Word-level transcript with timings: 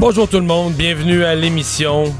Bonjour 0.00 0.28
tout 0.28 0.38
le 0.38 0.46
monde, 0.46 0.74
bienvenue 0.74 1.24
à 1.24 1.34
l'émission 1.34 2.14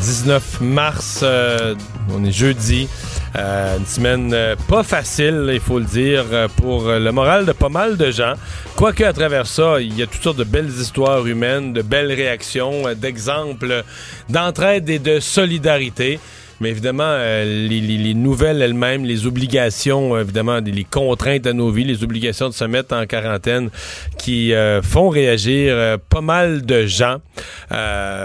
19 0.00 0.60
mars, 0.60 1.20
euh, 1.22 1.76
on 2.12 2.24
est 2.24 2.32
jeudi. 2.32 2.88
Euh, 3.36 3.78
une 3.78 3.86
semaine 3.86 4.34
euh, 4.34 4.56
pas 4.68 4.82
facile, 4.82 5.48
il 5.52 5.60
faut 5.60 5.78
le 5.78 5.84
dire, 5.84 6.24
pour 6.56 6.88
le 6.88 7.12
moral 7.12 7.46
de 7.46 7.52
pas 7.52 7.68
mal 7.68 7.96
de 7.96 8.10
gens. 8.10 8.34
Quoique 8.74 9.04
à 9.04 9.12
travers 9.12 9.46
ça, 9.46 9.80
il 9.80 9.96
y 9.96 10.02
a 10.02 10.08
toutes 10.08 10.22
sortes 10.22 10.38
de 10.38 10.42
belles 10.42 10.68
histoires 10.68 11.24
humaines, 11.24 11.72
de 11.72 11.82
belles 11.82 12.12
réactions, 12.12 12.92
d'exemples 12.96 13.84
d'entraide 14.28 14.90
et 14.90 14.98
de 14.98 15.20
solidarité. 15.20 16.18
Mais 16.62 16.70
évidemment, 16.70 17.02
euh, 17.06 17.44
les, 17.44 17.80
les- 17.80 17.98
les 17.98 18.14
nouvelles 18.14 18.62
elles-mêmes, 18.62 19.04
les 19.04 19.26
obligations, 19.26 20.14
euh, 20.14 20.20
évidemment, 20.20 20.60
les, 20.64 20.84
contraintes 20.84 21.46
à 21.46 21.52
nos 21.52 21.70
vies, 21.70 21.84
les 21.84 22.02
obligations 22.04 22.48
de 22.48 22.54
se 22.54 22.64
mettre 22.64 22.94
en 22.94 23.04
quarantaine 23.06 23.68
qui 24.16 24.54
euh, 24.54 24.80
font 24.80 25.08
réagir 25.08 25.98
pas 26.08 26.20
mal 26.20 26.64
de 26.64 26.86
gens. 26.86 27.16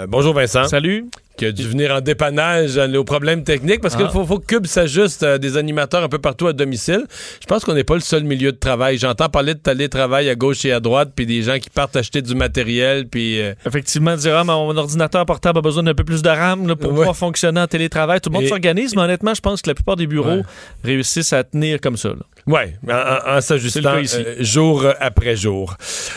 Bonjour 0.07 0.33
Vincent. 0.33 0.65
Salut. 0.67 1.05
Qui 1.37 1.45
a 1.45 1.51
dû 1.51 1.67
venir 1.67 1.91
en 1.93 2.01
dépannage 2.01 2.77
nos 2.77 3.03
problèmes 3.03 3.43
techniques 3.43 3.79
parce 3.81 3.95
qu'il 3.95 4.05
Ah. 4.07 4.11
faut, 4.11 4.25
faut 4.25 4.39
que 4.39 4.45
Cube 4.47 4.65
s'ajuste 4.65 5.21
à 5.21 5.37
des 5.37 5.55
animateurs 5.55 6.03
un 6.03 6.09
peu 6.09 6.17
partout 6.17 6.47
à 6.47 6.53
domicile. 6.53 7.05
Je 7.39 7.45
pense 7.45 7.63
qu'on 7.63 7.75
n'est 7.75 7.83
pas 7.83 7.93
le 7.93 7.99
seul 8.01 8.23
milieu 8.23 8.51
de 8.51 8.57
travail. 8.57 8.97
J'entends 8.97 9.29
parler 9.29 9.53
de 9.53 9.59
télétravail 9.59 10.29
à 10.29 10.35
gauche 10.35 10.65
et 10.65 10.71
à 10.71 10.79
droite, 10.79 11.11
puis 11.15 11.27
des 11.27 11.43
gens 11.43 11.59
qui 11.59 11.69
partent 11.69 11.95
acheter 11.95 12.23
du 12.23 12.33
matériel, 12.33 13.07
puis... 13.07 13.39
euh, 13.39 13.53
Effectivement, 13.67 14.15
dire 14.15 14.35
ah, 14.35 14.43
mon 14.43 14.75
ordinateur 14.75 15.25
portable 15.27 15.59
a 15.59 15.61
besoin 15.61 15.83
d'un 15.83 15.93
peu 15.93 16.03
plus 16.03 16.23
de 16.23 16.29
RAM 16.29 16.67
là, 16.67 16.75
pour 16.75 16.89
Ouais. 16.91 16.97
pouvoir 16.97 17.15
fonctionner 17.15 17.61
en 17.61 17.67
télétravail. 17.67 18.19
Tout 18.19 18.29
le 18.29 18.33
monde 18.33 18.43
Et- 18.45 18.47
s'organise, 18.49 18.95
mais 18.95 19.03
honnêtement, 19.03 19.35
je 19.35 19.41
pense 19.41 19.61
que 19.61 19.69
la 19.69 19.75
plupart 19.75 19.95
des 19.95 20.07
bureaux 20.07 20.37
Ouais. 20.37 20.43
réussissent 20.83 21.33
à 21.33 21.43
tenir 21.43 21.79
comme 21.79 21.97
ça. 21.97 22.09
Ouais, 22.47 22.73
en, 22.89 22.93
en- 22.93 23.37
en 23.37 23.41
s'ajustant 23.41 23.89
euh, 23.95 24.35
jour 24.39 24.85
après 24.99 25.35
jour. 25.35 25.75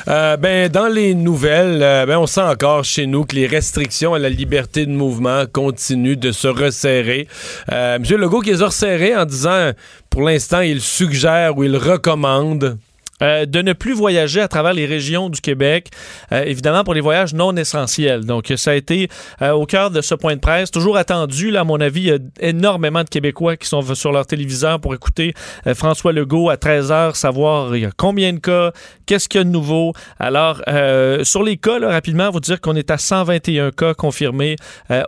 Euh, 0.08 0.36
ben, 0.38 0.70
dans 0.70 0.86
les 0.88 1.14
nouvelles, 1.14 1.82
euh, 1.82 2.06
ben, 2.06 2.16
on 2.18 2.26
sent 2.26 2.40
encore 2.40 2.84
chez 2.84 3.06
nous 3.06 3.24
que 3.26 3.34
les 3.36 3.46
restrictions 3.46 4.14
à 4.14 4.18
la 4.18 4.28
liberté 4.30 4.86
de 4.86 4.90
mouvement 4.92 5.09
continuent 5.52 6.16
de 6.16 6.32
se 6.32 6.48
resserrer. 6.48 7.28
Euh, 7.72 7.98
Monsieur 7.98 8.16
Legault 8.16 8.40
qui 8.40 8.50
les 8.50 8.62
a 8.62 8.66
resserrés 8.66 9.16
en 9.16 9.24
disant, 9.24 9.72
pour 10.08 10.22
l'instant, 10.22 10.60
il 10.60 10.80
suggère 10.80 11.56
ou 11.56 11.64
il 11.64 11.76
recommande 11.76 12.78
Euh, 13.22 13.46
de 13.46 13.60
ne 13.62 13.72
plus 13.72 13.92
voyager 13.92 14.40
à 14.40 14.48
travers 14.48 14.72
les 14.72 14.86
régions 14.86 15.28
du 15.28 15.40
Québec, 15.40 15.90
euh, 16.32 16.42
évidemment 16.44 16.84
pour 16.84 16.94
les 16.94 17.00
voyages 17.00 17.34
non 17.34 17.54
essentiels. 17.56 18.24
Donc, 18.24 18.52
ça 18.56 18.72
a 18.72 18.74
été 18.74 19.08
euh, 19.42 19.52
au 19.52 19.66
cœur 19.66 19.90
de 19.90 20.00
ce 20.00 20.14
point 20.14 20.36
de 20.36 20.40
presse, 20.40 20.70
toujours 20.70 20.96
attendu. 20.96 21.50
Là, 21.50 21.60
à 21.60 21.64
mon 21.64 21.80
avis, 21.80 22.00
il 22.00 22.06
y 22.06 22.12
a 22.12 22.18
énormément 22.40 23.04
de 23.04 23.08
Québécois 23.08 23.56
qui 23.56 23.68
sont 23.68 23.82
sur 23.94 24.12
leur 24.12 24.26
téléviseur 24.26 24.80
pour 24.80 24.94
écouter 24.94 25.34
François 25.74 26.12
Legault 26.12 26.50
à 26.50 26.56
13h, 26.56 27.14
savoir 27.14 27.72
combien 27.96 28.32
de 28.32 28.38
cas, 28.38 28.72
qu'est-ce 29.06 29.28
qu'il 29.28 29.40
y 29.40 29.42
a 29.42 29.44
de 29.44 29.50
nouveau. 29.50 29.92
Alors, 30.18 30.62
sur 31.22 31.42
les 31.42 31.56
cas, 31.56 31.78
rapidement, 31.80 32.30
vous 32.30 32.40
dire 32.40 32.60
qu'on 32.60 32.76
est 32.76 32.90
à 32.90 32.98
121 32.98 33.70
cas 33.70 33.94
confirmés 33.94 34.56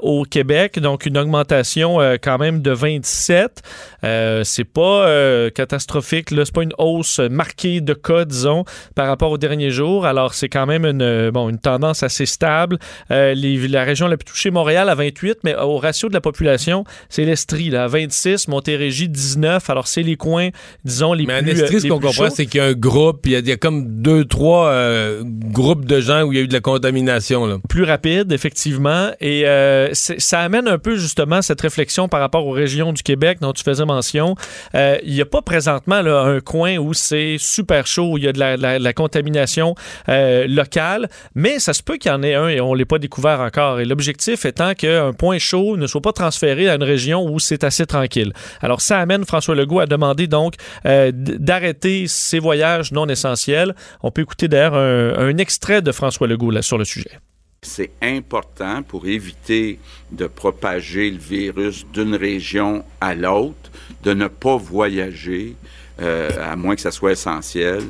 au 0.00 0.24
Québec, 0.24 0.78
donc 0.78 1.06
une 1.06 1.18
augmentation 1.18 1.98
quand 2.22 2.38
même 2.38 2.62
de 2.62 2.70
27. 2.70 3.62
Euh, 4.04 4.44
c'est 4.44 4.64
pas 4.64 5.06
catastrophique, 5.54 6.30
là, 6.30 6.44
c'est 6.44 6.54
pas 6.54 6.62
une 6.62 6.74
hausse 6.78 7.18
marquée 7.18 7.80
de 7.80 7.94
cas, 8.02 8.24
disons, 8.24 8.64
par 8.94 9.06
rapport 9.06 9.30
aux 9.30 9.38
derniers 9.38 9.70
jours. 9.70 10.04
Alors, 10.06 10.34
c'est 10.34 10.48
quand 10.48 10.66
même 10.66 10.84
une, 10.84 11.02
euh, 11.02 11.30
bon, 11.30 11.48
une 11.48 11.58
tendance 11.58 12.02
assez 12.02 12.26
stable. 12.26 12.78
Euh, 13.10 13.34
les- 13.34 13.68
la 13.68 13.84
région 13.84 14.06
la 14.08 14.16
plus 14.16 14.24
touchée, 14.26 14.50
Montréal, 14.50 14.88
à 14.88 14.94
28, 14.94 15.38
mais 15.44 15.54
au 15.56 15.78
ratio 15.78 16.08
de 16.08 16.14
la 16.14 16.20
population, 16.20 16.84
c'est 17.08 17.24
l'Estrie, 17.24 17.70
là, 17.70 17.84
à 17.84 17.88
26, 17.88 18.48
Montérégie, 18.48 19.08
19. 19.08 19.70
Alors, 19.70 19.86
c'est 19.86 20.02
les 20.02 20.16
coins, 20.16 20.50
disons, 20.84 21.12
les 21.12 21.26
Mais 21.26 21.36
en 21.36 21.42
plus 21.42 21.50
Estrie, 21.52 21.76
euh, 21.76 21.78
ce 21.78 21.82
les 21.84 21.88
qu'on 21.90 22.00
comprend, 22.00 22.30
c'est 22.30 22.46
qu'il 22.46 22.58
y 22.58 22.60
a 22.60 22.66
un 22.66 22.72
groupe, 22.72 23.20
il 23.26 23.32
y, 23.32 23.36
a- 23.36 23.38
il 23.38 23.48
y 23.48 23.52
a 23.52 23.56
comme 23.56 24.02
deux, 24.02 24.24
trois 24.24 24.68
euh, 24.68 25.22
groupes 25.24 25.84
de 25.84 26.00
gens 26.00 26.22
où 26.22 26.32
il 26.32 26.36
y 26.36 26.40
a 26.40 26.44
eu 26.44 26.48
de 26.48 26.52
la 26.52 26.60
contamination. 26.60 27.46
Là. 27.46 27.56
plus 27.68 27.84
rapide, 27.84 28.32
effectivement. 28.32 29.10
Et 29.20 29.46
euh, 29.46 29.88
ça 29.92 30.40
amène 30.40 30.68
un 30.68 30.78
peu 30.78 30.96
justement 30.96 31.40
cette 31.42 31.60
réflexion 31.60 32.08
par 32.08 32.20
rapport 32.20 32.46
aux 32.46 32.50
régions 32.50 32.92
du 32.92 33.02
Québec 33.02 33.38
dont 33.40 33.52
tu 33.52 33.62
faisais 33.62 33.84
mention. 33.84 34.34
Il 34.74 35.12
n'y 35.12 35.20
a 35.20 35.26
pas 35.26 35.42
présentement 35.42 36.02
là, 36.02 36.20
un 36.22 36.40
coin 36.40 36.76
où 36.78 36.92
c'est 36.94 37.36
super 37.38 37.86
où 37.98 38.18
il 38.18 38.24
y 38.24 38.28
a 38.28 38.32
de 38.32 38.38
la, 38.38 38.92
contamination 38.92 39.74
euh, 40.08 40.46
locale, 40.46 41.08
mais 41.34 41.58
ça 41.58 41.72
se 41.72 41.82
peut 41.82 41.96
qu'il 41.96 42.10
y 42.10 42.14
en 42.14 42.22
ait 42.22 42.34
un 42.34 42.48
et 42.48 42.60
on 42.60 42.72
ne 42.72 42.78
l'ait 42.78 42.84
pas 42.84 42.98
découvert 42.98 43.40
encore. 43.40 43.80
Et 43.80 43.84
l'objectif 43.84 44.44
étant 44.44 44.74
qu'un 44.74 45.12
point 45.12 45.38
chaud 45.38 45.76
ne 45.76 45.86
soit 45.86 46.00
pas 46.00 46.12
transféré 46.12 46.68
à 46.68 46.74
une 46.74 46.82
région 46.82 47.24
où 47.24 47.38
c'est 47.38 47.64
assez 47.64 47.86
tranquille. 47.86 48.32
Alors 48.60 48.80
ça 48.80 48.98
amène 48.98 49.24
François 49.24 49.54
Legault 49.54 49.80
à 49.80 49.86
demander 49.86 50.26
donc 50.26 50.54
euh, 50.86 51.10
d'arrêter 51.12 52.06
ces 52.06 52.38
voyages 52.38 52.92
non 52.92 53.08
essentiels. 53.08 53.74
On 54.02 54.10
peut 54.10 54.22
écouter 54.22 54.48
d'ailleurs 54.48 54.74
un, 54.74 55.36
extrait 55.38 55.82
de 55.82 55.92
François 55.92 56.26
Legault 56.26 56.60
sur 56.62 56.78
le 56.78 56.84
sujet. 56.84 57.18
C'est 57.64 57.92
important 58.02 58.82
pour 58.82 59.06
éviter 59.06 59.78
de 60.10 60.26
propager 60.26 61.10
le 61.10 61.18
virus 61.18 61.86
d'une 61.92 62.16
région 62.16 62.84
à 63.00 63.14
l'autre, 63.14 63.70
de 64.02 64.12
ne 64.14 64.26
pas 64.26 64.56
voyager, 64.56 65.54
euh, 66.02 66.30
à 66.52 66.56
moins 66.56 66.74
que 66.74 66.80
ça 66.82 66.90
soit 66.90 67.12
essentiel, 67.12 67.82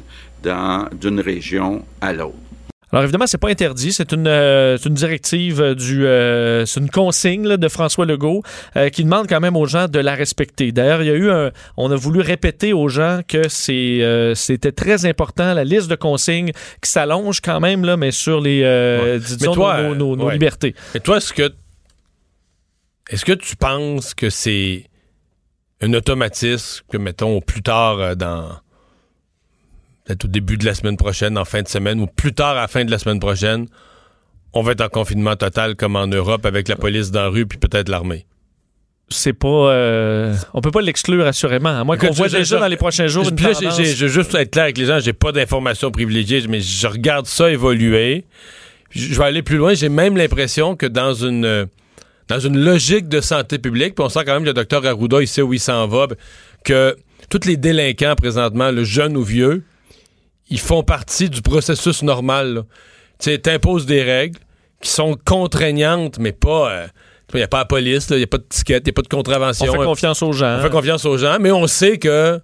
dans- 0.43 0.89
d'une 1.01 1.21
région 1.21 1.85
à 2.01 2.13
l'autre. 2.13 2.35
Alors 2.91 3.05
évidemment, 3.05 3.27
c'est 3.27 3.39
pas 3.39 3.49
interdit, 3.49 3.91
c'est 3.91 4.13
une, 4.13 4.27
euh, 4.27 4.77
une 4.85 4.93
directive 4.93 5.63
euh, 5.63 5.75
du, 5.75 6.05
euh, 6.05 6.67
c'est 6.67 6.79
une 6.79 6.91
consigne 6.91 7.49
là, 7.49 7.57
de 7.57 7.67
François 7.69 8.05
Legault 8.05 8.43
euh, 8.77 8.91
qui 8.91 9.03
demande 9.05 9.27
quand 9.31 9.41
même 9.41 9.57
aux 9.57 9.65
gens 9.65 9.89
de 9.89 9.99
la 9.99 10.15
respecter. 10.15 10.73
D'ailleurs, 10.73 11.01
il 11.03 11.07
y 11.07 11.11
a 11.11 11.15
eu 11.15 11.31
un, 11.31 11.53
on 11.79 11.91
a 11.91 11.97
voulu 11.97 12.21
répéter 12.21 12.75
aux 12.75 12.89
gens 12.91 13.21
que 13.27 13.49
c'est, 13.49 14.03
euh, 14.03 14.35
c'était 14.35 14.73
très 14.73 15.07
important 15.07 15.55
la 15.55 15.65
liste 15.65 15.89
de 15.89 15.95
consignes 15.95 16.53
qui 16.83 16.91
s'allonge 16.91 17.41
quand 17.41 17.61
même 17.61 17.83
là, 17.87 17.97
mais 17.97 18.11
sur 18.11 18.43
les, 18.43 18.61
euh, 18.63 19.19
disons, 19.19 19.53
Mais 19.53 19.55
toi, 19.57 19.83
nos, 19.85 19.95
nos- 19.95 20.17
nos 20.17 20.27
ouais. 20.27 20.35
libertés. 20.35 20.75
Et 20.95 21.01
toi, 21.01 21.17
est-ce 21.17 21.33
que 21.33 21.51
est-ce 23.11 23.25
que 23.25 23.33
tu 23.33 23.57
penses 23.57 24.13
que 24.13 24.29
c'est 24.29 24.85
un 25.83 25.93
automatisme 25.95 26.85
que, 26.91 26.97
mettons, 26.97 27.41
plus 27.41 27.63
tard 27.63 27.99
euh, 27.99 28.15
dans 28.15 28.49
peut-être 30.05 30.25
au 30.25 30.29
début 30.29 30.57
de 30.57 30.65
la 30.65 30.75
semaine 30.75 30.97
prochaine, 30.97 31.37
en 31.39 31.45
fin 31.45 31.63
de 31.63 31.69
semaine, 31.69 32.01
ou 32.01 32.07
plus 32.07 32.33
tard 32.33 32.53
à 32.57 32.63
la 32.63 32.69
fin 32.69 32.85
de 32.85 32.91
la 32.91 32.99
semaine 32.99 33.21
prochaine, 33.21 33.67
on 34.53 34.63
va 34.63 34.73
être 34.73 34.81
en 34.81 34.89
confinement 34.89 35.37
total 35.37 35.77
comme 35.77 35.97
en 35.97 36.07
Europe 36.07 36.45
avec 36.47 36.69
la 36.69 36.77
police 36.77 37.11
dans 37.11 37.23
la 37.23 37.29
rue 37.29 37.47
puis 37.47 37.59
peut-être 37.59 37.89
l'armée. 37.89 38.27
C'est 39.09 39.33
pas, 39.33 39.49
euh, 39.49 40.35
on 40.55 40.61
peut 40.61 40.71
pas 40.71 40.81
l'exclure 40.81 41.27
assurément. 41.27 41.69
À 41.69 41.85
moins 41.85 41.97
qu'on 41.97 42.11
voit 42.11 42.29
déjà 42.29 42.59
dans 42.59 42.67
les 42.67 42.77
prochains 42.77 43.09
jours 43.09 43.29
une 43.29 43.37
Puis 43.37 43.45
là, 43.45 43.53
tendance. 43.55 43.83
je 43.83 44.07
veux 44.07 44.11
juste 44.11 44.35
être 44.35 44.51
clair 44.51 44.65
avec 44.65 44.79
les 44.79 44.87
gens, 44.87 45.01
j'ai 45.01 45.13
pas 45.13 45.33
d'informations 45.33 45.91
privilégiées, 45.91 46.47
mais 46.49 46.61
je 46.61 46.87
regarde 46.87 47.27
ça 47.27 47.51
évoluer. 47.51 48.25
Je 48.91 49.13
je 49.13 49.19
vais 49.19 49.25
aller 49.25 49.43
plus 49.43 49.57
loin. 49.57 49.75
J'ai 49.75 49.89
même 49.89 50.17
l'impression 50.17 50.77
que 50.77 50.87
dans 50.87 51.15
une 51.15 51.45
euh, 51.45 51.67
dans 52.29 52.39
une 52.39 52.59
logique 52.59 53.09
de 53.09 53.21
santé 53.21 53.59
publique, 53.59 53.95
puis 53.95 54.05
on 54.05 54.09
sent 54.09 54.21
quand 54.25 54.35
même 54.35 54.43
que 54.43 54.49
le 54.49 54.55
docteur 54.55 54.85
Arruda, 54.87 55.21
il 55.21 55.29
sait 55.29 55.43
où 55.43 55.53
il 55.53 55.61
s'en 55.61 55.87
va, 55.87 56.07
que 56.65 56.97
tous 57.29 57.47
les 57.47 57.57
délinquants 57.57 58.15
présentement, 58.15 58.71
le 58.71 58.85
jeune 58.85 59.17
ou 59.17 59.23
vieux, 59.23 59.65
ils 60.49 60.61
font 60.61 60.83
partie 60.83 61.31
du 61.31 61.43
processus 61.43 62.03
normal. 62.03 62.65
Tu 63.19 63.31
sais, 63.31 63.39
t'imposes 63.39 63.87
des 63.87 64.03
règles 64.03 64.39
qui 64.81 64.91
sont 64.91 65.17
contraignantes, 65.25 66.19
mais 66.19 66.33
pas. 66.33 66.71
euh, 66.71 66.87
il 67.35 67.39
n'y 67.39 67.43
a 67.43 67.49
pas 67.49 67.59
la 67.59 67.65
police, 67.65 68.09
il 68.11 68.17
n'y 68.19 68.23
a 68.25 68.27
pas 68.27 68.39
de 68.39 68.45
ticket, 68.49 68.79
il 68.79 68.85
n'y 68.85 68.91
a 68.91 68.93
pas 68.93 69.03
de 69.03 69.09
contravention. 69.09 69.67
on 69.67 69.73
fait 69.73 69.85
confiance 69.85 70.23
aux 70.23 70.33
gens. 70.33 70.59
On 70.59 70.63
fait 70.63 70.71
confiance 70.71 71.05
aux 71.07 71.17
gens, 71.17 71.39
mais 71.41 71.51
on 71.51 71.67
sait 71.67 71.99
que 71.99 72.41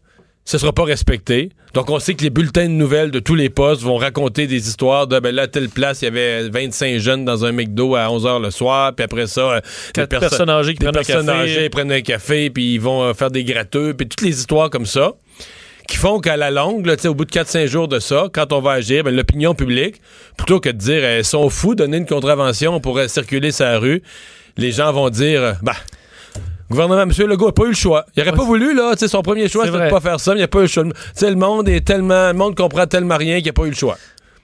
ce 0.50 0.56
sera 0.56 0.72
pas 0.72 0.84
respecté. 0.84 1.50
Donc, 1.74 1.90
on 1.90 1.98
sait 1.98 2.14
que 2.14 2.22
les 2.22 2.30
bulletins 2.30 2.64
de 2.64 2.70
nouvelles 2.72 3.10
de 3.10 3.18
tous 3.18 3.34
les 3.34 3.50
postes 3.50 3.82
vont 3.82 3.98
raconter 3.98 4.46
des 4.46 4.66
histoires 4.66 5.06
de, 5.06 5.18
ben 5.20 5.34
là, 5.34 5.42
à 5.42 5.46
telle 5.46 5.68
place, 5.68 6.00
il 6.00 6.06
y 6.06 6.08
avait 6.08 6.48
25 6.48 6.96
jeunes 6.96 7.26
dans 7.26 7.44
un 7.44 7.52
McDo 7.52 7.94
à 7.96 8.06
11h 8.06 8.40
le 8.40 8.50
soir, 8.50 8.94
puis 8.94 9.04
après 9.04 9.26
ça, 9.26 9.40
euh, 9.42 9.60
des 9.60 9.92
Quatre 9.92 10.08
perso- 10.08 10.28
personnes 10.30 10.48
âgées 10.48 10.72
qui 10.72 10.78
prennent 10.78 10.88
un 10.88 10.92
personnes 10.92 11.26
café. 11.26 11.38
âgées 11.38 11.68
prennent 11.68 11.92
un 11.92 12.00
café, 12.00 12.48
puis 12.48 12.72
ils 12.74 12.80
vont 12.80 13.02
euh, 13.02 13.12
faire 13.12 13.30
des 13.30 13.44
gratteux, 13.44 13.92
puis 13.92 14.08
toutes 14.08 14.22
les 14.22 14.38
histoires 14.38 14.70
comme 14.70 14.86
ça 14.86 15.12
qui 15.86 15.96
font 15.98 16.18
qu'à 16.20 16.38
la 16.38 16.50
longue, 16.50 16.86
là, 16.86 16.96
au 17.06 17.14
bout 17.14 17.26
de 17.26 17.30
4-5 17.30 17.66
jours 17.66 17.86
de 17.88 17.98
ça, 17.98 18.28
quand 18.32 18.52
on 18.54 18.60
va 18.62 18.72
agir, 18.72 19.04
ben, 19.04 19.14
l'opinion 19.14 19.54
publique, 19.54 20.00
plutôt 20.38 20.60
que 20.60 20.70
de 20.70 20.76
dire 20.78 21.04
elles 21.04 21.24
sont 21.26 21.48
fous, 21.50 21.74
donner 21.74 21.98
une 21.98 22.06
contravention 22.06 22.80
pour 22.80 22.96
euh, 22.98 23.06
circuler 23.08 23.52
sa 23.52 23.78
rue, 23.78 24.02
les 24.56 24.72
gens 24.72 24.92
vont 24.92 25.10
dire 25.10 25.42
euh, 25.42 25.52
bah 25.62 25.76
gouvernement, 26.70 27.02
M. 27.02 27.12
Legault 27.26 27.46
n'a 27.46 27.52
pas 27.52 27.64
eu 27.64 27.68
le 27.68 27.74
choix. 27.74 28.04
Il 28.16 28.22
aurait 28.22 28.32
pas 28.32 28.44
voulu, 28.44 28.74
là, 28.74 28.94
son 28.96 29.22
premier 29.22 29.48
choix, 29.48 29.64
c'était 29.66 29.84
de 29.84 29.90
pas 29.90 30.00
faire 30.00 30.20
ça, 30.20 30.32
mais 30.32 30.38
il 30.38 30.42
n'a 30.42 30.48
pas 30.48 30.58
eu 30.58 30.62
le 30.62 30.68
choix. 30.68 30.84
Tu 30.84 30.90
sais, 31.14 31.30
le 31.30 31.36
monde 31.36 31.68
est 31.68 31.86
tellement, 31.86 32.28
le 32.28 32.34
monde 32.34 32.54
comprend 32.56 32.86
tellement 32.86 33.16
rien 33.16 33.38
qu'il 33.38 33.46
n'a 33.46 33.52
pas 33.52 33.64
eu 33.64 33.70
le 33.70 33.74
choix. 33.74 33.96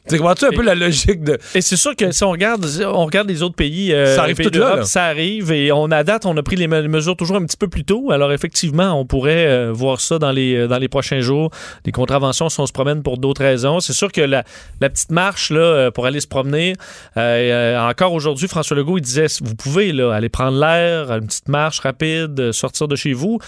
Tu 0.09 0.19
comprends-tu 0.19 0.45
un 0.45 0.51
peu 0.51 0.63
la 0.63 0.75
logique 0.75 1.25
de. 1.25 1.39
Et 1.55 1.63
c'est 1.63 1.77
sûr 1.77 1.97
que 1.97 2.13
si 2.13 2.23
on 2.25 2.31
regarde, 2.31 2.67
on 2.85 3.07
regarde 3.07 3.27
les 3.29 3.43
autres 3.43 3.55
pays, 3.55 3.91
euh, 3.93 4.15
Ça 4.15 4.23
arrive 4.23 4.37
tout 4.37 4.51
là, 4.59 4.77
ça 4.85 5.05
arrive 5.05 5.51
et 5.51 5.73
on 5.73 5.91
à 5.91 6.05
date, 6.05 6.27
on 6.27 6.37
a 6.37 6.43
pris 6.43 6.57
les 6.57 6.69
me- 6.69 6.87
mesures 6.89 7.17
toujours 7.17 7.37
un 7.37 7.45
petit 7.47 7.57
peu 7.57 7.69
plus 7.69 7.85
tôt. 7.85 8.11
Alors 8.11 8.31
effectivement, 8.33 9.01
on 9.01 9.07
pourrait 9.07 9.47
euh, 9.47 9.73
voir 9.73 10.01
ça 10.01 10.19
dans 10.19 10.31
les 10.31 10.57
euh, 10.57 10.67
dans 10.69 10.77
les 10.79 10.89
prochains 10.89 11.21
jours. 11.21 11.51
Les 11.87 11.93
contraventions, 11.93 12.51
si 12.51 12.61
on 12.61 12.67
se 12.67 12.73
promène 12.73 13.03
pour 13.03 13.17
d'autres 13.17 13.43
raisons, 13.43 13.81
c'est 13.81 13.95
sûr 13.95 14.13
que 14.13 14.21
la, 14.21 14.45
la 14.83 14.91
petite 14.91 15.11
marche 15.11 15.51
là 15.51 15.91
pour 15.91 16.05
aller 16.05 16.21
se 16.21 16.29
promener. 16.29 16.75
euh, 17.17 17.79
encore 17.89 18.13
aujourd'hui, 18.13 18.47
François 18.47 18.77
Legault 18.77 18.99
il 18.99 19.03
disait, 19.03 19.27
vous 19.43 19.55
pouvez 19.55 19.93
là 19.93 20.13
aller 20.13 20.29
prendre 20.29 20.59
l'air, 20.59 21.11
une 21.13 21.27
petite 21.27 21.49
marche 21.49 21.81
rapide, 21.81 22.53
sortir 22.53 22.89
de 22.89 22.97
chez 22.97 23.15
vous. 23.15 23.39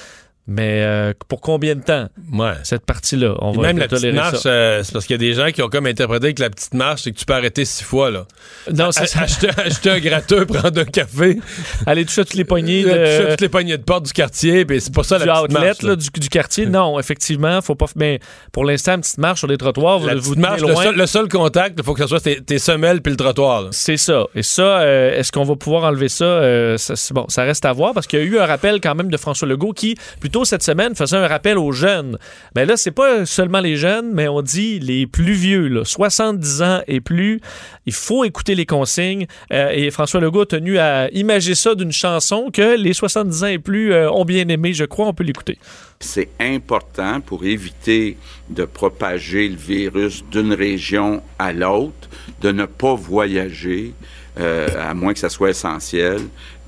Mais 0.49 0.83
euh, 0.83 1.13
pour 1.29 1.41
combien 1.41 1.75
de 1.75 1.81
temps 1.83 2.09
Ouais. 2.33 2.53
cette 2.63 2.87
partie-là? 2.87 3.35
On 3.41 3.51
va 3.51 3.63
même 3.63 3.79
la 3.79 3.89
petite 3.89 4.01
tolérer 4.03 4.17
marche, 4.17 4.43
euh, 4.47 4.83
c'est 4.85 4.93
parce 4.93 5.05
qu'il 5.07 5.15
y 5.15 5.17
a 5.17 5.19
des 5.19 5.35
gens 5.35 5.51
qui 5.51 5.61
ont 5.63 5.69
comme 5.69 5.87
interprété 5.87 6.35
que 6.35 6.43
la 6.43 6.51
petite 6.51 6.73
marche, 6.75 7.03
c'est 7.03 7.11
que 7.13 7.19
tu 7.19 7.25
peux 7.25 7.35
arrêter 7.35 7.65
six 7.65 7.83
fois, 7.83 8.11
là. 8.13 8.27
Non, 8.73 8.93
c'est 8.93 9.07
ça. 9.07 9.23
acheter, 9.23 9.49
acheter 9.57 9.91
un 9.91 9.99
gratteux, 9.99 10.47
prendre 10.47 10.81
un 10.81 10.85
café, 10.85 11.41
Aller 11.85 12.05
toucher 12.05 12.25
toutes 12.25 12.35
les 12.35 12.45
poignées 12.45 12.85
toucher 12.85 12.95
de, 13.25 13.31
toutes 13.31 13.41
les 13.41 13.49
poignées 13.49 13.77
de 13.77 13.83
porte 13.83 14.07
du 14.07 14.13
quartier, 14.13 14.65
puis 14.65 14.81
c'est 14.81 14.95
pas 14.95 15.03
ça 15.03 15.19
du 15.19 15.25
la 15.27 15.35
petite 15.35 15.51
outlet 15.57 15.67
marche. 15.67 15.83
là. 15.83 15.89
là, 15.91 15.97
du, 15.97 16.09
du 16.21 16.29
quartier. 16.29 16.67
Non, 16.67 17.01
effectivement, 17.01 17.61
faut 17.61 17.75
pas. 17.75 17.87
Mais 17.97 18.21
pour 18.53 18.65
l'instant, 18.65 18.95
une 18.95 19.01
petite 19.01 19.19
marche 19.19 19.41
sur 19.41 19.49
les 19.49 19.59
trottoirs, 19.59 19.99
vous, 19.99 20.07
La 20.07 20.15
vous 20.15 20.35
tenez 20.35 20.43
marche, 20.47 20.61
le 20.61 20.69
loin. 20.69 20.83
seul, 20.85 20.97
le 20.97 21.07
seul 21.07 21.29
contact, 21.29 21.75
il 21.79 21.85
faut 21.85 21.95
que 21.95 22.03
ce 22.03 22.07
soit 22.07 22.21
tes, 22.21 22.41
tes 22.41 22.59
semelles 22.61 23.03
puis 23.03 23.11
le 23.11 23.17
trottoir. 23.17 23.65
C'est 23.73 23.97
ça. 23.97 24.25
Et 24.37 24.43
ça, 24.45 24.63
euh, 24.81 25.19
est-ce 25.19 25.33
qu'on 25.33 25.45
va 25.45 25.57
pouvoir 25.57 25.85
enlever 25.85 26.09
ça? 26.09 26.25
Euh, 26.25 26.77
ça, 26.79 26.95
bon, 27.13 27.27
ça 27.29 27.43
reste 27.43 27.65
à 27.65 27.73
voir 27.73 27.95
parce 27.95 28.07
qu'il 28.07 28.19
y 28.21 28.23
a 28.23 28.25
eu 28.25 28.39
un 28.39 28.47
rappel 28.47 28.81
quand 28.81 28.95
même 28.95 29.11
de 29.11 29.17
François 29.17 29.49
Legault 29.49 29.73
qui, 29.73 29.97
plus 30.21 30.31
cette 30.45 30.63
semaine, 30.63 30.95
faisait 30.95 31.17
un 31.17 31.27
rappel 31.27 31.59
aux 31.59 31.73
jeunes. 31.73 32.19
Mais 32.55 32.67
là, 32.67 32.77
c'est 32.77 32.91
pas 32.91 33.27
seulement 33.27 33.61
les 33.61 33.77
jeunes, 33.77 34.13
mais 34.13 34.29
on 34.29 34.43
dit 34.43 34.79
les 34.79 35.07
plus 35.07 35.33
vieux, 35.33 35.69
là, 35.69 35.85
70 35.85 36.63
ans 36.63 36.81
et 36.87 37.01
plus. 37.01 37.41
Il 37.87 37.93
faut 37.93 38.25
écouter 38.25 38.55
les 38.55 38.67
consignes. 38.67 39.27
Euh, 39.53 39.71
et 39.71 39.91
François 39.91 40.21
Legault 40.21 40.43
a 40.43 40.47
tenu 40.47 40.79
à 40.79 41.09
imager 41.13 41.55
ça 41.55 41.75
d'une 41.75 41.93
chanson 41.93 42.51
que 42.53 42.77
les 42.77 42.93
70 42.93 43.45
ans 43.45 43.47
et 43.47 43.59
plus 43.59 43.93
euh, 43.93 44.11
ont 44.11 44.25
bien 44.25 44.49
aimé. 44.49 44.73
Je 44.73 44.85
crois, 44.85 45.07
on 45.07 45.15
peut 45.15 45.25
l'écouter. 45.25 45.59
C'est 46.01 46.29
important 46.41 47.21
pour 47.21 47.45
éviter 47.45 48.19
de 48.51 48.65
propager 48.65 49.49
le 49.49 49.57
virus 49.57 50.25
d'une 50.31 50.53
région 50.53 51.23
à 51.39 51.53
l'autre, 51.53 52.09
de 52.43 52.53
ne 52.53 52.67
pas 52.67 52.95
voyager, 52.95 53.95
euh, 54.39 54.69
à 54.79 54.95
moins 54.95 55.15
que 55.15 55.19
ça 55.19 55.31
soit 55.31 55.51
essentiel, 55.51 56.21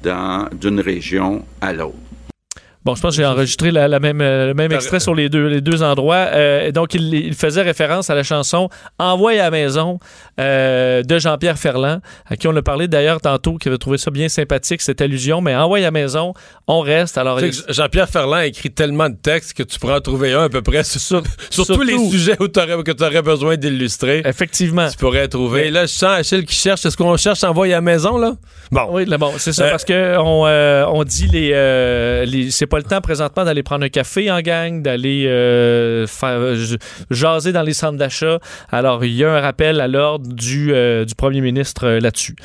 d'une 0.03 0.81
région 0.81 1.44
à 1.61 1.73
l'autre. 1.73 1.97
Bon, 2.88 2.94
je 2.94 3.02
pense 3.02 3.17
que 3.17 3.20
j'ai 3.23 3.26
enregistré 3.29 3.70
la, 3.70 3.87
la 3.87 4.00
même, 4.00 4.23
euh, 4.23 4.46
le 4.46 4.55
même 4.55 4.73
extrait 4.73 4.99
sur 4.99 5.14
les 5.14 5.29
deux, 5.29 5.46
les 5.46 5.61
deux 5.61 5.82
endroits. 5.82 6.26
Euh, 6.32 6.73
donc, 6.73 6.94
il, 6.94 7.12
il 7.12 7.35
faisait 7.35 7.61
référence 7.61 8.08
à 8.08 8.14
la 8.14 8.23
chanson 8.23 8.70
Envoie 8.99 9.32
à 9.32 9.35
la 9.35 9.50
maison 9.50 9.99
euh, 10.40 11.02
de 11.02 11.19
Jean-Pierre 11.19 11.58
Ferland, 11.58 12.00
à 12.25 12.38
qui 12.38 12.49
on 12.49 12.56
a 12.56 12.62
parlé 12.62 12.88
d'ailleurs 12.88 13.20
tantôt, 13.20 13.58
qui 13.58 13.69
avait 13.69 13.76
trouvé 13.76 13.99
ça 13.99 14.11
bien 14.11 14.31
sympathique, 14.31 14.81
cette 14.81 15.02
allusion. 15.02 15.43
Mais 15.43 15.55
Envoie 15.55 15.76
à 15.76 15.81
la 15.82 15.90
maison, 15.90 16.32
on 16.67 16.81
reste. 16.81 17.19
Alors, 17.19 17.38
Jean-Pierre 17.69 18.08
Ferland 18.08 18.37
a 18.38 18.46
écrit 18.46 18.70
tellement 18.70 19.11
de 19.11 19.17
textes 19.17 19.52
que 19.52 19.64
tu 19.64 19.79
pourras 19.79 19.99
en 19.99 20.00
trouver 20.00 20.32
un 20.32 20.44
à 20.44 20.49
peu 20.49 20.62
près 20.62 20.82
sur, 20.82 21.23
sur, 21.50 21.67
tous 21.67 21.82
les 21.82 21.99
sujets 22.08 22.38
où 22.41 22.49
que 22.49 22.93
tu 22.93 23.05
aurais 23.05 23.20
besoin 23.20 23.58
d'illustrer. 23.58 24.23
effectivement. 24.25 24.88
Tu 24.88 24.96
pourrais 24.96 25.29
trouver. 25.29 25.70
Là, 25.70 25.82
je 25.82 25.93
sens 25.93 26.20
Achille 26.20 26.46
qui 26.46 26.55
cherche. 26.55 26.87
Est-ce 26.87 26.96
qu'on 26.96 27.19
cherche 27.19 27.44
envoyer 27.44 27.75
à 27.75 27.76
la 27.76 27.82
maison, 27.82 28.17
là? 28.17 28.32
Bon. 28.73 28.87
Oui, 28.93 29.05
là, 29.05 29.19
bon, 29.19 29.32
c'est 29.37 29.52
ça, 29.52 29.64
Euh, 29.67 29.70
parce 29.73 29.84
que 29.84 30.17
on, 30.19 30.99
on 30.99 31.05
dit 31.05 31.26
les, 31.26 32.25
les 32.25 32.50
c'est 32.50 32.67
pas 32.67 32.78
le 32.79 32.85
temps 32.85 33.01
présentement 33.01 33.45
d'aller 33.45 33.63
prendre 33.63 33.85
un 33.85 33.89
café 33.89 34.31
en 34.31 34.41
gang, 34.41 34.83
d'aller 34.83 35.25
euh, 35.27 36.07
euh, 36.25 36.77
jaser 37.11 37.53
dans 37.53 37.63
les 37.63 37.75
centres 37.75 37.99
d'achat. 37.99 38.39
Alors, 38.71 39.05
il 39.05 39.13
y 39.13 39.25
a 39.25 39.33
un 39.33 39.41
rappel 39.41 39.81
à 39.81 39.89
l'ordre 39.89 40.33
du, 40.33 40.73
euh, 40.73 41.05
premier 41.17 41.41
ministre 41.41 41.87
euh, 41.87 42.01
là-dessus. 42.01 42.37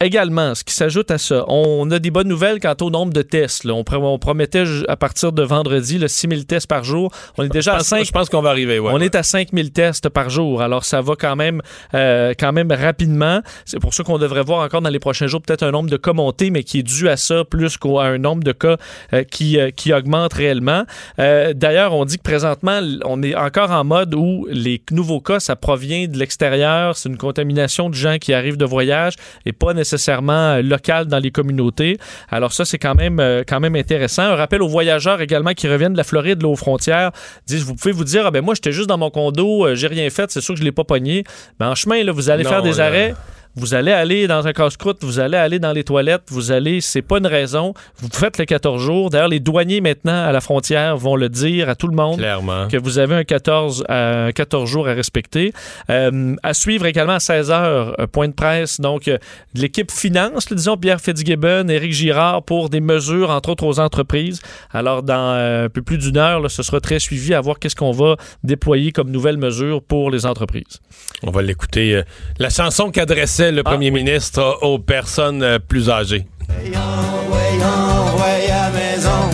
Également, 0.00 0.56
ce 0.56 0.64
qui 0.64 0.74
s'ajoute 0.74 1.10
à 1.12 1.18
ça, 1.18 1.44
on 1.46 1.88
a 1.92 2.00
des 2.00 2.10
bonnes 2.10 2.26
nouvelles 2.26 2.58
quant 2.58 2.74
au 2.80 2.90
nombre 2.90 3.12
de 3.12 3.22
tests. 3.22 3.62
là. 3.64 3.74
On, 3.74 3.82
pr- 3.82 3.96
on 4.02 4.18
promettait 4.18 4.64
à 4.88 4.96
partir 4.96 5.32
de 5.32 5.42
vendredi 5.42 5.98
le 5.98 6.08
6 6.08 6.28
000 6.28 6.42
tests 6.42 6.66
par 6.66 6.82
jour. 6.82 7.12
On 7.38 7.44
est 7.44 7.48
déjà 7.48 7.74
à 7.74 7.76
pense, 7.78 7.86
5 7.86 8.04
je 8.04 8.10
pense 8.10 8.28
qu'on 8.28 8.42
va 8.42 8.50
arriver, 8.50 8.80
ouais. 8.80 8.90
on 8.92 8.98
ouais. 8.98 9.06
est 9.06 9.14
à 9.14 9.22
5000 9.22 9.70
tests 9.70 10.08
par 10.08 10.30
jour. 10.30 10.62
Alors, 10.62 10.84
ça 10.84 11.00
va 11.00 11.14
quand 11.16 11.36
même, 11.36 11.62
euh, 11.94 12.34
quand 12.38 12.52
même 12.52 12.72
rapidement. 12.72 13.40
C'est 13.64 13.78
pour 13.78 13.94
ça 13.94 14.02
qu'on 14.02 14.18
devrait 14.18 14.42
voir 14.42 14.64
encore 14.64 14.82
dans 14.82 14.90
les 14.90 14.98
prochains 14.98 15.28
jours 15.28 15.40
peut-être 15.40 15.62
un 15.62 15.70
nombre 15.70 15.88
de 15.88 15.96
cas 15.96 16.12
monté, 16.12 16.50
mais 16.50 16.64
qui 16.64 16.80
est 16.80 16.82
dû 16.82 17.08
à 17.08 17.16
ça 17.16 17.44
plus 17.44 17.78
qu'à 17.78 18.02
un 18.02 18.18
nombre 18.18 18.42
de 18.42 18.52
cas 18.52 18.76
euh, 19.12 19.22
qui, 19.22 19.60
euh, 19.60 19.70
qui 19.70 19.92
augmente 19.92 20.32
réellement. 20.34 20.84
D'ailleurs, 21.18 21.94
on 21.94 22.04
dit 22.04 22.18
que 22.18 22.22
présentement, 22.22 22.80
on 23.04 23.22
est 23.22 23.36
encore 23.36 23.70
en 23.70 23.84
mode 23.84 24.14
où 24.14 24.46
les 24.50 24.82
nouveaux 24.90 25.20
cas, 25.20 25.38
ça 25.38 25.54
provient 25.54 26.08
de 26.08 26.18
l'extérieur. 26.18 26.96
C'est 26.96 27.08
une 27.08 27.16
contamination 27.16 27.88
de 27.90 27.94
gens 27.94 28.18
qui 28.18 28.34
arrivent 28.34 28.56
de 28.56 28.64
voyage 28.64 29.14
et 29.46 29.52
pas 29.52 29.72
nécessairement 29.72 29.83
euh, 29.92 30.62
local 30.62 31.06
dans 31.06 31.18
les 31.18 31.30
communautés. 31.30 31.98
Alors 32.30 32.52
ça, 32.52 32.64
c'est 32.64 32.78
quand 32.78 32.94
même, 32.94 33.20
euh, 33.20 33.42
quand 33.46 33.60
même 33.60 33.76
intéressant. 33.76 34.22
Un 34.22 34.36
rappel 34.36 34.62
aux 34.62 34.68
voyageurs 34.68 35.20
également 35.20 35.52
qui 35.52 35.68
reviennent 35.68 35.92
de 35.92 35.98
la 35.98 36.04
Floride, 36.04 36.42
là, 36.42 36.48
aux 36.48 36.56
frontières, 36.56 37.10
disent, 37.46 37.64
vous 37.64 37.74
pouvez 37.74 37.92
vous 37.92 38.04
dire, 38.04 38.26
ah 38.26 38.30
ben 38.30 38.42
moi, 38.42 38.54
j'étais 38.54 38.72
juste 38.72 38.88
dans 38.88 38.98
mon 38.98 39.10
condo, 39.10 39.66
euh, 39.66 39.74
j'ai 39.74 39.86
rien 39.86 40.08
fait, 40.10 40.30
c'est 40.30 40.40
sûr 40.40 40.54
que 40.54 40.60
je 40.60 40.64
l'ai 40.64 40.72
pas 40.72 40.84
pogné. 40.84 41.24
Mais 41.60 41.66
en 41.66 41.74
chemin, 41.74 42.02
là, 42.02 42.12
vous 42.12 42.30
allez 42.30 42.44
Non, 42.44 42.50
faire 42.50 42.62
des 42.62 42.74
là. 42.74 42.86
arrêts. 42.86 43.14
Vous 43.56 43.74
allez 43.74 43.92
aller 43.92 44.26
dans 44.26 44.46
un 44.46 44.52
casse-croûte, 44.52 44.98
vous 45.02 45.20
allez 45.20 45.36
aller 45.36 45.58
dans 45.58 45.72
les 45.72 45.84
toilettes, 45.84 46.22
vous 46.28 46.50
allez, 46.52 46.80
c'est 46.80 47.02
pas 47.02 47.18
une 47.18 47.26
raison. 47.26 47.72
Vous 47.98 48.08
faites 48.12 48.36
les 48.38 48.46
14 48.46 48.82
jours. 48.82 49.10
D'ailleurs, 49.10 49.28
les 49.28 49.40
douaniers 49.40 49.80
maintenant 49.80 50.24
à 50.24 50.32
la 50.32 50.40
frontière 50.40 50.96
vont 50.96 51.14
le 51.16 51.28
dire 51.28 51.68
à 51.68 51.74
tout 51.76 51.86
le 51.88 51.94
monde 51.94 52.18
Clairement. 52.18 52.66
que 52.68 52.76
vous 52.76 52.98
avez 52.98 53.14
un 53.14 53.24
14, 53.24 53.84
à- 53.88 54.30
14 54.34 54.68
jours 54.68 54.88
à 54.88 54.92
respecter. 54.92 55.52
Euh, 55.90 56.34
à 56.42 56.52
suivre 56.54 56.86
également 56.86 57.14
à 57.14 57.20
16 57.20 57.50
heures, 57.50 57.94
euh, 58.00 58.06
point 58.06 58.28
de 58.28 58.34
presse. 58.34 58.80
Donc, 58.80 59.08
euh, 59.08 59.18
l'équipe 59.54 59.90
finance, 59.92 60.46
disons 60.52 60.76
Pierre 60.76 61.00
Fitzgibbon, 61.00 61.68
Éric 61.68 61.92
Girard 61.92 62.42
pour 62.42 62.68
des 62.70 62.80
mesures, 62.80 63.30
entre 63.30 63.50
autres 63.50 63.64
aux 63.64 63.78
entreprises. 63.78 64.40
Alors, 64.72 65.02
dans 65.02 65.34
euh, 65.34 65.66
un 65.66 65.68
peu 65.68 65.82
plus 65.82 65.98
d'une 65.98 66.16
heure, 66.16 66.40
là, 66.40 66.48
ce 66.48 66.62
sera 66.62 66.80
très 66.80 66.98
suivi 66.98 67.34
à 67.34 67.40
voir 67.40 67.58
qu'est-ce 67.58 67.76
qu'on 67.76 67.92
va 67.92 68.16
déployer 68.42 68.90
comme 68.92 69.10
nouvelles 69.10 69.38
mesures 69.38 69.82
pour 69.82 70.10
les 70.10 70.26
entreprises. 70.26 70.80
On 71.22 71.30
va 71.30 71.42
l'écouter. 71.42 71.94
euh, 71.94 72.02
la 72.38 72.50
chanson 72.50 72.90
qu'adressait 72.90 73.43
le 73.52 73.62
Ah, 73.64 73.70
premier 73.70 73.90
ministre 73.90 74.58
aux 74.62 74.78
personnes 74.78 75.42
euh, 75.42 75.58
plus 75.58 75.90
âgées. 75.90 76.26
Envoyant, 76.48 78.12
envoyant 78.12 78.62
à 78.66 78.70
maison. 78.70 79.30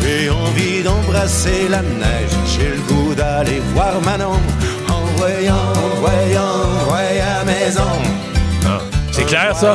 J'ai 0.00 0.30
envie 0.30 0.82
d'embrasser 0.82 1.68
la 1.68 1.82
neige. 1.82 2.30
J'ai 2.46 2.68
le 2.70 2.80
goût 2.88 3.14
d'aller 3.14 3.60
voir 3.74 4.00
Manon. 4.04 4.32
Envoyant, 4.88 5.54
envoyant, 5.94 6.42
envoyant 6.82 7.24
à 7.40 7.44
maison. 7.44 7.82
C'est 9.12 9.24
clair, 9.24 9.54
ça? 9.56 9.74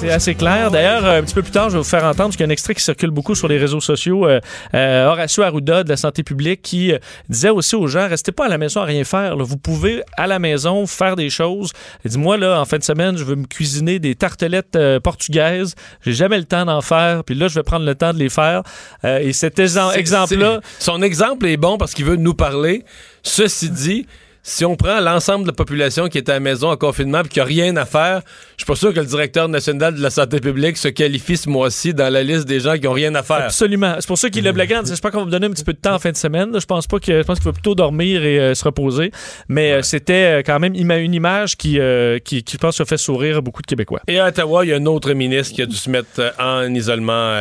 C'est 0.00 0.10
assez 0.10 0.36
clair. 0.36 0.70
D'ailleurs, 0.70 1.04
un 1.04 1.22
petit 1.22 1.34
peu 1.34 1.42
plus 1.42 1.50
tard, 1.50 1.70
je 1.70 1.74
vais 1.74 1.82
vous 1.82 1.88
faire 1.88 2.04
entendre, 2.04 2.26
parce 2.26 2.36
qu'il 2.36 2.42
y 2.42 2.44
a 2.44 2.46
un 2.46 2.52
extrait 2.52 2.72
qui 2.72 2.84
circule 2.84 3.10
beaucoup 3.10 3.34
sur 3.34 3.48
les 3.48 3.58
réseaux 3.58 3.80
sociaux, 3.80 4.28
euh, 4.28 4.38
euh, 4.72 5.06
Horacio 5.06 5.42
Arruda 5.42 5.82
de 5.82 5.88
la 5.88 5.96
santé 5.96 6.22
publique 6.22 6.62
qui 6.62 6.92
euh, 6.92 6.98
disait 7.28 7.48
aussi 7.48 7.74
aux 7.74 7.88
gens, 7.88 8.06
restez 8.06 8.30
pas 8.30 8.46
à 8.46 8.48
la 8.48 8.58
maison 8.58 8.80
à 8.80 8.84
rien 8.84 9.02
faire. 9.02 9.34
là. 9.34 9.42
Vous 9.42 9.56
pouvez, 9.56 10.02
à 10.16 10.28
la 10.28 10.38
maison, 10.38 10.86
faire 10.86 11.16
des 11.16 11.30
choses. 11.30 11.72
Il 12.04 12.12
dit, 12.12 12.18
moi, 12.18 12.36
là, 12.36 12.60
en 12.60 12.64
fin 12.64 12.78
de 12.78 12.84
semaine, 12.84 13.16
je 13.16 13.24
veux 13.24 13.34
me 13.34 13.46
cuisiner 13.46 13.98
des 13.98 14.14
tartelettes 14.14 14.76
euh, 14.76 15.00
portugaises. 15.00 15.74
J'ai 16.02 16.12
jamais 16.12 16.38
le 16.38 16.44
temps 16.44 16.64
d'en 16.64 16.80
faire. 16.80 17.24
Puis 17.24 17.34
là, 17.34 17.48
je 17.48 17.56
vais 17.56 17.64
prendre 17.64 17.84
le 17.84 17.96
temps 17.96 18.12
de 18.12 18.20
les 18.20 18.28
faire. 18.28 18.62
Euh, 19.04 19.18
et 19.18 19.32
cet 19.32 19.58
exemple-là, 19.58 20.60
Son 20.78 21.02
exemple 21.02 21.44
est 21.46 21.56
bon 21.56 21.76
parce 21.76 21.92
qu'il 21.92 22.04
veut 22.04 22.16
nous 22.16 22.34
parler. 22.34 22.84
Ceci 23.24 23.68
dit, 23.68 24.06
si 24.48 24.64
on 24.64 24.76
prend 24.76 25.00
l'ensemble 25.00 25.42
de 25.44 25.48
la 25.48 25.54
population 25.54 26.08
qui 26.08 26.16
est 26.16 26.28
à 26.28 26.34
la 26.34 26.40
maison 26.40 26.70
en 26.70 26.76
confinement 26.76 27.20
et 27.22 27.28
qui 27.28 27.38
n'a 27.38 27.44
rien 27.44 27.76
à 27.76 27.84
faire, 27.84 28.22
je 28.56 28.64
suis 28.64 28.66
pas 28.66 28.74
sûr 28.74 28.94
que 28.94 29.00
le 29.00 29.06
directeur 29.06 29.46
national 29.46 29.94
de 29.94 30.00
la 30.00 30.08
santé 30.08 30.40
publique 30.40 30.78
se 30.78 30.88
qualifie 30.88 31.36
ce 31.36 31.50
mois-ci 31.50 31.92
dans 31.92 32.10
la 32.10 32.22
liste 32.22 32.46
des 32.46 32.60
gens 32.60 32.74
qui 32.74 32.84
n'ont 32.84 32.92
rien 32.92 33.14
à 33.14 33.22
faire. 33.22 33.44
Absolument. 33.44 33.96
C'est 34.00 34.06
pour 34.06 34.16
ça 34.16 34.30
qu'il 34.30 34.44
le 34.44 34.52
blaguant. 34.52 34.80
J'espère 34.84 35.10
qu'on 35.10 35.20
va 35.20 35.26
me 35.26 35.30
donner 35.30 35.46
un 35.46 35.50
petit 35.50 35.64
peu 35.64 35.74
de 35.74 35.78
temps 35.78 35.94
en 35.94 35.98
fin 35.98 36.12
de 36.12 36.16
semaine. 36.16 36.58
Je 36.58 36.64
pense 36.64 36.86
pas 36.86 36.98
que 36.98 37.18
je 37.18 37.22
pense 37.22 37.38
qu'il 37.38 37.44
va 37.44 37.52
plutôt 37.52 37.74
dormir 37.74 38.24
et 38.24 38.38
euh, 38.40 38.54
se 38.54 38.64
reposer. 38.64 39.12
Mais 39.48 39.72
euh, 39.72 39.82
c'était 39.82 40.38
euh, 40.38 40.42
quand 40.44 40.58
même 40.58 40.74
une 40.74 41.14
image 41.14 41.56
qui, 41.56 41.78
euh, 41.78 42.18
qui, 42.18 42.42
qui, 42.42 42.54
je 42.54 42.58
pense, 42.58 42.80
a 42.80 42.86
fait 42.86 42.96
sourire 42.96 43.42
beaucoup 43.42 43.60
de 43.60 43.66
Québécois. 43.66 44.00
Et 44.08 44.18
à 44.18 44.28
Ottawa, 44.28 44.64
il 44.64 44.70
y 44.70 44.72
a 44.72 44.76
un 44.76 44.86
autre 44.86 45.12
ministre 45.12 45.54
qui 45.54 45.62
a 45.62 45.66
dû 45.66 45.76
se 45.76 45.90
mettre 45.90 46.34
en 46.38 46.74
isolement 46.74 47.34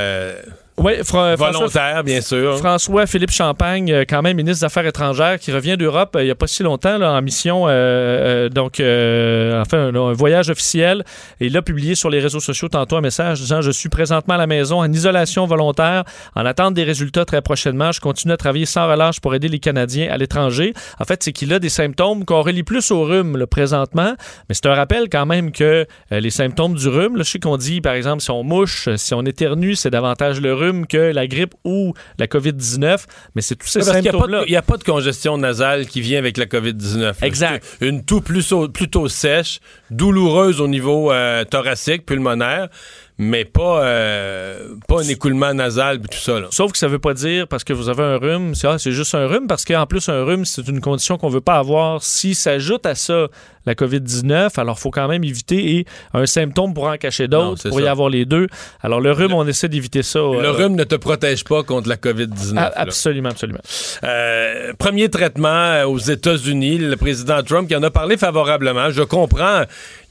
Oui, 0.80 0.94
Fra- 1.04 1.36
François, 1.36 1.52
volontaire, 1.52 2.04
bien 2.04 2.22
sûr. 2.22 2.60
François 2.60 3.08
Philippe 3.08 3.32
Champagne, 3.32 3.92
euh, 3.92 4.06
quand 4.08 4.22
même 4.22 4.38
ministre 4.38 4.60
des 4.62 4.66
Affaires 4.66 4.86
étrangères, 4.86 5.40
qui 5.40 5.52
revient 5.52 5.76
d'Europe 5.76 6.16
euh, 6.16 6.22
il 6.22 6.26
n'y 6.26 6.32
a 6.32 6.36
pas 6.36 6.46
si 6.46 6.62
longtemps 6.62 7.00
là, 7.00 7.14
en 7.14 7.22
mission, 7.24 7.64
euh, 7.68 8.48
donc 8.50 8.80
euh, 8.80 9.60
enfin 9.60 9.88
un, 9.88 9.96
un 9.96 10.14
voyage 10.14 10.52
officiel. 10.52 11.04
Et 11.42 11.48
il 11.48 11.58
a 11.58 11.64
publié 11.64 11.96
sur 11.96 12.12
les 12.12 12.20
réseaux 12.20 12.40
sociaux 12.40 12.68
tantôt 12.70 12.96
un 12.96 13.02
message 13.02 13.40
disant 13.42 13.62
je 13.62 13.72
suis 13.72 13.90
présentement 13.90 14.36
à 14.36 14.38
la 14.38 14.46
maison 14.46 14.78
en 14.82 14.94
isolation 14.94 15.48
volontaire, 15.48 16.04
en 16.36 16.46
attente 16.46 16.76
des 16.76 16.84
résultats 16.84 17.26
très 17.26 17.42
prochainement. 17.42 17.92
Je 17.92 18.00
continue 18.00 18.34
à 18.34 18.38
travailler 18.38 18.68
sans 18.68 18.88
relâche 18.88 19.20
pour 19.20 19.34
aider 19.34 19.48
les 19.48 19.58
Canadiens 19.60 20.10
à 20.12 20.18
l'étranger. 20.18 20.74
En 21.00 21.06
fait, 21.06 21.24
c'est 21.24 21.32
qu'il 21.32 21.52
a 21.54 21.58
des 21.60 21.70
symptômes 21.70 22.24
qu'on 22.24 22.44
relie 22.44 22.62
plus 22.62 22.92
au 22.92 23.04
rhume 23.04 23.36
là, 23.36 23.48
présentement, 23.48 24.14
mais 24.48 24.54
c'est 24.54 24.68
un 24.68 24.76
rappel 24.76 25.10
quand 25.12 25.26
même 25.26 25.52
que 25.52 25.88
euh, 26.12 26.20
les 26.20 26.30
symptômes 26.30 26.76
du 26.76 26.88
rhume, 26.88 27.18
là, 27.18 27.24
je 27.24 27.32
sais 27.32 27.40
qu'on 27.40 27.58
dit 27.58 27.82
par 27.82 27.94
exemple 27.94 28.22
si 28.22 28.30
on 28.30 28.44
mouche, 28.44 28.90
si 28.96 29.16
on 29.16 29.24
éternue, 29.24 29.74
c'est 29.74 29.90
davantage 29.90 30.40
le 30.40 30.54
rhume 30.54 30.67
rhume 30.68 30.88
que 30.88 30.98
la 30.98 31.28
grippe 31.28 31.54
ou 31.64 31.94
la 32.20 32.28
COVID-19, 32.28 33.06
mais 33.36 33.42
c'est 33.42 33.56
tous 33.56 33.68
ces 33.68 33.80
pas 33.80 33.86
symptômes-là. 33.86 34.44
Il 34.48 34.52
n'y 34.52 34.56
a, 34.58 34.62
pas 34.62 34.78
de 34.78 34.84
congestion 34.84 35.38
nasale 35.38 35.88
qui 35.88 36.02
vient 36.02 36.20
avec 36.20 36.38
la 36.38 36.46
COVID-19. 36.46 37.00
là. 37.00 37.14
Exact. 37.22 37.66
Une 37.82 38.04
toux 38.04 38.22
plutôt, 38.22 38.70
plutôt 38.70 39.08
sèche, 39.08 39.60
douloureuse 39.90 40.62
au 40.62 40.68
niveau 40.68 41.12
euh, 41.12 41.44
thoracique, 41.46 42.06
pulmonaire, 42.06 42.70
mais 43.18 43.46
pas, 43.46 43.84
euh, 43.84 44.76
pas 44.88 45.02
un 45.02 45.08
écoulement 45.08 45.54
nasal 45.54 45.98
et 45.98 46.08
tout 46.08 46.18
ça. 46.20 46.40
là. 46.40 46.48
Sauf 46.52 46.72
que 46.72 46.78
ça 46.78 46.88
veut 46.88 47.00
pas 47.00 47.14
dire 47.14 47.48
parce 47.48 47.64
que 47.64 47.74
vous 47.74 47.90
avez 47.90 48.04
un 48.04 48.18
rhume, 48.18 48.54
c'est 48.56 48.68
ah, 48.68 48.78
c'est 48.78 48.92
juste 48.92 49.16
un 49.16 49.28
rhume, 49.28 49.48
parce 49.48 49.66
qu'en 49.66 49.86
plus, 49.86 50.08
un 50.10 50.24
rhume, 50.24 50.46
c'est 50.46 50.68
une 50.68 50.82
condition 50.82 51.18
qu'on 51.18 51.30
veut 51.30 51.42
pas 51.42 51.56
avoir. 51.56 52.04
Si 52.04 52.36
s'ajoute 52.36 52.86
à 52.86 52.96
ça 52.96 53.28
la 53.66 53.76
COVID-19, 53.76 54.58
alors 54.60 54.78
il 54.80 54.82
faut 54.82 54.92
quand 54.92 55.10
même 55.10 55.26
éviter 55.26 55.78
et 55.78 55.86
un 56.14 56.26
symptôme 56.26 56.74
pourra 56.74 56.94
en 56.94 56.98
cacher 56.98 57.28
d'autres, 57.28 57.68
pour 57.68 57.82
y 57.82 57.84
ça. 57.84 57.92
avoir 57.92 58.10
les 58.10 58.24
deux. 58.24 58.48
Alors 58.82 59.02
le 59.02 59.12
rhume, 59.12 59.34
on 59.34 59.46
essaie 59.46 59.68
d'éviter 59.68 60.04
ça. 60.04 60.20
Le 60.20 60.46
euh, 60.46 60.52
rhume 60.52 60.76
ne 60.76 60.86
te 60.86 60.96
protège 60.96 61.44
pas 61.44 61.64
contre 61.64 61.90
la 61.90 61.98
COVID-19. 61.98 62.52
a- 62.52 62.56
là. 62.56 62.72
absolument, 62.76 63.30
absolument. 63.30 63.60
Euh, 64.06 64.72
premier 64.80 65.10
traitement 65.10 65.84
aux 65.84 65.98
États-Unis, 65.98 66.78
le 66.78 66.96
président 66.96 67.44
Trump 67.44 67.68
qui 67.68 67.76
en 67.76 67.84
a 67.84 67.90
parlé 67.92 68.16
favorablement. 68.16 68.90
Je 68.90 69.02
comprends. 69.04 69.64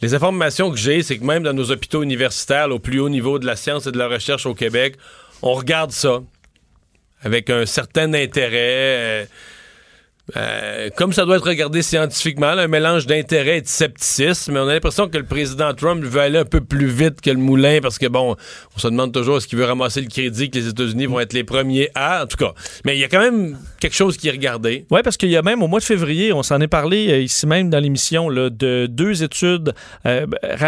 Les 0.03 0.15
informations 0.15 0.71
que 0.71 0.77
j'ai, 0.77 1.03
c'est 1.03 1.19
que 1.19 1.25
même 1.25 1.43
dans 1.43 1.55
nos 1.55 1.71
hôpitaux 1.71 2.03
universitaires, 2.03 2.71
au 2.71 2.79
plus 2.79 3.01
haut 3.01 3.09
niveau 3.09 3.39
de 3.39 3.47
la 3.47 3.57
science 3.57 3.87
et 3.87 3.93
de 3.93 3.99
la 3.99 4.09
recherche 4.09 4.45
au 4.47 4.55
Québec, 4.55 4.97
on 5.43 5.55
regarde 5.55 5.91
ça 5.91 6.21
avec 7.23 7.49
un 7.51 7.65
certain 7.67 8.13
intérêt. 8.13 9.23
euh, 9.23 9.25
euh, 10.37 10.91
comme 10.97 11.13
ça 11.13 11.25
doit 11.25 11.37
être 11.37 11.47
regardé 11.49 11.83
scientifiquement, 11.83 12.49
un 12.49 12.67
mélange 12.67 13.07
d'intérêt 13.07 13.59
et 13.59 13.61
de 13.61 13.69
scepticisme, 13.69 14.57
on 14.57 14.67
a 14.67 14.73
l'impression 14.75 15.09
que 15.09 15.19
le 15.19 15.25
président 15.25 15.73
Trump 15.73 16.03
veut 16.03 16.21
aller 16.21 16.39
un 16.39 16.45
peu 16.45 16.61
plus 16.61 16.89
vite 16.89 17.21
que 17.21 17.31
le 17.31 17.37
moulin 17.37 17.79
parce 17.81 17.97
que, 17.99 18.07
bon, 18.07 18.35
on 18.75 18.79
se 18.79 18.89
demande 18.89 19.13
toujours 19.13 19.37
est-ce 19.37 19.47
qu'il 19.47 19.59
veut 19.59 19.65
ramasser 19.65 20.01
le 20.01 20.09
crédit 20.09 20.51
que 20.51 20.59
les 20.59 20.67
États-Unis 20.69 21.07
vont 21.07 21.21
être 21.21 21.33
les 21.33 21.45
premiers 21.45 21.91
à, 21.95 22.25
en 22.25 22.27
tout 22.27 22.39
cas. 22.39 22.55
Mais 22.85 22.97
il 22.97 23.01
y 23.01 23.05
a 23.05 23.09
quand 23.09 23.21
même 23.21 23.57
quelque 23.79 23.95
chose 23.95 24.17
qui 24.17 24.27
est 24.27 24.33
regardé. 24.33 24.85
Oui, 24.91 25.01
parce 25.05 25.17
qu'il 25.17 25.31
y 25.31 25.37
a 25.37 25.43
même 25.43 25.63
au 25.63 25.69
mois 25.69 25.79
de 25.79 25.85
février, 25.85 26.33
on 26.33 26.43
s'en 26.43 26.61
est 26.61 26.67
parlé 26.67 27.09
euh, 27.11 27.21
ici 27.21 27.47
même 27.47 27.71
dans 27.71 27.79
l'émission, 27.79 28.29
de 28.31 28.87
deux 28.87 29.23
études 29.23 29.75
euh, 30.07 30.27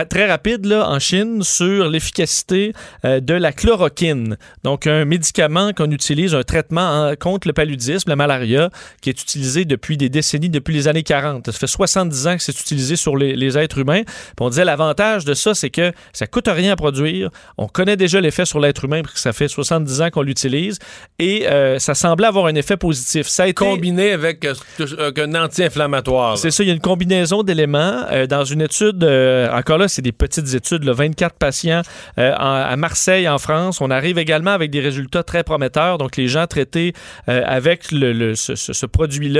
très 0.09 0.27
rapides 0.29 0.73
en 0.73 0.99
Chine 1.00 1.43
sur 1.43 1.88
l'efficacité 1.88 2.73
de 3.05 3.35
la 3.35 3.53
chloroquine. 3.53 4.37
Donc, 4.62 4.87
un 4.87 5.05
médicament 5.05 5.73
qu'on 5.73 5.91
utilise, 5.91 6.35
un 6.35 6.43
traitement 6.43 7.09
en- 7.11 7.17
contre 7.17 7.49
le 7.49 7.55
paludisme, 7.55 8.09
la 8.09 8.17
malaria, 8.17 8.71
qui 9.00 9.11
est 9.11 9.21
utilisé 9.21 9.48
depuis 9.64 9.97
des 9.97 10.09
décennies, 10.09 10.49
depuis 10.50 10.75
les 10.75 10.88
années 10.88 11.02
40. 11.02 11.47
Ça 11.47 11.52
fait 11.52 11.67
70 11.67 12.26
ans 12.26 12.37
que 12.37 12.43
c'est 12.43 12.59
utilisé 12.61 12.97
sur 12.97 13.17
les, 13.17 13.35
les 13.37 13.57
êtres 13.59 13.78
humains. 13.78 14.02
Puis 14.05 14.35
on 14.40 14.50
disait 14.50 14.64
l'avantage 14.64 15.25
de 15.25 15.35
ça, 15.35 15.55
c'est 15.55 15.71
que 15.71 15.93
ça 16.12 16.26
coûte 16.26 16.49
rien 16.49 16.73
à 16.73 16.76
produire. 16.76 17.31
On 17.57 17.67
connaît 17.69 17.97
déjà 17.97 18.21
l'effet 18.21 18.45
sur 18.45 18.61
l'être 18.61 18.85
humain 18.85 19.02
parce 19.02 19.14
que 19.14 19.21
ça 19.21 19.33
fait 19.33 19.49
70 19.49 20.02
ans 20.02 20.11
qu'on 20.11 20.23
l'utilise 20.23 20.78
et 21.19 21.49
euh, 21.49 21.78
ça 21.78 21.95
semblait 21.95 22.26
avoir 22.26 22.47
un 22.47 22.55
effet 22.55 22.76
positif. 22.76 23.26
Ça 23.28 23.45
a 23.45 23.47
été 23.47 23.55
Combiné 23.55 24.12
avec, 24.12 24.45
euh, 24.45 24.55
avec 24.99 25.19
un 25.19 25.35
anti-inflammatoire. 25.35 26.38
c'est 26.38 26.50
ça, 26.50 26.62
il 26.62 26.67
y 26.69 26.71
a 26.71 26.75
une 26.75 26.81
combinaison 26.81 27.43
d'éléments. 27.43 28.05
Euh, 28.11 28.26
dans 28.26 28.45
une 28.45 28.62
étude, 28.62 29.02
euh, 29.05 29.50
encore 29.52 29.78
là, 29.78 29.88
c'est 29.88 30.02
des 30.02 30.12
petites 30.12 30.55
études, 30.55 30.85
là, 30.85 30.93
24 30.93 31.35
patients 31.37 31.83
euh, 32.19 32.33
en- 32.35 32.38
à 32.69 32.76
Marseille, 32.76 33.28
en 33.28 33.38
France. 33.38 33.81
On 33.81 33.90
arrive 33.90 34.19
également 34.19 34.50
avec 34.52 34.71
des 34.71 34.81
résultats 34.81 35.23
très 35.23 35.43
prometteurs. 35.45 35.99
Donc, 35.99 36.17
les 36.17 36.28
gens 36.28 36.47
traités 36.47 36.93
euh, 37.28 37.43
avec 37.47 37.90
le, 37.93 38.12
le- 38.12 38.35
ce, 38.35 38.55
ce- 38.55 38.73
ce 38.73 38.87
produit-là 38.87 39.38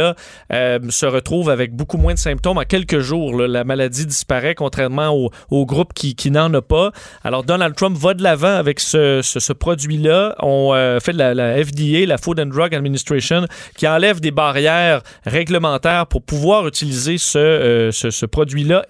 euh, 0.53 0.79
se 0.89 1.07
retrouvent 1.07 1.51
avec 1.51 1.75
beaucoup 1.75 1.99
moins 1.99 2.15
de 2.15 2.19
symptômes. 2.19 2.59
En 2.59 2.63
quelques 2.63 3.01
jours, 3.01 3.35
la 3.35 3.65
maladie 3.65 4.07
disparaît, 4.07 4.55
contrairement 4.55 5.31
au, 5.51 5.67
groupe 5.67 5.93
qui, 5.93 6.31
n'en 6.31 6.53
a 6.55 6.63
pas. 6.63 6.93
Alors, 7.25 7.45
Donald 7.45 7.75
Trump 7.75 7.97
va 7.97 8.15
de 8.15 8.23
l'avant 8.23 8.55
avec 8.55 8.81
ce, 8.81 9.53
produit-là. 9.53 10.37
On 10.41 10.73
euh, 10.75 11.01
fait 11.01 11.13
la, 11.13 11.35
FDA, 11.65 12.07
la 12.07 12.19
Food 12.19 12.41
and 12.41 12.47
Drug 12.47 12.75
Administration, 12.75 13.47
qui 13.77 13.87
enlève 13.87 14.21
des 14.21 14.31
barrières 14.31 15.03
réglementaires 15.25 16.07
pour 16.07 16.23
pouvoir 16.23 16.67
utiliser 16.67 17.19
ce, 17.19 17.39
euh, 17.39 18.27
produit-là 18.31 18.85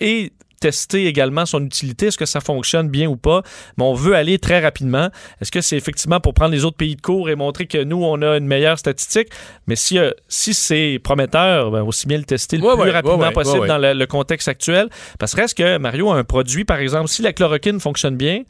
tester 0.60 1.06
également 1.06 1.46
son 1.46 1.64
utilité, 1.64 2.06
est-ce 2.06 2.18
que 2.18 2.26
ça 2.26 2.40
fonctionne 2.40 2.88
bien 2.88 3.08
ou 3.08 3.16
pas, 3.16 3.42
mais 3.76 3.84
on 3.84 3.94
veut 3.94 4.14
aller 4.14 4.38
très 4.38 4.60
rapidement. 4.60 5.10
Est-ce 5.40 5.50
que 5.52 5.60
c'est 5.60 5.76
effectivement 5.76 6.20
pour 6.20 6.34
prendre 6.34 6.52
les 6.52 6.64
autres 6.64 6.76
pays 6.76 6.96
de 6.96 7.00
cours 7.00 7.30
et 7.30 7.34
montrer 7.36 7.66
que 7.66 7.82
nous, 7.82 8.02
on 8.02 8.20
a 8.22 8.36
une 8.36 8.46
meilleure 8.46 8.78
statistique? 8.78 9.28
Mais 9.66 9.76
si, 9.76 9.98
euh, 9.98 10.10
si 10.28 10.54
c'est 10.54 11.00
prometteur, 11.02 11.70
ben, 11.70 11.82
aussi 11.82 12.06
bien 12.06 12.18
le 12.18 12.24
tester 12.24 12.56
le 12.56 12.64
Ouais, 12.64 12.74
plus 12.74 12.82
ouais, 12.82 12.90
rapidement 12.90 13.18
ouais, 13.18 13.32
possible 13.32 13.66
dans 13.66 13.78
le, 13.78 13.94
le 13.94 14.06
contexte 14.06 14.48
actuel. 14.48 14.88
Parce 15.18 15.34
que 15.34 15.40
reste 15.40 15.56
que, 15.58 15.78
Mario, 15.78 16.10
un 16.10 16.24
produit, 16.24 16.64
par 16.64 16.78
exemple, 16.78 17.08
si 17.08 17.22
la 17.22 17.32
chloroquine 17.32 17.80
fonctionne 17.80 18.16
bien, 18.16 18.42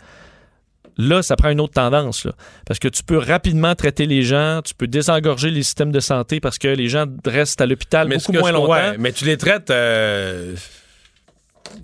Là, 1.00 1.22
ça 1.22 1.36
prend 1.36 1.50
une 1.50 1.60
autre 1.60 1.74
tendance. 1.74 2.24
Là. 2.24 2.32
Parce 2.66 2.80
que 2.80 2.88
tu 2.88 3.04
peux 3.04 3.18
rapidement 3.18 3.76
traiter 3.76 4.04
les 4.06 4.22
gens, 4.24 4.62
tu 4.64 4.74
peux 4.74 4.88
désengorger 4.88 5.48
les 5.48 5.62
systèmes 5.62 5.92
de 5.92 6.00
santé 6.00 6.40
parce 6.40 6.58
que 6.58 6.66
les 6.66 6.88
gens 6.88 7.04
restent 7.24 7.60
à 7.60 7.66
l'hôpital 7.66 8.08
Mais 8.08 8.16
beaucoup 8.16 8.32
moins 8.32 8.50
longtemps. 8.50 8.72
ouais, 8.72 8.98
mais 8.98 9.12
tu 9.12 9.24
les 9.24 9.36
traites. 9.36 9.70
euh, 9.70 10.56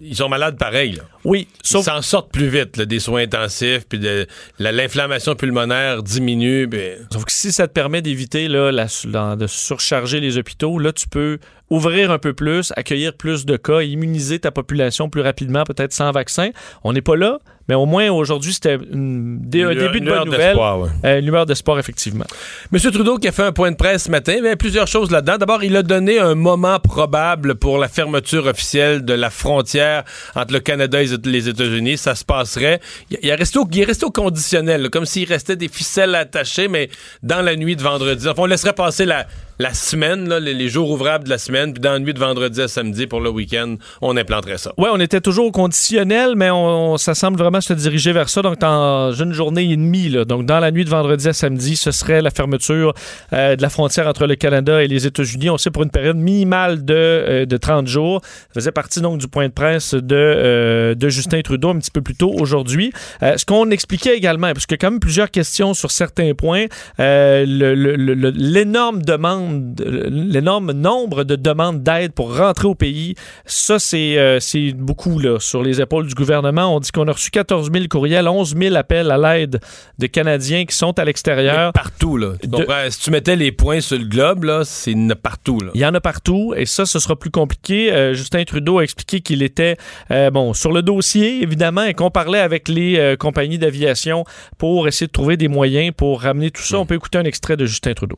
ils 0.00 0.16
sont 0.16 0.28
malades 0.28 0.58
pareil. 0.58 0.92
Là. 0.92 1.02
Oui, 1.24 1.48
Ils 1.64 1.68
sauf 1.68 1.84
s'en 1.84 2.02
sortent 2.02 2.32
plus 2.32 2.48
vite, 2.48 2.76
là, 2.76 2.84
des 2.84 3.00
soins 3.00 3.22
intensifs, 3.22 3.86
puis 3.88 3.98
de- 3.98 4.26
la- 4.58 4.72
l'inflammation 4.72 5.34
pulmonaire 5.34 6.02
diminue. 6.02 6.66
ben, 6.66 6.98
Sauf 7.12 7.24
que 7.24 7.32
si 7.32 7.52
ça 7.52 7.66
te 7.68 7.72
permet 7.72 8.02
d'éviter 8.02 8.48
là, 8.48 8.70
la- 8.72 9.36
de 9.36 9.46
surcharger 9.46 10.20
les 10.20 10.38
hôpitaux, 10.38 10.78
là, 10.78 10.92
tu 10.92 11.08
peux 11.08 11.38
ouvrir 11.74 12.10
un 12.10 12.18
peu 12.18 12.32
plus, 12.32 12.72
accueillir 12.76 13.14
plus 13.14 13.44
de 13.44 13.56
cas, 13.56 13.80
immuniser 13.82 14.38
ta 14.38 14.50
population 14.50 15.08
plus 15.08 15.22
rapidement, 15.22 15.64
peut-être 15.64 15.92
sans 15.92 16.10
vaccin. 16.12 16.50
On 16.84 16.92
n'est 16.92 17.02
pas 17.02 17.16
là, 17.16 17.38
mais 17.68 17.74
au 17.74 17.86
moins 17.86 18.10
aujourd'hui, 18.10 18.52
c'était 18.52 18.74
un 18.74 18.78
début 18.78 20.00
de 20.00 20.10
bonne 20.10 20.26
nouvelle. 20.26 20.56
ouais. 20.56 20.88
Euh, 21.04 21.20
une 21.20 21.44
d'espoir, 21.46 21.78
effectivement. 21.78 22.26
M. 22.72 22.78
Trudeau 22.78 23.18
qui 23.18 23.28
a 23.28 23.32
fait 23.32 23.42
un 23.42 23.52
point 23.52 23.70
de 23.70 23.76
presse 23.76 24.04
ce 24.04 24.10
matin, 24.10 24.32
il 24.32 24.44
y 24.44 24.46
avait 24.46 24.56
plusieurs 24.56 24.86
choses 24.86 25.10
là-dedans. 25.10 25.38
D'abord, 25.38 25.64
il 25.64 25.76
a 25.76 25.82
donné 25.82 26.18
un 26.18 26.34
moment 26.34 26.78
probable 26.78 27.54
pour 27.54 27.78
la 27.78 27.88
fermeture 27.88 28.46
officielle 28.46 29.04
de 29.04 29.14
la 29.14 29.30
frontière 29.30 30.04
entre 30.34 30.52
le 30.52 30.60
Canada 30.60 31.02
et 31.02 31.06
les 31.24 31.48
États-Unis. 31.48 31.96
Ça 31.96 32.14
se 32.14 32.24
passerait. 32.24 32.80
Il 33.10 33.26
est 33.26 33.34
resté 33.34 33.58
au, 33.58 33.66
il 33.72 33.80
est 33.80 33.84
resté 33.84 34.04
au 34.04 34.10
conditionnel, 34.10 34.90
comme 34.90 35.06
s'il 35.06 35.28
restait 35.28 35.56
des 35.56 35.68
ficelles 35.68 36.14
attachées, 36.14 36.68
mais 36.68 36.90
dans 37.22 37.42
la 37.42 37.56
nuit 37.56 37.76
de 37.76 37.82
vendredi. 37.82 38.28
Enfin, 38.28 38.42
on 38.42 38.46
laisserait 38.46 38.74
passer 38.74 39.06
la, 39.06 39.26
la 39.58 39.74
semaine, 39.74 40.32
les, 40.34 40.68
jours 40.68 40.90
ouvrables 40.90 41.24
de 41.24 41.30
la 41.30 41.38
semaine, 41.38 41.72
puis 41.72 41.80
dans 41.80 41.92
la 41.92 41.98
nuit 41.98 42.14
de 42.14 42.18
vendredi 42.18 42.60
à 42.60 42.68
samedi 42.68 43.06
pour 43.06 43.20
le 43.20 43.30
week-end, 43.30 43.76
on 44.00 44.16
implanterait 44.16 44.58
ça. 44.58 44.72
Oui, 44.78 44.88
on 44.92 45.00
était 45.00 45.20
toujours 45.20 45.46
au 45.46 45.52
conditionnel, 45.52 46.34
mais 46.36 46.50
on, 46.50 46.96
ça 46.96 47.14
semble 47.14 47.38
vraiment 47.38 47.60
se 47.60 47.72
diriger 47.72 48.12
vers 48.12 48.28
ça. 48.28 48.42
Donc, 48.42 48.58
dans 48.58 49.12
une 49.12 49.32
journée 49.32 49.70
et 49.70 49.76
demie, 49.76 50.10
donc 50.26 50.46
dans 50.46 50.60
la 50.60 50.70
nuit 50.70 50.84
de 50.84 50.90
vendredi 50.90 51.28
à 51.28 51.32
samedi, 51.32 51.76
ce 51.76 51.92
serait 51.92 52.22
la 52.22 52.30
fermeture 52.30 52.94
euh, 53.32 53.56
de 53.56 53.62
la 53.62 53.68
frontière 53.68 54.08
entre 54.08 54.26
le 54.26 54.36
Canada 54.36 54.82
et 54.82 54.88
les 54.88 55.06
États-Unis. 55.06 55.50
On 55.50 55.58
sait 55.58 55.70
pour 55.70 55.82
une 55.82 55.90
période 55.90 56.16
minimale 56.16 56.84
de, 56.84 56.94
euh, 56.94 57.46
de 57.46 57.56
30 57.56 57.86
jours. 57.86 58.20
Ça 58.24 58.54
faisait 58.54 58.72
partie 58.72 59.00
donc 59.00 59.18
du 59.18 59.28
point 59.28 59.48
de 59.48 59.52
presse 59.52 59.94
de, 59.94 60.14
euh, 60.14 60.94
de 60.94 61.08
Justin 61.08 61.40
Trudeau 61.42 61.70
un 61.70 61.78
petit 61.78 61.90
peu 61.90 62.02
plus 62.02 62.14
tôt 62.14 62.32
aujourd'hui. 62.38 62.92
Euh, 63.22 63.36
ce 63.36 63.44
qu'on 63.44 63.70
expliquait 63.70 64.16
également, 64.16 64.52
parce 64.52 64.66
a 64.70 64.76
quand 64.76 64.90
même 64.90 65.00
plusieurs 65.00 65.30
questions 65.30 65.74
sur 65.74 65.90
certains 65.90 66.34
points, 66.34 66.66
l'énorme 66.98 69.02
demande, 69.02 69.43
l'énorme 69.78 70.72
nombre 70.72 71.24
de 71.24 71.36
demandes 71.36 71.82
d'aide 71.82 72.12
pour 72.12 72.36
rentrer 72.36 72.68
au 72.68 72.74
pays, 72.74 73.14
ça, 73.44 73.78
c'est 73.78 74.18
euh, 74.18 74.40
c'est 74.40 74.72
beaucoup 74.72 75.18
là, 75.18 75.38
sur 75.40 75.62
les 75.62 75.80
épaules 75.80 76.06
du 76.06 76.14
gouvernement. 76.14 76.74
On 76.74 76.80
dit 76.80 76.90
qu'on 76.90 77.08
a 77.08 77.12
reçu 77.12 77.30
14 77.30 77.70
000 77.72 77.86
courriels, 77.90 78.28
11 78.28 78.56
000 78.56 78.74
appels 78.76 79.10
à 79.10 79.18
l'aide 79.18 79.60
de 79.98 80.06
Canadiens 80.06 80.64
qui 80.64 80.76
sont 80.76 80.98
à 80.98 81.04
l'extérieur. 81.04 81.72
Partout, 81.72 82.16
là. 82.16 82.32
Tu 82.40 82.48
De-? 82.48 82.66
Si 82.90 83.00
tu 83.00 83.10
mettais 83.10 83.36
les 83.36 83.52
points 83.52 83.80
sur 83.80 83.98
le 83.98 84.04
globe, 84.04 84.44
là, 84.44 84.62
c'est 84.64 84.92
il 84.92 85.02
y 85.02 85.06
en 85.06 85.10
a 85.10 85.16
partout, 85.16 85.60
là. 85.60 85.70
Il 85.74 85.80
y 85.80 85.86
en 85.86 85.94
a 85.94 86.00
partout 86.00 86.54
et 86.56 86.66
ça, 86.66 86.86
ce 86.86 86.98
sera 86.98 87.16
plus 87.16 87.30
compliqué. 87.30 87.92
Euh, 87.92 88.14
Justin 88.14 88.44
Trudeau 88.44 88.78
a 88.78 88.84
expliqué 88.84 89.20
qu'il 89.20 89.42
était 89.42 89.76
euh, 90.10 90.30
bon 90.30 90.54
sur 90.54 90.72
le 90.72 90.82
dossier, 90.82 91.42
évidemment, 91.42 91.82
et 91.82 91.94
qu'on 91.94 92.10
parlait 92.10 92.38
avec 92.38 92.68
les 92.68 93.16
compagnies 93.18 93.58
d'aviation 93.58 94.24
pour 94.58 94.88
essayer 94.88 95.06
de 95.06 95.12
trouver 95.12 95.36
des 95.36 95.48
moyens 95.48 95.92
pour 95.96 96.22
ramener 96.22 96.50
tout 96.50 96.62
ça. 96.62 96.78
On 96.78 96.86
peut 96.86 96.94
écouter 96.94 97.18
un 97.18 97.24
extrait 97.24 97.56
de 97.56 97.66
Justin 97.66 97.94
Trudeau. 97.94 98.16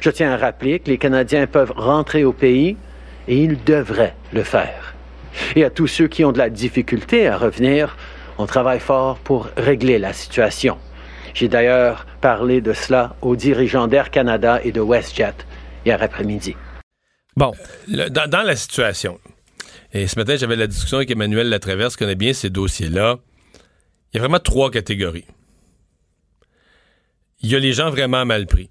Je 0.00 0.10
tiens 0.10 0.32
à 0.32 0.36
rappeler 0.36 0.80
que 0.80 0.88
les 0.88 0.98
Canadiens 0.98 1.46
peuvent 1.46 1.72
rentrer 1.76 2.24
au 2.24 2.32
pays 2.32 2.76
et 3.28 3.36
ils 3.36 3.62
devraient 3.64 4.14
le 4.32 4.42
faire. 4.42 4.94
Et 5.56 5.64
à 5.64 5.70
tous 5.70 5.86
ceux 5.86 6.08
qui 6.08 6.24
ont 6.24 6.32
de 6.32 6.38
la 6.38 6.50
difficulté 6.50 7.28
à 7.28 7.36
revenir, 7.36 7.96
on 8.38 8.46
travaille 8.46 8.80
fort 8.80 9.18
pour 9.18 9.48
régler 9.56 9.98
la 9.98 10.12
situation. 10.12 10.78
J'ai 11.34 11.48
d'ailleurs 11.48 12.06
parlé 12.20 12.60
de 12.60 12.72
cela 12.72 13.14
aux 13.22 13.36
dirigeants 13.36 13.86
d'Air 13.86 14.10
Canada 14.10 14.60
et 14.64 14.72
de 14.72 14.80
WestJet 14.80 15.34
hier 15.86 16.02
après-midi. 16.02 16.56
Bon, 17.36 17.52
dans 17.88 18.42
la 18.44 18.56
situation, 18.56 19.20
et 19.92 20.06
ce 20.06 20.18
matin, 20.18 20.36
j'avais 20.36 20.56
la 20.56 20.66
discussion 20.66 20.98
avec 20.98 21.10
Emmanuel 21.10 21.48
Latraverse, 21.48 21.96
qui 21.96 22.04
connaît 22.04 22.14
bien 22.14 22.32
ces 22.32 22.50
dossiers-là. 22.50 23.18
Il 24.12 24.16
y 24.16 24.18
a 24.18 24.20
vraiment 24.20 24.38
trois 24.38 24.70
catégories. 24.70 25.26
Il 27.40 27.50
y 27.50 27.56
a 27.56 27.58
les 27.58 27.72
gens 27.72 27.90
vraiment 27.90 28.24
mal 28.24 28.46
pris. 28.46 28.70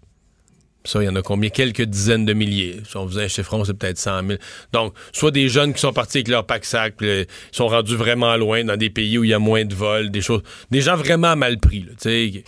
Ça, 0.89 1.03
il 1.03 1.05
y 1.05 1.09
en 1.09 1.15
a 1.15 1.21
combien? 1.21 1.49
Quelques 1.49 1.83
dizaines 1.83 2.25
de 2.25 2.33
milliers. 2.33 2.81
Si 2.83 2.97
on 2.97 3.07
faisait 3.07 3.25
un 3.25 3.27
chiffron, 3.27 3.63
c'est 3.63 3.75
peut-être 3.75 3.99
100 3.99 4.27
000. 4.27 4.39
Donc, 4.73 4.95
soit 5.11 5.29
des 5.29 5.47
jeunes 5.47 5.71
qui 5.73 5.79
sont 5.79 5.93
partis 5.93 6.17
avec 6.17 6.29
leur 6.29 6.47
pack-sac, 6.47 6.95
ils 7.01 7.27
sont 7.51 7.67
rendus 7.67 7.95
vraiment 7.95 8.35
loin 8.37 8.63
dans 8.63 8.75
des 8.75 8.89
pays 8.89 9.19
où 9.19 9.23
il 9.23 9.29
y 9.29 9.33
a 9.33 9.39
moins 9.39 9.65
de 9.65 9.75
vols, 9.75 10.09
des 10.09 10.21
choses. 10.21 10.41
Des 10.71 10.81
gens 10.81 10.95
vraiment 10.95 11.35
mal 11.35 11.59
pris, 11.59 11.85
tu 11.85 11.93
sais. 11.99 12.43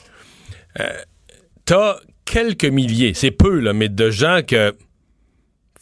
euh, 0.80 0.90
t'as 1.66 1.98
quelques 2.26 2.66
milliers, 2.66 3.14
c'est 3.14 3.30
peu, 3.30 3.60
là, 3.60 3.74
mais 3.74 3.90
de 3.90 4.10
gens 4.10 4.42
que, 4.46 4.74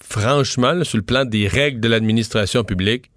franchement, 0.04 0.84
sur 0.84 0.98
le 0.98 1.04
plan 1.04 1.24
des 1.24 1.48
règles 1.48 1.80
de 1.80 1.88
l'administration 1.88 2.66
publique, 2.66 3.10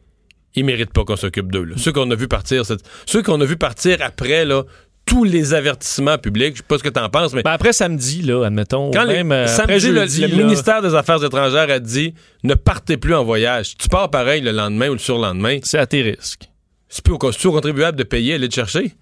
ils 0.55 0.65
méritent 0.65 0.93
pas 0.93 1.05
qu'on 1.05 1.17
s'occupe 1.17 1.51
d'eux. 1.51 1.69
Ceux 1.79 1.93
qu'on 1.93 2.11
a 2.13 2.15
vu 2.15 2.29
partir, 2.29 2.63
ceux 3.07 3.23
qu'on 3.23 3.41
a 3.41 3.45
vu 3.45 3.57
partir 3.57 4.03
après, 4.03 4.45
là, 4.45 4.63
tous 5.12 5.25
les 5.25 5.52
avertissements 5.52 6.16
publics, 6.16 6.54
je 6.54 6.59
sais 6.62 6.66
pas 6.66 6.78
ce 6.78 6.83
que 6.83 6.88
t'en 6.88 7.11
penses, 7.11 7.35
mais 7.35 7.42
Ben 7.42 7.50
après 7.52 7.75
samedi, 7.75 8.23
là, 8.23 8.47
admettons. 8.47 8.90
quand 8.92 9.04
les- 9.04 9.16
même, 9.16 9.31
euh, 9.33 9.47
samedi, 9.47 9.88
le, 9.90 10.00
jeudi, 10.07 10.26
le 10.26 10.37
ministère 10.42 10.81
des 10.81 10.95
Affaires 10.95 11.23
étrangères 11.23 11.69
a 11.71 11.78
dit 11.78 12.14
ne 12.45 12.54
partez 12.54 12.97
plus 12.97 13.14
en 13.14 13.23
voyage. 13.23 13.76
Tu 13.76 13.88
pars 13.90 14.09
pareil 14.11 14.40
le 14.40 14.52
lendemain 14.52 14.88
ou 14.88 14.92
le 14.95 14.99
surlendemain. 14.99 15.59
C'est 15.64 15.78
à 15.78 15.87
tes 15.87 16.00
risques. 16.00 16.49
C'est 16.88 17.04
plus 17.04 17.12
au, 17.12 17.19
contribuable 17.19 17.99
de 17.99 18.04
payer, 18.04 18.35
aller 18.35 18.49
te 18.49 18.54
chercher. 18.54 18.95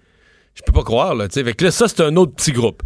Je 0.55 0.61
peux 0.65 0.73
pas 0.73 0.83
croire, 0.83 1.15
là. 1.15 1.29
tu 1.29 1.35
sais. 1.35 1.43
Fait 1.45 1.53
que 1.53 1.63
là, 1.63 1.71
ça, 1.71 1.87
c'est 1.87 2.01
un 2.01 2.15
autre 2.17 2.33
petit 2.33 2.51
groupe. 2.51 2.83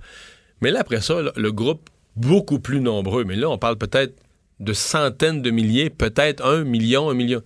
Mais 0.62 0.70
là, 0.70 0.82
après 0.82 1.02
ça, 1.02 1.20
là, 1.22 1.32
le 1.36 1.52
groupe 1.52 1.90
beaucoup 2.16 2.60
plus 2.60 2.80
nombreux. 2.80 3.24
Mais 3.24 3.36
là, 3.36 3.50
on 3.50 3.58
parle 3.58 3.78
peut-être 3.78 4.14
de 4.60 4.74
centaines 4.74 5.42
de 5.42 5.50
milliers, 5.50 5.90
peut-être 5.90 6.46
un 6.46 6.64
million, 6.64 7.10
un 7.10 7.16
million. 7.16 7.42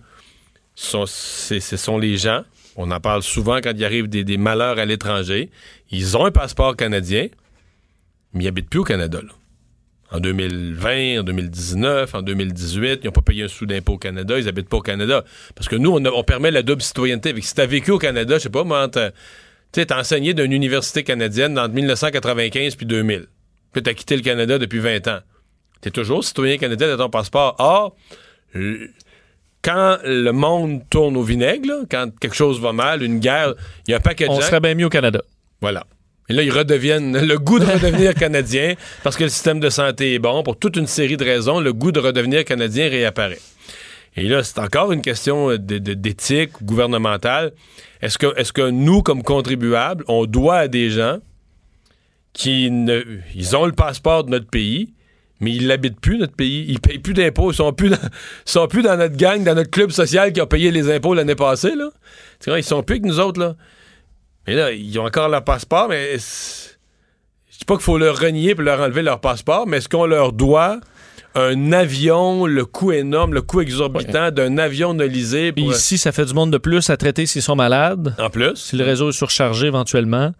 Ce 0.74 0.90
sont, 0.90 1.06
c'est- 1.06 1.60
ce 1.60 1.76
sont 1.78 1.96
les 1.96 2.18
gens. 2.18 2.42
On 2.82 2.90
en 2.90 3.00
parle 3.00 3.22
souvent 3.22 3.60
quand 3.60 3.72
il 3.76 3.84
arrive 3.84 4.08
des, 4.08 4.38
malheurs 4.38 4.78
à 4.78 4.86
l'étranger. 4.86 5.50
Ils 5.90 6.16
ont 6.16 6.24
un 6.24 6.30
passeport 6.30 6.76
canadien, 6.76 7.28
mais 8.32 8.44
ils 8.44 8.48
habitent 8.48 8.70
plus 8.70 8.80
au 8.80 8.84
Canada. 8.84 9.20
En 10.10 10.18
2020, 10.18 11.20
en 11.20 11.22
2019, 11.22 12.14
en 12.14 12.22
2018, 12.22 13.00
ils 13.02 13.06
n'ont 13.06 13.12
pas 13.12 13.20
payé 13.20 13.44
un 13.44 13.48
sou 13.48 13.66
d'impôt 13.66 13.92
au 13.92 13.98
Canada, 13.98 14.38
ils 14.38 14.48
habitent 14.48 14.70
pas 14.70 14.78
au 14.78 14.82
Canada. 14.82 15.24
Parce 15.54 15.68
que 15.68 15.76
nous, 15.76 15.90
on, 15.94 16.24
permet 16.24 16.50
la 16.50 16.62
double 16.62 16.80
citoyenneté. 16.80 17.34
Si 17.42 17.54
tu 17.54 17.60
as 17.60 17.66
vécu 17.66 17.90
au 17.90 17.98
Canada, 17.98 18.38
je 18.38 18.44
sais 18.44 18.48
pas, 18.48 18.64
moi, 18.64 18.88
tu 18.88 19.84
t'as 19.84 20.00
enseigné 20.00 20.32
d'une 20.32 20.52
université 20.52 21.04
canadienne 21.04 21.58
entre 21.58 21.74
1995 21.74 22.76
puis 22.76 22.86
2000. 22.86 23.26
Puis 23.72 23.82
t'as 23.82 23.92
quitté 23.92 24.16
le 24.16 24.22
Canada 24.22 24.58
depuis 24.58 24.78
20 24.78 25.06
ans. 25.06 25.20
T'es 25.82 25.90
toujours 25.90 26.24
citoyen 26.24 26.56
canadien 26.56 26.88
de 26.88 26.96
ton 26.96 27.10
passeport. 27.10 27.56
Or, 27.58 27.94
l- 28.54 28.88
quand 29.62 29.98
le 30.04 30.30
monde 30.32 30.82
tourne 30.90 31.16
au 31.16 31.22
vinaigre, 31.22 31.66
là, 31.68 31.74
quand 31.90 32.10
quelque 32.18 32.36
chose 32.36 32.60
va 32.60 32.72
mal, 32.72 33.02
une 33.02 33.18
guerre, 33.20 33.54
il 33.86 33.90
y 33.90 33.94
a 33.94 33.98
un 33.98 34.00
paquet 34.00 34.26
de 34.26 34.30
On 34.30 34.36
gens... 34.40 34.46
serait 34.46 34.60
bien 34.60 34.74
mieux 34.74 34.86
au 34.86 34.90
Canada. 34.90 35.20
Voilà. 35.60 35.84
Et 36.28 36.32
là, 36.32 36.42
ils 36.42 36.50
redeviennent 36.52 37.18
le 37.26 37.38
goût 37.38 37.58
de 37.58 37.66
redevenir 37.66 38.14
canadien 38.14 38.74
parce 39.02 39.16
que 39.16 39.24
le 39.24 39.30
système 39.30 39.60
de 39.60 39.68
santé 39.68 40.14
est 40.14 40.18
bon. 40.18 40.42
Pour 40.42 40.58
toute 40.58 40.76
une 40.76 40.86
série 40.86 41.16
de 41.16 41.24
raisons, 41.24 41.60
le 41.60 41.72
goût 41.72 41.92
de 41.92 42.00
redevenir 42.00 42.44
canadien 42.44 42.88
réapparaît. 42.88 43.40
Et 44.16 44.24
là, 44.28 44.42
c'est 44.42 44.58
encore 44.58 44.92
une 44.92 45.02
question 45.02 45.50
de- 45.50 45.56
d'éthique 45.78 46.50
gouvernementale. 46.62 47.52
Est-ce 48.02 48.16
que, 48.18 48.32
est-ce 48.38 48.52
que 48.52 48.70
nous, 48.70 49.02
comme 49.02 49.22
contribuables, 49.22 50.04
on 50.08 50.24
doit 50.26 50.56
à 50.56 50.68
des 50.68 50.90
gens 50.90 51.18
qui 52.32 52.70
ne, 52.70 53.02
ils 53.34 53.56
ont 53.56 53.66
le 53.66 53.72
passeport 53.72 54.24
de 54.24 54.30
notre 54.30 54.46
pays, 54.48 54.92
mais 55.40 55.52
ils 55.52 55.66
l'habitent 55.66 56.00
plus, 56.00 56.18
notre 56.18 56.34
pays. 56.34 56.66
Ils 56.68 56.80
payent 56.80 56.98
plus 56.98 57.14
d'impôts. 57.14 57.50
Ils 57.50 57.56
sont 57.56 57.72
plus 57.72 57.90
dans, 57.90 57.96
ils 57.96 58.50
sont 58.50 58.68
plus 58.68 58.82
dans 58.82 58.96
notre 58.96 59.16
gang, 59.16 59.42
dans 59.42 59.54
notre 59.54 59.70
club 59.70 59.90
social 59.90 60.32
qui 60.32 60.40
a 60.40 60.46
payé 60.46 60.70
les 60.70 60.90
impôts 60.92 61.14
l'année 61.14 61.34
passée, 61.34 61.74
là. 61.74 61.90
Tu 62.40 62.50
vois, 62.50 62.58
ils 62.58 62.64
sont 62.64 62.82
plus 62.82 63.00
que 63.00 63.06
nous 63.06 63.20
autres, 63.20 63.40
là. 63.40 63.56
Mais 64.46 64.54
là, 64.54 64.72
ils 64.72 64.98
ont 64.98 65.04
encore 65.04 65.28
leur 65.28 65.44
passeport, 65.44 65.88
mais 65.88 66.16
je 66.18 67.58
dis 67.58 67.64
pas 67.66 67.74
qu'il 67.74 67.84
faut 67.84 67.98
leur 67.98 68.18
renier 68.18 68.54
pour 68.54 68.64
leur 68.64 68.80
enlever 68.80 69.02
leur 69.02 69.20
passeport, 69.20 69.66
mais 69.66 69.78
est-ce 69.78 69.88
qu'on 69.88 70.06
leur 70.06 70.32
doit 70.32 70.80
un 71.34 71.72
avion, 71.72 72.46
le 72.46 72.64
coût 72.64 72.92
énorme, 72.92 73.34
le 73.34 73.42
coût 73.42 73.60
exorbitant 73.60 74.30
d'un 74.30 74.58
avion 74.58 74.94
nolisé 74.94 75.52
Puis 75.52 75.64
pour... 75.64 75.74
ici, 75.74 75.96
ça 75.96 76.10
fait 76.12 76.24
du 76.24 76.34
monde 76.34 76.50
de 76.50 76.58
plus 76.58 76.90
à 76.90 76.96
traiter 76.96 77.26
s'ils 77.26 77.42
sont 77.42 77.54
malades. 77.56 78.14
en 78.18 78.30
plus? 78.30 78.56
Si 78.56 78.76
le 78.76 78.84
réseau 78.84 79.10
est 79.10 79.12
surchargé 79.12 79.68
éventuellement. 79.68 80.32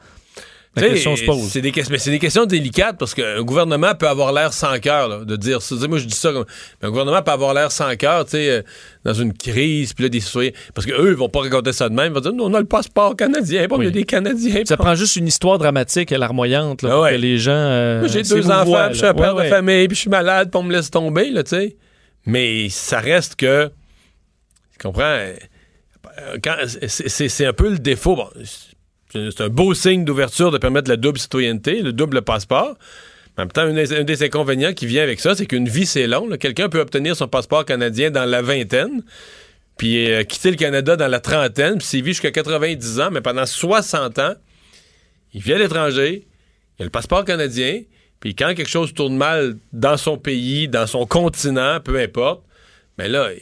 La 0.76 0.82
T'sais, 0.82 0.90
question 0.92 1.16
se 1.16 1.24
pose. 1.24 1.48
C'est 1.50 1.60
des, 1.62 1.72
ques- 1.72 1.90
mais 1.90 1.98
c'est 1.98 2.12
des 2.12 2.20
questions 2.20 2.46
délicates 2.46 2.96
parce 2.96 3.12
qu'un 3.12 3.42
gouvernement 3.42 3.92
peut 3.96 4.06
avoir 4.06 4.32
l'air 4.32 4.52
sans 4.52 4.78
cœur 4.78 5.26
de 5.26 5.34
dire 5.36 5.62
ça. 5.62 5.74
Moi, 5.88 5.98
je 5.98 6.04
dis 6.04 6.14
ça 6.14 6.30
comme. 6.32 6.44
mais 6.80 6.86
un 6.86 6.90
gouvernement 6.92 7.20
peut 7.22 7.32
avoir 7.32 7.54
l'air 7.54 7.72
sans 7.72 7.96
cœur, 7.96 8.24
tu 8.24 8.32
sais, 8.32 8.48
euh, 8.50 8.62
dans 9.02 9.12
une 9.12 9.32
crise, 9.32 9.92
puis 9.94 10.04
là, 10.04 10.08
des 10.08 10.20
citoyens. 10.20 10.52
Parce 10.72 10.86
qu'eux, 10.86 11.08
ils 11.10 11.16
vont 11.16 11.28
pas 11.28 11.40
raconter 11.40 11.72
ça 11.72 11.88
de 11.88 11.94
même. 11.94 12.12
Ils 12.12 12.14
vont 12.14 12.20
dire, 12.20 12.32
nous, 12.32 12.44
on 12.44 12.54
a 12.54 12.60
le 12.60 12.66
passeport 12.66 13.16
canadien, 13.16 13.66
bon, 13.66 13.80
il 13.80 13.86
y 13.86 13.88
a 13.88 13.90
des 13.90 14.04
Canadiens. 14.04 14.62
Ça 14.64 14.76
bon. 14.76 14.84
prend 14.84 14.94
juste 14.94 15.16
une 15.16 15.26
histoire 15.26 15.58
dramatique 15.58 16.12
et 16.12 16.18
larmoyante 16.18 16.82
là, 16.82 16.90
Ah 16.92 16.96
pour 16.98 17.08
que 17.08 17.14
les 17.14 17.38
gens. 17.38 17.50
euh, 17.52 17.98
Moi, 17.98 18.08
j'ai 18.08 18.22
deux 18.22 18.48
enfants, 18.48 18.84
puis 18.86 18.92
je 18.92 18.98
suis 18.98 19.06
un 19.06 19.14
père 19.14 19.34
Ouais, 19.34 19.44
de 19.46 19.48
famille, 19.48 19.88
puis 19.88 19.96
je 19.96 20.00
suis 20.02 20.10
malade, 20.10 20.50
puis 20.52 20.60
on 20.60 20.62
me 20.62 20.72
laisse 20.72 20.90
tomber, 20.90 21.30
là, 21.30 21.42
tu 21.42 21.50
sais. 21.56 21.76
Mais 22.26 22.68
ça 22.68 23.00
reste 23.00 23.34
que. 23.34 23.66
Tu 24.78 24.78
comprends? 24.86 25.02
euh, 25.02 25.34
quand- 26.44 26.54
c'est- 26.86 27.44
un 27.46 27.52
peu 27.52 27.70
le 27.70 27.78
défaut. 27.80 28.14
Bon, 28.14 28.28
c'est 29.12 29.40
un 29.40 29.48
beau 29.48 29.74
signe 29.74 30.04
d'ouverture 30.04 30.50
de 30.50 30.58
permettre 30.58 30.88
la 30.88 30.96
double 30.96 31.18
citoyenneté, 31.18 31.82
le 31.82 31.92
double 31.92 32.22
passeport. 32.22 32.76
En 33.36 33.42
même 33.42 33.52
temps, 33.52 33.62
un 33.62 34.04
des, 34.04 34.22
inconvénients 34.22 34.72
qui 34.72 34.86
vient 34.86 35.02
avec 35.02 35.20
ça, 35.20 35.34
c'est 35.34 35.46
qu'une 35.46 35.68
vie, 35.68 35.86
c'est 35.86 36.06
long. 36.06 36.28
là. 36.28 36.36
Quelqu'un 36.36 36.68
peut 36.68 36.80
obtenir 36.80 37.16
son 37.16 37.28
passeport 37.28 37.64
canadien 37.64 38.10
dans 38.10 38.24
la 38.24 38.42
vingtaine, 38.42 39.02
puis 39.76 40.12
euh, 40.12 40.24
quitter 40.24 40.50
le 40.50 40.56
Canada 40.56 40.96
dans 40.96 41.08
la 41.08 41.20
trentaine, 41.20 41.78
puis 41.78 41.86
s'il 41.86 42.04
vit 42.04 42.10
jusqu'à 42.10 42.32
90 42.32 43.00
ans, 43.00 43.10
mais 43.10 43.20
pendant 43.20 43.46
60 43.46 44.18
ans, 44.18 44.34
il 45.32 45.40
vit 45.40 45.54
à 45.54 45.58
l'étranger, 45.58 46.26
il 46.78 46.82
a 46.82 46.84
le 46.84 46.90
passeport 46.90 47.24
canadien, 47.24 47.80
puis 48.20 48.34
quand 48.34 48.54
quelque 48.54 48.68
chose 48.68 48.92
tourne 48.92 49.16
mal 49.16 49.56
dans 49.72 49.96
son 49.96 50.18
pays, 50.18 50.68
dans 50.68 50.86
son 50.86 51.06
continent, 51.06 51.80
peu 51.80 51.98
importe, 51.98 52.42
mais 52.98 53.08
là, 53.08 53.30
il 53.32 53.40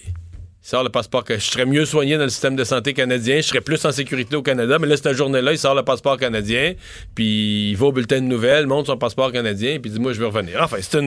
sort 0.68 0.82
le 0.84 0.90
passeport 0.90 1.24
que 1.24 1.34
je 1.38 1.44
serais 1.44 1.64
mieux 1.64 1.86
soigné 1.86 2.18
dans 2.18 2.24
le 2.24 2.28
système 2.28 2.54
de 2.54 2.62
santé 2.62 2.92
canadien, 2.92 3.36
je 3.36 3.42
serais 3.46 3.62
plus 3.62 3.82
en 3.86 3.90
sécurité 3.92 4.36
au 4.36 4.42
Canada, 4.42 4.76
mais 4.78 4.86
là, 4.86 4.98
cette 4.98 5.14
journée-là, 5.14 5.52
il 5.52 5.58
sort 5.58 5.74
le 5.74 5.82
passeport 5.82 6.18
canadien, 6.18 6.74
puis 7.14 7.70
il 7.70 7.74
va 7.76 7.86
au 7.86 7.92
bulletin 7.92 8.16
de 8.20 8.26
nouvelles, 8.26 8.66
montre 8.66 8.88
son 8.88 8.98
passeport 8.98 9.32
canadien, 9.32 9.78
puis 9.80 9.90
dit 9.90 9.98
moi 9.98 10.12
je 10.12 10.20
veux 10.20 10.26
revenir. 10.26 10.60
Enfin, 10.62 10.76
c'est 10.80 10.98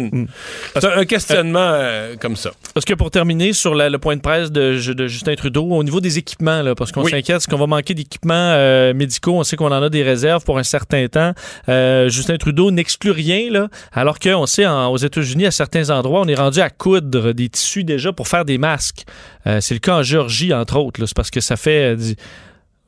c'est 0.74 0.86
un, 0.86 0.98
un 0.98 1.06
questionnement 1.06 1.60
euh, 1.60 2.16
comme 2.20 2.36
ça. 2.36 2.52
Parce 2.74 2.86
que 2.86 2.94
pour 2.96 3.12
terminer 3.12 3.54
sur 3.54 3.76
la- 3.76 3.90
le 3.90 4.00
point 4.00 4.16
de 4.16 4.22
presse 4.22 4.52
de, 4.52 4.94
de 4.94 5.08
Justin 5.08 5.36
Trudeau, 5.36 5.64
au 5.66 5.84
niveau 5.84 6.00
des 6.02 6.18
équipements, 6.18 6.62
là, 6.64 6.74
parce 6.74 6.92
qu'on 6.92 7.04
Oui. 7.04 7.12
s'inquiète, 7.12 7.38
est-ce 7.38 7.48
qu'on 7.48 7.58
va 7.58 7.68
manquer 7.68 7.94
d'équipements 7.94 8.34
euh, 8.56 8.94
médicaux? 8.96 9.34
On 9.38 9.44
sait 9.44 9.58
qu'on 9.58 9.68
en 9.72 9.84
a 9.84 9.90
des 9.90 10.02
réserves 10.02 10.44
pour 10.44 10.58
un 10.58 10.64
certain 10.64 11.08
temps. 11.08 11.34
Euh, 11.70 12.10
Justin 12.10 12.38
Trudeau 12.38 12.72
n'exclut 12.72 13.12
rien, 13.12 13.52
là, 13.52 13.68
alors 13.94 14.18
qu'on 14.18 14.46
sait 14.48 14.66
en- 14.66 14.88
aux 14.92 14.98
États-Unis, 14.98 15.46
à 15.46 15.52
certains 15.52 15.92
endroits, 15.92 16.22
on 16.22 16.28
est 16.28 16.36
rendu 16.36 16.62
à 16.62 16.70
coudre 16.72 17.32
des 17.34 17.50
tissus 17.50 17.84
déjà 17.84 18.12
pour 18.12 18.28
faire 18.28 18.44
des 18.46 18.58
masques. 18.58 19.04
Euh, 19.48 19.60
c'est 19.62 19.74
le 19.74 19.80
cas 19.80 19.98
en 19.98 20.04
Géorgie, 20.04 20.54
entre 20.54 20.78
autres. 20.78 21.06
C'est 21.06 21.16
parce 21.16 21.32
que 21.32 21.42
ça 21.42 21.56
fait... 21.58 21.94
euh, 21.94 21.96
du- 21.96 22.16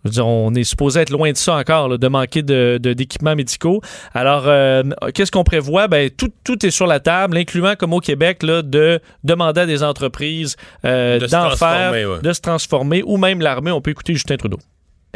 je 0.06 0.10
veux 0.10 0.14
dire, 0.16 0.28
on 0.28 0.54
est 0.54 0.66
supposé 0.66 1.00
être 1.00 1.12
loin 1.12 1.32
de 1.32 1.38
ça 1.38 1.56
encore, 1.56 1.88
là, 1.88 1.98
de 1.98 2.08
manquer 2.10 2.42
de- 2.44 2.78
de- 2.82 2.92
d'équipements 2.92 3.38
médicaux. 3.38 3.80
Alors, 4.14 4.44
euh, 4.48 4.84
qu'est-ce 5.14 5.32
qu'on 5.32 5.46
prévoit? 5.46 5.88
Ben, 5.88 6.10
tout, 6.10 6.30
tout 6.44 6.66
est 6.66 6.72
sur 6.72 6.88
la 6.88 7.00
table, 7.00 7.38
incluant, 7.38 7.76
comme 7.80 7.94
au 7.94 8.02
Québec, 8.02 8.44
là, 8.44 8.62
de 8.64 9.00
demander 9.24 9.62
à 9.62 9.66
des 9.66 9.82
entreprises 9.82 10.58
euh, 10.84 11.20
De 11.20 11.28
se 11.28 11.32
d'en 11.32 11.50
faire, 11.52 11.92
ouais. 11.94 12.20
de 12.22 12.34
se 12.34 12.42
transformer, 12.42 13.02
ou 13.06 13.16
même 13.16 13.40
l'armée. 13.40 13.72
On 13.72 13.80
peut 13.80 13.92
écouter 13.92 14.12
Justin 14.14 14.36
Trudeau. 14.36 14.60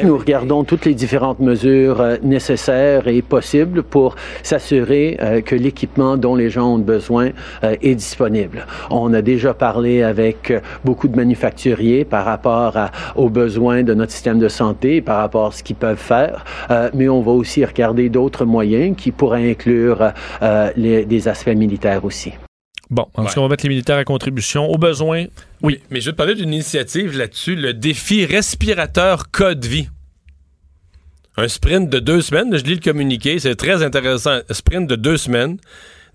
Nous 0.03 0.15
regardons 0.15 0.63
toutes 0.63 0.85
les 0.85 0.93
différentes 0.93 1.39
mesures 1.39 2.01
euh, 2.01 2.17
nécessaires 2.21 3.07
et 3.07 3.23
possibles 3.23 3.81
pour 3.81 4.15
s'assurer 4.43 5.17
euh, 5.19 5.41
que 5.41 5.55
l'équipement 5.55 6.17
dont 6.17 6.35
les 6.35 6.51
gens 6.51 6.75
ont 6.75 6.77
besoin 6.77 7.31
euh, 7.63 7.75
est 7.81 7.95
disponible. 7.95 8.67
On 8.91 9.11
a 9.15 9.23
déjà 9.23 9.55
parlé 9.55 10.03
avec 10.03 10.53
beaucoup 10.85 11.07
de 11.07 11.15
manufacturiers 11.15 12.05
par 12.05 12.25
rapport 12.25 12.77
aux 13.15 13.29
besoins 13.29 13.81
de 13.81 13.95
notre 13.95 14.11
système 14.11 14.37
de 14.37 14.49
santé, 14.49 15.01
par 15.01 15.17
rapport 15.17 15.47
à 15.47 15.51
ce 15.51 15.63
qu'ils 15.63 15.75
peuvent 15.75 15.97
faire, 15.97 16.45
mais 16.93 17.09
on 17.09 17.21
va 17.21 17.31
aussi 17.31 17.65
regarder 17.65 18.09
d'autres 18.09 18.45
moyens 18.45 18.95
qui 18.95 19.11
pourraient 19.11 19.49
inclure 19.49 20.11
des 20.75 21.27
aspects 21.27 21.49
militaires 21.49 22.05
aussi. 22.05 22.33
Bon, 22.89 23.07
Ouais. 23.17 23.25
qu'on 23.33 23.41
va 23.41 23.49
mettre 23.49 23.63
les 23.63 23.69
militaires 23.69 23.97
à 23.97 24.03
contribution? 24.05 24.65
Au 24.69 24.77
besoin, 24.77 25.25
oui. 25.61 25.81
Mais 25.89 25.99
je 25.99 26.05
vais 26.07 26.11
te 26.13 26.17
parler 26.17 26.35
d'une 26.35 26.53
initiative 26.53 27.17
là-dessus, 27.17 27.55
le 27.55 27.73
défi 27.73 28.25
respirateur 28.25 29.29
code 29.31 29.65
vie. 29.65 29.89
Un 31.35 31.47
sprint 31.47 31.89
de 31.89 31.99
deux 31.99 32.21
semaines, 32.21 32.57
je 32.57 32.63
lis 32.63 32.75
le 32.75 32.79
communiqué, 32.81 33.37
c'est 33.39 33.55
très 33.55 33.83
intéressant. 33.83 34.39
Un 34.49 34.53
sprint 34.53 34.89
de 34.89 34.95
deux 34.95 35.17
semaines 35.17 35.57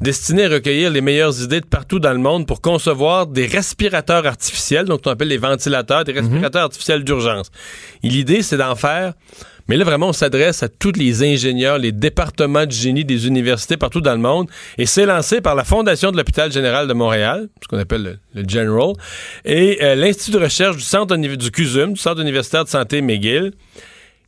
destiné 0.01 0.47
à 0.47 0.49
recueillir 0.49 0.91
les 0.91 1.01
meilleures 1.01 1.43
idées 1.45 1.61
de 1.61 1.67
partout 1.67 2.01
dans 2.01 2.11
le 2.13 2.19
monde 2.19 2.45
pour 2.45 2.61
concevoir 2.61 3.29
des 3.29 3.47
respirateurs 3.47 4.27
artificiels, 4.27 4.87
donc 4.87 5.03
on 5.07 5.11
appelle 5.11 5.29
les 5.29 5.37
ventilateurs, 5.39 6.03
des 6.05 6.13
respirateurs 6.13 6.63
artificiels 6.65 7.05
d'urgence. 7.05 7.53
L'idée, 8.03 8.43
c'est 8.43 8.57
d'en 8.57 8.75
faire, 8.75 9.13
mais 9.68 9.77
là 9.77 9.85
vraiment, 9.85 10.09
on 10.09 10.12
s'adresse 10.12 10.62
à 10.62 10.68
tous 10.68 10.92
les 10.92 11.22
ingénieurs, 11.22 11.79
les 11.79 11.92
départements 11.92 12.66
de 12.66 12.72
génie 12.72 13.05
des 13.05 13.27
universités 13.27 13.77
partout 13.77 14.01
dans 14.01 14.12
le 14.12 14.18
monde, 14.18 14.48
et 14.79 14.87
c'est 14.87 15.07
lancé 15.07 15.40
par 15.40 15.55
la 15.55 15.64
Fondation 15.64 16.11
de 16.11 16.16
l'Hôpital 16.16 16.53
général 16.53 16.88
de 16.88 16.94
Montréal, 16.94 17.48
ce 17.62 17.68
qu'on 17.68 17.79
appelle 17.79 18.18
le, 18.35 18.48
General, 18.48 18.92
et 19.44 19.79
euh, 19.83 19.94
l'Institut 19.94 20.33
de 20.33 20.38
recherche 20.38 20.77
du 20.77 20.83
Centre 20.83 21.16
du 21.16 21.51
CUSUM, 21.51 21.92
du 21.92 22.01
Centre 22.01 22.20
universitaire 22.20 22.64
de 22.64 22.68
santé 22.68 23.03
McGill. 23.03 23.53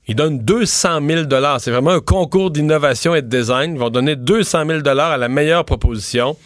Ils 0.06 0.14
donnent 0.14 0.38
200 0.38 1.00
000 1.06 1.22
C'est 1.58 1.70
vraiment 1.70 1.92
un 1.92 2.00
concours 2.00 2.50
d'innovation 2.50 3.14
et 3.14 3.22
de 3.22 3.28
design. 3.28 3.72
Ils 3.72 3.78
vont 3.78 3.88
donner 3.88 4.16
200 4.16 4.66
000 4.66 4.80
à 4.86 5.16
la 5.16 5.28
meilleure 5.28 5.64
proposition. 5.64 6.36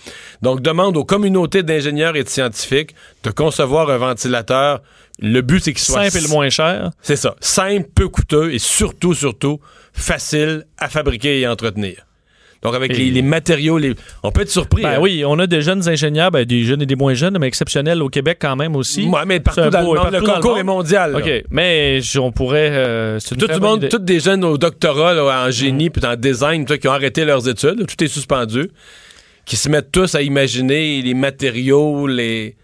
Donc, 0.42 0.61
demande 0.61 0.96
aux 0.96 1.05
communautés 1.05 1.64
d'ingénieurs 1.64 2.14
et 2.14 2.22
de 2.22 2.29
scientifiques 2.29 2.94
de 3.24 3.31
concevoir 3.31 3.90
un 3.90 3.98
ventilateur. 3.98 4.81
Le 5.20 5.40
but, 5.40 5.62
c'est 5.64 5.72
qu'il 5.72 5.83
soit 5.83 6.04
Simple 6.11 6.24
et 6.24 6.28
le 6.28 6.33
moins 6.33 6.48
cher. 6.48 6.90
c'est 7.02 7.16
ça. 7.16 7.35
Simple, 7.40 7.88
peu 7.94 8.09
coûteux 8.09 8.52
et 8.52 8.59
surtout, 8.59 9.14
surtout, 9.14 9.59
facile 9.92 10.64
à 10.78 10.88
fabriquer 10.88 11.40
et 11.40 11.44
à 11.44 11.52
entretenir. 11.52 12.04
Donc, 12.62 12.74
avec 12.74 12.96
les, 12.96 13.11
les 13.12 13.22
matériaux, 13.22 13.78
les... 13.78 13.94
on 14.24 14.33
peut 14.33 14.40
être 14.40 14.50
surpris. 14.50 14.83
Ben 14.83 14.94
hein. 14.94 14.98
oui, 15.00 15.22
on 15.24 15.38
a 15.38 15.46
des 15.46 15.62
jeunes 15.62 15.88
ingénieurs, 15.88 16.33
ben, 16.33 16.44
des 16.44 16.64
jeunes 16.64 16.83
et 16.83 16.87
des 16.87 16.96
moins 16.96 17.14
jeunes, 17.14 17.37
mais 17.38 17.46
exceptionnels 17.46 18.02
au 18.02 18.09
Québec 18.09 18.38
quand 18.40 18.57
même 18.57 18.74
aussi. 18.74 19.07
Ouais, 19.07 19.20
mais 19.26 19.38
partout 19.38 19.70
dans 19.70 19.78
le 19.78 19.85
monde, 19.85 19.94
le 19.94 20.00
partout 20.02 20.12
dans 20.12 20.20
le 20.20 20.40
concours 20.40 20.59
est 20.59 20.64
mondial. 20.64 21.12
là. 21.12 21.18
OK, 21.18 21.44
mais 21.50 22.00
on 22.16 22.33
pourrait... 22.33 22.70
euh, 22.72 23.20
Tout 23.20 23.37
le 23.48 23.59
monde, 23.61 23.78
idée. 23.78 23.87
Mm. 23.87 23.90
tous 23.90 23.98
des 23.98 24.18
jeunes 24.18 24.44
au 24.44 24.59
doctorat 24.59 25.14
là, 25.14 25.46
en 25.46 25.50
génie 25.52 25.88
puis 25.90 26.04
en 26.04 26.16
design 26.16 26.64
toi, 26.64 26.78
qui 26.78 26.88
ont 26.88 26.92
arrêté 26.92 27.24
leurs 27.24 27.48
études, 27.48 27.87
tout 27.87 28.04
est 28.04 28.09
suspendu, 28.09 28.70
qui 29.44 29.54
se 29.57 29.68
mettent 29.68 29.92
tous 29.92 30.16
à 30.16 30.22
imaginer 30.22 31.00
les 31.02 31.14
matériaux, 31.14 32.07
les. 32.09 32.57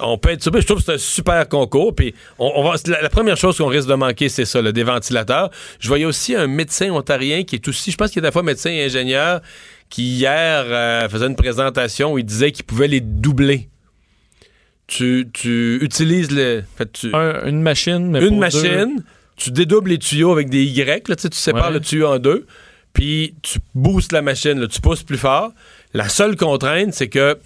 On 0.00 0.18
peut 0.18 0.30
être. 0.30 0.42
Je 0.44 0.66
trouve 0.66 0.78
que 0.78 0.84
c'est 0.84 0.92
un 0.94 0.98
super 0.98 1.48
concours. 1.48 1.94
Puis 1.94 2.14
on, 2.38 2.52
on 2.56 2.62
va, 2.62 2.76
la, 2.86 3.02
la 3.02 3.08
première 3.08 3.36
chose 3.36 3.56
qu'on 3.58 3.66
risque 3.66 3.88
de 3.88 3.94
manquer, 3.94 4.28
c'est 4.28 4.44
ça, 4.44 4.60
là, 4.60 4.72
des 4.72 4.82
ventilateurs. 4.82 5.50
Je 5.80 5.88
voyais 5.88 6.04
aussi 6.04 6.34
un 6.34 6.46
médecin 6.46 6.90
ontarien 6.90 7.44
qui 7.44 7.56
est 7.56 7.68
aussi, 7.68 7.90
je 7.90 7.96
pense 7.96 8.10
qu'il 8.10 8.20
est 8.22 8.26
à 8.26 8.28
la 8.28 8.32
fois 8.32 8.42
médecin 8.42 8.70
et 8.70 8.84
ingénieur, 8.84 9.40
qui 9.88 10.02
hier 10.16 10.64
euh, 10.66 11.08
faisait 11.08 11.26
une 11.26 11.36
présentation 11.36 12.12
où 12.12 12.18
il 12.18 12.24
disait 12.24 12.52
qu'il 12.52 12.64
pouvait 12.64 12.88
les 12.88 13.00
doubler. 13.00 13.68
Tu, 14.86 15.28
tu 15.32 15.78
utilises 15.82 16.30
le. 16.30 16.62
fait, 16.76 16.92
tu, 16.92 17.10
Un- 17.14 17.44
une 17.46 17.60
machine, 17.62 18.08
mais 18.10 18.20
une 18.20 18.28
pour 18.28 18.38
machine, 18.38 19.02
tu 19.36 19.50
dédoubles 19.50 19.90
les 19.90 19.98
tuyaux 19.98 20.30
avec 20.30 20.48
des 20.48 20.62
Y, 20.64 21.08
là, 21.08 21.16
tu 21.16 21.22
sais, 21.22 21.28
tu 21.28 21.38
sépares 21.38 21.68
Ouais. 21.68 21.72
le 21.74 21.80
tuyau 21.80 22.06
en 22.06 22.18
deux, 22.20 22.46
puis 22.92 23.34
tu 23.42 23.58
boostes 23.74 24.12
la 24.12 24.22
machine, 24.22 24.60
là, 24.60 24.68
tu 24.68 24.80
pousses 24.80 25.02
plus 25.02 25.18
fort. 25.18 25.50
La 25.92 26.08
seule 26.08 26.36
contrainte, 26.36 26.92
c'est 26.94 27.08
que 27.08 27.36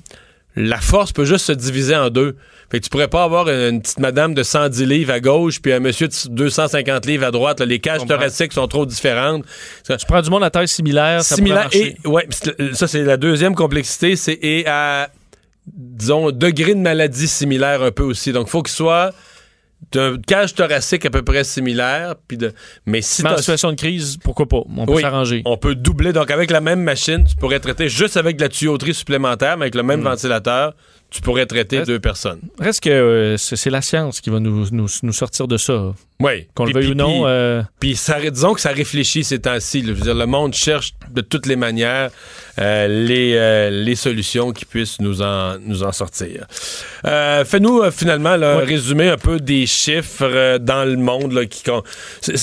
la 0.57 0.79
force 0.79 1.13
peut 1.13 1.25
juste 1.25 1.47
se 1.47 1.53
diviser 1.53 1.95
en 1.95 2.11
deux. 2.11 2.37
Fait 2.71 2.79
que 2.79 2.85
tu 2.85 2.91
pourrais 2.91 3.09
pas 3.09 3.25
avoir 3.25 3.49
une, 3.49 3.81
petite 3.81 3.99
madame 3.99 4.35
de 4.35 4.43
110 4.43 4.85
livres 4.87 5.13
à 5.13 5.21
gauche 5.21 5.61
puis 5.61 5.73
un 5.73 5.81
monsieur 5.81 6.09
de 6.09 6.15
250 6.29 7.07
livres 7.07 7.27
à 7.27 7.31
droite. 7.31 7.61
là. 7.61 7.67
les 7.67 7.79
cages 7.79 8.05
thoraciques 8.07 8.53
sont 8.53 8.69
trop 8.69 8.87
différentes. 8.87 9.45
Tu 9.85 10.07
prends 10.07 10.23
du 10.23 10.31
monde 10.31 10.45
à 10.45 10.51
taille 10.51 10.69
similaire, 10.69 11.23
ça 11.23 11.37
Similaire 11.37 11.65
marcher. 11.65 11.97
et 12.05 12.09
ouais, 12.09 12.27
ça 12.73 12.87
c'est 12.87 13.03
la 13.03 13.17
deuxième 13.17 13.55
complexité, 13.55 14.17
c'est 14.17 14.39
et 14.43 14.67
à 14.67 15.11
disons 15.67 16.31
degré 16.31 16.75
de 16.75 16.81
maladie 16.81 17.29
similaire 17.29 17.83
un 17.83 17.93
peu 17.93 18.05
aussi. 18.05 18.33
Donc 18.33 18.49
faut 18.49 18.63
qu'il 18.63 18.75
soit 18.75 19.13
d'une 19.93 20.21
cage 20.23 20.55
thoracique 20.55 21.05
à 21.07 21.11
peu 21.11 21.23
près 21.23 21.43
similaire 21.45 22.15
puis 22.29 22.37
de 22.39 22.53
mais 22.87 23.03
si 23.03 23.27
en 23.27 23.37
situation 23.37 23.71
de 23.71 23.77
crise, 23.77 24.19
pourquoi 24.23 24.47
pas? 24.47 24.63
On 24.77 24.87
peut 24.87 24.93
Oui. 24.95 25.03
s'arranger. 25.03 25.43
on 25.45 25.57
peut 25.57 25.75
doubler 25.75 26.13
donc 26.13 26.31
avec 26.31 26.51
la 26.51 26.61
même 26.61 26.83
machine, 26.83 27.25
tu 27.25 27.35
pourrais 27.37 27.61
traiter 27.61 27.89
juste 27.89 28.17
avec 28.17 28.37
de 28.37 28.43
la 28.43 28.49
tuyauterie 28.49 28.95
supplémentaire 28.95 29.57
mais 29.57 29.65
avec 29.65 29.75
le 29.75 29.83
même 29.83 30.03
ventilateur, 30.03 30.75
tu 31.11 31.21
pourrais 31.23 31.47
traiter 31.47 31.79
Reste- 31.79 31.87
deux 31.89 31.99
personnes. 31.99 32.41
Reste 32.59 32.81
que 32.85 32.91
euh, 32.91 33.37
c'est 33.37 33.57
c'est 33.57 33.71
la 33.71 33.83
science 33.83 34.21
qui 34.21 34.31
va 34.31 34.39
nous, 34.39 34.67
nous, 34.71 34.87
nous 35.03 35.13
sortir 35.13 35.49
de 35.49 35.57
ça. 35.57 35.93
Oui, 36.21 36.47
Qu'on 36.55 36.65
le 36.67 36.73
Puis- 36.73 36.83
veuille 36.83 36.93
ou 36.93 36.95
non. 36.95 37.07
puis- 37.23 37.23
euh, 37.27 37.63
Puis 37.81 37.97
ça, 37.97 38.19
disons 38.31 38.55
que 38.55 38.61
ça 38.61 38.71
réfléchit 38.71 39.25
ces 39.25 39.39
temps-ci. 39.41 39.81
le 39.83 40.25
monde 40.27 40.53
cherche 40.55 40.93
de 41.11 41.21
toutes 41.23 41.47
les 41.47 41.57
manières 41.57 42.11
euh, 42.59 42.87
les, 43.07 43.35
euh, 43.37 43.71
les 43.71 43.95
solutions 43.95 44.53
qui 44.53 44.67
puissent 44.67 45.01
nous 45.01 45.23
en, 45.23 45.57
nous 45.65 45.83
en 45.83 45.93
sortir. 45.93 46.47
Fais-nous 47.05 47.91
finalement 47.91 48.37
là, 48.37 48.59
Oui. 48.59 48.65
résumer 48.65 49.09
un 49.09 49.17
peu 49.17 49.41
des 49.41 49.67
chiffres 49.67 50.59
dans 50.59 50.85
le 50.85 50.97
monde. 50.97 51.33
Là, 51.33 51.47
qui, 51.47 51.63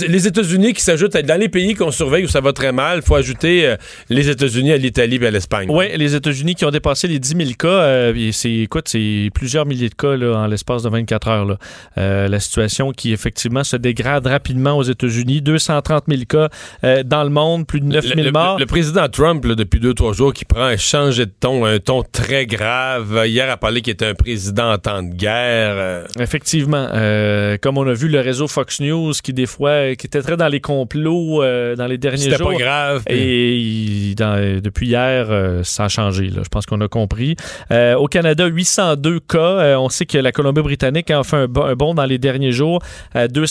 les 0.07 0.27
États-Unis 0.27 0.73
qui 0.73 0.81
s'ajoutent 0.81 1.15
à- 1.15 1.21
dans 1.21 1.39
les 1.39 1.49
pays 1.49 1.75
qu'on 1.75 1.91
surveille 1.91 2.25
où 2.25 2.27
ça 2.27 2.41
va 2.41 2.53
très 2.53 2.71
mal. 2.71 2.99
Il 2.99 3.05
faut 3.05 3.15
ajouter 3.15 3.75
les 4.09 4.29
États-Unis 4.29 4.71
à 4.71 4.77
l'Italie 4.77 5.19
et 5.21 5.27
à 5.27 5.31
l'Espagne. 5.31 5.67
Oui, 5.69 5.85
les 5.95 6.15
États-Unis 6.15 6.55
qui 6.55 6.65
ont 6.65 6.71
dépassé 6.71 7.07
les 7.07 7.19
10 7.19 7.35
000 7.37 7.49
cas, 7.59 8.11
c'est, 8.31 8.51
écoute, 8.53 8.87
c'est 8.87 9.29
plusieurs 9.33 9.65
milliers 9.65 9.89
de 9.89 9.95
cas 9.95 10.15
là, 10.15 10.35
en 10.37 10.47
l'espace 10.47 10.83
de 10.83 10.89
24 10.89 11.27
heures. 11.27 11.45
là. 11.45 12.27
La 12.27 12.39
situation 12.39 12.91
qui, 12.91 13.13
effectivement, 13.13 13.63
se 13.67 13.75
dégrade 13.77 14.25
rapidement 14.27 14.77
aux 14.77 14.83
États-Unis. 14.83 15.41
230 15.41 16.05
000 16.07 16.21
cas 16.27 16.49
euh, 16.83 17.03
dans 17.03 17.23
le 17.23 17.29
monde, 17.29 17.67
plus 17.67 17.79
de 17.81 17.85
9 17.85 18.03
Le, 18.03 18.09
000 18.15 18.21
le- 18.25 18.31
morts. 18.31 18.57
le 18.59 18.65
président 18.65 19.07
Trump, 19.09 19.43
là, 19.45 19.55
depuis 19.55 19.79
deux, 19.79 19.93
trois 19.93 20.13
jours, 20.13 20.33
qui 20.33 20.45
prend 20.45 20.63
un 20.63 20.77
changé 20.77 21.25
de 21.25 21.31
ton, 21.39 21.65
un 21.65 21.79
ton 21.79 22.03
très 22.03 22.45
grave. 22.45 23.23
Hier, 23.25 23.49
a 23.51 23.57
parlé 23.57 23.81
qu'il 23.81 23.93
était 23.93 24.05
un 24.07 24.13
président 24.13 24.71
en 24.73 24.77
temps 24.77 25.03
de 25.03 25.13
guerre. 25.13 25.73
euh, 25.77 26.05
Effectivement, 26.19 26.87
euh, 26.93 27.57
comme 27.61 27.77
on 27.77 27.87
a 27.87 27.93
vu 27.93 28.07
le 28.07 28.19
réseau 28.19 28.47
Fox 28.47 28.79
News 28.79 29.13
qui 29.23 29.33
des 29.33 29.45
fois 29.45 29.95
qui 29.95 30.07
était 30.07 30.21
très 30.21 30.37
dans 30.37 30.47
les 30.47 30.61
complots 30.61 31.43
dans 31.43 31.87
les 31.87 31.97
derniers 31.97 32.17
C'était 32.17 32.37
jours. 32.37 32.51
pas 32.51 32.57
grave. 32.57 33.03
puis- 33.05 33.15
Et 33.17 33.55
il- 33.57 34.15
dans- 34.15 34.61
depuis 34.61 34.87
hier, 34.87 35.27
ça 35.63 35.85
a 35.85 35.87
changé. 35.89 36.29
là. 36.29 36.41
Je 36.43 36.49
pense 36.49 36.65
qu'on 36.65 36.81
a 36.81 36.87
compris. 36.87 37.35
Au 37.71 38.07
Canada, 38.07 38.45
802 38.45 39.19
cas. 39.19 39.77
On 39.79 39.89
sait 39.89 40.05
que 40.05 40.17
la 40.17 40.31
Colombie-Britannique 40.31 41.11
a 41.11 41.23
fait 41.23 41.35
un, 41.37 41.43
un 41.61 41.73
bond 41.75 41.93
dans 41.93 42.05
les 42.05 42.17
derniers 42.17 42.51
jours. 42.51 42.79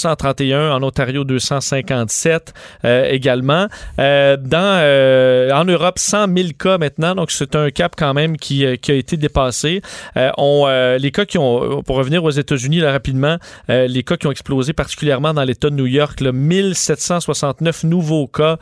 231 0.06 0.72
en 0.72 0.82
Ontario, 0.82 1.24
257 1.24 2.54
euh, 2.84 3.08
également. 3.10 3.66
Euh, 3.98 4.36
dans, 4.36 4.78
euh, 4.80 5.50
en 5.52 5.64
Europe, 5.64 5.98
100 5.98 6.34
000 6.36 6.48
cas 6.58 6.78
maintenant. 6.78 7.14
Donc, 7.14 7.30
c'est 7.30 7.56
un 7.56 7.70
cap 7.70 7.94
quand 7.96 8.14
même 8.14 8.36
qui, 8.36 8.64
a 8.64 8.72
été 8.72 9.16
dépassé. 9.16 9.82
On, 10.38 10.66
les 10.98 11.10
cas 11.10 11.24
qui 11.24 11.38
ont, 11.38 11.82
pour 11.82 11.96
revenir 11.96 12.24
aux 12.24 12.30
États-Unis 12.30 12.82
rapidement, 12.82 13.38
les 13.68 14.02
cas 14.02 14.16
qui 14.16 14.26
ont 14.26 14.30
explosé 14.30 14.72
particulièrement 14.72 15.34
dans 15.34 15.44
l'État 15.44 15.70
de 15.70 15.74
New 15.74 15.86
York, 15.86 16.20
là, 16.20 16.32
1769 16.32 17.84
nouveaux 17.84 18.26
cas. 18.26 18.58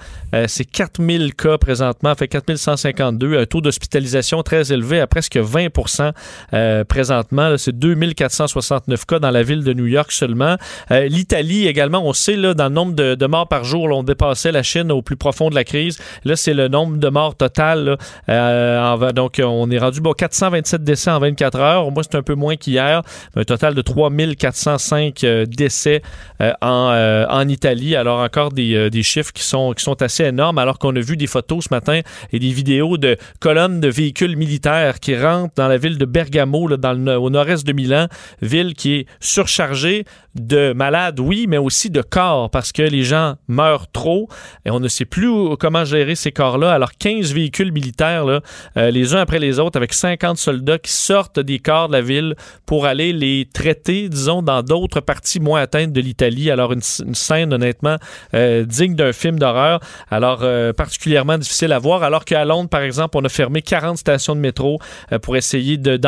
C'est 0.46 0.64
4000 0.64 1.35
cas 1.35 1.59
présentement, 1.59 2.14
fait 2.14 2.28
4152. 2.28 3.38
Un 3.38 3.46
taux 3.46 3.61
d'hospitalisation 3.61 4.42
très 4.42 4.72
élevé 4.72 5.00
à 5.00 5.07
presque 5.07 5.37
20% 5.37 6.12
euh, 6.52 6.85
présentement. 6.85 7.48
là, 7.48 7.59
C'est 7.59 7.76
2469 7.78 9.07
cas 9.07 9.18
dans 9.18 9.30
la 9.30 9.42
ville 9.42 9.64
de 9.64 9.72
New 9.72 9.87
York 9.87 10.12
seulement. 10.12 10.57
Euh, 10.90 11.09
L'Italie 11.35 11.66
également, 11.66 12.07
on 12.07 12.12
sait, 12.12 12.37
là, 12.37 12.55
dans 12.55 12.68
le 12.68 12.75
nombre 12.75 12.94
de, 12.94 13.27
morts 13.27 13.49
par 13.49 13.64
jour, 13.64 13.88
là, 13.88 13.97
on 13.97 14.05
dépassait 14.05 14.53
la 14.53 14.62
Chine 14.62 14.92
au 14.92 15.03
plus 15.03 15.16
profond 15.16 15.51
de 15.51 15.57
la 15.57 15.64
crise. 15.64 15.99
Là, 16.25 16.37
c'est 16.37 16.55
le 16.55 16.68
nombre 16.68 16.97
de 16.97 17.09
morts 17.09 17.35
total. 17.35 17.99
Euh, 18.29 19.11
donc, 19.11 19.42
on 19.44 19.68
est 19.68 19.79
rendu 19.79 20.01
bon, 20.01 20.12
427 20.12 20.85
décès 20.85 21.11
en 21.11 21.18
24 21.18 21.59
heures. 21.59 21.90
Moi, 21.90 22.05
c'est 22.05 22.14
un 22.14 22.23
peu 22.23 22.37
moins 22.37 22.55
qu'hier. 22.55 23.03
Un 23.35 23.42
total 23.42 23.75
de 23.75 23.83
3405 23.83 25.25
euh, 25.25 25.44
décès 25.44 26.03
euh, 26.40 26.53
en, 26.61 27.49
Italie. 27.49 27.97
Alors, 27.97 28.20
encore 28.20 28.53
des, 28.53 29.03
chiffres 29.03 29.33
qui 29.33 29.42
sont, 29.42 29.73
qui 29.73 29.83
sont 29.83 30.01
assez 30.03 30.23
énormes, 30.23 30.59
alors 30.59 30.79
qu'on 30.79 30.94
a 30.94 31.01
vu 31.01 31.16
des 31.16 31.27
photos 31.27 31.64
ce 31.64 31.75
matin 31.75 31.99
et 32.33 32.38
des 32.38 32.53
vidéos 32.53 32.97
de 32.97 33.16
colonnes 33.40 33.81
de 33.81 33.88
véhicules 33.88 34.37
militaires 34.37 35.01
qui 35.01 35.16
rentrent 35.16 35.55
dans 35.57 35.66
la 35.66 35.79
ville 35.79 35.99
de 35.99 36.05
Bergamo, 36.05 36.68
au 36.68 37.31
nord-est 37.31 37.66
de 37.66 37.73
Milan, 37.73 38.07
ville 38.40 38.75
qui 38.75 38.94
est 38.94 39.07
surchargée 39.18 40.05
de 40.35 40.73
malades, 40.73 41.20
oui, 41.24 41.46
mais 41.48 41.58
aussi 41.58 41.90
de 41.90 42.02
corps, 42.02 42.50
parce 42.50 42.72
que 42.72 42.82
les 42.82 43.02
gens 43.02 43.37
meurent 43.48 43.90
trop 43.90 44.28
et 44.64 44.70
on 44.70 44.80
ne 44.80 44.88
sait 44.88 45.04
plus 45.04 45.56
comment 45.58 45.84
gérer 45.84 46.14
ces 46.14 46.32
corps-là. 46.32 46.72
Alors, 46.72 46.92
15 46.92 47.32
véhicules 47.32 47.72
militaires, 47.72 48.26
euh, 48.26 48.90
les 48.90 49.14
uns 49.14 49.20
après 49.20 49.38
les 49.38 49.58
autres, 49.58 49.76
avec 49.76 49.94
50 49.94 50.37
soldats 50.37 50.78
qui 50.78 50.92
sortent 50.92 51.40
des 51.40 51.58
corps 51.58 51.88
de 51.88 51.94
la 51.94 52.00
ville 52.00 52.34
pour 52.66 52.87
aller 52.87 53.12
les 53.12 53.48
traiter, 53.52 54.08
disons, 54.08 54.42
dans 54.42 54.62
d'autres 54.62 55.00
parties 55.00 55.40
moins 55.40 55.62
atteintes 55.62 55.92
de 55.92 56.00
l'Italie. 56.00 56.50
Alors, 56.50 56.72
une, 56.72 56.82
scène, 56.82 57.52
honnêtement, 57.52 57.96
euh, 58.34 58.64
digne 58.64 58.94
d'un 58.94 59.12
film 59.12 59.38
d'horreur. 59.38 59.80
Alors, 60.10 60.40
euh, 60.42 60.72
particulièrement 60.72 61.38
difficile 61.38 61.72
à 61.72 61.78
voir. 61.78 62.02
Alors 62.02 62.24
qu'à 62.24 62.44
Londres, 62.44 62.68
par 62.68 62.82
exemple, 62.82 63.16
on 63.16 63.24
a 63.24 63.28
fermé 63.28 63.62
40 63.62 63.96
stations 63.96 64.34
de 64.34 64.40
métro 64.40 64.78
pour 65.22 65.37
essayer 65.37 65.76
de, 65.76 65.98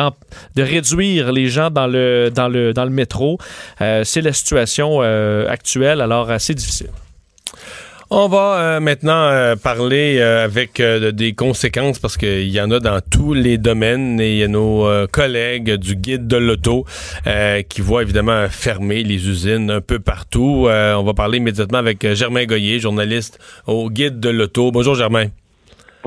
réduire 0.57 1.31
les 1.31 1.47
gens 1.47 1.69
dans 1.71 1.87
le, 1.87 2.89
métro. 2.89 3.37
C'est 3.79 4.21
la 4.21 4.33
situation 4.33 4.96
euh, 5.01 5.47
actuelle, 5.49 6.01
alors 6.01 6.29
assez 6.29 6.53
difficile. 6.53 6.89
On 8.09 8.29
va 8.29 8.55
euh, 8.59 8.79
maintenant 8.79 9.27
euh, 9.27 9.57
parler 9.57 10.17
euh, 10.19 10.45
avec 10.45 10.77
de- 10.81 11.11
des 11.11 11.33
conséquences 11.33 11.99
parce 11.99 12.15
qu'il 12.15 12.47
y 12.47 12.61
en 12.61 12.71
a 12.71 12.79
dans 12.79 13.01
tous 13.01 13.33
les 13.33 13.57
domaines 13.57 14.21
et 14.21 14.31
il 14.31 14.37
y 14.37 14.43
a 14.43 14.47
nos 14.47 14.87
collègues 15.11 15.73
du 15.73 15.97
guide 15.97 16.25
de 16.25 16.37
l'auto 16.37 16.85
qui 17.67 17.81
voient 17.81 18.03
évidemment 18.03 18.47
fermer 18.49 19.03
les 19.03 19.27
usines 19.27 19.69
un 19.71 19.81
peu 19.81 19.99
partout. 19.99 20.67
On 20.69 21.03
va 21.03 21.13
parler 21.13 21.39
immédiatement 21.39 21.79
avec 21.79 22.13
Germain 22.13 22.45
Goyer, 22.45 22.79
journaliste 22.79 23.39
au 23.65 23.89
guide 23.89 24.21
de 24.21 24.29
l'auto. 24.29 24.71
Bonjour 24.71 24.95
Germain. 24.95 25.25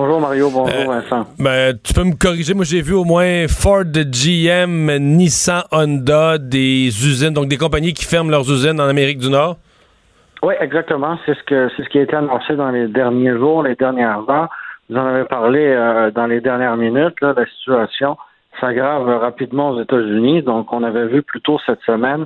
Bonjour 0.01 0.19
Mario, 0.19 0.49
bonjour 0.51 0.91
Euh, 0.91 0.99
Vincent. 0.99 1.27
Ben, 1.39 1.77
tu 1.85 1.93
peux 1.93 2.05
me 2.05 2.15
corriger. 2.17 2.55
Moi, 2.55 2.65
j'ai 2.65 2.81
vu 2.81 2.95
au 2.95 3.05
moins 3.05 3.47
Ford, 3.49 3.85
GM, 3.85 4.97
Nissan, 4.97 5.65
Honda, 5.73 6.39
des 6.39 6.87
usines, 6.89 7.35
donc 7.35 7.49
des 7.49 7.59
compagnies 7.59 7.93
qui 7.93 8.07
ferment 8.07 8.31
leurs 8.31 8.51
usines 8.51 8.81
en 8.81 8.89
Amérique 8.89 9.19
du 9.19 9.29
Nord. 9.29 9.57
Oui, 10.43 10.55
exactement. 10.59 11.19
C'est 11.27 11.35
ce 11.35 11.43
que 11.43 11.69
c'est 11.77 11.83
ce 11.83 11.89
qui 11.91 11.99
a 11.99 12.01
été 12.01 12.17
annoncé 12.17 12.57
dans 12.57 12.71
les 12.71 12.89
derniers 12.89 13.37
jours, 13.37 13.63
les 13.63 13.75
dernières 13.75 14.25
heures. 14.31 14.49
Vous 14.89 14.97
en 14.97 15.05
avez 15.05 15.25
parlé 15.25 15.67
euh, 15.67 16.11
dans 16.11 16.27
les 16.27 16.41
dernières 16.41 16.79
minutes. 16.79 17.21
Là, 17.21 17.35
la 17.37 17.45
situation 17.45 18.17
s'aggrave 18.59 19.07
rapidement 19.21 19.73
aux 19.73 19.83
États-Unis. 19.83 20.41
Donc, 20.43 20.73
on 20.73 20.83
avait 20.83 21.09
vu 21.09 21.23
plus 21.23 21.43
tôt 21.43 21.59
cette 21.67 21.83
semaine 21.83 22.25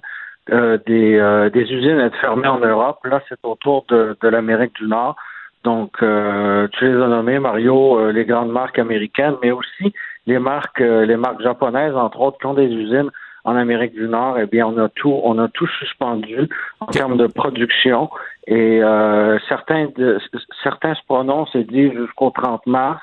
euh, 0.53 0.79
des, 0.87 1.17
euh, 1.19 1.51
des 1.51 1.63
usines 1.63 1.99
être 1.99 2.21
fermées 2.21 2.47
en 2.47 2.61
Europe. 2.61 3.01
Là, 3.05 3.21
c'est 3.29 3.39
au 3.43 3.57
tour 3.57 3.85
de, 3.89 4.17
de 4.23 4.29
l'Amérique 4.29 4.77
du 4.77 4.87
Nord. 4.87 5.17
Donc, 5.65 6.03
euh, 6.03 6.69
tu 6.73 6.85
les 6.85 7.03
as 7.03 7.09
nommés, 7.09 7.39
Mario, 7.39 7.99
euh, 7.99 8.13
les 8.13 8.27
grandes 8.27 8.53
marques 8.53 8.79
américaines, 8.79 9.37
mais 9.43 9.51
aussi 9.51 9.95
les 10.27 10.39
marques, 10.39 10.83
euh, 10.83 11.07
les 11.07 11.17
marques 11.17 11.43
japonaises, 11.43 11.97
entre 11.97 12.21
autres, 12.21 12.39
qui 12.39 12.47
ont 12.47 12.55
des 12.55 12.69
usines 12.69 13.11
en 13.45 13.57
Amérique 13.57 13.95
du 13.95 14.07
Nord, 14.07 14.39
eh 14.39 14.47
bien, 14.47 14.67
on 14.67 14.79
a 14.79 14.89
tout, 14.91 15.21
on 15.23 15.39
a 15.39 15.49
tout 15.49 15.67
suspendu 15.79 16.49
en 16.81 16.87
termes 16.87 17.17
de 17.17 17.27
production. 17.27 18.11
Et 18.47 18.83
euh, 18.83 19.39
certains, 19.49 19.89
de, 19.97 20.19
certains 20.63 20.95
se 20.95 21.05
prononcent 21.07 21.55
et 21.55 21.65
disent 21.65 21.93
jusqu'au 21.93 22.31
30 22.31 22.67
mars. 22.67 23.03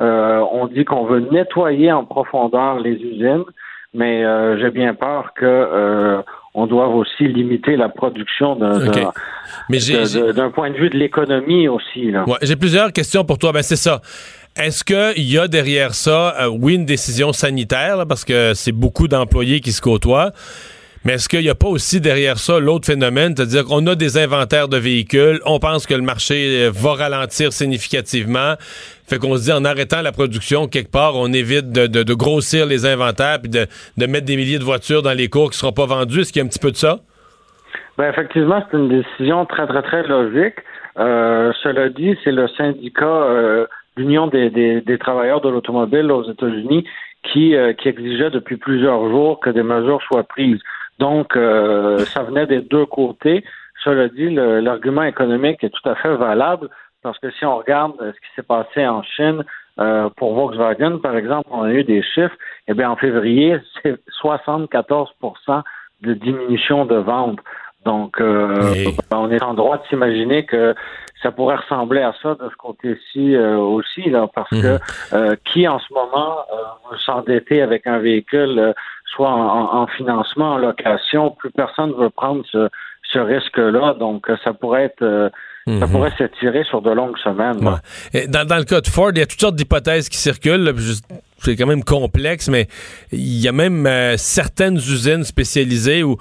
Euh, 0.00 0.44
on 0.52 0.66
dit 0.66 0.84
qu'on 0.84 1.04
veut 1.04 1.20
nettoyer 1.20 1.90
en 1.92 2.04
profondeur 2.04 2.78
les 2.80 2.92
usines, 2.92 3.44
mais 3.94 4.24
euh, 4.24 4.58
j'ai 4.58 4.70
bien 4.70 4.94
peur 4.94 5.32
que 5.34 5.44
euh, 5.44 6.22
on 6.58 6.66
doit 6.66 6.88
aussi 6.88 7.28
limiter 7.28 7.76
la 7.76 7.88
production 7.88 8.56
d'un 8.56 8.80
point 10.50 10.70
de 10.70 10.76
vue 10.76 10.90
de 10.90 10.96
l'économie 10.96 11.68
aussi. 11.68 12.10
Ouais, 12.26 12.38
j'ai 12.42 12.56
plusieurs 12.56 12.92
questions 12.92 13.24
pour 13.24 13.38
toi. 13.38 13.52
Ben, 13.52 13.62
c'est 13.62 13.76
ça. 13.76 14.00
Est-ce 14.56 14.82
qu'il 14.82 15.22
y 15.22 15.38
a 15.38 15.46
derrière 15.46 15.94
ça, 15.94 16.34
euh, 16.40 16.46
oui, 16.48 16.74
une 16.74 16.84
décision 16.84 17.32
sanitaire, 17.32 17.96
là, 17.96 18.06
parce 18.06 18.24
que 18.24 18.54
c'est 18.54 18.72
beaucoup 18.72 19.06
d'employés 19.06 19.60
qui 19.60 19.70
se 19.70 19.80
côtoient, 19.80 20.32
mais 21.04 21.12
est-ce 21.12 21.28
qu'il 21.28 21.42
n'y 21.42 21.48
a 21.48 21.54
pas 21.54 21.68
aussi 21.68 22.00
derrière 22.00 22.40
ça 22.40 22.58
l'autre 22.58 22.86
phénomène, 22.86 23.34
c'est-à-dire 23.36 23.64
qu'on 23.64 23.86
a 23.86 23.94
des 23.94 24.18
inventaires 24.18 24.66
de 24.66 24.76
véhicules, 24.76 25.40
on 25.46 25.60
pense 25.60 25.86
que 25.86 25.94
le 25.94 26.02
marché 26.02 26.64
euh, 26.64 26.70
va 26.74 26.94
ralentir 26.94 27.52
significativement, 27.52 28.54
fait 29.08 29.18
qu'on 29.18 29.36
se 29.36 29.44
dit 29.44 29.52
en 29.52 29.64
arrêtant 29.64 30.02
la 30.02 30.12
production, 30.12 30.66
quelque 30.66 30.90
part, 30.90 31.14
on 31.14 31.32
évite 31.32 31.72
de, 31.72 32.14
grossir 32.14 32.66
les 32.66 32.86
inventaires 32.86 33.38
puis 33.40 33.50
de, 33.50 33.66
de 33.96 34.06
mettre 34.06 34.26
des 34.26 34.36
milliers 34.36 34.58
de 34.58 34.64
voitures 34.64 35.02
dans 35.02 35.16
les 35.16 35.28
cours 35.28 35.50
qui 35.50 35.56
ne 35.56 35.60
seront 35.60 35.72
pas 35.72 35.86
vendues. 35.86 36.20
Est-ce 36.20 36.32
qu'il 36.32 36.40
y 36.40 36.42
a 36.42 36.46
un 36.46 36.48
petit 36.48 36.58
peu 36.58 36.70
de 36.70 36.76
ça? 36.76 36.98
Ben, 37.98 38.08
effectivement, 38.10 38.62
c'est 38.70 38.76
une 38.76 38.88
décision 38.88 39.44
très, 39.44 39.66
très, 39.66 39.82
très 39.82 40.02
logique. 40.04 40.54
Euh, 40.98 41.52
cela 41.62 41.88
dit, 41.88 42.16
c'est 42.22 42.32
le 42.32 42.46
syndicat, 42.48 43.06
euh, 43.06 43.66
l'Union 43.96 44.28
des, 44.28 44.50
des, 44.50 44.98
travailleurs 44.98 45.40
de 45.40 45.48
l'automobile 45.48 46.10
aux 46.12 46.30
États-Unis 46.30 46.84
qui, 47.24 47.56
euh, 47.56 47.72
qui 47.72 47.88
exigeait 47.88 48.30
depuis 48.30 48.56
plusieurs 48.56 49.08
jours 49.08 49.40
que 49.40 49.50
des 49.50 49.64
mesures 49.64 50.00
soient 50.02 50.22
prises. 50.22 50.60
Donc, 50.98 51.36
euh, 51.36 51.98
ça 51.98 52.22
venait 52.22 52.46
des 52.46 52.60
deux 52.60 52.86
côtés. 52.86 53.44
Cela 53.84 54.08
dit, 54.08 54.30
l'argument 54.30 55.04
économique 55.04 55.62
est 55.62 55.70
tout 55.70 55.88
à 55.88 55.94
fait 55.94 56.14
valable 56.14 56.68
parce 57.02 57.18
que 57.18 57.30
si 57.30 57.44
on 57.44 57.56
regarde 57.58 57.92
euh, 58.00 58.12
ce 58.12 58.20
qui 58.20 58.34
s'est 58.36 58.42
passé 58.42 58.86
en 58.86 59.02
Chine 59.02 59.44
euh, 59.78 60.08
pour 60.16 60.34
Volkswagen, 60.34 60.98
par 60.98 61.16
exemple, 61.16 61.48
on 61.50 61.62
a 61.62 61.70
eu 61.72 61.84
des 61.84 62.02
chiffres. 62.02 62.34
Eh 62.66 62.74
bien, 62.74 62.90
en 62.90 62.96
février, 62.96 63.56
c'est 63.82 63.96
74% 64.22 65.62
de 66.02 66.14
diminution 66.14 66.84
de 66.84 66.96
ventes. 66.96 67.38
Donc, 67.84 68.20
euh, 68.20 68.74
ben, 69.10 69.16
on 69.18 69.30
est 69.30 69.42
en 69.42 69.54
droit 69.54 69.78
de 69.78 69.82
s'imaginer 69.88 70.44
que 70.44 70.74
ça 71.22 71.30
pourrait 71.32 71.56
ressembler 71.56 72.02
à 72.02 72.12
ça 72.22 72.34
de 72.34 72.48
ce 72.48 72.56
côté-ci 72.56 73.34
euh, 73.34 73.56
aussi, 73.56 74.08
là, 74.10 74.26
parce 74.34 74.50
Mhm. 74.52 74.62
que 74.62 74.78
euh, 75.14 75.36
qui 75.44 75.66
en 75.66 75.78
ce 75.78 75.92
moment 75.92 76.38
euh, 76.52 76.56
veut 76.90 76.98
s'endetter 76.98 77.62
avec 77.62 77.86
un 77.86 77.98
véhicule, 77.98 78.58
euh, 78.58 78.72
soit 79.06 79.30
en, 79.30 79.46
en- 79.48 79.74
en 79.82 79.86
financement, 79.86 80.54
en 80.54 80.58
location, 80.58 81.30
plus 81.30 81.50
personne 81.50 81.92
veut 81.92 82.10
prendre 82.10 82.44
ce, 82.52 82.68
ce 83.04 83.18
risque-là. 83.18 83.94
Donc, 83.94 84.28
euh, 84.28 84.36
ça 84.44 84.52
pourrait 84.52 84.84
être, 84.84 85.30
ça 85.80 85.86
Mhm. 85.86 85.90
pourrait 85.92 86.12
s'étirer 86.16 86.64
sur 86.64 86.80
de 86.82 86.90
longues 86.90 87.18
semaines. 87.22 87.62
là. 87.62 87.80
Ouais. 88.14 88.20
Et 88.22 88.26
Dans, 88.26 88.46
dans 88.46 88.56
le 88.56 88.64
cas 88.64 88.80
de 88.80 88.86
Ford, 88.88 89.10
il 89.14 89.18
y 89.18 89.22
a 89.22 89.26
toutes 89.26 89.40
sortes 89.40 89.56
d'hypothèses 89.56 90.08
qui 90.08 90.16
circulent. 90.18 90.74
C'est 91.40 91.56
quand 91.56 91.66
même 91.66 91.84
complexe, 91.84 92.48
mais 92.48 92.66
il 93.12 93.38
y 93.40 93.46
a 93.48 93.52
même 93.52 93.86
euh, 93.86 94.16
certaines 94.16 94.76
usines 94.76 95.24
spécialisées 95.24 96.02
où 96.02 96.16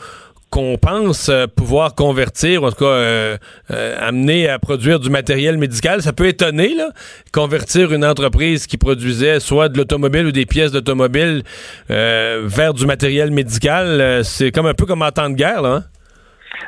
qu'on 0.49 0.77
pense 0.77 1.27
euh, 1.27 1.45
pouvoir 1.45 1.93
convertir, 1.93 2.63
ou 2.63 2.67
en 2.67 2.69
tout 2.71 2.77
cas 2.77 2.85
euh, 2.85 3.37
euh, 3.71 3.97
amener 3.99 4.47
à 4.47 4.59
produire 4.59 4.97
du 4.99 5.09
matériel 5.09 5.57
médical. 5.57 6.01
Ça 6.01 6.13
peut 6.13 6.27
étonner, 6.27 6.73
là, 6.73 6.89
convertir 7.33 7.91
une 7.93 8.05
entreprise 8.05 8.65
qui 8.65 8.77
produisait 8.77 9.39
soit 9.41 9.67
de 9.69 9.77
l'automobile 9.77 10.25
ou 10.27 10.31
des 10.31 10.45
pièces 10.45 10.71
d'automobile 10.71 11.43
vers 11.89 12.73
du 12.73 12.85
matériel 12.85 13.31
médical. 13.31 14.21
C'est 14.23 14.51
comme 14.51 14.67
un 14.67 14.73
peu 14.73 14.85
comme 14.85 15.01
en 15.01 15.11
temps 15.11 15.29
de 15.29 15.35
guerre, 15.35 15.61
là. 15.61 15.69
hein? 15.69 15.83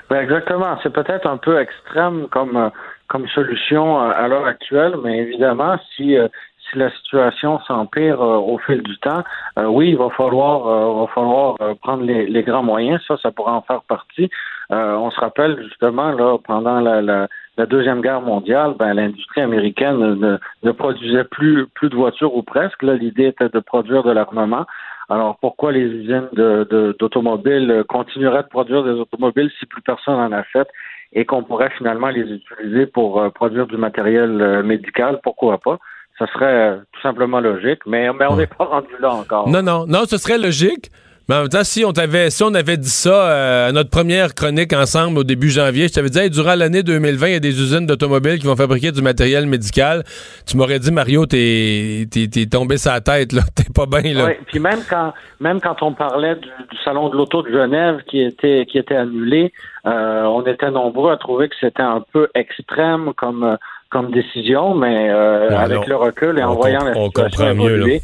Ben 0.10 0.21
exactement. 0.21 0.78
C'est 0.84 0.93
peut-être 0.93 1.28
un 1.28 1.38
peu 1.38 1.60
extrême 1.60 2.28
comme 2.30 2.56
euh, 2.58 2.69
comme 3.08 3.28
solution 3.30 4.02
euh, 4.02 4.12
à 4.15 4.28
l'heure 4.28 4.45
actuelle, 4.45 4.95
mais 5.04 5.19
évidemment, 5.19 5.78
si 5.95 6.17
euh, 6.17 6.28
si 6.69 6.78
la 6.78 6.91
situation 6.91 7.60
s'empire 7.62 8.21
au 8.21 8.60
fil 8.60 8.84
du 8.84 8.97
temps, 8.99 9.23
euh, 9.58 9.65
oui, 9.65 9.89
il 9.89 9.97
va 9.97 10.10
falloir 10.12 10.67
euh, 10.67 11.02
va 11.02 11.08
falloir 11.08 11.56
prendre 11.82 12.04
les, 12.04 12.28
les 12.28 12.43
grands 12.43 12.63
moyens. 12.63 13.02
Ça, 13.08 13.17
ça 13.17 13.32
pourrait 13.32 13.54
en 13.54 13.62
faire 13.62 13.82
partie. 13.88 14.30
Euh, 14.71 14.93
on 14.95 15.10
se 15.10 15.19
rappelle 15.19 15.62
justement 15.63 16.12
là 16.12 16.38
pendant 16.45 16.80
la, 16.80 17.02
la, 17.02 17.28
la 17.58 17.65
deuxième 17.65 18.02
guerre 18.02 18.21
mondiale, 18.21 18.75
ben 18.78 18.93
l'industrie 18.93 19.41
américaine 19.41 19.97
ne, 19.97 20.38
ne 20.62 20.71
produisait 20.71 21.23
plus 21.23 21.65
plus 21.73 21.89
de 21.89 21.95
voitures 21.95 22.36
ou 22.36 22.43
presque. 22.43 22.84
Là, 22.84 22.93
l'idée 22.93 23.28
était 23.28 23.49
de 23.49 23.60
produire 23.60 24.04
de 24.04 24.12
l'armement. 24.12 24.65
Alors 25.10 25.38
pourquoi 25.41 25.72
les 25.72 25.82
usines 25.82 26.28
de- 26.34 26.67
de- 26.69 26.95
d'automobiles 27.00 27.84
continueraient 27.88 28.43
de 28.43 28.48
produire 28.48 28.84
des 28.84 28.91
automobiles 28.91 29.50
si 29.60 29.65
plus 29.65 29.82
personne 29.82 30.15
en 30.15 30.32
achète 30.32 30.67
et 31.13 31.26
qu'on 31.26 31.43
pourrait 31.43 31.72
finalement 31.78 32.10
les 32.10 32.22
utiliser 32.22 32.86
pour 32.86 33.19
euh, 33.19 33.30
produire 33.30 33.65
du 33.65 33.78
matériel 33.78 34.39
euh, 34.41 34.62
médical, 34.63 35.19
pourquoi 35.24 35.58
pas? 35.58 35.80
Ça 36.19 36.28
serait 36.28 36.45
euh, 36.45 36.76
tout 36.91 37.02
simplement 37.02 37.39
logique, 37.39 37.80
mais, 37.88 38.12
mais 38.13 38.28
on 38.28 38.36
n'est 38.36 38.45
pas 38.45 38.65
rendu 38.65 38.93
là 39.00 39.12
encore. 39.13 39.50
Non, 39.50 39.63
non, 39.63 39.86
non, 39.88 40.02
ce 40.06 40.17
serait 40.17 40.38
logique. 40.38 40.91
Mais 41.30 41.36
en 41.36 41.39
même 41.42 41.50
temps, 41.50 41.63
si 41.63 41.86
on 41.86 41.94
t'avait, 41.94 42.32
si 42.32 42.42
on 42.44 42.54
avait 42.56 42.76
dit 42.78 42.89
ça 42.89 43.30
euh, 43.30 43.70
à 43.70 43.72
notre 43.72 43.92
première 43.92 44.34
chronique 44.34 44.74
ensemble 44.74 45.20
au 45.20 45.24
début 45.24 45.52
janvier, 45.52 45.88
je 45.88 45.94
t'avais 45.94 46.10
dit, 46.10 46.18
hey, 46.18 46.32
durant 46.32 46.56
l'année 46.56 46.82
2020, 46.82 47.28
il 47.28 47.34
y 47.34 47.36
a 47.36 47.39
des 47.39 47.62
usines 47.62 47.86
d'automobiles 47.86 48.39
qui 48.39 48.48
vont 48.48 48.56
fabriquer 48.56 48.92
du 48.92 49.04
matériel 49.04 49.46
médical. 49.46 50.04
Tu 50.48 50.58
m'aurais 50.58 50.80
dit, 50.80 50.92
Mario, 50.92 51.28
t'es, 51.28 52.08
t'es, 52.10 52.28
t'es 52.28 52.48
tombé 52.48 52.78
la 52.84 53.00
tête, 53.00 53.32
là. 53.34 53.44
T'es 53.56 53.65
pas 53.72 53.86
bien, 53.86 54.12
là. 54.13 54.26
Oui, 54.26 54.32
puis 54.48 54.60
même 54.60 54.80
quand 54.89 55.13
même 55.39 55.62
quand 55.62 55.84
on 55.84 55.94
parlait 55.94 56.34
du, 56.36 56.48
du 56.48 56.78
salon 56.84 57.10
de 57.10 57.15
l'auto 57.15 57.44
de 57.44 57.52
Genève 57.52 57.98
qui 58.10 58.22
était 58.24 58.65
qui 58.65 58.80
était 58.80 58.96
annulé, 58.96 59.54
euh, 59.86 60.24
on 60.24 60.42
était 60.48 60.72
nombreux 60.72 61.12
à 61.12 61.18
trouver 61.18 61.48
que 61.48 61.56
c'était 61.60 61.84
un 61.84 62.04
peu 62.12 62.28
extrême 62.34 63.12
comme 63.15 63.56
comme 63.92 64.12
décision, 64.12 64.74
mais 64.76 65.10
euh, 65.12 65.50
Ouais, 65.50 65.56
avec 65.56 65.78
non. 65.78 65.84
le 65.88 65.96
recul 65.96 66.39
et 66.39 66.44
en 66.44 66.54
On 66.54 66.56
voyant 66.56 66.84
la 66.84 66.98
on 66.98 67.06
situation 67.08 67.46
comprend 67.46 67.56
mieux, 67.56 67.76
évoluer, 67.76 68.02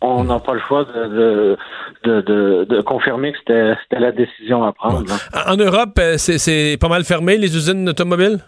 on 0.00 0.24
n'a 0.24 0.38
pas 0.38 0.54
le 0.54 0.60
choix 0.60 0.84
de 0.84 1.56
de, 2.04 2.20
de, 2.64 2.80
confirmer 2.82 3.32
que 3.32 3.38
c'était 3.38 4.00
la 4.00 4.12
décision 4.12 4.64
à 4.64 4.72
prendre. 4.72 5.04
En 5.46 5.56
Europe, 5.56 5.98
euh, 5.98 6.16
c'est, 6.18 6.76
pas 6.80 6.88
mal 6.88 7.04
fermé, 7.04 7.36
les 7.36 7.56
usines 7.56 7.88
automobiles? 7.88 8.38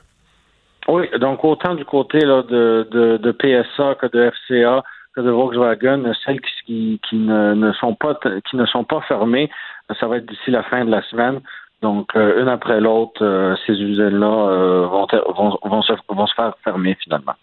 Oui, 0.86 1.06
donc 1.18 1.44
autant 1.44 1.74
du 1.74 1.84
côté 1.84 2.20
là, 2.20 2.42
de, 2.42 2.88
de, 2.90 3.32
PSA 3.32 3.94
que 3.96 4.06
de 4.06 4.30
FCA 4.30 4.82
que 5.14 5.20
de 5.20 5.30
Volkswagen, 5.30 6.12
celles 6.24 6.40
qui, 6.40 6.50
qui, 6.66 7.00
qui 7.08 7.16
ne, 7.16 7.54
ne 7.54 7.72
sont 7.72 7.94
pas 7.94 8.18
qui 8.48 8.56
ne 8.56 8.66
sont 8.66 8.84
pas 8.84 9.00
fermées, 9.02 9.50
ça 9.98 10.06
va 10.06 10.18
être 10.18 10.26
d'ici 10.26 10.50
la 10.50 10.62
fin 10.62 10.84
de 10.84 10.90
la 10.90 11.02
semaine. 11.02 11.40
Donc 11.80 12.08
euh, 12.16 12.42
une 12.42 12.48
après 12.48 12.80
l'autre, 12.80 13.22
euh, 13.24 13.54
ces 13.66 13.72
usines-là 13.72 14.26
euh, 14.26 14.86
vont, 14.86 15.06
vont, 15.36 15.58
vont, 15.62 15.82
se, 15.82 15.92
vont 16.08 16.26
se 16.26 16.34
faire 16.34 16.52
fermer 16.64 16.96
finalement. 17.02 17.34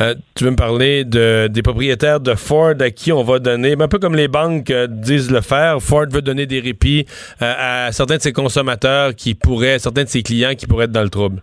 Euh, 0.00 0.14
tu 0.34 0.44
veux 0.44 0.50
me 0.50 0.56
parler 0.56 1.04
de, 1.04 1.48
des 1.48 1.62
propriétaires 1.62 2.20
de 2.20 2.34
Ford 2.34 2.74
à 2.80 2.90
qui 2.90 3.12
on 3.12 3.22
va 3.22 3.38
donner, 3.38 3.74
ben, 3.74 3.86
un 3.86 3.88
peu 3.88 3.98
comme 3.98 4.14
les 4.14 4.28
banques 4.28 4.72
disent 4.88 5.32
le 5.32 5.40
faire, 5.40 5.80
Ford 5.80 6.06
veut 6.10 6.22
donner 6.22 6.46
des 6.46 6.60
répits 6.60 7.06
à 7.40 7.90
certains 7.92 8.16
de 8.16 8.22
ses 8.22 8.32
consommateurs 8.32 9.14
qui 9.14 9.34
pourraient, 9.34 9.78
certains 9.78 10.04
de 10.04 10.08
ses 10.08 10.22
clients 10.22 10.54
qui 10.54 10.66
pourraient 10.66 10.84
être 10.84 10.92
dans 10.92 11.02
le 11.02 11.10
trouble. 11.10 11.40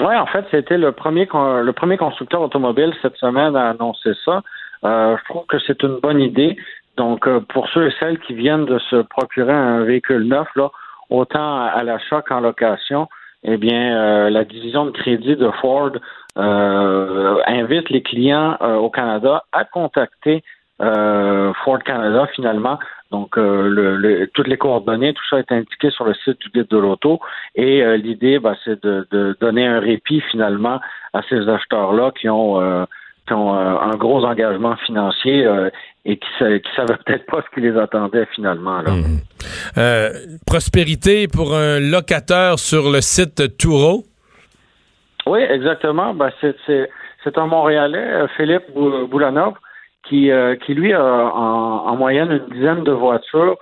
Oui, 0.00 0.14
en 0.14 0.26
fait, 0.26 0.44
c'était 0.50 0.76
le 0.76 0.92
premier 0.92 1.26
le 1.32 1.72
premier 1.72 1.96
constructeur 1.96 2.42
automobile 2.42 2.92
cette 3.00 3.16
semaine 3.16 3.56
à 3.56 3.70
annoncer 3.70 4.12
ça. 4.24 4.42
Je 4.82 5.24
trouve 5.30 5.46
que 5.46 5.56
c'est 5.66 5.82
une 5.82 5.98
bonne 6.02 6.20
idée. 6.20 6.56
Donc, 6.98 7.26
pour 7.48 7.68
ceux 7.70 7.88
et 7.88 7.92
celles 7.98 8.18
qui 8.20 8.34
viennent 8.34 8.66
de 8.66 8.78
se 8.90 8.96
procurer 8.96 9.52
un 9.52 9.82
véhicule 9.84 10.28
neuf, 10.28 10.48
là, 10.56 10.70
autant 11.10 11.64
à, 11.66 11.82
l'achat 11.82 12.22
qu'en 12.22 12.40
location, 12.40 13.08
eh 13.44 13.56
bien, 13.56 13.96
euh, 13.96 14.30
la 14.30 14.44
division 14.44 14.86
de 14.86 14.90
crédit 14.90 15.36
de 15.36 15.50
Ford 15.60 15.92
euh, 16.36 17.38
invite 17.46 17.90
les 17.90 18.02
clients 18.02 18.56
euh, 18.60 18.74
au 18.76 18.90
Canada 18.90 19.44
à 19.52 19.64
contacter 19.64 20.42
euh, 20.82 21.52
Ford 21.64 21.78
Canada 21.84 22.26
finalement. 22.34 22.78
Donc, 23.10 23.38
euh, 23.38 23.68
le, 23.68 23.96
le- 23.96 24.26
toutes 24.34 24.48
les 24.48 24.56
coordonnées, 24.58 25.14
tout 25.14 25.22
ça 25.30 25.38
est 25.38 25.52
indiqué 25.52 25.90
sur 25.90 26.04
le 26.04 26.14
site 26.14 26.40
du 26.40 26.50
guide 26.50 26.68
de 26.68 26.76
l'auto. 26.78 27.20
Et 27.54 27.82
euh, 27.82 27.96
l'idée, 27.96 28.38
ben, 28.38 28.56
c'est 28.64 28.82
de, 28.82 29.06
de 29.10 29.36
donner 29.40 29.66
un 29.66 29.78
répit 29.80 30.20
finalement 30.22 30.80
à 31.12 31.22
ces 31.28 31.48
acheteurs-là 31.48 32.10
qui 32.18 32.28
ont, 32.28 32.60
qui 33.26 33.32
ont 33.34 33.54
euh, 33.54 33.76
un 33.78 33.96
gros 33.96 34.24
engagement 34.24 34.76
financier 34.86 35.44
euh, 35.44 35.68
et 36.04 36.16
qui 36.18 36.26
ne 36.40 36.58
savaient 36.76 36.98
peut-être 37.04 37.26
pas 37.26 37.42
ce 37.42 37.54
qui 37.54 37.60
les 37.60 37.76
attendait 37.76 38.26
finalement. 38.34 38.80
Là. 38.82 38.92
Euh, 39.78 40.10
prospérité 40.46 41.26
pour 41.28 41.54
un 41.54 41.80
locateur 41.80 42.58
sur 42.58 42.90
le 42.90 43.00
site 43.00 43.56
Touro? 43.58 44.04
Oui, 45.26 45.40
exactement. 45.40 46.14
Ben, 46.14 46.30
c'est, 46.40 47.36
un 47.36 47.46
Montréalais, 47.46 48.26
Philippe 48.36 48.62
Bou- 48.74 49.08
Boulanov, 49.08 49.54
qui, 50.08 50.30
euh, 50.30 50.54
qui 50.64 50.74
lui 50.74 50.92
a 50.92 51.02
en, 51.02 51.88
en 51.88 51.96
moyenne 51.96 52.30
une 52.30 52.54
dizaine 52.54 52.84
de 52.84 52.92
voitures 52.92 53.56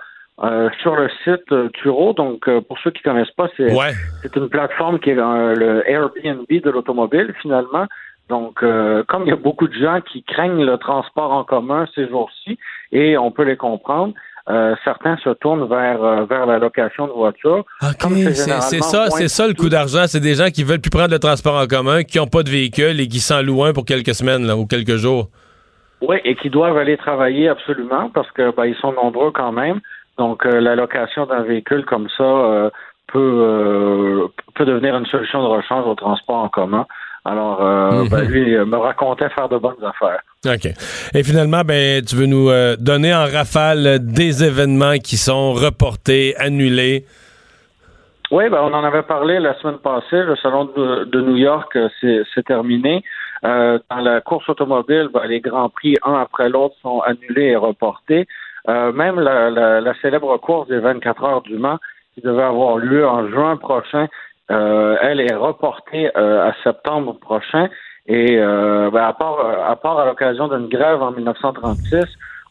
sur 0.81 0.95
le 0.95 1.09
site 1.23 1.71
Turo. 1.73 2.13
Donc, 2.13 2.47
pour 2.67 2.77
ceux 2.83 2.91
qui 2.91 3.01
connaissent 3.01 3.31
pas, 3.37 3.47
c'est, 3.57 3.73
Ouais. 3.73 3.93
une 4.35 4.49
plateforme 4.49 4.99
qui 4.99 5.11
est 5.11 5.15
le 5.15 5.81
Airbnb 5.89 6.45
de 6.47 6.69
l'automobile, 6.69 7.33
finalement. 7.41 7.85
Donc, 8.29 8.63
euh, 8.63 9.03
comme 9.07 9.23
il 9.23 9.29
y 9.29 9.33
a 9.33 9.37
beaucoup 9.37 9.67
de 9.67 9.73
gens 9.73 10.01
qui 10.01 10.23
craignent 10.23 10.65
le 10.65 10.77
transport 10.77 11.31
en 11.31 11.43
commun 11.43 11.85
ces 11.93 12.07
jours-ci, 12.09 12.57
et 12.91 13.17
on 13.17 13.31
peut 13.31 13.43
les 13.43 13.57
comprendre, 13.57 14.13
euh, 14.47 14.75
certains 14.83 15.17
se 15.17 15.29
tournent 15.29 15.67
vers, 15.67 16.03
euh, 16.03 16.25
vers 16.25 16.45
la 16.45 16.59
location 16.59 17.07
de 17.07 17.11
voitures. 17.11 17.65
OK, 17.81 18.11
c'est 18.33 18.33
ça, 18.81 19.09
c'est 19.09 19.27
ça 19.27 19.47
le 19.47 19.53
coût 19.53 19.69
d'argent. 19.69 20.05
C'est 20.07 20.19
des 20.19 20.35
gens 20.35 20.49
qui 20.49 20.63
veulent 20.63 20.81
plus 20.81 20.91
prendre 20.91 21.11
le 21.11 21.19
transport 21.19 21.55
en 21.55 21.65
commun, 21.65 22.03
qui 22.03 22.19
n'ont 22.19 22.27
pas 22.27 22.43
de 22.43 22.49
véhicule 22.49 22.99
et 22.99 23.07
qui 23.07 23.19
s'en 23.19 23.41
louent 23.41 23.63
un 23.63 23.73
pour 23.73 23.85
quelques 23.85 24.13
semaines 24.13 24.45
là, 24.45 24.55
ou 24.55 24.67
quelques 24.67 24.97
jours. 24.97 25.29
Oui, 26.01 26.17
et 26.23 26.35
qui 26.35 26.49
doivent 26.49 26.77
aller 26.77 26.97
travailler 26.97 27.47
absolument 27.47 28.11
parce 28.13 28.29
que 28.31 28.55
ben, 28.55 28.65
ils 28.65 28.75
sont 28.75 28.91
nombreux 28.93 29.31
quand 29.31 29.51
même. 29.51 29.79
Donc, 30.17 30.45
euh, 30.45 30.59
la 30.59 30.75
location 30.75 31.25
d'un 31.25 31.41
véhicule 31.41 31.83
comme 31.85 32.07
ça 32.15 32.71
peut, 33.07 34.29
peut 34.55 34.65
devenir 34.65 34.95
une 34.95 35.05
solution 35.07 35.41
de 35.41 35.47
rechange 35.47 35.87
au 35.87 35.95
transport 35.95 36.37
en 36.37 36.49
commun. 36.49 36.85
Alors, 37.25 37.61
mhm. 37.61 38.09
ben, 38.09 38.21
lui 38.21 38.55
me 38.55 38.77
racontait 38.77 39.29
faire 39.29 39.49
de 39.49 39.57
bonnes 39.57 39.83
affaires. 39.83 40.21
OK. 40.45 40.67
Et 41.13 41.23
finalement, 41.23 41.61
ben, 41.63 42.03
tu 42.03 42.15
veux 42.15 42.27
nous 42.27 42.49
euh, 42.49 42.75
donner 42.77 43.13
en 43.13 43.25
rafale 43.25 43.99
des 43.99 44.43
événements 44.43 44.97
qui 44.97 45.17
sont 45.17 45.53
reportés, 45.53 46.35
annulés? 46.37 47.05
Oui, 48.31 48.49
ben, 48.49 48.59
on 48.61 48.73
en 48.73 48.83
avait 48.83 49.03
parlé 49.03 49.39
la 49.39 49.57
semaine 49.59 49.77
passée. 49.77 50.23
Le 50.23 50.35
salon 50.35 50.65
de, 50.65 51.21
New 51.21 51.37
York, 51.37 51.75
euh, 51.75 51.89
c'est 52.33 52.45
terminé. 52.45 53.03
Euh, 53.43 53.79
dans 53.89 53.99
la 53.99 54.21
course 54.21 54.47
automobile, 54.49 55.09
ben, 55.13 55.25
les 55.27 55.41
grands 55.41 55.69
prix, 55.69 55.95
un 56.03 56.15
après 56.15 56.49
l'autre, 56.49 56.75
sont 56.81 57.01
annulés 57.01 57.51
et 57.51 57.55
reportés. 57.55 58.27
même 58.67 59.19
la, 59.19 59.93
célèbre 60.01 60.37
course 60.37 60.67
des 60.67 60.79
24 60.79 61.23
heures 61.23 61.41
du 61.41 61.57
Mans, 61.57 61.79
qui 62.13 62.21
devait 62.21 62.43
avoir 62.43 62.77
lieu 62.77 63.07
en 63.07 63.27
juin 63.29 63.57
prochain, 63.57 64.07
elle 64.49 65.19
est 65.19 65.35
reportée 65.35 66.13
à 66.15 66.53
septembre 66.63 67.17
prochain. 67.19 67.69
Et 68.07 68.37
euh, 68.37 68.91
ben, 68.91 69.03
à 69.03 69.13
part 69.13 69.39
à 69.67 69.75
part 69.75 69.99
à 69.99 70.05
l'occasion 70.05 70.47
d'une 70.47 70.67
grève 70.67 71.01
en 71.01 71.11
1936 71.11 72.05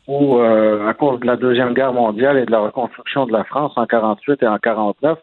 ou 0.08 0.38
euh, 0.38 0.88
à 0.88 0.94
cause 0.94 1.20
de 1.20 1.26
la 1.26 1.36
deuxième 1.36 1.74
guerre 1.74 1.92
mondiale 1.92 2.38
et 2.38 2.44
de 2.44 2.50
la 2.50 2.58
reconstruction 2.58 3.26
de 3.26 3.32
la 3.32 3.44
France 3.44 3.72
en 3.76 3.86
48 3.86 4.42
et 4.42 4.48
en 4.48 4.58
49, 4.58 5.18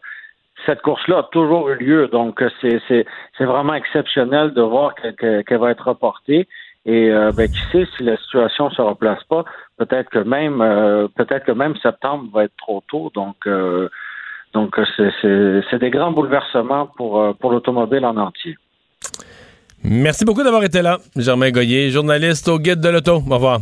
cette 0.66 0.80
course-là 0.80 1.18
a 1.18 1.22
toujours 1.24 1.68
eu 1.68 1.76
lieu. 1.76 2.08
Donc 2.08 2.42
c'est 2.60 3.44
vraiment 3.44 3.74
exceptionnel 3.74 4.54
de 4.54 4.62
voir 4.62 4.94
qu'elle 4.94 5.58
va 5.58 5.70
être 5.70 5.88
reportée. 5.88 6.48
Et 6.84 7.10
euh, 7.10 7.30
ben, 7.30 7.48
qui 7.48 7.60
sait 7.70 7.86
si 7.96 8.02
la 8.02 8.16
situation 8.16 8.68
se 8.70 8.82
replace 8.82 9.22
pas, 9.24 9.44
peut-être 9.78 10.10
que 10.10 10.18
même 10.18 10.60
euh, 10.60 11.06
peut-être 11.14 11.44
que 11.44 11.52
même 11.52 11.76
septembre 11.76 12.28
va 12.32 12.44
être 12.44 12.56
trop 12.56 12.82
tôt. 12.88 13.12
Donc 13.14 13.36
euh, 13.46 13.88
donc 14.52 14.78
c'est 14.96 15.78
des 15.78 15.90
grands 15.90 16.12
bouleversements 16.12 16.86
pour 16.96 17.34
pour 17.36 17.52
l'automobile 17.52 18.04
en 18.04 18.16
entier. 18.16 18.56
Merci 19.84 20.24
beaucoup 20.24 20.44
d'avoir 20.44 20.62
été 20.62 20.80
là, 20.80 20.98
Germain 21.16 21.50
Goyer, 21.50 21.90
journaliste 21.90 22.46
au 22.48 22.58
Guide 22.58 22.80
de 22.80 22.88
l'Auto. 22.88 23.22
Au 23.28 23.34
revoir. 23.34 23.58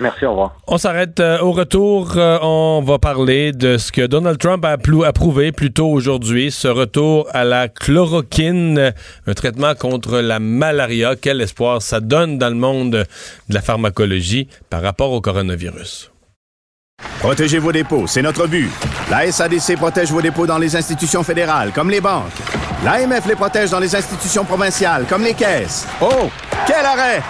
Merci, 0.00 0.26
au 0.26 0.30
revoir. 0.30 0.56
On 0.66 0.76
s'arrête 0.76 1.20
euh, 1.20 1.38
au 1.40 1.52
retour. 1.52 2.14
Euh, 2.16 2.38
on 2.42 2.82
va 2.84 2.98
parler 2.98 3.52
de 3.52 3.76
ce 3.78 3.92
que 3.92 4.06
Donald 4.06 4.38
Trump 4.38 4.64
a 4.64 4.76
approuvé 5.06 5.52
plus 5.52 5.72
tôt 5.72 5.88
aujourd'hui, 5.88 6.50
ce 6.50 6.68
retour 6.68 7.28
à 7.32 7.44
la 7.44 7.68
chloroquine, 7.68 8.92
un 9.26 9.34
traitement 9.34 9.74
contre 9.74 10.18
la 10.18 10.40
malaria. 10.40 11.14
Quel 11.16 11.40
espoir 11.40 11.80
ça 11.80 12.00
donne 12.00 12.38
dans 12.38 12.48
le 12.48 12.56
monde 12.56 12.90
de 13.48 13.54
la 13.54 13.62
pharmacologie 13.62 14.48
par 14.68 14.82
rapport 14.82 15.12
au 15.12 15.20
coronavirus? 15.20 16.13
Protégez 17.24 17.58
vos 17.58 17.72
dépôts, 17.72 18.06
c'est 18.06 18.20
notre 18.20 18.46
but. 18.46 18.68
La 19.10 19.32
SADC 19.32 19.76
protège 19.76 20.12
vos 20.12 20.20
dépôts 20.20 20.46
dans 20.46 20.58
les 20.58 20.76
institutions 20.76 21.22
fédérales, 21.22 21.72
comme 21.72 21.88
les 21.88 22.02
banques. 22.02 22.24
L'AMF 22.84 23.26
les 23.26 23.34
protège 23.34 23.70
dans 23.70 23.78
les 23.80 23.96
institutions 23.96 24.44
provinciales, 24.44 25.06
comme 25.08 25.24
les 25.24 25.32
caisses. 25.32 25.86
Oh, 26.02 26.28
quel 26.66 26.84
arrêt! 26.84 27.22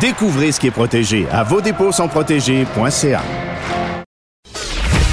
Découvrez 0.00 0.50
ce 0.50 0.58
qui 0.58 0.66
est 0.66 0.72
protégé 0.72 1.28
à 1.30 1.44
vos 1.44 1.60
dépôts 1.60 1.92
sont 1.92 2.08
protégés.ca. 2.08 3.22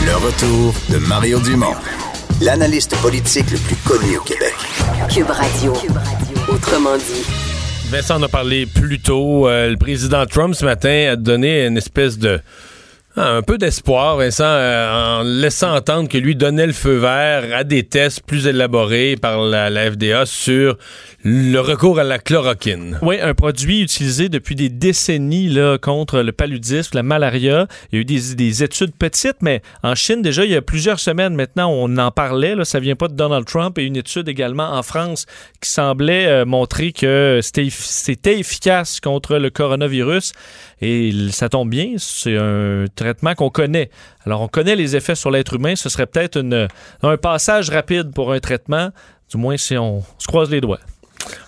Le 0.04 0.16
retour 0.16 0.74
de 0.90 0.98
Mario 0.98 1.40
Dumont, 1.40 1.76
l'analyste 2.42 2.96
politique 2.98 3.52
le 3.52 3.60
plus 3.60 3.76
connu 3.76 4.18
au 4.18 4.22
Québec. 4.22 4.56
Cube 5.14 5.30
Radio. 5.30 5.74
Autrement 6.48 6.98
dit. 6.98 7.24
Vincent 7.92 8.16
en 8.16 8.24
a 8.24 8.28
parlé 8.28 8.66
plus 8.66 9.00
tôt. 9.00 9.48
Euh, 9.48 9.70
le 9.70 9.78
président 9.78 10.26
Trump 10.26 10.56
ce 10.56 10.66
matin 10.66 11.10
a 11.12 11.16
donné 11.16 11.68
une 11.68 11.78
espèce 11.78 12.18
de 12.18 12.42
un 13.18 13.42
peu 13.42 13.58
d'espoir, 13.58 14.18
Vincent, 14.18 14.44
euh, 14.46 15.20
en 15.20 15.24
laissant 15.24 15.76
entendre 15.76 16.08
que 16.08 16.18
lui 16.18 16.36
donnait 16.36 16.68
le 16.68 16.74
feu 16.74 16.98
vert 16.98 17.46
à 17.56 17.64
des 17.64 17.84
tests 17.84 18.22
plus 18.22 18.48
élaborés 18.48 19.16
par 19.20 19.42
la, 19.42 19.70
FDA 19.92 20.26
sur 20.26 20.78
le 21.24 21.60
recours 21.60 22.00
à 22.00 22.04
la 22.04 22.20
chloroquine. 22.20 23.00
Oui, 23.02 23.20
un 23.20 23.34
produit 23.34 23.82
utilisé 23.82 24.30
depuis 24.30 24.56
des 24.56 24.70
décennies 24.70 25.50
là, 25.50 25.78
contre 25.78 26.20
le 26.20 26.32
paludisme, 26.32 26.92
la 26.96 27.04
malaria. 27.04 27.68
Il 27.92 27.96
y 27.96 27.98
a 27.98 28.02
eu 28.02 28.06
des, 28.06 28.36
des, 28.36 28.64
études 28.64 28.96
petites, 28.96 29.42
mais 29.42 29.62
en 29.84 29.96
Chine, 29.96 30.22
déjà, 30.22 30.46
il 30.46 30.52
y 30.52 30.56
a 30.56 30.62
plusieurs 30.62 31.00
semaines 31.00 31.34
maintenant, 31.36 31.72
on 31.72 31.98
en 31.98 32.12
parlait. 32.12 32.56
Là, 32.56 32.66
ça 32.66 32.80
vient 32.80 32.96
pas 32.96 33.08
de 33.08 33.16
Donald 33.16 33.46
Trump. 33.46 33.78
Et 33.80 33.84
une 33.84 33.98
étude 33.98 34.30
également 34.30 34.72
en 34.72 34.84
France 34.84 35.26
qui 35.62 35.70
semblait 35.70 36.28
euh, 36.28 36.46
montrer 36.46 36.92
que 36.92 37.40
c'était 37.42 38.40
efficace 38.40 39.00
contre 39.00 39.38
le 39.38 39.50
coronavirus. 39.50 40.34
Et 40.82 41.12
ça 41.32 41.50
tombe 41.50 41.70
bien, 41.70 41.94
c'est 41.98 42.38
un 42.38 42.86
traitement 42.96 43.34
qu'on 43.34 43.50
connaît. 43.50 43.90
Alors, 44.26 44.42
on 44.42 44.48
connaît 44.48 44.76
les 44.76 44.96
effets 44.96 45.16
sur 45.16 45.32
l'être 45.32 45.56
humain. 45.56 45.76
Ce 45.76 45.90
serait 45.90 46.06
peut-être 46.06 46.40
un 47.02 47.18
passage 47.18 47.70
rapide 47.70 48.14
pour 48.14 48.32
un 48.32 48.40
traitement, 48.40 48.90
du 49.32 49.38
moins 49.38 49.58
si 49.58 49.76
on 49.78 50.04
se 50.20 50.28
croise 50.28 50.52
les 50.52 50.62
doigts. 50.62 50.80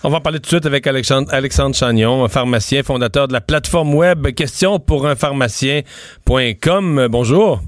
On 0.02 0.10
va 0.10 0.20
parler 0.20 0.38
tout 0.38 0.44
de 0.44 0.48
suite 0.48 0.66
avec 0.66 0.86
Alexandre, 0.86 1.32
Alexandre 1.32 1.74
Chagnon, 1.74 2.24
un 2.24 2.28
pharmacien, 2.28 2.82
fondateur 2.82 3.28
de 3.28 3.32
la 3.32 3.40
plateforme 3.40 3.94
web 3.94 4.28
question 4.34 4.78
pour 4.78 5.06
un 5.06 5.14
pharmacien.com. 5.14 7.06
Bonjour. 7.08 7.60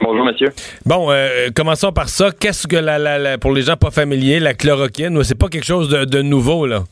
Bonjour, 0.00 0.24
monsieur. 0.24 0.52
Bon, 0.84 1.10
euh, 1.10 1.50
commençons 1.54 1.92
par 1.92 2.08
ça. 2.08 2.30
Qu'est-ce 2.32 2.66
que, 2.66 2.76
la, 2.76 3.38
pour 3.38 3.52
les 3.52 3.62
gens 3.62 3.76
pas 3.76 3.90
familiers, 3.90 4.40
la 4.40 4.54
chloroquine? 4.54 5.22
C'est 5.22 5.38
pas 5.38 5.48
quelque 5.48 5.66
chose 5.66 5.88
de 5.88 6.22
nouveau, 6.22 6.66
là? 6.66 6.84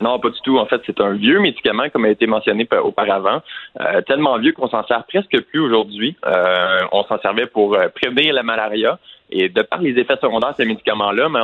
Non, 0.00 0.18
pas 0.18 0.30
du 0.30 0.40
tout. 0.42 0.58
En 0.58 0.66
fait, 0.66 0.80
c'est 0.86 1.00
un 1.00 1.12
vieux 1.12 1.40
médicament, 1.40 1.88
comme 1.90 2.06
a 2.06 2.08
été 2.08 2.26
mentionné 2.26 2.66
auparavant, 2.82 3.42
euh, 3.80 4.00
tellement 4.02 4.38
vieux 4.38 4.52
qu'on 4.52 4.68
s'en 4.68 4.86
sert 4.86 5.04
presque 5.04 5.38
plus 5.50 5.60
aujourd'hui. 5.60 6.16
Euh, 6.26 6.80
on 6.92 7.04
s'en 7.04 7.20
servait 7.20 7.46
pour 7.46 7.74
euh, 7.74 7.88
prévenir 7.88 8.32
la 8.32 8.42
malaria. 8.42 8.98
Et 9.30 9.48
de 9.48 9.62
par 9.62 9.80
les 9.80 9.90
effets 9.90 10.16
secondaires 10.20 10.52
de 10.52 10.56
ces 10.56 10.64
médicaments-là, 10.64 11.28
mais 11.28 11.38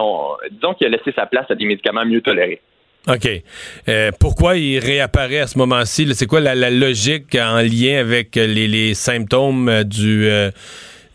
disons 0.51 0.75
qu'il 0.75 0.89
a 0.89 0.91
laissé 0.91 1.13
sa 1.15 1.27
place 1.27 1.49
à 1.51 1.55
des 1.55 1.67
médicaments 1.67 2.05
mieux 2.05 2.21
tolérés. 2.21 2.61
OK. 3.07 3.29
pourquoi 4.19 4.57
il 4.57 4.81
réapparaît 4.81 5.39
à 5.39 5.47
ce 5.47 5.57
moment-ci? 5.57 6.13
C'est 6.15 6.27
quoi 6.27 6.41
la, 6.41 6.71
logique 6.71 7.37
en 7.37 7.59
lien 7.59 8.01
avec 8.01 8.35
les, 8.35 8.95
symptômes 8.95 9.85
du, 9.85 10.29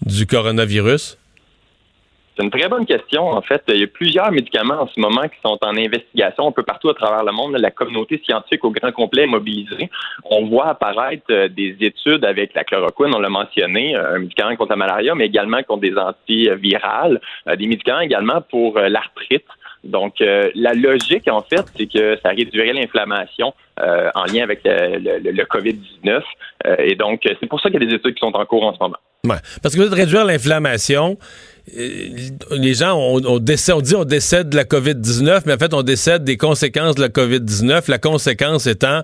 du 0.05 0.25
coronavirus? 0.25 1.17
C'est 2.37 2.43
une 2.45 2.51
très 2.51 2.69
bonne 2.69 2.85
question. 2.85 3.29
En 3.29 3.41
fait, 3.41 3.61
il 3.67 3.79
y 3.79 3.83
a 3.83 3.87
plusieurs 3.87 4.31
médicaments 4.31 4.81
en 4.81 4.87
ce 4.87 4.99
moment 4.99 5.23
qui 5.23 5.35
sont 5.43 5.57
en 5.61 5.75
investigation 5.75 6.47
un 6.47 6.51
peu 6.51 6.63
partout 6.63 6.89
à 6.89 6.93
travers 6.93 7.25
le 7.25 7.33
monde. 7.33 7.57
La 7.57 7.71
communauté 7.71 8.21
scientifique 8.25 8.63
au 8.63 8.71
grand 8.71 8.91
complet 8.93 9.23
est 9.23 9.27
mobilisée. 9.27 9.89
On 10.23 10.47
voit 10.47 10.69
apparaître 10.69 11.25
euh, 11.29 11.49
des 11.49 11.75
études 11.81 12.23
avec 12.23 12.53
la 12.53 12.63
chloroquine, 12.63 13.13
on 13.13 13.19
l'a 13.19 13.29
mentionné, 13.29 13.95
euh, 13.95 14.15
un 14.15 14.19
médicament 14.19 14.55
contre 14.55 14.71
la 14.71 14.77
malaria, 14.77 15.13
mais 15.13 15.25
également 15.25 15.61
contre 15.63 15.81
des 15.81 15.97
antivirales, 15.97 17.19
euh, 17.49 17.55
des 17.57 17.67
médicaments 17.67 17.99
également 17.99 18.41
pour 18.49 18.79
l'arthrite. 18.79 19.45
Donc, 19.83 20.17
la 20.19 20.73
logique, 20.73 21.27
en 21.27 21.41
fait, 21.41 21.65
c'est 21.75 21.87
que 21.87 22.15
ça 22.21 22.29
réduirait 22.29 22.71
l'inflammation 22.71 23.51
en 23.79 24.25
lien 24.25 24.43
avec 24.43 24.61
le, 24.63 25.43
COVID-19. 25.43 26.21
et 26.77 26.93
donc, 26.93 27.21
c'est 27.23 27.47
pour 27.47 27.59
ça 27.59 27.71
qu'il 27.71 27.81
y 27.81 27.83
a 27.83 27.87
des 27.87 27.95
études 27.95 28.13
qui 28.13 28.19
sont 28.19 28.35
en 28.35 28.45
cours 28.45 28.63
en 28.63 28.75
ce 28.75 28.79
moment. 28.79 28.97
Parce 29.61 29.75
que 29.75 29.81
de 29.81 29.95
réduire 29.95 30.25
l'inflammation, 30.25 31.17
les 31.67 32.73
gens, 32.73 32.97
on, 32.97 33.39
décède, 33.39 33.75
on 33.75 33.81
dit 33.81 33.95
on 33.95 34.03
décède 34.03 34.49
de 34.49 34.55
la 34.55 34.63
COVID-19, 34.63 35.43
mais 35.45 35.53
en 35.53 35.57
fait, 35.57 35.73
on 35.73 35.83
décède 35.83 36.23
des 36.23 36.37
conséquences 36.37 36.95
de 36.95 37.01
la 37.01 37.09
COVID-19. 37.09 37.89
La 37.89 37.99
conséquence 37.99 38.67
étant, 38.67 39.03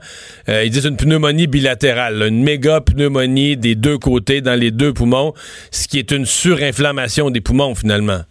euh, 0.50 0.64
ils 0.64 0.72
disent 0.72 0.86
une 0.86 0.98
pneumonie 0.98 1.48
bilatérale, 1.48 2.24
une 2.28 2.44
méga 2.44 2.82
pneumonie 2.82 3.58
des 3.58 3.76
deux 3.76 3.98
côtés, 3.98 4.42
dans 4.42 4.60
les 4.60 4.72
deux 4.72 4.94
poumons, 4.94 5.34
ce 5.72 5.88
qui 5.88 6.00
est 6.00 6.12
une 6.12 6.26
surinflammation 6.26 7.30
des 7.30 7.42
poumons, 7.42 7.76
finalement. 7.76 8.22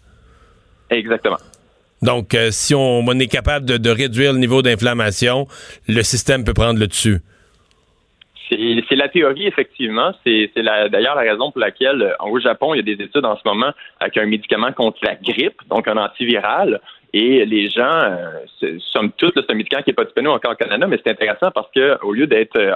Exactement. 0.89 1.39
Donc, 2.01 2.33
euh, 2.33 2.49
si 2.51 2.75
on, 2.75 3.09
est 3.11 3.27
capable 3.27 3.65
de 3.65 3.89
réduire 3.89 4.33
le 4.33 4.39
niveau 4.39 4.61
d'inflammation, 4.61 5.47
le 5.87 6.03
système 6.03 6.43
peut 6.43 6.53
prendre 6.53 6.79
le 6.79 6.87
dessus. 6.87 7.21
C'est 8.49 8.95
la 8.95 9.09
théorie, 9.09 9.47
effectivement. 9.47 10.11
C'est 10.25 10.51
d'ailleurs 10.55 11.15
la 11.15 11.21
raison 11.21 11.51
pour 11.51 11.59
laquelle, 11.59 12.01
euh, 12.01 12.25
au 12.25 12.39
Japon, 12.39 12.73
il 12.73 12.77
y 12.77 12.79
a 12.79 12.95
des 12.95 13.03
études 13.03 13.25
en 13.25 13.35
ce 13.35 13.41
moment 13.45 13.71
avec 13.99 14.17
un 14.17 14.25
médicament 14.25 14.71
contre 14.71 14.99
la 15.03 15.15
grippe, 15.15 15.61
donc 15.69 15.87
un 15.87 15.97
antiviral. 15.97 16.79
Et 17.13 17.45
les 17.45 17.69
gens, 17.69 17.99
euh, 18.03 18.77
somme 18.91 19.11
toute, 19.17 19.33
c'est 19.35 19.51
un 19.51 19.55
médicament 19.55 19.81
qui 19.81 19.89
n'est 19.89 19.95
pas 19.95 20.03
disponible 20.03 20.31
encore 20.31 20.51
au 20.51 20.55
Canada, 20.55 20.87
mais 20.87 20.99
c'est 21.03 21.11
intéressant 21.11 21.51
parce 21.51 21.69
que 21.73 22.01
au 22.03 22.13
lieu 22.13 22.27
d'être 22.27 22.57
euh, 22.57 22.73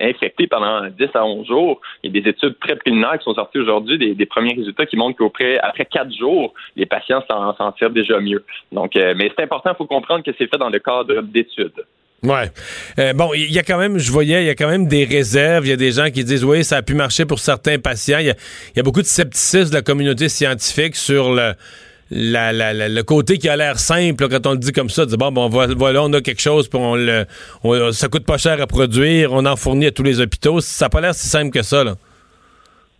infecté 0.00 0.46
pendant 0.46 0.88
10 0.88 1.08
à 1.14 1.24
11 1.24 1.46
jours, 1.46 1.80
il 2.02 2.14
y 2.14 2.18
a 2.18 2.22
des 2.22 2.30
études 2.30 2.58
très 2.58 2.76
préliminaires 2.76 3.18
qui 3.18 3.24
sont 3.24 3.34
sorties 3.34 3.58
aujourd'hui, 3.58 4.14
des, 4.14 4.26
premiers 4.26 4.54
résultats 4.54 4.86
qui 4.86 4.96
montrent 4.96 5.18
qu'après 5.18 5.58
après 5.58 5.84
4 5.84 6.12
jours, 6.16 6.54
les 6.74 6.86
patients 6.86 7.22
s'en 7.28 7.72
tirent 7.72 7.90
déjà 7.90 8.18
mieux. 8.20 8.44
Donc, 8.72 8.94
mais 8.94 9.30
c'est 9.36 9.42
important, 9.42 9.70
il 9.72 9.76
faut 9.76 9.86
comprendre 9.86 10.24
que 10.24 10.30
c'est 10.38 10.46
fait 10.46 10.58
dans 10.58 10.70
le 10.70 10.78
cadre 10.78 11.20
d'études. 11.22 11.84
Ouais. 12.22 12.52
Euh, 13.00 13.12
bon, 13.14 13.32
il 13.34 13.52
y 13.52 13.58
a 13.58 13.64
quand 13.64 13.78
même, 13.78 13.98
je 13.98 14.12
voyais, 14.12 14.44
il 14.44 14.46
y 14.46 14.50
a 14.50 14.54
quand 14.54 14.68
même 14.68 14.86
des 14.86 15.04
réserves. 15.04 15.66
Il 15.66 15.70
y 15.70 15.72
a 15.72 15.76
des 15.76 15.92
gens 15.92 16.08
qui 16.10 16.22
disent, 16.22 16.44
oui, 16.44 16.62
ça 16.62 16.76
a 16.76 16.82
pu 16.82 16.94
marcher 16.94 17.24
pour 17.24 17.40
certains 17.40 17.78
patients. 17.78 18.18
Il 18.20 18.34
y 18.76 18.80
a, 18.80 18.82
beaucoup 18.82 19.02
de 19.02 19.06
scepticisme 19.06 19.70
de 19.70 19.74
la 19.74 19.82
communauté 19.82 20.28
scientifique 20.28 20.94
sur 20.94 21.32
le, 21.32 23.02
côté 23.02 23.38
qui 23.38 23.48
a 23.48 23.56
l'air 23.56 23.80
simple 23.80 24.28
quand 24.28 24.46
on 24.46 24.52
le 24.52 24.58
dit 24.58 24.70
comme 24.70 24.88
ça. 24.88 25.04
Dire, 25.04 25.18
bon, 25.18 25.32
bon, 25.32 25.48
voilà, 25.48 26.02
on 26.04 26.12
a 26.12 26.20
quelque 26.20 26.40
chose, 26.42 26.68
puis 26.68 26.78
on 26.78 26.94
le, 26.94 27.26
ça 27.92 28.06
coûte 28.06 28.24
pas 28.24 28.38
cher 28.38 28.60
à 28.60 28.68
produire, 28.68 29.32
on 29.32 29.44
en 29.44 29.56
fournit 29.56 29.86
à 29.86 29.90
tous 29.90 30.04
les 30.04 30.20
hôpitaux. 30.20 30.60
Ça 30.60 30.86
a 30.86 30.88
pas 30.90 31.00
l'air 31.00 31.14
si 31.16 31.28
simple 31.28 31.50
que 31.50 31.62
ça. 31.62 31.84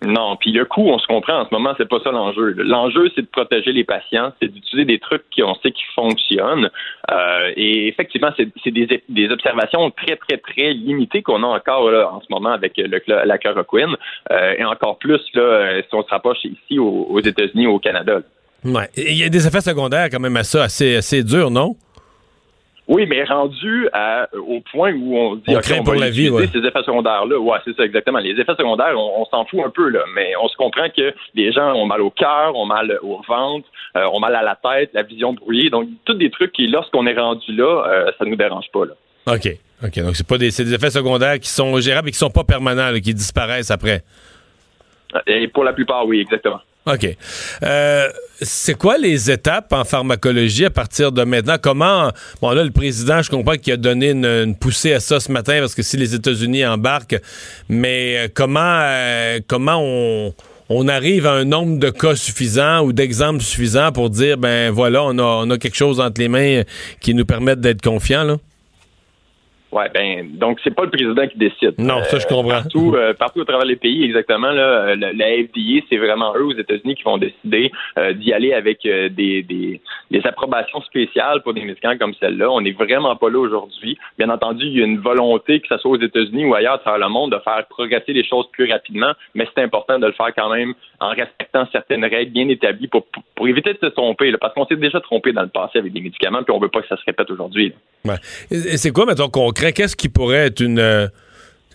Non, 0.05 0.37
puis 0.37 0.53
le 0.53 0.65
coût, 0.65 0.89
on 0.89 0.99
se 0.99 1.07
comprend 1.07 1.41
en 1.41 1.49
ce 1.49 1.55
moment, 1.55 1.75
c'est 1.79 1.89
pas 1.89 2.01
ça 2.03 2.11
l'enjeu. 2.11 2.55
L'enjeu, 2.59 3.11
c'est 3.15 3.23
de 3.23 3.27
protéger 3.27 3.73
les 3.73 3.85
patients, 3.85 4.33
c'est 4.41 4.49
d'utiliser 4.49 4.85
des 4.85 4.99
trucs 4.99 5.23
qu'on 5.37 5.55
sait 5.57 5.71
qui 5.71 5.85
fonctionnent. 5.95 6.71
Euh, 7.11 7.53
et 7.57 7.89
effectivement, 7.89 8.31
c'est 8.37 8.71
des, 8.71 9.03
des 9.09 9.31
observations 9.31 9.91
très, 9.91 10.17
très, 10.17 10.39
très 10.39 10.73
limitées 10.73 11.23
qu'on 11.23 11.43
a 11.43 11.47
encore 11.47 11.91
là, 11.91 12.11
en 12.13 12.21
ce 12.21 12.27
moment 12.31 12.51
avec 12.51 12.73
le, 12.77 13.01
la 13.07 13.39
chloroquine. 13.39 13.97
Euh, 14.31 14.55
et 14.59 14.65
encore 14.65 14.99
plus 14.99 15.21
là, 15.35 15.83
si 15.83 15.95
on 15.95 16.03
se 16.03 16.09
rapproche 16.11 16.45
ici 16.45 16.79
aux, 16.79 17.21
États-Unis 17.21 17.67
ou 17.67 17.75
au 17.75 17.79
Canada. 17.79 18.21
Ouais. 18.65 18.89
Il 18.97 19.17
y 19.17 19.25
a 19.25 19.29
des 19.29 19.47
effets 19.47 19.61
secondaires 19.61 20.09
quand 20.11 20.21
même 20.21 20.37
à 20.37 20.45
ça, 20.45 20.65
assez, 20.65 20.97
assez 20.97 21.23
durs, 21.23 21.51
non? 21.51 21.77
Oui, 22.89 23.07
mais 23.07 23.23
rendu 23.23 23.89
à, 23.93 24.29
au 24.35 24.61
point 24.61 24.93
où 24.93 25.17
on 25.17 25.37
dit 25.37 25.45
On 25.49 25.55
OK, 25.55 25.63
craint 25.63 25.79
on 25.81 25.85
pour 25.85 25.95
la 25.95 26.11
vie, 26.11 26.29
ouais. 26.31 26.49
ces 26.53 26.59
effets 26.59 26.83
secondaires-là. 26.85 27.39
Ouais, 27.39 27.59
c'est 27.65 27.77
ça, 27.77 27.85
exactement. 27.85 28.19
Les 28.19 28.33
effets 28.33 28.57
secondaires, 28.59 28.95
on, 28.97 29.23
on 29.23 29.25
s'en 29.27 29.45
fout 29.45 29.61
un 29.65 29.71
peu, 29.71 29.89
là, 29.89 30.01
mais 30.17 30.33
on 30.43 30.49
se 30.49 30.57
comprend 30.57 30.89
que 30.91 31.15
les 31.35 31.53
gens 31.53 31.75
ont 31.75 31.87
mal 31.87 32.01
au 32.01 32.11
cœur, 32.11 32.57
ont 32.57 32.67
mal 32.67 32.99
au 33.03 33.21
ventre, 33.27 33.69
euh, 33.97 34.05
ont 34.13 34.19
mal 34.19 34.35
à 34.35 34.43
la 34.43 34.57
tête, 34.57 34.91
la 34.95 35.05
vision 35.05 35.33
brouillée. 35.33 35.71
Donc, 35.71 35.89
tous 36.05 36.15
des 36.15 36.31
trucs 36.31 36.53
qui, 36.53 36.67
lorsqu'on 36.67 37.07
est 37.07 37.19
rendu 37.19 37.53
là, 37.53 37.85
euh, 37.87 38.11
ça 38.19 38.25
nous 38.25 38.37
dérange 38.37 38.67
pas. 38.73 38.85
Là. 38.85 38.95
OK. 39.35 39.49
OK. 39.85 39.99
Donc, 40.01 40.17
c'est 40.17 40.27
pas 40.27 40.39
des, 40.39 40.51
c'est 40.51 40.65
des 40.65 40.75
effets 40.75 40.91
secondaires 40.91 41.39
qui 41.39 41.49
sont 41.49 41.79
gérables 41.79 42.09
et 42.09 42.13
qui 42.13 42.19
sont 42.19 42.31
pas 42.31 42.45
permanents, 42.45 42.91
là, 42.91 42.99
qui 43.01 43.15
disparaissent 43.15 43.71
après. 43.71 44.03
Et 45.27 45.47
pour 45.49 45.63
la 45.63 45.73
plupart, 45.73 46.07
oui, 46.07 46.21
exactement. 46.21 46.61
OK. 46.87 47.17
Euh, 47.63 48.09
c'est 48.41 48.75
quoi 48.75 48.99
les 48.99 49.31
étapes 49.31 49.73
en 49.73 49.85
pharmacologie 49.85 50.65
à 50.65 50.71
partir 50.71 51.13
de 51.13 51.23
maintenant? 51.23 51.57
Comment. 51.63 52.11
Bon, 52.41 52.51
là, 52.51 52.65
le 52.65 52.73
président, 52.73 53.23
je 53.23 53.31
comprends 53.31 53.55
qu'il 53.55 53.73
a 53.73 53.77
donné 53.77 54.11
une, 54.11 54.57
poussée 54.57 54.93
à 54.93 55.01
ça 55.01 55.21
ce 55.21 55.31
matin 55.31 55.61
parce 55.61 55.75
que 55.75 55.83
si 55.83 55.97
les 55.97 56.15
États-Unis 56.15 56.67
embarquent, 56.67 57.21
mais 57.69 58.17
euh, 58.19 58.29
comment, 58.33 58.61
euh, 58.83 59.41
comment 59.47 59.79
on. 59.81 60.35
On 60.75 60.89
arrive 60.89 61.27
à 61.27 61.33
un 61.33 61.45
nombre 61.45 61.79
de 61.79 61.91
cas 61.91 62.17
suffisant 62.17 62.81
ou 62.81 62.95
d'exemples 62.95 63.43
suffisants 63.43 63.93
pour 63.93 64.09
dire, 64.09 64.39
ben 64.39 64.71
voilà, 64.71 65.03
on 65.03 65.19
a, 65.19 65.23
on 65.23 65.51
a 65.51 65.59
quelque 65.59 65.77
chose 65.77 66.01
entre 66.01 66.19
les 66.19 66.29
mains 66.29 66.63
qui 66.99 67.13
nous 67.13 67.27
permettent 67.27 67.61
d'être 67.61 67.83
confiants, 67.83 68.25
là? 68.25 68.37
Ouais, 69.73 69.89
ben 69.95 70.29
donc 70.37 70.61
c'est 70.63 70.75
pas 70.75 70.85
le 70.85 70.91
président 70.91 71.27
qui 71.27 71.39
décide. 71.39 71.73
Non, 71.79 72.03
ça, 72.05 72.19
je 72.19 72.27
comprends. 72.27 72.51
Partout, 72.51 72.93
euh, 72.95 73.15
partout 73.15 73.41
à 73.41 73.45
travers 73.47 73.65
les 73.65 73.77
pays, 73.77 74.05
exactement. 74.05 74.51
Là, 74.51 74.63
euh, 74.91 74.97
la, 74.97 75.13
la 75.15 75.27
FDA, 75.45 75.83
c'est 75.89 75.97
vraiment 75.97 76.35
eux 76.37 76.45
aux 76.45 76.53
États-Unis 76.55 76.95
qui 76.95 77.03
vont 77.05 77.17
décider 77.17 77.73
euh, 77.99 78.13
d'y 78.13 78.35
aller 78.35 78.53
avec 78.53 78.85
euh, 78.85 79.09
des, 79.09 79.43
des, 79.43 79.81
des 80.11 80.21
approbations 80.27 80.83
spéciales 80.83 81.41
pour 81.43 81.55
des 81.55 81.63
médicaments 81.63 81.97
comme 81.97 82.13
celle-là. 82.21 82.51
On 82.51 82.61
n'est 82.61 82.73
vraiment 82.73 83.17
pas 83.17 83.31
là 83.31 83.39
aujourd'hui. 83.39 83.97
Bien 84.19 84.29
entendu, 84.29 84.67
il 84.67 84.79
y 84.79 84.83
a 84.83 84.85
une 84.85 84.99
volonté, 84.99 85.61
que 85.61 85.69
ce 85.69 85.79
soit 85.79 85.91
aux 85.93 86.01
États-Unis 86.01 86.45
ou 86.45 86.55
ailleurs 86.55 86.75
à 86.75 86.79
travers 86.79 87.01
le 87.01 87.09
monde, 87.11 87.33
de 87.33 87.39
faire 87.39 87.65
progresser 87.71 88.13
les 88.13 88.25
choses 88.25 88.45
plus 88.53 88.71
rapidement, 88.71 89.13
mais 89.35 89.49
c'est 89.55 89.63
important 89.63 89.99
de 89.99 90.07
le 90.07 90.13
faire 90.13 90.35
quand 90.37 90.51
même 90.53 90.75
en 91.01 91.09
respectant 91.11 91.67
certaines 91.73 92.05
règles 92.05 92.33
bien 92.33 92.49
établies 92.51 92.89
pour, 92.89 93.07
pour, 93.07 93.23
pour 93.35 93.49
éviter 93.49 93.73
de 93.73 93.79
se 93.81 93.87
tromper, 93.87 94.31
là, 94.33 94.37
parce 94.39 94.53
qu'on 94.53 94.67
s'est 94.67 94.77
déjà 94.77 95.01
trompé 95.01 95.33
dans 95.33 95.43
le 95.43 95.49
passé 95.49 95.79
avec 95.79 95.95
des 95.95 96.03
médicaments, 96.03 96.43
puis 96.43 96.55
on 96.55 96.59
veut 96.61 96.69
pas 96.69 96.83
que 96.83 96.89
ça 96.89 96.97
se 96.99 97.05
répète 97.07 97.31
aujourd'hui. 97.31 97.73
Ouais. 98.05 98.17
Et- 98.51 98.75
et 98.75 98.77
c'est 98.77 98.91
quoi, 98.91 99.07
mettons, 99.07 99.29
concret? 99.29 99.62
Qu'est-ce 99.71 99.95
qui 99.95 100.09
pourrait 100.09 100.47
être 100.47 100.61
une, 100.61 100.79
euh, 100.79 101.07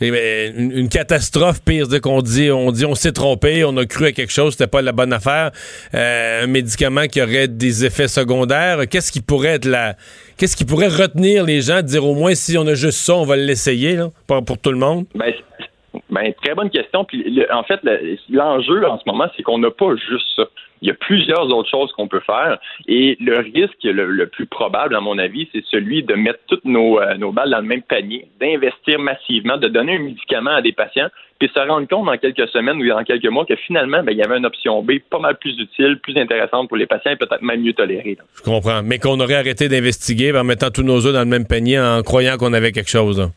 une, 0.01 0.89
catastrophe 0.89 1.61
pire? 1.63 1.85
C'est-à-dire 1.85 2.01
qu'on 2.01 2.21
dit, 2.21 2.51
on 2.51 2.71
dit, 2.71 2.85
on 2.85 2.95
s'est 2.95 3.13
trompé, 3.13 3.63
on 3.63 3.77
a 3.77 3.85
cru 3.85 4.07
à 4.07 4.11
quelque 4.11 4.33
chose, 4.33 4.53
c'était 4.53 4.67
pas 4.67 4.81
la 4.81 4.91
bonne 4.91 5.13
affaire. 5.13 5.51
Euh, 5.93 6.43
un 6.43 6.47
médicament 6.47 7.07
qui 7.07 7.21
aurait 7.21 7.47
des 7.47 7.85
effets 7.85 8.07
secondaires. 8.07 8.87
Qu'est-ce 8.89 9.11
qui 9.11 9.21
pourrait 9.21 9.55
être 9.55 9.65
la, 9.65 9.95
qu'est-ce 10.37 10.55
qui 10.55 10.65
pourrait 10.65 10.87
retenir 10.87 11.45
les 11.45 11.61
gens, 11.61 11.77
de 11.77 11.87
dire 11.87 12.05
au 12.05 12.15
moins 12.15 12.35
si 12.35 12.57
on 12.57 12.67
a 12.67 12.73
juste 12.73 12.99
ça, 12.99 13.15
on 13.15 13.25
va 13.25 13.37
l'essayer, 13.37 13.97
pour, 14.25 14.43
pour 14.43 14.57
tout 14.57 14.71
le 14.71 14.79
monde? 14.79 15.05
Ben, 15.15 15.31
ben, 16.09 16.33
très 16.43 16.55
bonne 16.55 16.69
question. 16.69 17.03
Puis, 17.05 17.23
le- 17.29 17.51
en 17.53 17.63
fait, 17.63 17.79
le- 17.83 18.17
l'enjeu 18.29 18.85
en 18.87 18.97
ce 18.97 19.03
moment, 19.05 19.27
c'est 19.35 19.43
qu'on 19.43 19.57
n'a 19.57 19.71
pas 19.71 19.95
juste 20.09 20.27
ça. 20.35 20.43
Il 20.83 20.87
y 20.87 20.91
a 20.91 20.93
plusieurs 20.93 21.45
autres 21.51 21.69
choses 21.69 21.91
qu'on 21.93 22.07
peut 22.07 22.19
faire. 22.19 22.59
Et 22.87 23.17
le 23.19 23.37
risque 23.39 23.83
le, 23.83 24.05
le 24.11 24.27
plus 24.27 24.45
probable, 24.45 24.95
à 24.95 24.99
mon 25.01 25.17
avis, 25.17 25.49
c'est 25.51 25.63
celui 25.65 26.03
de 26.03 26.13
mettre 26.13 26.39
toutes 26.47 26.65
nos, 26.65 26.99
euh, 27.01 27.15
nos 27.15 27.31
balles 27.31 27.49
dans 27.49 27.57
le 27.61 27.65
même 27.65 27.81
panier, 27.81 28.27
d'investir 28.39 28.99
massivement, 28.99 29.57
de 29.57 29.67
donner 29.69 29.95
un 29.95 29.99
médicament 30.03 30.51
à 30.51 30.61
des 30.61 30.73
patients, 30.73 31.07
puis 31.39 31.49
se 31.51 31.59
rendre 31.59 31.87
compte 31.87 32.05
dans 32.05 32.17
quelques 32.17 32.47
semaines 32.49 32.77
ou 32.77 32.87
dans 32.87 33.03
quelques 33.03 33.25
mois 33.27 33.45
que 33.45 33.55
finalement, 33.55 34.03
ben, 34.03 34.11
il 34.11 34.19
y 34.19 34.23
avait 34.23 34.37
une 34.37 34.45
option 34.45 34.83
B 34.83 34.93
pas 35.09 35.17
mal 35.19 35.37
plus 35.37 35.57
utile, 35.59 35.97
plus 36.01 36.15
intéressante 36.17 36.67
pour 36.67 36.77
les 36.77 36.85
patients 36.85 37.11
et 37.11 37.15
peut-être 37.15 37.41
même 37.41 37.61
mieux 37.63 37.73
tolérée. 37.73 38.15
là. 38.17 38.23
Je 38.35 38.43
comprends. 38.43 38.83
Mais 38.83 38.99
qu'on 38.99 39.19
aurait 39.19 39.35
arrêté 39.35 39.69
d'investiguer 39.69 40.31
en 40.37 40.43
mettant 40.43 40.69
tous 40.69 40.83
nos 40.83 41.05
œufs 41.07 41.13
dans 41.13 41.19
le 41.21 41.25
même 41.25 41.47
panier 41.47 41.79
en 41.79 42.03
croyant 42.03 42.37
qu'on 42.37 42.53
avait 42.53 42.71
quelque 42.71 42.89
chose. 42.91 43.19
là. 43.19 43.27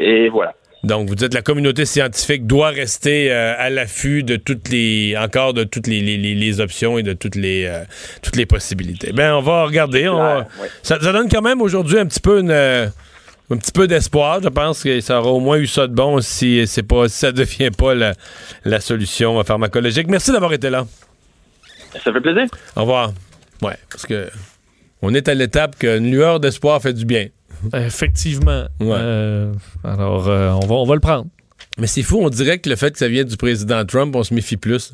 Et 0.00 0.28
voilà. 0.28 0.54
Donc, 0.84 1.08
vous 1.08 1.14
dites 1.14 1.32
la 1.34 1.42
communauté 1.42 1.86
scientifique 1.86 2.46
doit 2.46 2.68
rester 2.68 3.32
euh, 3.32 3.54
à 3.58 3.70
l'affût 3.70 4.22
de 4.22 4.36
toutes 4.36 4.68
les, 4.68 5.16
encore 5.18 5.54
de 5.54 5.64
toutes 5.64 5.86
les, 5.86 6.00
les- 6.00 6.18
les- 6.18 6.34
les 6.34 6.60
options 6.60 6.98
et 6.98 7.02
de 7.02 7.14
toutes 7.14 7.36
les, 7.36 7.64
euh, 7.64 7.84
toutes 8.22 8.36
les 8.36 8.46
possibilités. 8.46 9.12
Ben, 9.12 9.34
on 9.34 9.40
va 9.40 9.64
regarder. 9.64 10.08
on 10.08 10.16
va- 10.18 10.38
ouais. 10.60 10.68
ça, 10.82 10.98
ça 11.00 11.12
donne 11.12 11.28
quand 11.30 11.42
même 11.42 11.62
aujourd'hui 11.62 11.98
un 11.98 12.06
petit 12.06 12.20
peu 12.20 12.38
une, 12.40 12.50
euh, 12.50 12.86
un 13.50 13.56
petit 13.56 13.72
peu 13.72 13.86
d'espoir. 13.86 14.40
Je 14.42 14.48
pense 14.48 14.82
que 14.82 15.00
ça 15.00 15.20
aura 15.20 15.30
au 15.30 15.40
moins 15.40 15.56
eu 15.56 15.66
ça 15.66 15.86
de 15.86 15.94
bon 15.94 16.20
si 16.20 16.66
c'est 16.66 16.82
pas, 16.82 17.08
si 17.08 17.16
ça 17.18 17.32
devient 17.32 17.70
pas 17.70 17.94
la, 17.94 18.12
la 18.64 18.80
solution 18.80 19.42
pharmacologique. 19.42 20.08
Merci 20.08 20.32
d'avoir 20.32 20.52
été 20.52 20.68
là. 20.70 20.86
Ça 22.04 22.12
fait 22.12 22.20
plaisir. 22.20 22.44
Au 22.76 22.80
revoir. 22.82 23.12
Ouais, 23.62 23.76
parce 23.90 24.04
que 24.04 24.28
on 25.00 25.14
est 25.14 25.28
à 25.28 25.34
l'étape 25.34 25.78
qu'une 25.78 26.10
lueur 26.10 26.40
d'espoir 26.40 26.80
fait 26.82 26.92
du 26.92 27.04
bien. 27.04 27.28
Effectivement. 27.72 28.64
Ouais. 28.80 28.96
Euh, 28.98 29.52
alors, 29.82 30.28
euh, 30.28 30.50
on, 30.50 30.66
va, 30.66 30.74
on 30.74 30.84
va 30.84 30.94
le 30.94 31.00
prendre. 31.00 31.26
Mais 31.78 31.86
c'est 31.86 32.02
fou, 32.02 32.20
on 32.22 32.28
dirait 32.28 32.58
que 32.58 32.68
le 32.68 32.76
fait 32.76 32.92
que 32.92 32.98
ça 32.98 33.08
vient 33.08 33.24
du 33.24 33.36
président 33.36 33.84
Trump, 33.84 34.14
on 34.14 34.22
se 34.22 34.32
méfie 34.32 34.56
plus. 34.56 34.92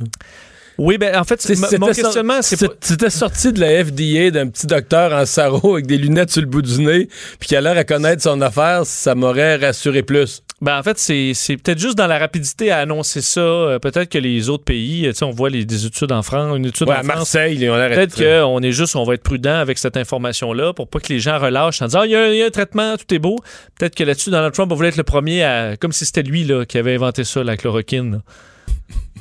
Oui, 0.78 0.96
ben 0.96 1.14
en 1.14 1.24
fait, 1.24 1.46
mon 1.78 1.86
questionnement, 1.88 2.40
c'est 2.40 2.58
C'était 2.80 3.10
sorti 3.10 3.52
de 3.52 3.60
la 3.60 3.84
FDA 3.84 4.30
d'un 4.30 4.48
petit 4.48 4.66
docteur 4.66 5.12
en 5.12 5.26
sarrau 5.26 5.74
avec 5.74 5.86
des 5.86 5.98
lunettes 5.98 6.30
sur 6.30 6.40
le 6.40 6.46
bout 6.46 6.62
du 6.62 6.80
nez, 6.80 7.06
puis 7.38 7.48
qui 7.48 7.56
a 7.56 7.60
l'air 7.60 7.76
à 7.76 7.84
connaître 7.84 8.22
son 8.22 8.40
affaire, 8.40 8.86
ça 8.86 9.14
m'aurait 9.14 9.56
rassuré 9.56 10.02
plus. 10.02 10.42
Ben, 10.62 10.78
en 10.78 10.82
fait, 10.82 10.98
c'est 10.98 11.32
peut-être 11.56 11.78
juste 11.78 11.96
dans 11.96 12.06
la 12.06 12.18
rapidité 12.18 12.70
à 12.70 12.78
annoncer 12.80 13.22
ça. 13.22 13.40
Euh, 13.40 13.78
peut-être 13.78 14.10
que 14.10 14.18
les 14.18 14.50
autres 14.50 14.64
pays, 14.64 15.06
euh, 15.06 15.12
tu 15.12 15.16
sais, 15.18 15.24
on 15.24 15.30
voit 15.30 15.48
les, 15.48 15.64
des 15.64 15.86
études 15.86 16.12
en 16.12 16.22
France, 16.22 16.54
une 16.54 16.66
étude 16.66 16.86
Ouais, 16.86 16.94
en 16.96 16.98
à 16.98 17.02
France. 17.02 17.16
Marseille, 17.16 17.56
l'air 17.56 17.74
Peut-être 17.88 18.18
d'être- 18.18 18.42
qu'on 18.44 18.60
est 18.62 18.72
juste, 18.72 18.94
on 18.94 19.04
va 19.04 19.14
être 19.14 19.22
prudent 19.22 19.54
avec 19.54 19.78
cette 19.78 19.96
information-là 19.96 20.74
pour 20.74 20.86
pas 20.86 21.00
que 21.00 21.10
les 21.10 21.18
gens 21.18 21.38
relâchent 21.38 21.80
en 21.80 21.86
disant, 21.86 22.00
ah, 22.02 22.06
il 22.06 22.12
y, 22.12 22.14
a 22.14 22.20
un- 22.24 22.28
il 22.28 22.36
y 22.36 22.42
a 22.42 22.46
un 22.46 22.50
traitement, 22.50 22.96
tout 22.98 23.14
est 23.14 23.18
beau. 23.18 23.36
Peut-être 23.78 23.94
que 23.94 24.04
là-dessus, 24.04 24.28
Donald 24.28 24.52
Trump 24.52 24.70
voulait 24.72 24.90
être 24.90 24.98
le 24.98 25.02
premier 25.02 25.42
à, 25.44 25.76
comme 25.78 25.92
si 25.92 26.04
c'était 26.04 26.22
lui, 26.22 26.44
là, 26.44 26.66
qui 26.66 26.76
avait 26.76 26.94
inventé 26.94 27.24
ça, 27.24 27.42
la 27.42 27.56
chloroquine. 27.56 28.20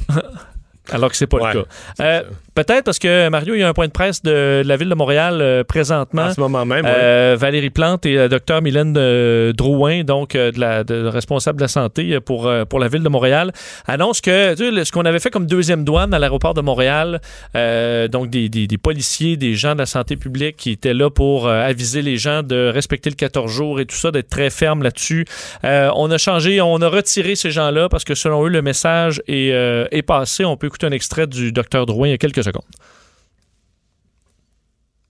Alors 0.91 1.11
que 1.11 1.15
c'est 1.15 1.27
pas 1.27 1.37
Ouais, 1.37 1.53
le 1.53 1.63
cas. 1.63 2.23
Euh, 2.57 2.63
Peut-être 2.63 2.83
parce 2.83 2.99
que 2.99 3.29
Mario, 3.29 3.55
il 3.55 3.59
y 3.59 3.63
a 3.63 3.69
un 3.69 3.73
point 3.73 3.87
de 3.87 3.91
presse 3.91 4.21
de, 4.21 4.61
de 4.63 4.67
la 4.67 4.75
ville 4.77 4.89
de 4.89 4.95
Montréal 4.95 5.39
euh, 5.41 5.63
présentement. 5.63 6.23
En 6.23 6.33
ce 6.33 6.39
moment 6.39 6.65
même. 6.65 6.85
Euh, 6.85 7.35
Valérie 7.39 7.69
Plante 7.69 8.05
et 8.05 8.15
le 8.15 8.29
docteur 8.29 8.61
Mylène 8.61 8.95
euh, 8.97 9.53
Drouin, 9.53 10.03
donc 10.03 10.35
euh, 10.35 10.51
de 10.51 10.59
la 10.59 10.83
de, 10.83 11.05
responsable 11.05 11.57
de 11.57 11.63
la 11.63 11.67
santé 11.67 12.13
euh, 12.13 12.19
pour, 12.19 12.47
euh, 12.47 12.65
pour 12.65 12.79
la 12.79 12.87
ville 12.87 13.03
de 13.03 13.09
Montréal, 13.09 13.51
annoncent 13.87 14.21
que 14.23 14.55
tu 14.55 14.75
sais, 14.75 14.85
ce 14.85 14.91
qu'on 14.91 15.05
avait 15.05 15.19
fait 15.19 15.29
comme 15.29 15.45
deuxième 15.45 15.83
douane 15.85 16.13
à 16.13 16.19
l'aéroport 16.19 16.53
de 16.53 16.61
Montréal, 16.61 17.21
euh, 17.55 18.07
donc 18.07 18.29
des, 18.29 18.49
des, 18.49 18.67
des 18.67 18.77
policiers, 18.77 19.37
des 19.37 19.53
gens 19.55 19.73
de 19.73 19.79
la 19.79 19.85
santé 19.85 20.15
publique 20.15 20.57
qui 20.57 20.71
étaient 20.71 20.93
là 20.93 21.09
pour 21.09 21.47
euh, 21.47 21.61
aviser 21.61 22.01
les 22.01 22.17
gens 22.17 22.43
de 22.43 22.69
respecter 22.73 23.09
le 23.09 23.15
14 23.15 23.51
jours 23.51 23.79
et 23.79 23.85
tout 23.85 23.95
ça, 23.95 24.11
d'être 24.11 24.29
très 24.29 24.49
ferme 24.49 24.83
là-dessus. 24.83 25.25
Euh, 25.63 25.89
on 25.95 26.11
a 26.11 26.17
changé, 26.17 26.61
on 26.61 26.81
a 26.81 26.87
retiré 26.87 27.35
ces 27.35 27.51
gens-là 27.51 27.89
parce 27.89 28.03
que 28.03 28.15
selon 28.15 28.45
eux, 28.45 28.49
le 28.49 28.61
message 28.61 29.21
est, 29.27 29.51
euh, 29.53 29.85
est 29.91 30.01
passé. 30.01 30.45
On 30.45 30.57
peut 30.57 30.67
écouter 30.67 30.87
un 30.87 30.91
extrait 30.91 31.27
du 31.27 31.51
docteur 31.51 31.85
Drouin 31.85 32.07
il 32.07 32.11
y 32.11 32.13
a 32.13 32.17
quelques 32.17 32.38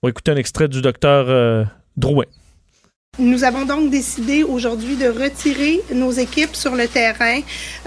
On 0.02 0.06
va 0.06 0.10
écouter 0.10 0.30
un 0.30 0.36
extrait 0.36 0.66
du 0.66 0.80
docteur 0.80 1.26
euh, 1.28 1.64
Drouin. 1.94 2.24
Nous 3.18 3.44
avons 3.44 3.66
donc 3.66 3.90
décidé 3.90 4.44
aujourd'hui 4.44 4.96
de 4.96 5.08
retirer 5.08 5.82
nos 5.92 6.10
équipes 6.10 6.56
sur 6.56 6.74
le 6.74 6.88
terrain. 6.88 7.40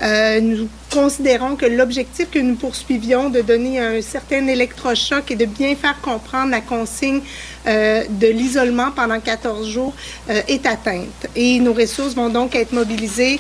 Euh, 0.03 0.39
nous 0.39 0.69
considérons 0.91 1.55
que 1.55 1.65
l'objectif 1.65 2.29
que 2.29 2.37
nous 2.37 2.53
poursuivions 2.53 3.31
de 3.31 3.41
donner 3.41 3.79
un 3.79 3.99
certain 4.01 4.45
électrochoc 4.45 5.31
et 5.31 5.35
de 5.35 5.45
bien 5.45 5.75
faire 5.75 5.99
comprendre 6.01 6.51
la 6.51 6.61
consigne 6.61 7.21
euh, 7.65 8.03
de 8.09 8.27
l'isolement 8.27 8.91
pendant 8.91 9.19
14 9.19 9.67
jours 9.67 9.95
est 10.27 10.67
atteinte. 10.67 11.25
Et 11.35 11.59
nos 11.59 11.73
ressources 11.73 12.13
vont 12.13 12.29
donc 12.29 12.53
être 12.53 12.73
mobilisées 12.73 13.39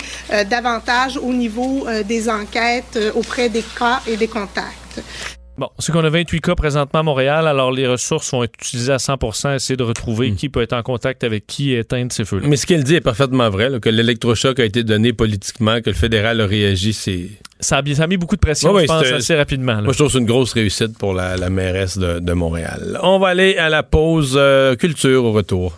davantage 0.49 1.17
au 1.17 1.31
niveau 1.31 1.85
des 2.05 2.27
enquêtes 2.27 2.97
auprès 3.13 3.49
des 3.49 3.63
cas 3.77 4.01
et 4.07 4.17
des 4.17 4.27
contacts. 4.27 5.03
Bon, 5.57 5.69
c'est 5.77 5.91
qu'on 5.91 6.03
a 6.03 6.09
28 6.09 6.41
cas 6.41 6.55
présentement 6.55 7.01
à 7.01 7.03
Montréal, 7.03 7.47
alors 7.47 7.71
les 7.71 7.87
ressources 7.87 8.31
vont 8.31 8.43
être 8.43 8.55
utilisées 8.59 8.91
à 8.91 8.97
100% 8.97 9.53
essayer 9.55 9.77
de 9.77 9.83
retrouver 9.83 10.33
qui 10.33 10.49
peut 10.49 10.61
être 10.63 10.73
en 10.73 10.81
contact 10.81 11.23
avec 11.23 11.45
qui 11.45 11.73
et 11.73 11.79
éteindre 11.79 12.11
ces 12.11 12.25
feux-là. 12.25 12.47
Mais 12.47 12.55
ce 12.55 12.65
qu'elle 12.65 12.83
dit 12.83 12.95
est 12.95 13.01
parfaitement 13.01 13.49
vrai, 13.51 13.69
là, 13.69 13.79
que 13.79 13.89
l'électrochoc 13.89 14.59
a 14.59 14.65
été 14.65 14.83
donné 14.83 15.13
politiquement, 15.13 15.79
que 15.81 15.91
le 15.91 15.95
fédéral 15.95 16.41
a 16.41 16.47
réagi, 16.47 16.91
c'est... 16.93 17.27
Ça 17.59 17.77
a, 17.77 17.81
bien- 17.83 17.93
ça 17.95 18.03
a 18.03 18.07
mis 18.07 18.17
beaucoup 18.17 18.35
de 18.35 18.41
pression, 18.41 18.71
Ouais, 18.73 18.81
je 18.81 18.87
pense, 18.87 19.03
assez 19.05 19.35
rapidement. 19.35 19.75
là. 19.75 19.81
Moi, 19.83 19.93
je 19.93 19.97
trouve 19.97 20.07
que 20.07 20.13
c'est 20.13 20.19
une 20.19 20.25
grosse 20.25 20.53
réussite 20.53 20.97
pour 20.97 21.13
la, 21.13 21.37
la 21.37 21.49
mairesse 21.51 21.97
de, 21.99 22.17
de 22.19 22.33
Montréal. 22.33 22.99
On 23.03 23.19
va 23.19 23.27
aller 23.29 23.55
à 23.57 23.69
la 23.69 23.83
pause 23.83 24.33
euh, 24.35 24.75
culture 24.75 25.23
au 25.23 25.31
retour. 25.33 25.77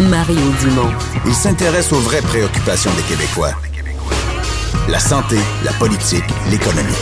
Mario 0.00 0.50
Dumont. 0.60 0.92
Il 1.24 1.34
s'intéresse 1.34 1.90
aux 1.90 2.00
vraies 2.00 2.20
préoccupations 2.20 2.90
des 2.96 3.02
Québécois. 3.02 3.52
La 4.88 4.98
santé, 4.98 5.38
la 5.64 5.72
politique, 5.72 6.24
l'économie. 6.50 6.92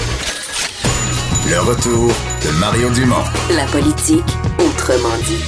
Le 1.51 1.59
retour 1.61 2.13
de 2.45 2.51
Mario 2.61 2.91
Dumont. 2.91 3.25
La 3.51 3.65
politique, 3.67 4.25
autrement 4.61 5.17
dit. 5.27 5.43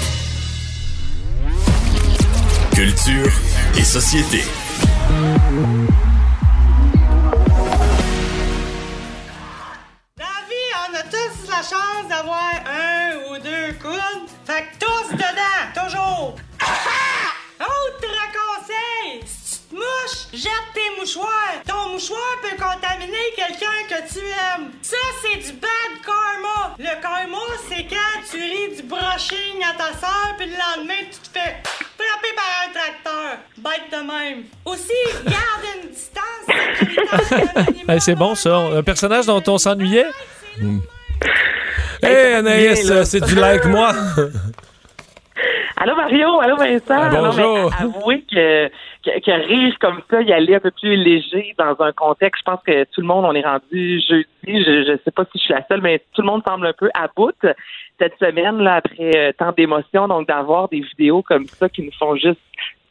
Culture 2.74 3.32
et 3.78 3.84
société. 3.84 4.42
Dans 10.18 10.24
la 10.24 10.42
vie, 10.48 10.72
on 10.82 10.94
a 10.96 11.02
tous 11.04 11.48
la 11.48 11.62
chance 11.62 12.08
d'avoir 12.08 12.50
un 12.66 13.30
ou 13.30 13.38
deux 13.38 13.72
coudes. 13.80 14.28
Fait 14.44 14.64
que 14.64 14.84
tous 14.84 15.12
dedans, 15.12 15.86
toujours. 15.86 16.34
Autre 17.60 18.08
conseil, 18.32 19.20
si 19.24 19.60
tu 19.60 19.68
te 19.70 19.74
mouches, 19.74 20.28
jette 20.32 20.68
tes 20.74 21.00
mouchoirs. 21.00 21.62
Ton 21.66 21.90
mouchoir 21.92 22.20
peut 22.42 22.56
contaminer 22.62 23.16
quelqu'un 23.34 23.78
que 23.88 24.12
tu 24.12 24.18
aimes. 24.20 24.70
Ça, 24.82 24.96
c'est 25.22 25.36
du 25.38 25.52
bad 25.58 25.92
karma. 26.04 26.76
Le 26.78 27.00
karma, 27.00 27.38
c'est 27.68 27.84
quand 27.84 28.20
tu 28.30 28.36
ris 28.36 28.76
du 28.76 28.82
brushing 28.82 29.62
à 29.64 29.72
ta 29.78 29.98
soeur, 29.98 30.34
puis 30.36 30.46
le 30.46 30.52
lendemain, 30.52 31.00
tu 31.10 31.18
te 31.30 31.38
fais 31.38 31.56
frapper 31.64 32.34
par 32.36 32.50
un 32.66 32.72
tracteur. 32.72 33.38
Bête 33.56 33.90
de 33.90 34.06
même. 34.06 34.44
Aussi, 34.64 34.92
garde 35.24 35.64
une 35.82 35.90
distance 35.90 36.44
sécuritaire. 36.46 37.66
Hey, 37.88 38.00
c'est 38.00 38.16
bon, 38.16 38.34
ça. 38.34 38.56
Un 38.56 38.82
personnage 38.82 39.26
dont 39.26 39.42
on 39.46 39.58
s'ennuyait? 39.58 40.06
Hey, 42.02 42.34
Anaïs, 42.34 42.92
c'est 43.04 43.20
du 43.20 43.34
like 43.36 43.64
moi. 43.64 43.94
Allô 45.78 45.94
Mario, 45.94 46.40
allô 46.40 46.56
Vincent? 46.56 47.10
Bonjour. 47.10 47.70
avouez 47.78 48.22
que, 48.22 48.68
que, 49.04 49.20
que 49.20 49.46
rire 49.46 49.78
comme 49.78 50.00
ça, 50.10 50.22
y 50.22 50.32
aller 50.32 50.54
un 50.54 50.60
peu 50.60 50.70
plus 50.70 50.96
léger 50.96 51.54
dans 51.58 51.76
un 51.80 51.92
contexte, 51.92 52.40
je 52.40 52.50
pense 52.50 52.62
que 52.66 52.84
tout 52.84 53.02
le 53.02 53.06
monde, 53.06 53.26
on 53.26 53.34
est 53.34 53.44
rendu 53.44 54.00
jeudi. 54.08 54.26
Je, 54.46 54.84
je 54.84 54.98
sais 55.04 55.10
pas 55.10 55.24
si 55.24 55.38
je 55.38 55.44
suis 55.44 55.54
la 55.54 55.66
seule, 55.66 55.82
mais 55.82 55.98
tout 56.14 56.22
le 56.22 56.28
monde 56.28 56.42
semble 56.48 56.66
un 56.66 56.72
peu 56.72 56.88
à 56.94 57.08
bout 57.14 57.34
cette 57.98 58.18
semaine, 58.18 58.58
là, 58.58 58.76
après 58.76 59.10
euh, 59.16 59.32
tant 59.36 59.52
d'émotions. 59.52 60.08
Donc, 60.08 60.28
d'avoir 60.28 60.70
des 60.70 60.80
vidéos 60.80 61.22
comme 61.22 61.46
ça 61.46 61.68
qui 61.68 61.82
nous 61.82 61.92
font 61.98 62.16
juste 62.16 62.40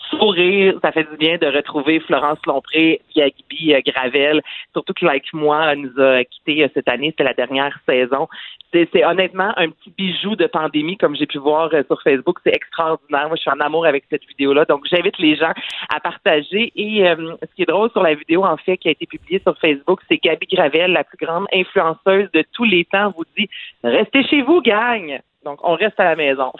sourire, 0.10 0.78
ça 0.82 0.92
fait 0.92 1.10
du 1.10 1.18
bien 1.18 1.38
de 1.38 1.48
retrouver 1.48 2.00
Florence 2.00 2.40
Lompré, 2.46 3.02
Yagbi 3.16 3.74
euh, 3.74 3.82
Gravel, 3.86 4.42
surtout 4.74 4.94
que 4.94 5.06
Like 5.06 5.34
Moi 5.34 5.76
nous 5.76 6.02
a 6.02 6.24
quittés 6.24 6.64
euh, 6.64 6.68
cette 6.74 6.88
année, 6.88 7.12
c'était 7.12 7.24
la 7.24 7.34
dernière 7.34 7.78
saison. 7.88 8.28
C'est 8.74 9.06
honnêtement 9.06 9.54
un 9.56 9.70
petit 9.70 9.94
bijou 9.98 10.36
de 10.36 10.48
pandémie, 10.48 10.98
comme 10.98 11.16
j'ai 11.16 11.26
pu 11.26 11.38
voir 11.38 11.70
euh, 11.74 11.84
sur 11.88 12.02
Facebook. 12.02 12.40
C'est 12.44 12.54
extraordinaire. 12.54 13.28
Moi, 13.28 13.38
je 13.38 13.42
suis 13.42 13.50
en 13.50 13.60
amour 13.62 13.86
avec 13.86 14.04
cette 14.10 14.26
vidéo-là. 14.28 14.66
Donc, 14.66 14.86
j'invite 14.92 15.18
les 15.18 15.38
gens 15.38 15.54
à 15.94 16.02
partager. 16.02 16.74
Et 16.76 17.06
ce 17.06 17.56
qui 17.56 17.62
est 17.62 17.70
drôle 17.70 17.90
sur 17.92 18.04
la 18.04 18.16
vidéo, 18.16 18.44
en 18.44 18.58
fait, 18.58 18.76
qui 18.78 18.90
a 18.90 18.92
été 18.92 19.06
publiée 19.06 19.40
sur 19.40 19.58
Facebook, 19.60 20.02
c'est 20.10 20.18
Gabi 20.18 20.46
Gravel, 20.48 20.92
la 20.92 21.06
plus 21.06 21.18
grande 21.18 21.46
influenceuse 21.54 22.30
de 22.34 22.44
tous 22.52 22.66
les 22.66 22.84
temps, 22.84 23.14
vous 23.16 23.24
dit 23.38 23.48
«Restez 23.84 24.24
chez 24.28 24.42
vous, 24.42 24.62
gang!» 24.62 25.22
Donc, 25.46 25.60
on 25.64 25.76
reste 25.76 25.98
à 26.00 26.06
la 26.06 26.16
maison. 26.18 26.52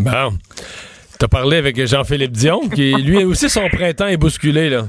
Bon. 0.00 0.30
T'as 1.20 1.28
parlé 1.28 1.58
avec 1.58 1.86
Jean-Philippe 1.86 2.32
Dion, 2.32 2.66
qui 2.74 2.94
lui 2.94 3.24
aussi 3.24 3.50
son 3.50 3.68
printemps 3.68 4.06
est 4.06 4.16
bousculé, 4.16 4.70
là. 4.70 4.86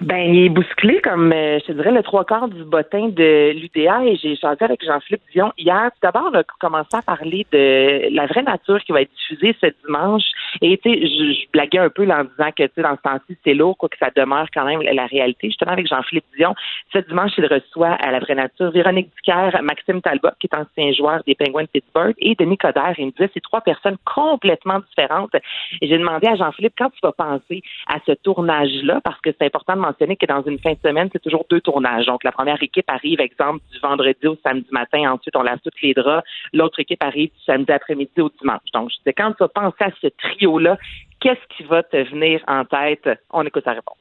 Ben, 0.00 0.32
il 0.32 0.44
est 0.44 0.48
bousculé 0.48 1.00
comme, 1.00 1.32
euh, 1.32 1.58
je 1.58 1.66
te 1.66 1.72
dirais, 1.72 1.90
le 1.90 2.04
trois 2.04 2.24
quarts 2.24 2.48
du 2.48 2.62
bottin 2.62 3.08
de 3.08 3.52
l'UDA 3.52 4.04
et 4.04 4.16
j'ai 4.16 4.36
changé 4.36 4.58
avec 4.60 4.84
Jean-Philippe 4.84 5.22
Dion 5.32 5.52
hier. 5.58 5.90
D'abord, 6.00 6.30
on 6.32 6.38
a 6.38 6.44
commencé 6.60 6.96
à 6.96 7.02
parler 7.02 7.44
de 7.50 8.14
la 8.14 8.26
vraie 8.26 8.44
nature 8.44 8.78
qui 8.84 8.92
va 8.92 9.02
être 9.02 9.10
diffusée 9.10 9.56
ce 9.60 9.66
dimanche. 9.84 10.22
Et, 10.62 10.78
tu 10.78 10.90
sais, 10.90 11.00
je, 11.00 11.32
je 11.32 11.50
blaguais 11.52 11.78
un 11.78 11.90
peu 11.90 12.04
en 12.04 12.22
disant 12.22 12.50
que, 12.56 12.62
tu 12.62 12.72
sais, 12.76 12.82
dans 12.82 12.96
ce 12.96 13.02
temps-ci, 13.02 13.36
c'est 13.42 13.54
lourd, 13.54 13.76
quoi 13.76 13.88
que 13.88 13.98
ça 13.98 14.10
demeure 14.14 14.46
quand 14.54 14.64
même 14.64 14.82
la 14.82 15.06
réalité. 15.06 15.48
Justement, 15.48 15.72
avec 15.72 15.88
Jean-Philippe 15.88 16.26
Dion, 16.36 16.54
ce 16.92 16.98
dimanche, 16.98 17.32
il 17.36 17.46
reçoit 17.46 17.94
à 17.94 18.12
la 18.12 18.20
vraie 18.20 18.36
nature 18.36 18.70
Véronique 18.70 19.10
Ducaire, 19.16 19.58
Maxime 19.62 20.00
Talbot, 20.00 20.30
qui 20.38 20.46
est 20.46 20.56
ancien 20.56 20.92
joueur 20.92 21.22
des 21.26 21.34
Penguins 21.34 21.64
de 21.64 21.68
Pittsburgh, 21.68 22.14
et 22.18 22.36
Denis 22.36 22.56
Coderre. 22.56 22.94
Il 22.98 23.06
me 23.06 23.10
disait, 23.10 23.30
c'est 23.34 23.42
trois 23.42 23.62
personnes 23.62 23.96
complètement 24.04 24.78
différentes. 24.78 25.34
Et 25.82 25.88
j'ai 25.88 25.98
demandé 25.98 26.28
à 26.28 26.36
Jean-Philippe, 26.36 26.74
quand 26.78 26.90
tu 26.90 27.00
vas 27.02 27.12
penser 27.12 27.62
à 27.88 27.98
ce 28.06 28.12
tournage-là, 28.12 29.00
parce 29.02 29.20
que 29.20 29.30
c'est 29.36 29.46
important 29.46 29.74
de 29.74 29.87
que 29.92 30.26
dans 30.26 30.42
une 30.42 30.58
fin 30.58 30.72
de 30.72 30.78
semaine, 30.78 31.08
c'est 31.12 31.22
toujours 31.22 31.44
deux 31.48 31.60
tournages. 31.60 32.06
Donc, 32.06 32.24
la 32.24 32.32
première 32.32 32.62
équipe 32.62 32.88
arrive, 32.88 33.20
exemple, 33.20 33.60
du 33.72 33.78
vendredi 33.80 34.26
au 34.26 34.36
samedi 34.42 34.68
matin. 34.70 35.12
Ensuite, 35.12 35.36
on 35.36 35.42
lave 35.42 35.58
tous 35.64 35.70
les 35.82 35.94
draps. 35.94 36.26
L'autre 36.52 36.80
équipe 36.80 37.02
arrive 37.02 37.30
du 37.30 37.44
samedi 37.44 37.72
après-midi 37.72 38.20
au 38.20 38.30
dimanche. 38.40 38.70
Donc, 38.72 38.90
je 38.90 38.96
disais, 38.98 39.12
quand 39.12 39.32
tu 39.32 39.38
vas 39.40 39.48
penser 39.48 39.84
à 39.84 39.90
ce 40.00 40.08
trio-là, 40.08 40.78
qu'est-ce 41.20 41.56
qui 41.56 41.64
va 41.64 41.82
te 41.82 41.96
venir 42.10 42.42
en 42.46 42.64
tête? 42.64 43.08
On 43.30 43.44
écoute 43.44 43.64
sa 43.64 43.72
réponse. 43.72 43.98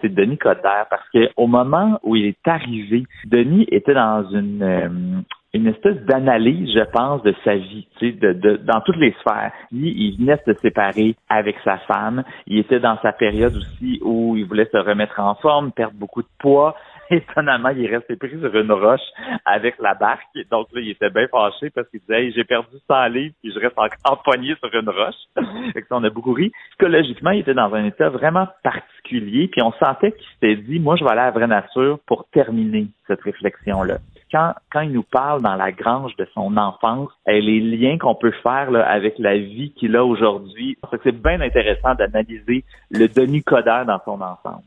c'est 0.00 0.14
Denis 0.14 0.38
Coderre 0.38 0.86
parce 0.90 1.08
que 1.10 1.28
au 1.36 1.46
moment 1.46 1.98
où 2.02 2.16
il 2.16 2.26
est 2.26 2.48
arrivé, 2.48 3.04
Denis 3.24 3.66
était 3.70 3.94
dans 3.94 4.28
une 4.30 4.62
euh, 4.62 5.20
une 5.54 5.66
espèce 5.66 5.96
d'analyse, 6.04 6.70
je 6.74 6.84
pense, 6.90 7.22
de 7.22 7.34
sa 7.42 7.56
vie, 7.56 7.88
de, 8.02 8.32
de, 8.32 8.56
dans 8.56 8.80
toutes 8.82 8.96
les 8.96 9.14
sphères. 9.20 9.52
Lui, 9.72 9.94
il 9.96 10.18
venait 10.18 10.38
de 10.46 10.52
se 10.52 10.60
séparer 10.60 11.16
avec 11.28 11.56
sa 11.64 11.78
femme. 11.78 12.22
Il 12.46 12.58
était 12.58 12.80
dans 12.80 12.98
sa 13.00 13.12
période 13.12 13.56
aussi 13.56 13.98
où 14.02 14.36
il 14.36 14.44
voulait 14.44 14.68
se 14.70 14.76
remettre 14.76 15.18
en 15.20 15.34
forme, 15.36 15.72
perdre 15.72 15.96
beaucoup 15.96 16.22
de 16.22 16.28
poids. 16.38 16.76
Étonnamment, 17.10 17.70
il 17.70 17.86
est 17.86 17.96
resté 17.96 18.16
pris 18.16 18.38
sur 18.38 18.54
une 18.54 18.70
roche 18.70 19.00
avec 19.46 19.76
la 19.80 19.94
barque. 19.94 20.26
Donc 20.50 20.66
là, 20.74 20.82
il 20.82 20.90
était 20.90 21.08
bien 21.08 21.26
fâché 21.28 21.70
parce 21.70 21.88
qu'il 21.88 22.00
disait 22.00 22.30
j'ai 22.32 22.44
perdu 22.44 22.76
100 22.86 23.06
livres 23.06 23.34
puis 23.42 23.50
je 23.50 23.58
reste 23.58 23.78
encore 23.78 24.22
pogné 24.26 24.54
sur 24.56 24.74
une 24.74 24.90
roche. 24.90 25.14
que 25.74 25.80
ça, 25.80 25.96
on 25.96 26.04
a 26.04 26.10
beaucoup 26.10 26.34
ri. 26.34 26.52
Psychologiquement, 26.72 27.30
il 27.30 27.40
était 27.40 27.54
dans 27.54 27.72
un 27.72 27.86
état 27.86 28.10
vraiment 28.10 28.48
particulier. 28.62 29.48
Puis 29.48 29.62
on 29.62 29.72
sentait 29.72 30.12
qu'il 30.12 30.26
s'était 30.34 30.56
dit 30.56 30.78
moi, 30.78 30.96
je 30.96 31.04
vais 31.04 31.10
aller 31.10 31.22
à 31.22 31.26
la 31.26 31.30
vraie 31.30 31.46
nature 31.46 31.98
pour 32.06 32.26
terminer 32.30 32.88
cette 33.06 33.22
réflexion-là 33.22 33.96
quand, 34.30 34.52
quand 34.72 34.80
il 34.82 34.92
nous 34.92 35.02
parle 35.02 35.42
dans 35.42 35.54
la 35.56 35.72
grange 35.72 36.14
de 36.16 36.26
son 36.34 36.56
enfance, 36.56 37.10
et 37.28 37.40
les 37.40 37.60
liens 37.60 37.98
qu'on 37.98 38.14
peut 38.14 38.32
faire 38.42 38.70
là, 38.70 38.86
avec 38.88 39.14
la 39.18 39.36
vie 39.36 39.72
qu'il 39.76 39.96
a 39.96 40.04
aujourd'hui, 40.04 40.76
c'est 41.02 41.12
bien 41.22 41.40
intéressant 41.40 41.94
d'analyser 41.94 42.64
le 42.90 43.08
Denis 43.08 43.42
Coderre 43.42 43.86
dans 43.86 44.00
son 44.04 44.20
ensemble. 44.20 44.62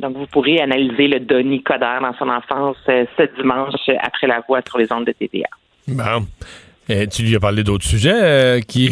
Donc, 0.00 0.16
vous 0.16 0.26
pourrez 0.26 0.60
analyser 0.60 1.08
le 1.08 1.20
Denis 1.20 1.62
Coderre 1.62 2.00
dans 2.00 2.14
son 2.14 2.28
enfance 2.28 2.76
euh, 2.88 3.04
ce 3.16 3.22
dimanche 3.40 3.74
après 4.00 4.26
la 4.28 4.40
voix 4.46 4.60
sur 4.66 4.78
les 4.78 4.92
ondes 4.92 5.06
de 5.06 5.12
TVA. 5.12 5.48
Bon. 5.88 6.26
Et 6.90 7.06
tu 7.06 7.22
lui 7.22 7.36
as 7.36 7.40
parlé 7.40 7.64
d'autres 7.64 7.84
sujets, 7.84 8.12
euh, 8.14 8.60
qui, 8.60 8.90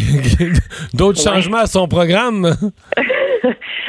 d'autres 0.95 1.25
Ouais. 1.25 1.33
changements 1.33 1.59
à 1.59 1.67
son 1.67 1.87
programme? 1.89 2.51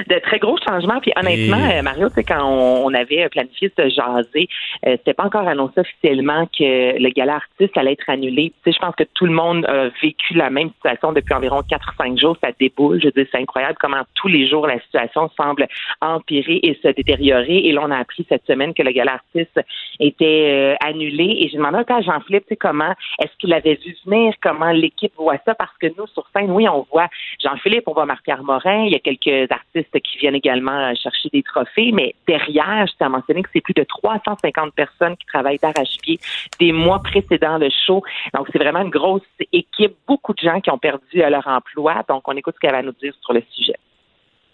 de 0.07 0.19
très 0.19 0.39
gros 0.39 0.57
changements. 0.67 0.99
Puis 1.01 1.11
honnêtement, 1.15 1.69
Et- 1.69 1.79
euh, 1.79 1.81
Mario, 1.81 2.07
c'est 2.13 2.23
quand 2.23 2.43
on, 2.43 2.85
on 2.85 2.93
avait 2.93 3.27
planifié 3.29 3.71
ce 3.77 3.89
jaser, 3.89 4.47
euh, 4.85 4.97
c'était 4.97 5.13
pas 5.13 5.25
encore 5.25 5.47
annoncé 5.47 5.79
officiellement 5.79 6.45
que 6.47 6.97
le 7.01 7.09
gala 7.09 7.35
artiste 7.35 7.77
allait 7.77 7.93
être 7.93 8.09
annulé. 8.09 8.53
Tu 8.63 8.71
sais, 8.71 8.77
je 8.77 8.79
pense 8.85 8.95
que 8.95 9.03
tout 9.13 9.25
le 9.25 9.33
monde 9.33 9.65
a 9.65 9.89
vécu 10.01 10.33
la 10.35 10.49
même 10.49 10.69
situation 10.71 11.11
depuis 11.13 11.33
environ 11.33 11.61
4-5 11.61 12.19
jours. 12.19 12.37
Ça 12.43 12.49
déboule. 12.59 12.99
Je 13.01 13.05
veux 13.07 13.11
dire, 13.11 13.25
c'est 13.31 13.39
incroyable 13.41 13.77
comment 13.79 14.01
tous 14.15 14.27
les 14.27 14.47
jours 14.47 14.67
la 14.67 14.79
situation 14.81 15.29
semble 15.35 15.67
empirer 16.01 16.59
et 16.63 16.77
se 16.81 16.87
détériorer. 16.89 17.57
Et 17.67 17.71
là, 17.71 17.81
on 17.83 17.91
a 17.91 17.97
appris 17.97 18.25
cette 18.29 18.45
semaine 18.45 18.73
que 18.73 18.83
le 18.83 18.91
gala 18.91 19.13
artiste 19.13 19.59
était 19.99 20.75
euh, 20.81 20.87
annulé. 20.87 21.37
Et 21.39 21.49
j'ai 21.49 21.57
demandé 21.57 21.77
à 21.87 22.01
Jean-Philippe, 22.01 22.43
tu 22.43 22.49
sais, 22.49 22.55
comment 22.57 22.93
est-ce 23.19 23.35
qu'il 23.39 23.53
avait 23.53 23.75
vu 23.83 23.95
venir, 24.05 24.33
comment 24.41 24.71
l'équipe 24.71 25.13
voit 25.17 25.37
ça, 25.45 25.55
parce 25.55 25.75
que 25.79 25.87
nous, 25.97 26.07
sur 26.07 26.27
scène, 26.35 26.51
oui, 26.51 26.67
on 26.67 26.85
voit 26.91 27.07
Jean-Philippe, 27.41 27.83
on 27.87 27.93
voit 27.93 28.05
Marc-Pierre 28.05 28.43
Morin, 28.43 28.83
il 28.85 28.91
y 28.91 28.95
a 28.95 28.99
quelques 28.99 29.51
artistes 29.51 29.86
qui 29.91 30.17
viennent 30.17 30.35
également 30.35 30.93
chercher 30.95 31.29
des 31.29 31.43
trophées. 31.43 31.91
Mais 31.91 32.15
derrière, 32.27 32.85
je 32.87 32.93
t'ai 32.97 33.07
mentionné 33.07 33.43
que 33.43 33.49
c'est 33.53 33.61
plus 33.61 33.73
de 33.73 33.83
350 33.83 34.73
personnes 34.73 35.15
qui 35.17 35.25
travaillent 35.25 35.59
d'arrache-pied 35.59 36.19
des 36.59 36.71
mois 36.71 37.01
précédant 37.01 37.57
le 37.57 37.69
show. 37.85 38.03
Donc, 38.33 38.47
c'est 38.51 38.59
vraiment 38.59 38.81
une 38.81 38.89
grosse 38.89 39.21
équipe, 39.51 39.95
beaucoup 40.07 40.33
de 40.33 40.39
gens 40.39 40.61
qui 40.61 40.69
ont 40.69 40.77
perdu 40.77 41.17
leur 41.17 41.47
emploi. 41.47 42.03
Donc, 42.07 42.27
on 42.27 42.35
écoute 42.35 42.55
ce 42.55 42.59
qu'elle 42.59 42.75
va 42.75 42.81
nous 42.81 42.95
dire 43.01 43.13
sur 43.21 43.33
le 43.33 43.43
sujet. 43.51 43.75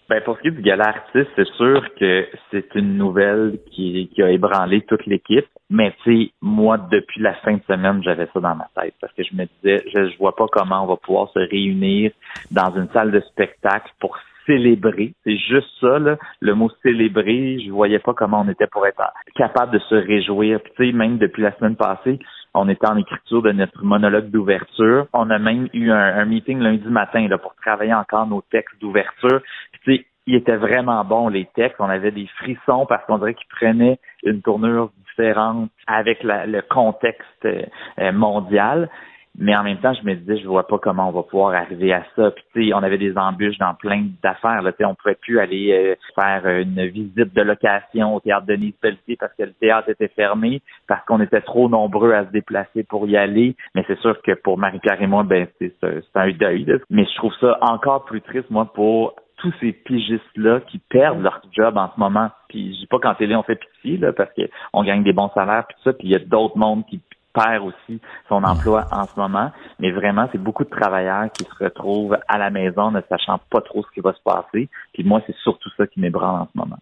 Ben 0.06 0.20
pour 0.22 0.36
ce 0.36 0.42
qui 0.42 0.48
est 0.48 0.50
du 0.50 0.60
gala 0.60 0.88
artiste, 0.88 1.30
c'est 1.34 1.48
sûr 1.56 1.82
que 1.98 2.28
c'est 2.50 2.74
une 2.74 2.98
nouvelle 2.98 3.58
qui, 3.70 4.10
qui 4.14 4.22
a 4.22 4.30
ébranlé 4.30 4.82
toute 4.82 5.06
l'équipe. 5.06 5.46
Mais 5.70 5.94
tu 6.04 6.26
sais, 6.26 6.32
moi, 6.42 6.76
depuis 6.76 7.22
la 7.22 7.32
fin 7.36 7.54
de 7.54 7.62
semaine, 7.66 8.02
j'avais 8.02 8.28
ça 8.34 8.40
dans 8.40 8.54
ma 8.54 8.68
tête 8.78 8.94
parce 9.00 9.12
que 9.14 9.22
je 9.22 9.34
me 9.34 9.46
disais, 9.46 9.82
je, 9.94 10.10
je 10.10 10.18
vois 10.18 10.36
pas 10.36 10.44
comment 10.52 10.84
on 10.84 10.86
va 10.86 10.96
pouvoir 10.96 11.30
se 11.30 11.38
réunir 11.38 12.12
dans 12.50 12.70
une 12.76 12.88
salle 12.90 13.12
de 13.12 13.20
spectacle 13.20 13.90
pour 13.98 14.18
célébrer. 14.46 15.14
C'est 15.24 15.36
juste 15.36 15.68
ça, 15.80 15.98
là, 15.98 16.16
le 16.40 16.54
mot 16.54 16.70
célébrer. 16.82 17.58
Je 17.64 17.70
voyais 17.70 17.98
pas 17.98 18.14
comment 18.14 18.42
on 18.42 18.48
était 18.48 18.66
pour 18.66 18.86
être 18.86 19.02
capable 19.34 19.72
de 19.72 19.78
se 19.78 19.94
réjouir. 19.94 20.60
Tu 20.76 20.86
sais, 20.86 20.92
même 20.92 21.18
depuis 21.18 21.42
la 21.42 21.52
semaine 21.56 21.76
passée, 21.76 22.18
on 22.54 22.68
était 22.68 22.88
en 22.88 22.96
écriture 22.96 23.42
de 23.42 23.52
notre 23.52 23.84
monologue 23.84 24.30
d'ouverture. 24.30 25.06
On 25.12 25.28
a 25.30 25.38
même 25.38 25.68
eu 25.72 25.90
un, 25.90 26.24
meeting 26.24 26.60
lundi 26.60 26.88
matin 26.88 27.26
là, 27.28 27.38
pour 27.38 27.54
travailler 27.56 27.94
encore 27.94 28.26
nos 28.26 28.42
textes 28.42 28.80
d'ouverture. 28.80 29.40
Tu 29.72 29.96
sais, 29.96 30.06
il 30.26 30.36
était 30.36 30.56
vraiment 30.56 31.04
bon 31.04 31.28
les 31.28 31.46
textes. 31.54 31.76
On 31.80 31.88
avait 31.88 32.12
des 32.12 32.28
frissons 32.38 32.86
parce 32.86 33.04
qu'on 33.06 33.18
dirait 33.18 33.34
qu'ils 33.34 33.48
prenaient 33.48 33.98
une 34.22 34.40
tournure 34.40 34.90
différente 35.08 35.70
avec 35.86 36.22
le 36.22 36.60
contexte 36.62 37.44
euh, 37.44 38.12
mondial. 38.12 38.88
Mais 39.36 39.56
en 39.56 39.64
même 39.64 39.78
temps, 39.78 39.92
je 39.94 40.06
me 40.06 40.14
disais, 40.14 40.38
je 40.38 40.46
vois 40.46 40.66
pas 40.66 40.78
comment 40.78 41.08
on 41.08 41.12
va 41.12 41.22
pouvoir 41.24 41.54
arriver 41.54 41.92
à 41.92 42.04
ça. 42.14 42.30
Puis 42.30 42.44
tu 42.52 42.66
sais, 42.66 42.74
on 42.74 42.82
avait 42.82 42.98
des 42.98 43.16
embûches 43.18 43.58
dans 43.58 43.74
plein 43.74 44.06
d'affaires. 44.22 44.62
Là, 44.62 44.72
on 44.80 44.94
pouvait 44.94 45.16
plus 45.16 45.40
aller 45.40 45.72
euh, 45.72 45.94
faire 46.14 46.46
une 46.46 46.86
visite 46.86 47.34
de 47.34 47.42
location 47.42 48.14
au 48.14 48.20
théâtre 48.20 48.46
de 48.46 48.54
Nice 48.54 48.74
parce 49.18 49.34
que 49.36 49.42
le 49.42 49.52
théâtre 49.54 49.88
était 49.88 50.08
fermé, 50.08 50.62
parce 50.86 51.04
qu'on 51.06 51.20
était 51.20 51.40
trop 51.40 51.68
nombreux 51.68 52.12
à 52.12 52.24
se 52.26 52.30
déplacer 52.30 52.84
pour 52.84 53.08
y 53.08 53.16
aller. 53.16 53.56
Mais 53.74 53.84
c'est 53.88 53.98
sûr 53.98 54.20
que 54.22 54.32
pour 54.32 54.56
Marie-Pierre 54.56 55.02
et 55.02 55.06
moi, 55.06 55.24
ben 55.24 55.46
c'est 55.58 55.74
un 56.14 56.30
deuil. 56.30 56.66
Mais 56.90 57.04
je 57.04 57.16
trouve 57.16 57.34
ça 57.40 57.58
encore 57.60 58.04
plus 58.04 58.20
triste, 58.20 58.50
moi, 58.50 58.66
pour 58.72 59.16
tous 59.38 59.52
ces 59.60 59.72
pigistes-là 59.72 60.60
qui 60.60 60.78
perdent 60.78 61.22
leur 61.22 61.42
job 61.52 61.76
en 61.76 61.90
ce 61.92 61.98
moment. 61.98 62.30
Puis 62.48 62.74
je 62.74 62.80
dis 62.80 62.86
pas 62.86 62.98
qu'en 62.98 63.14
télé 63.14 63.34
on 63.34 63.42
fait 63.42 63.56
pitié, 63.56 63.98
là, 63.98 64.12
parce 64.12 64.30
qu'on 64.32 64.84
gagne 64.84 65.02
des 65.02 65.12
bons 65.12 65.30
salaires, 65.34 65.66
puis 65.68 65.76
ça, 65.82 65.92
puis 65.92 66.08
il 66.08 66.12
y 66.12 66.16
a 66.16 66.20
d'autres 66.20 66.56
mondes 66.56 66.86
qui 66.86 67.00
perd 67.34 67.64
aussi 67.64 68.00
son 68.28 68.42
emploi 68.44 68.86
en 68.90 69.04
ce 69.04 69.18
moment. 69.18 69.50
Mais 69.78 69.90
vraiment, 69.90 70.28
c'est 70.32 70.38
beaucoup 70.38 70.64
de 70.64 70.70
travailleurs 70.70 71.30
qui 71.32 71.44
se 71.44 71.64
retrouvent 71.64 72.16
à 72.28 72.38
la 72.38 72.50
maison 72.50 72.90
ne 72.90 73.00
sachant 73.08 73.38
pas 73.50 73.60
trop 73.60 73.82
ce 73.82 73.90
qui 73.92 74.00
va 74.00 74.14
se 74.14 74.22
passer. 74.22 74.68
Puis 74.94 75.04
moi, 75.04 75.20
c'est 75.26 75.36
surtout 75.36 75.68
ça 75.76 75.86
qui 75.86 76.00
m'ébranle 76.00 76.40
en 76.40 76.48
ce 76.52 76.58
moment. 76.58 76.78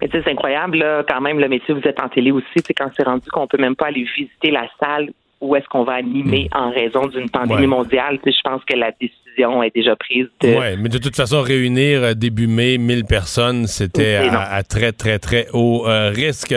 Mais 0.00 0.08
tu 0.08 0.16
sais, 0.16 0.22
c'est 0.24 0.30
incroyable, 0.30 0.78
là, 0.78 1.02
quand 1.08 1.20
même, 1.20 1.40
le 1.40 1.48
métier, 1.48 1.74
vous 1.74 1.86
êtes 1.86 2.00
en 2.00 2.08
télé 2.08 2.30
aussi, 2.30 2.60
c'est 2.64 2.72
quand 2.72 2.88
c'est 2.96 3.02
rendu 3.02 3.28
qu'on 3.30 3.46
peut 3.46 3.58
même 3.58 3.74
pas 3.74 3.86
aller 3.86 4.04
visiter 4.16 4.50
la 4.50 4.68
salle 4.80 5.10
où 5.40 5.54
est-ce 5.56 5.66
qu'on 5.68 5.84
va 5.84 5.94
animer 5.94 6.48
mm. 6.52 6.56
en 6.56 6.70
raison 6.70 7.06
d'une 7.06 7.30
pandémie 7.30 7.66
mondiale? 7.66 8.18
je 8.24 8.40
pense 8.42 8.64
que 8.64 8.74
la 8.74 8.92
décision 9.00 9.62
est 9.62 9.74
déjà 9.74 9.96
prise. 9.96 10.26
De... 10.40 10.48
Oui, 10.48 10.76
mais 10.78 10.88
de 10.88 10.98
toute 10.98 11.16
façon, 11.16 11.42
réunir 11.42 12.02
euh, 12.02 12.14
début 12.14 12.46
mai 12.46 12.78
1000 12.78 13.04
personnes, 13.04 13.66
c'était 13.66 14.16
à, 14.16 14.62
très, 14.62 14.92
très, 14.92 15.18
très 15.18 15.46
haut 15.52 15.86
euh, 15.86 16.10
risque. 16.10 16.54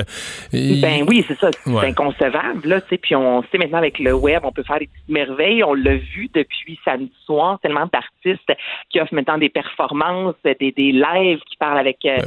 Ben 0.53 1.05
oui, 1.07 1.25
c'est 1.27 1.37
ça. 1.37 1.49
C'est 1.65 1.85
inconcevable. 1.85 2.67
Là, 2.67 2.81
puis 2.81 3.15
on 3.15 3.43
sait 3.51 3.57
maintenant 3.57 3.77
avec 3.77 3.99
le 3.99 4.13
web, 4.13 4.41
on 4.43 4.51
peut 4.51 4.63
faire 4.63 4.79
des 4.79 4.87
petites 4.87 5.09
merveilles. 5.09 5.63
On 5.63 5.73
l'a 5.73 5.95
vu 5.95 6.29
depuis 6.33 6.79
samedi 6.85 7.11
soir, 7.25 7.59
tellement 7.61 7.87
d'artistes 7.91 8.51
qui 8.89 8.99
offrent 8.99 9.13
maintenant 9.13 9.37
des 9.37 9.49
performances, 9.49 10.35
des, 10.43 10.71
des 10.71 10.91
lives 10.91 11.39
qui 11.49 11.57
parlent 11.57 11.79
avec 11.79 11.97
euh, 12.05 12.17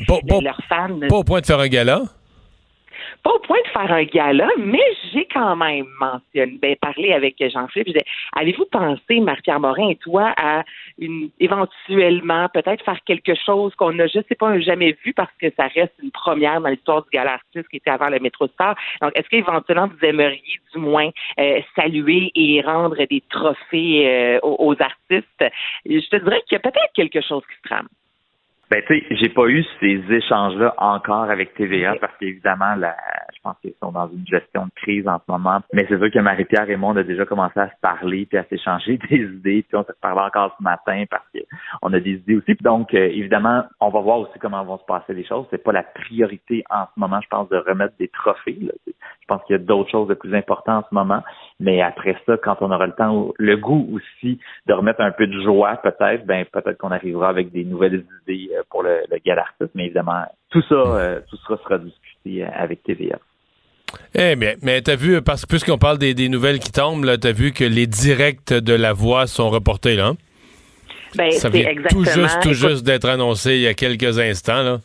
leurs 0.40 0.61
fans. 0.68 0.98
Pas 1.09 1.16
au 1.16 1.24
point 1.24 1.40
de 1.40 1.46
faire 1.46 1.61
un 1.61 1.68
gala? 1.68 2.03
Pas 3.22 3.30
au 3.32 3.38
point 3.38 3.58
de 3.64 3.68
faire 3.68 3.92
un 3.92 4.04
gala, 4.04 4.48
mais 4.58 4.82
j'ai 5.12 5.26
quand 5.32 5.56
même 5.56 5.86
mentionné, 6.00 6.58
ben, 6.60 6.76
parlé 6.76 7.12
avec 7.12 7.36
Jean-Philippe. 7.38 7.96
Avez-vous 8.34 8.66
pensé, 8.66 9.20
Marc-Pierre 9.20 9.60
Morin 9.60 9.90
et 9.90 9.96
toi, 9.96 10.32
à 10.36 10.64
une, 10.98 11.30
éventuellement 11.38 12.48
peut-être 12.48 12.84
faire 12.84 12.98
quelque 13.04 13.34
chose 13.34 13.74
qu'on 13.76 13.92
n'a, 13.92 14.06
je 14.06 14.20
sais 14.28 14.34
pas, 14.34 14.58
jamais 14.60 14.96
vu 15.04 15.12
parce 15.12 15.32
que 15.40 15.46
ça 15.56 15.68
reste 15.68 15.94
une 16.02 16.10
première 16.10 16.60
dans 16.60 16.68
l'histoire 16.68 17.02
du 17.04 17.10
gala 17.10 17.34
artiste 17.34 17.68
qui 17.68 17.76
était 17.76 17.90
avant 17.90 18.08
le 18.08 18.18
métro 18.18 18.48
Star. 18.48 18.74
Donc, 19.00 19.12
est-ce 19.14 19.28
qu'éventuellement 19.28 19.88
vous 19.88 20.06
aimeriez 20.06 20.60
du 20.72 20.78
moins 20.78 21.10
euh, 21.38 21.60
saluer 21.76 22.30
et 22.34 22.60
rendre 22.60 22.96
des 22.96 23.22
trophées 23.28 24.08
euh, 24.08 24.38
aux, 24.42 24.76
artistes? 24.80 25.44
Je 25.86 26.08
te 26.08 26.16
dirais 26.16 26.42
qu'il 26.46 26.56
y 26.56 26.56
a 26.56 26.60
peut-être 26.60 26.92
quelque 26.94 27.20
chose 27.20 27.42
qui 27.48 27.56
se 27.56 27.68
trame. 27.68 27.88
Ben, 28.72 28.82
tu 28.86 29.00
sais, 29.00 29.16
j'ai 29.16 29.28
pas 29.28 29.48
eu 29.48 29.62
ces 29.80 30.00
échanges-là 30.08 30.72
encore 30.78 31.28
avec 31.30 31.52
TVA 31.52 31.94
parce 32.00 32.16
qu'évidemment, 32.16 32.74
la, 32.74 32.96
pense 33.43 33.57
qu'ils 33.61 33.74
sont 33.82 33.93
dans 33.93 34.09
une 34.09 34.26
gestion 34.26 34.66
de 34.66 34.70
crise 34.76 35.07
en 35.09 35.18
ce 35.18 35.30
moment. 35.30 35.61
Mais 35.72 35.84
c'est 35.88 35.99
sûr 35.99 36.11
que 36.11 36.18
Marie-Pierre 36.18 36.70
et 36.70 36.76
moi, 36.76 36.93
on 36.93 36.97
a 36.97 37.03
déjà 37.03 37.24
commencé 37.24 37.59
à 37.59 37.68
se 37.68 37.80
parler 37.80 38.26
puis 38.26 38.38
à 38.38 38.45
s'échanger 38.45 38.99
des 39.11 39.16
idées. 39.16 39.64
Puis 39.68 39.76
on 39.76 39.84
se 39.84 39.93
parlait 40.01 40.22
encore 40.22 40.55
ce 40.59 40.62
matin 40.62 41.05
parce 41.11 41.24
qu'on 41.32 41.93
a 41.93 42.01
des 42.01 42.12
idées 42.12 42.36
aussi. 42.36 42.55
donc, 42.61 42.95
euh, 42.95 43.09
évidemment, 43.09 43.64
on 43.80 43.90
va 43.90 44.01
voir 44.01 44.20
aussi 44.20 44.38
comment 44.40 44.62
vont 44.64 44.78
se 44.78 44.84
passer 44.84 45.14
les 45.14 45.24
choses. 45.24 45.47
C'est 45.51 45.62
pas 45.62 45.72
la 45.72 45.82
priorité 45.82 46.64
en 46.70 46.84
ce 46.84 47.01
moment, 47.01 47.20
je 47.20 47.28
pense, 47.28 47.49
de 47.49 47.57
remettre 47.57 47.95
des 47.99 48.09
trophées. 48.09 48.59
Je 48.86 49.26
pense 49.26 49.43
qu'il 49.45 49.57
y 49.57 49.59
a 49.59 49.62
d'autres 49.62 49.90
choses 49.90 50.09
de 50.09 50.14
plus 50.14 50.34
importantes 50.34 50.84
en 50.84 50.88
ce 50.88 50.95
moment. 50.95 51.22
Mais 51.61 51.80
après 51.82 52.16
ça, 52.26 52.36
quand 52.36 52.57
on 52.61 52.70
aura 52.70 52.86
le 52.86 52.95
temps, 52.95 53.32
le 53.38 53.57
goût 53.57 53.88
aussi 53.93 54.38
de 54.66 54.72
remettre 54.72 55.01
un 55.01 55.12
peu 55.12 55.26
de 55.26 55.40
joie, 55.43 55.76
peut-être, 55.76 56.26
ben 56.26 56.45
peut-être 56.53 56.78
qu'on 56.78 56.90
arrivera 56.90 57.28
avec 57.28 57.51
des 57.53 57.64
nouvelles 57.64 58.05
idées 58.22 58.51
euh, 58.55 58.62
pour 58.70 58.82
le, 58.82 59.03
le 59.11 59.18
mais 59.74 59.86
évidemment, 59.86 60.24
tout 60.51 60.62
ça, 60.62 60.74
euh, 60.74 61.20
tout 61.28 61.36
ça 61.49 61.57
sera 61.62 61.78
discuté 61.78 62.45
avec 62.45 62.82
TVA. 62.82 63.18
Eh 64.14 64.36
bien, 64.36 64.55
mais 64.62 64.82
t'as 64.82 64.97
vu, 64.97 65.20
parce 65.22 65.43
que 65.43 65.47
puisqu'on 65.47 65.78
parle 65.78 65.99
des, 65.99 66.28
nouvelles 66.28 66.59
qui 66.59 66.70
tombent, 66.70 67.18
t'as 67.18 67.32
vu 67.32 67.53
que 67.53 67.64
les 67.64 67.86
directs 67.86 68.53
de 68.53 68.74
la 68.74 68.93
voix 68.93 69.26
sont 69.26 69.51
reportés, 69.51 69.97
là? 69.97 70.09
Hein? 70.09 70.16
Ben, 71.14 71.30
ça 71.32 71.51
vient 71.51 71.66
tout 71.90 72.05
juste, 72.05 72.40
tout 72.43 72.55
juste 72.55 72.84
d'être 72.84 73.07
annoncé 73.07 73.57
il 73.57 73.61
y 73.61 73.66
a 73.66 73.74
quelques 73.74 74.18
instants, 74.18 74.62
là. 74.62 74.80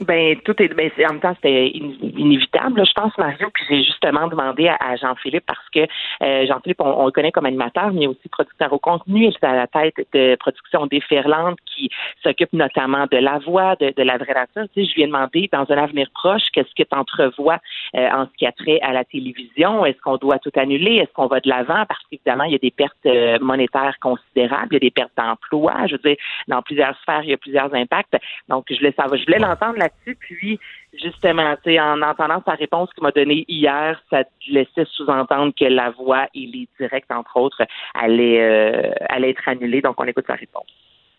Ben 0.00 0.38
tout 0.44 0.60
est 0.62 0.68
ben 0.74 0.90
en 1.08 1.12
même 1.12 1.20
temps 1.20 1.34
c'était 1.36 1.68
inévitable, 1.68 2.84
je 2.86 2.92
pense 2.92 3.16
Mario. 3.16 3.48
Puis 3.54 3.64
j'ai 3.70 3.82
justement 3.82 4.26
demandé 4.26 4.68
à, 4.68 4.94
Jean-Philippe 4.96 5.46
parce 5.46 5.66
que 5.70 5.86
euh, 6.22 6.46
Jean-Philippe 6.46 6.82
on, 6.82 7.06
le 7.06 7.12
connaît 7.12 7.32
comme 7.32 7.46
animateur, 7.46 7.94
mais 7.94 8.06
aussi 8.06 8.28
producteur 8.28 8.70
au 8.74 8.78
contenu. 8.78 9.24
Il 9.24 9.28
est 9.28 9.44
à 9.44 9.56
la 9.56 9.66
tête 9.66 9.94
de 10.12 10.36
production 10.36 10.84
déferlante 10.84 11.56
qui 11.64 11.88
s'occupe 12.22 12.52
notamment 12.52 13.06
de 13.10 13.16
la 13.16 13.38
voix, 13.38 13.74
de, 13.76 14.02
la 14.02 14.18
vraie 14.18 14.34
nature. 14.34 14.68
Tu 14.74 14.84
sais, 14.84 14.90
je 14.90 14.94
lui 14.96 15.02
ai 15.04 15.06
demandé 15.06 15.48
dans 15.50 15.64
un 15.66 15.78
avenir 15.78 16.08
proche 16.12 16.42
qu'est-ce 16.52 16.74
que 16.74 16.86
tu 16.86 16.98
entrevois 16.98 17.58
euh, 17.94 18.08
en 18.10 18.26
ce 18.26 18.36
qui 18.36 18.44
a 18.44 18.52
trait 18.52 18.80
à 18.82 18.92
la 18.92 19.04
télévision? 19.04 19.86
Est-ce 19.86 20.00
qu'on 20.02 20.18
doit 20.18 20.38
tout 20.40 20.52
annuler? 20.56 20.96
Est-ce 20.96 21.12
qu'on 21.14 21.26
va 21.26 21.40
de 21.40 21.48
l'avant? 21.48 21.86
Parce 21.88 22.02
qu'évidemment 22.10 22.44
il 22.44 22.52
y 22.52 22.56
a 22.56 22.58
des 22.58 22.70
pertes 22.70 22.94
euh, 23.06 23.38
monétaires 23.40 23.96
considérables, 24.02 24.68
il 24.72 24.74
y 24.74 24.76
a 24.76 24.80
des 24.80 24.90
pertes 24.90 25.16
d'emploi. 25.16 25.86
Je 25.86 25.92
veux 25.92 26.02
dire 26.04 26.16
dans 26.48 26.60
plusieurs 26.60 26.94
sphères 27.00 27.22
il 27.22 27.30
y 27.30 27.34
a 27.34 27.38
plusieurs 27.38 27.72
impacts. 27.74 28.14
Donc 28.50 28.66
je 28.68 28.76
voulais 28.76 28.92
savoir, 28.92 29.18
je 29.18 29.24
voulais 29.24 29.38
l'entendre 29.38 29.85
puis, 30.18 30.58
justement, 30.92 31.54
en 31.66 32.02
entendant 32.02 32.42
sa 32.44 32.52
réponse 32.52 32.92
qu'il 32.92 33.02
m'a 33.02 33.10
donnée 33.10 33.44
hier, 33.48 34.00
ça 34.10 34.24
laissait 34.48 34.86
sous-entendre 34.92 35.52
que 35.58 35.64
la 35.64 35.90
voix 35.90 36.26
et 36.34 36.46
les 36.46 36.68
directs, 36.78 37.10
entre 37.10 37.36
autres, 37.36 37.62
allaient, 37.94 38.42
euh, 38.42 39.24
être 39.24 39.48
annulés. 39.48 39.82
Donc, 39.82 40.00
on 40.00 40.04
écoute 40.04 40.26
sa 40.26 40.34
réponse. 40.34 40.66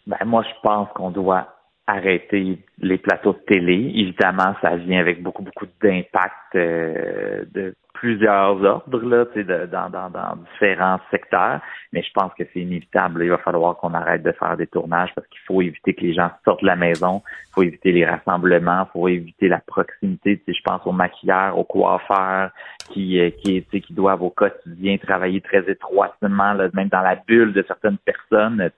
Ben, 0.05 0.18
moi, 0.26 0.43
je 0.43 0.53
pense 0.61 0.88
qu'on 0.93 1.11
doit 1.11 1.57
arrêter 1.88 2.59
les 2.79 2.97
plateaux 2.97 3.33
de 3.33 3.39
télé. 3.47 3.91
Évidemment, 3.95 4.53
ça 4.61 4.75
vient 4.75 4.99
avec 4.99 5.23
beaucoup, 5.23 5.41
beaucoup 5.41 5.65
d'impact 5.81 6.55
euh, 6.55 7.45
de 7.53 7.73
plusieurs 7.93 8.63
ordres 8.63 9.01
là, 9.01 9.25
de, 9.35 9.65
dans, 9.65 9.89
dans, 9.89 10.09
dans 10.09 10.35
différents 10.51 10.99
secteurs, 11.09 11.59
mais 11.91 12.03
je 12.03 12.11
pense 12.13 12.31
que 12.38 12.43
c'est 12.53 12.59
inévitable. 12.59 13.23
Il 13.23 13.29
va 13.29 13.39
falloir 13.39 13.75
qu'on 13.77 13.93
arrête 13.93 14.21
de 14.21 14.31
faire 14.33 14.55
des 14.55 14.67
tournages 14.67 15.09
parce 15.15 15.27
qu'il 15.27 15.39
faut 15.47 15.61
éviter 15.61 15.95
que 15.95 16.01
les 16.01 16.13
gens 16.13 16.29
sortent 16.45 16.61
de 16.61 16.67
la 16.67 16.75
maison, 16.75 17.23
il 17.25 17.53
faut 17.53 17.63
éviter 17.63 17.91
les 17.91 18.05
rassemblements, 18.05 18.85
il 18.88 18.91
faut 18.93 19.07
éviter 19.07 19.47
la 19.47 19.59
proximité. 19.59 20.39
Tu 20.45 20.53
je 20.53 20.61
pense 20.63 20.85
aux 20.85 20.91
maquilleurs, 20.91 21.57
aux 21.57 21.63
coiffeurs 21.63 22.51
qui, 22.91 23.19
euh, 23.19 23.31
qui, 23.31 23.63
qui 23.63 23.93
doivent 23.93 24.21
au 24.21 24.29
quotidien 24.29 24.97
travailler 24.97 25.41
très 25.41 25.67
étroitement, 25.69 26.53
là, 26.53 26.69
même 26.73 26.89
dans 26.89 27.01
la 27.01 27.15
bulle 27.15 27.53
de 27.53 27.63
certaines 27.67 27.97
personnes. 27.97 28.69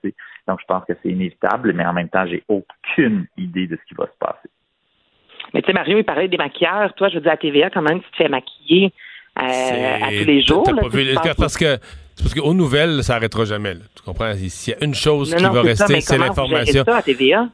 Donc, 0.50 0.58
je 0.60 0.66
pense 0.66 0.84
que 0.84 0.94
c'est 1.00 1.10
inévitable, 1.10 1.72
mais 1.74 1.86
en 1.86 1.92
même 1.92 2.08
temps, 2.08 2.26
j'ai 2.26 2.42
aucune 2.48 3.26
idée 3.38 3.68
de 3.68 3.76
ce 3.76 3.88
qui 3.88 3.94
va 3.94 4.06
se 4.06 4.18
passer. 4.18 4.48
Mais 5.54 5.62
tu 5.62 5.68
sais, 5.68 5.72
Mario, 5.72 5.96
il 5.96 6.02
parlait 6.02 6.26
des 6.26 6.36
maquilleurs. 6.36 6.92
Toi, 6.94 7.08
je 7.08 7.14
veux 7.14 7.20
dire, 7.20 7.30
à 7.30 7.36
TVA, 7.36 7.70
quand 7.70 7.82
même, 7.82 8.00
tu 8.00 8.10
te 8.10 8.16
fais 8.16 8.28
maquiller 8.28 8.92
euh, 9.40 9.96
à 10.02 10.08
tous 10.08 10.26
les 10.26 10.42
jours. 10.42 10.64
parce 11.38 11.56
que 11.56 11.78
parce 12.20 12.34
qu'aux 12.34 12.52
nouvelles, 12.52 13.04
ça 13.04 13.14
n'arrêtera 13.14 13.44
jamais. 13.44 13.76
Tu 13.94 14.02
comprends? 14.04 14.32
S'il 14.34 14.74
y 14.74 14.76
a 14.76 14.84
une 14.84 14.94
chose 14.94 15.32
qui 15.32 15.42
va 15.42 15.62
rester, 15.62 16.00
c'est 16.00 16.18
l'information. 16.18 16.84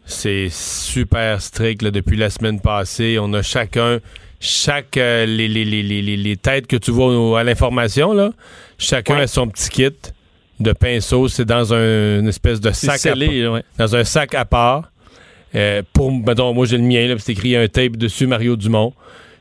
C'est 0.06 0.48
super 0.48 1.42
strict 1.42 1.84
depuis 1.84 2.16
la 2.16 2.30
semaine 2.30 2.60
passée. 2.62 3.18
On 3.20 3.32
a 3.34 3.42
chacun, 3.42 3.98
chaque 4.40 4.96
euh, 4.96 5.26
les, 5.26 5.48
les, 5.48 5.64
les, 5.64 6.02
les, 6.16 6.36
têtes 6.38 6.66
que 6.66 6.76
tu 6.76 6.92
vois 6.92 7.38
à 7.38 7.44
l'information, 7.44 8.14
là, 8.14 8.30
chacun 8.78 9.16
a 9.16 9.26
son 9.26 9.48
petit 9.48 9.68
kit 9.68 10.12
de 10.60 10.72
pinceau. 10.72 11.28
C'est 11.28 11.44
dans 11.44 11.74
un, 11.74 12.20
une 12.20 12.28
espèce 12.28 12.60
de 12.60 12.70
sac 12.72 13.04
à, 13.06 13.14
dans 13.78 13.96
un 13.96 14.04
sac 14.04 14.34
à 14.34 14.44
part. 14.44 14.90
Euh, 15.54 15.82
pour, 15.92 16.12
mettons, 16.12 16.52
moi 16.52 16.66
j'ai 16.66 16.76
le 16.76 16.82
mien, 16.84 17.06
là, 17.06 17.14
puis 17.14 17.22
c'est 17.24 17.32
écrit 17.32 17.56
un 17.56 17.68
tape 17.68 17.96
dessus 17.96 18.26
Mario 18.26 18.56
Dumont. 18.56 18.92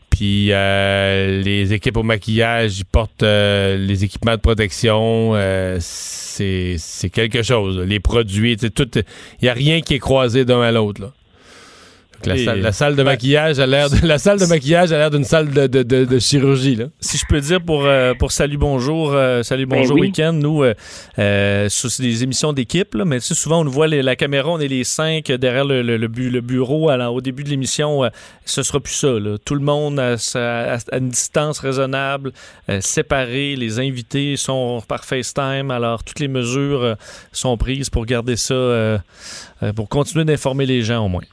Puis 0.10 0.48
euh, 0.52 1.42
les 1.42 1.74
équipes 1.74 1.98
au 1.98 2.04
maquillage, 2.04 2.80
ils 2.80 2.86
portent 2.86 3.24
euh, 3.24 3.76
les 3.78 4.06
équipements 4.06 4.36
de 4.36 4.42
protection. 4.42 5.32
euh, 5.36 5.78
c'est 5.82 6.76
c'est 6.78 7.10
quelque 7.10 7.44
chose. 7.44 7.80
là. 7.80 7.86
Les 7.86 8.00
produits. 8.00 8.54
Il 8.54 9.02
n'y 9.44 9.50
a 9.50 9.54
rien 9.54 9.82
qui 9.82 9.96
est 9.96 10.00
croisé 10.00 10.46
d'un 10.46 10.62
à 10.62 10.72
l'autre. 10.72 11.12
La, 12.26 12.38
salle, 12.44 12.62
la 12.62 12.72
salle 12.72 12.96
de 12.96 13.04
maquillage 13.04 13.60
a 13.60 13.66
l'air 13.68 13.88
la 14.04 14.18
salle 14.18 14.40
de 14.40 14.46
maquillage 14.46 14.92
a 14.92 14.98
l'air 14.98 15.10
d'une 15.12 15.24
salle 15.24 15.50
de, 15.52 15.68
de- 15.68 15.84
de- 15.84 16.06
de 16.06 16.20
chirurgie 16.20 16.76
là. 16.76 16.86
Si 17.00 17.18
je 17.18 17.24
peux 17.28 17.40
dire 17.40 17.62
pour, 17.62 17.86
euh, 17.86 18.14
pour 18.14 18.32
Salut 18.32 18.58
Bonjour, 18.58 19.14
euh, 19.14 19.44
Salut 19.44 19.66
Ben 19.66 19.78
Bonjour 19.80 19.96
oui. 19.96 20.08
Week-end, 20.08 20.34
nous, 20.34 20.64
euh, 20.64 20.74
euh, 21.20 21.70
sur- 21.70 21.90
c'est 21.92 22.04
des 22.04 22.24
émissions 22.24 22.54
d'équipe, 22.54 22.94
là, 22.96 23.06
mais 23.06 23.20
tu 23.20 23.28
sais, 23.28 23.36
souvent 23.36 23.62
on 23.62 23.64
nous 23.64 23.72
voit 23.72 23.88
les- 23.88 24.02
la 24.02 24.16
caméra, 24.16 24.50
on 24.50 24.60
est 24.60 24.68
les 24.68 24.84
cinq 24.84 25.32
derrière 25.32 25.66
le, 25.66 25.82
le- 25.82 25.98
le 25.98 26.08
bu- 26.08 26.30
le 26.30 26.42
bureau 26.42 26.90
à 26.90 26.98
la- 26.98 27.12
au 27.12 27.22
début 27.22 27.44
de 27.44 27.50
l'émission. 27.50 28.04
euh, 28.04 28.10
ce 28.46 28.62
sera 28.64 28.80
plus 28.80 28.94
ça. 28.94 29.08
là. 29.20 29.38
Tout 29.44 29.56
le 29.56 29.62
monde 29.62 30.00
à, 30.00 30.18
sa- 30.18 30.74
à- 30.76 30.78
à 30.92 30.98
une 30.98 31.10
distance 31.10 31.60
raisonnable, 31.60 32.32
euh, 32.70 32.80
séparé. 32.82 33.56
Les 33.56 33.80
invités 33.80 34.36
sont 34.38 34.82
par 34.88 35.04
FaceTime, 35.06 35.72
alors 35.72 36.04
toutes 36.04 36.20
les 36.20 36.28
mesures 36.28 36.82
euh, 36.84 36.96
sont 37.32 37.58
prises 37.58 37.90
pour 37.90 38.06
garder 38.06 38.36
ça, 38.36 38.54
euh, 38.54 38.98
euh, 39.64 39.74
pour 39.74 39.90
continuer 39.90 40.26
d'informer 40.26 40.66
les 40.66 40.82
gens 40.82 41.06
au 41.06 41.10
moins. 41.10 41.24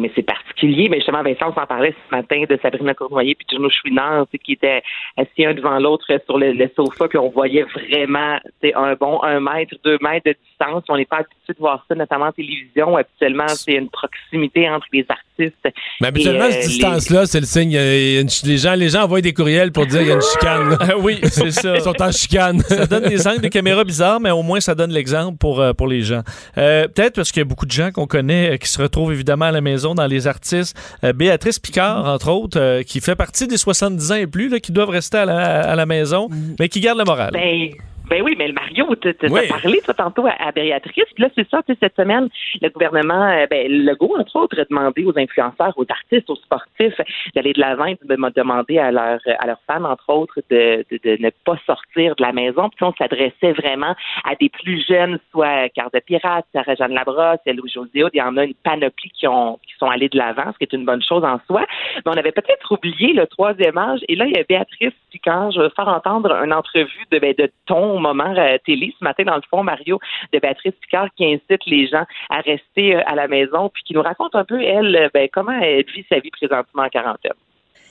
Mais 0.00 0.10
c'est 0.14 0.22
particulier. 0.22 0.88
Mais 0.88 0.96
justement, 0.98 1.22
Vincent, 1.22 1.50
on 1.50 1.54
s'en 1.54 1.66
parlait 1.66 1.94
ce 2.10 2.16
matin 2.16 2.44
de 2.48 2.58
Sabrina 2.60 2.94
Cournoyer 2.94 3.34
puis 3.34 3.46
Juno 3.50 3.68
Chouinard, 3.70 4.26
qui 4.44 4.52
étaient 4.52 4.82
assis 5.16 5.44
un 5.44 5.54
devant 5.54 5.78
l'autre 5.78 6.06
sur 6.26 6.38
le, 6.38 6.52
le 6.52 6.70
sofa, 6.76 7.08
puis 7.08 7.18
on 7.18 7.30
voyait 7.30 7.64
vraiment 7.64 8.38
un 8.74 8.94
bon 8.94 9.22
un 9.22 9.40
mètre, 9.40 9.74
deux 9.84 9.98
mètres 10.00 10.26
de 10.26 10.36
distance. 10.44 10.57
On 10.88 10.96
n'est 10.96 11.04
pas 11.04 11.18
habitué 11.18 11.52
de 11.54 11.58
voir 11.58 11.84
ça, 11.88 11.94
notamment 11.94 12.26
en 12.26 12.32
télévision. 12.32 12.96
Habituellement, 12.96 13.46
c'est 13.48 13.72
une 13.74 13.88
proximité 13.88 14.68
entre 14.68 14.86
les 14.92 15.06
artistes. 15.08 15.56
Mais 16.00 16.08
habituellement, 16.08 16.44
Et, 16.46 16.48
euh, 16.48 16.50
cette 16.52 16.62
les- 16.62 16.68
distance-là, 16.68 17.26
c'est 17.26 17.40
le 17.40 17.46
signe. 17.46 17.72
une 17.74 18.28
ch- 18.28 18.42
les, 18.44 18.58
gens, 18.58 18.74
les 18.74 18.88
gens 18.88 19.02
envoient 19.04 19.20
des 19.20 19.32
courriels 19.32 19.70
pour 19.72 19.86
dire 19.86 20.00
qu'il 20.00 20.08
y 20.08 20.10
a 20.10 20.14
une 20.14 20.20
chicane. 20.20 20.70
là. 20.70 20.98
oui, 20.98 21.18
c'est 21.24 21.50
ça. 21.52 21.76
Ils 21.76 21.82
sont 21.82 22.00
en 22.02 22.10
chicane. 22.10 22.60
ça 22.60 22.86
donne 22.86 23.04
des 23.08 23.26
angles 23.28 23.42
de 23.42 23.48
caméra 23.48 23.84
bizarres, 23.84 24.20
mais 24.20 24.30
au 24.30 24.42
moins 24.42 24.60
ça 24.60 24.74
donne 24.74 24.90
l'exemple 24.90 25.38
pour, 25.38 25.60
euh, 25.60 25.72
pour 25.72 25.86
les 25.86 26.02
gens. 26.02 26.22
Euh, 26.56 26.88
Peut-être 26.88 27.14
parce 27.16 27.30
qu'il 27.30 27.40
y 27.40 27.42
a 27.42 27.44
beaucoup 27.44 27.66
de 27.66 27.70
gens 27.70 27.90
qu'on 27.92 28.06
connaît 28.06 28.52
euh, 28.52 28.56
qui 28.56 28.68
se 28.68 28.80
retrouvent 28.82 29.12
évidemment 29.12 29.44
à 29.46 29.52
la 29.52 29.60
maison 29.60 29.94
dans 29.94 30.06
les 30.06 30.26
artistes. 30.26 30.76
Euh, 31.04 31.12
Béatrice 31.12 31.58
Picard, 31.58 32.04
entre 32.06 32.30
autres, 32.30 32.58
euh, 32.60 32.82
qui 32.82 33.00
fait 33.00 33.14
partie 33.16 33.46
des 33.46 33.56
70 33.58 34.12
ans 34.12 34.16
et 34.16 34.26
plus, 34.26 34.48
là, 34.48 34.58
qui 34.60 34.72
doivent 34.72 34.90
rester 34.90 35.18
à 35.18 35.24
la, 35.24 35.60
à 35.60 35.76
la 35.76 35.86
maison, 35.86 36.28
mais 36.58 36.68
qui 36.68 36.80
garde 36.80 36.98
le 36.98 37.04
moral. 37.04 37.30
Ben, 37.32 37.70
ben 38.08 38.22
oui, 38.22 38.34
mais 38.38 38.48
le 38.48 38.54
Mario, 38.54 38.94
tu 38.96 39.08
as 39.08 39.30
Oui. 39.30 39.48
parlé 39.48 39.80
toi, 39.82 39.94
tantôt 39.94 40.26
à, 40.26 40.30
à 40.38 40.52
Béatrice. 40.52 41.04
Puis 41.14 41.22
là, 41.22 41.28
c'est 41.34 41.48
ça, 41.48 41.62
tu 41.62 41.72
sais, 41.72 41.78
cette 41.80 41.96
semaine, 41.96 42.28
le 42.60 42.68
gouvernement, 42.70 43.28
euh, 43.28 43.46
ben, 43.50 43.70
Legault, 43.70 44.16
entre 44.18 44.36
autres, 44.36 44.60
a 44.60 44.64
demandé 44.64 45.04
aux 45.04 45.16
influenceurs, 45.18 45.74
aux 45.76 45.86
artistes, 45.88 46.28
aux 46.30 46.36
sportifs 46.36 47.00
d'aller 47.34 47.52
de 47.52 47.60
l'avant 47.60 47.84
et 47.86 47.98
de 48.02 48.32
demander 48.34 48.78
à, 48.78 48.90
leur, 48.90 49.20
à 49.38 49.46
leurs 49.46 49.60
fans, 49.66 49.84
entre 49.84 50.08
autres, 50.08 50.40
de, 50.50 50.84
de, 50.90 50.98
de 51.04 51.22
ne 51.22 51.30
pas 51.44 51.58
sortir 51.66 52.14
de 52.16 52.22
la 52.22 52.32
maison. 52.32 52.68
Puis 52.70 52.84
on 52.84 52.94
s'adressait 52.94 53.52
vraiment 53.52 53.94
à 54.24 54.34
des 54.36 54.48
plus 54.48 54.84
jeunes, 54.88 55.18
soit 55.30 55.68
Carte 55.70 55.94
de 55.94 56.00
Pirate, 56.00 56.46
Sarah-Jeanne 56.52 56.94
Labrosse, 56.94 57.38
Louis 57.46 57.70
José 57.70 58.04
Hood. 58.04 58.10
Il 58.14 58.18
y 58.18 58.22
en 58.22 58.36
a 58.36 58.44
une 58.44 58.54
panoplie 58.54 59.10
qui, 59.10 59.26
ont, 59.26 59.58
qui 59.66 59.74
sont 59.78 59.90
allés 59.90 60.08
de 60.08 60.16
l'avant, 60.18 60.52
ce 60.52 60.58
qui 60.58 60.64
est 60.64 60.72
une 60.72 60.84
bonne 60.84 61.02
chose 61.02 61.24
en 61.24 61.40
soi. 61.46 61.64
Mais 61.96 62.02
on 62.12 62.16
avait 62.16 62.32
peut-être 62.32 62.72
oublié 62.72 63.12
le 63.12 63.26
troisième 63.26 63.76
âge. 63.78 64.00
Et 64.08 64.16
là, 64.16 64.26
il 64.26 64.36
y 64.36 64.40
a 64.40 64.44
Béatrice 64.48 64.94
Picard. 65.10 65.50
Je 65.52 65.60
vais 65.60 65.70
faire 65.76 65.88
entendre 65.88 66.32
une 66.44 66.52
entrevue 66.52 67.06
de, 67.10 67.18
ben, 67.18 67.34
de 67.36 67.50
ton 67.66 67.97
moment 68.00 68.34
euh, 68.36 68.56
télé 68.64 68.94
ce 68.98 69.04
matin, 69.04 69.24
dans 69.24 69.36
le 69.36 69.42
fond, 69.50 69.62
Mario, 69.62 69.98
de 70.32 70.38
Béatrice 70.38 70.74
Picard 70.80 71.08
qui 71.16 71.24
incite 71.24 71.64
les 71.66 71.88
gens 71.88 72.04
à 72.30 72.40
rester 72.40 72.96
euh, 72.96 73.02
à 73.06 73.14
la 73.14 73.28
maison 73.28 73.70
puis 73.72 73.82
qui 73.84 73.94
nous 73.94 74.02
raconte 74.02 74.34
un 74.34 74.44
peu, 74.44 74.60
elle, 74.62 74.94
euh, 74.96 75.08
ben, 75.12 75.28
comment 75.32 75.52
elle 75.52 75.84
vit 75.84 76.04
sa 76.08 76.18
vie 76.18 76.30
présentement 76.30 76.82
en 76.82 76.88
quarantaine. 76.88 77.32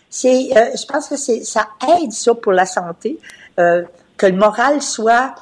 C'est, 0.10 0.50
je 0.52 0.86
pense 0.86 1.10
que 1.10 1.18
c'est, 1.18 1.44
ça 1.44 1.68
aide 2.02 2.14
ça 2.14 2.34
pour 2.34 2.54
la 2.54 2.66
santé, 2.66 3.18
que 3.58 4.26
le 4.26 4.38
moral 4.38 4.82
soit 4.82 5.36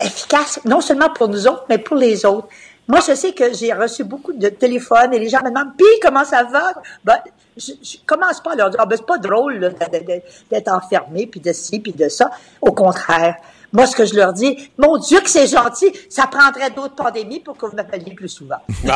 efficace, 0.00 0.64
non 0.64 0.80
seulement 0.80 1.10
pour 1.10 1.28
nous 1.28 1.46
autres, 1.46 1.66
mais 1.68 1.76
pour 1.76 1.96
les 1.96 2.24
autres. 2.24 2.48
Moi, 2.86 3.00
je 3.06 3.14
sais 3.14 3.32
que 3.32 3.54
j'ai 3.54 3.72
reçu 3.72 4.04
beaucoup 4.04 4.32
de 4.32 4.48
téléphones 4.48 5.14
et 5.14 5.18
les 5.18 5.28
gens 5.28 5.42
me 5.42 5.48
demandent, 5.48 5.76
puis 5.76 5.86
comment 6.02 6.24
ça 6.24 6.44
va? 6.44 6.74
Ben, 7.04 7.16
je, 7.56 7.72
je 7.82 7.96
commence 8.04 8.42
pas 8.42 8.52
à 8.52 8.56
leur 8.56 8.70
dire, 8.70 8.80
ah, 8.82 8.86
ben, 8.86 8.96
c'est 8.96 9.06
pas 9.06 9.18
drôle 9.18 9.72
d'être 10.50 10.72
enfermé, 10.72 11.26
puis 11.26 11.40
de 11.40 11.52
ci, 11.52 11.80
puis 11.80 11.92
de 11.92 12.08
ça. 12.08 12.30
Au 12.60 12.72
contraire. 12.72 13.36
Moi, 13.72 13.86
ce 13.86 13.96
que 13.96 14.04
je 14.04 14.14
leur 14.14 14.32
dis, 14.32 14.70
mon 14.78 14.98
Dieu 14.98 15.20
que 15.20 15.28
c'est 15.28 15.48
gentil, 15.48 15.86
ça 16.08 16.28
prendrait 16.28 16.70
d'autres 16.70 16.94
pandémies 16.94 17.40
pour 17.40 17.56
que 17.56 17.66
vous 17.66 17.74
m'appeliez 17.74 18.14
plus 18.14 18.28
souvent. 18.28 18.58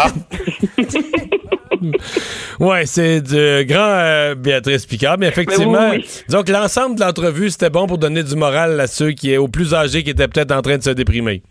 Ouais, 2.59 2.86
c'est 2.86 3.20
de 3.20 3.62
grand 3.62 3.78
euh, 3.78 4.34
Béatrice 4.34 4.84
Picard, 4.84 5.16
mais 5.16 5.28
effectivement, 5.28 5.91
oui, 5.91 5.99
oui. 5.99 6.22
disons 6.26 6.43
que 6.43 6.51
l'ensemble 6.51 6.97
de 6.97 7.01
l'entrevue, 7.05 7.51
c'était 7.51 7.70
bon 7.70 7.86
pour 7.86 7.99
donner 7.99 8.24
du 8.24 8.34
moral 8.34 8.80
à 8.80 8.89
ceux 8.89 9.12
qui, 9.12 9.36
aux 9.36 9.47
plus 9.47 9.74
âgés 9.74 10.03
qui 10.03 10.11
étaient 10.11 10.26
peut-être 10.26 10.51
en 10.51 10.61
train 10.61 10.78
de 10.78 10.82
se 10.82 10.91
déprimer. 10.91 11.43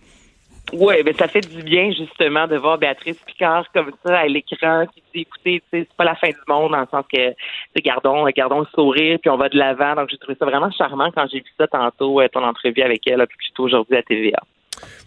Oui, 0.74 0.96
mais 1.06 1.14
ça 1.14 1.28
fait 1.28 1.42
du 1.42 1.64
bien 1.64 1.92
justement 1.92 2.46
de 2.46 2.58
voir 2.58 2.78
Béatrice 2.78 3.18
Picard 3.26 3.66
comme 3.74 3.92
ça 4.06 4.20
à 4.20 4.26
l'écran 4.28 4.86
qui 4.94 5.02
dit 5.14 5.22
écoutez, 5.22 5.64
c'est 5.72 5.88
pas 5.96 6.04
la 6.04 6.16
fin 6.16 6.28
du 6.28 6.36
monde 6.48 6.72
dans 6.72 6.82
le 6.82 6.88
sens 6.92 7.06
que 7.12 7.34
gardons, 7.82 8.26
gardons 8.36 8.60
le 8.60 8.68
sourire 8.74 9.18
puis 9.22 9.30
on 9.30 9.38
va 9.38 9.48
de 9.48 9.58
l'avant. 9.58 9.96
Donc 9.96 10.10
j'ai 10.12 10.18
trouvé 10.18 10.36
ça 10.38 10.46
vraiment 10.46 10.70
charmant 10.72 11.10
quand 11.16 11.26
j'ai 11.32 11.40
vu 11.40 11.52
ça 11.58 11.68
tantôt, 11.68 12.20
euh, 12.20 12.28
ton 12.28 12.44
entrevue 12.44 12.82
avec 12.82 13.08
elle, 13.08 13.18
là, 13.18 13.28
plutôt 13.28 13.64
aujourd'hui 13.64 13.96
à 13.96 14.04
TVA. 14.04 14.40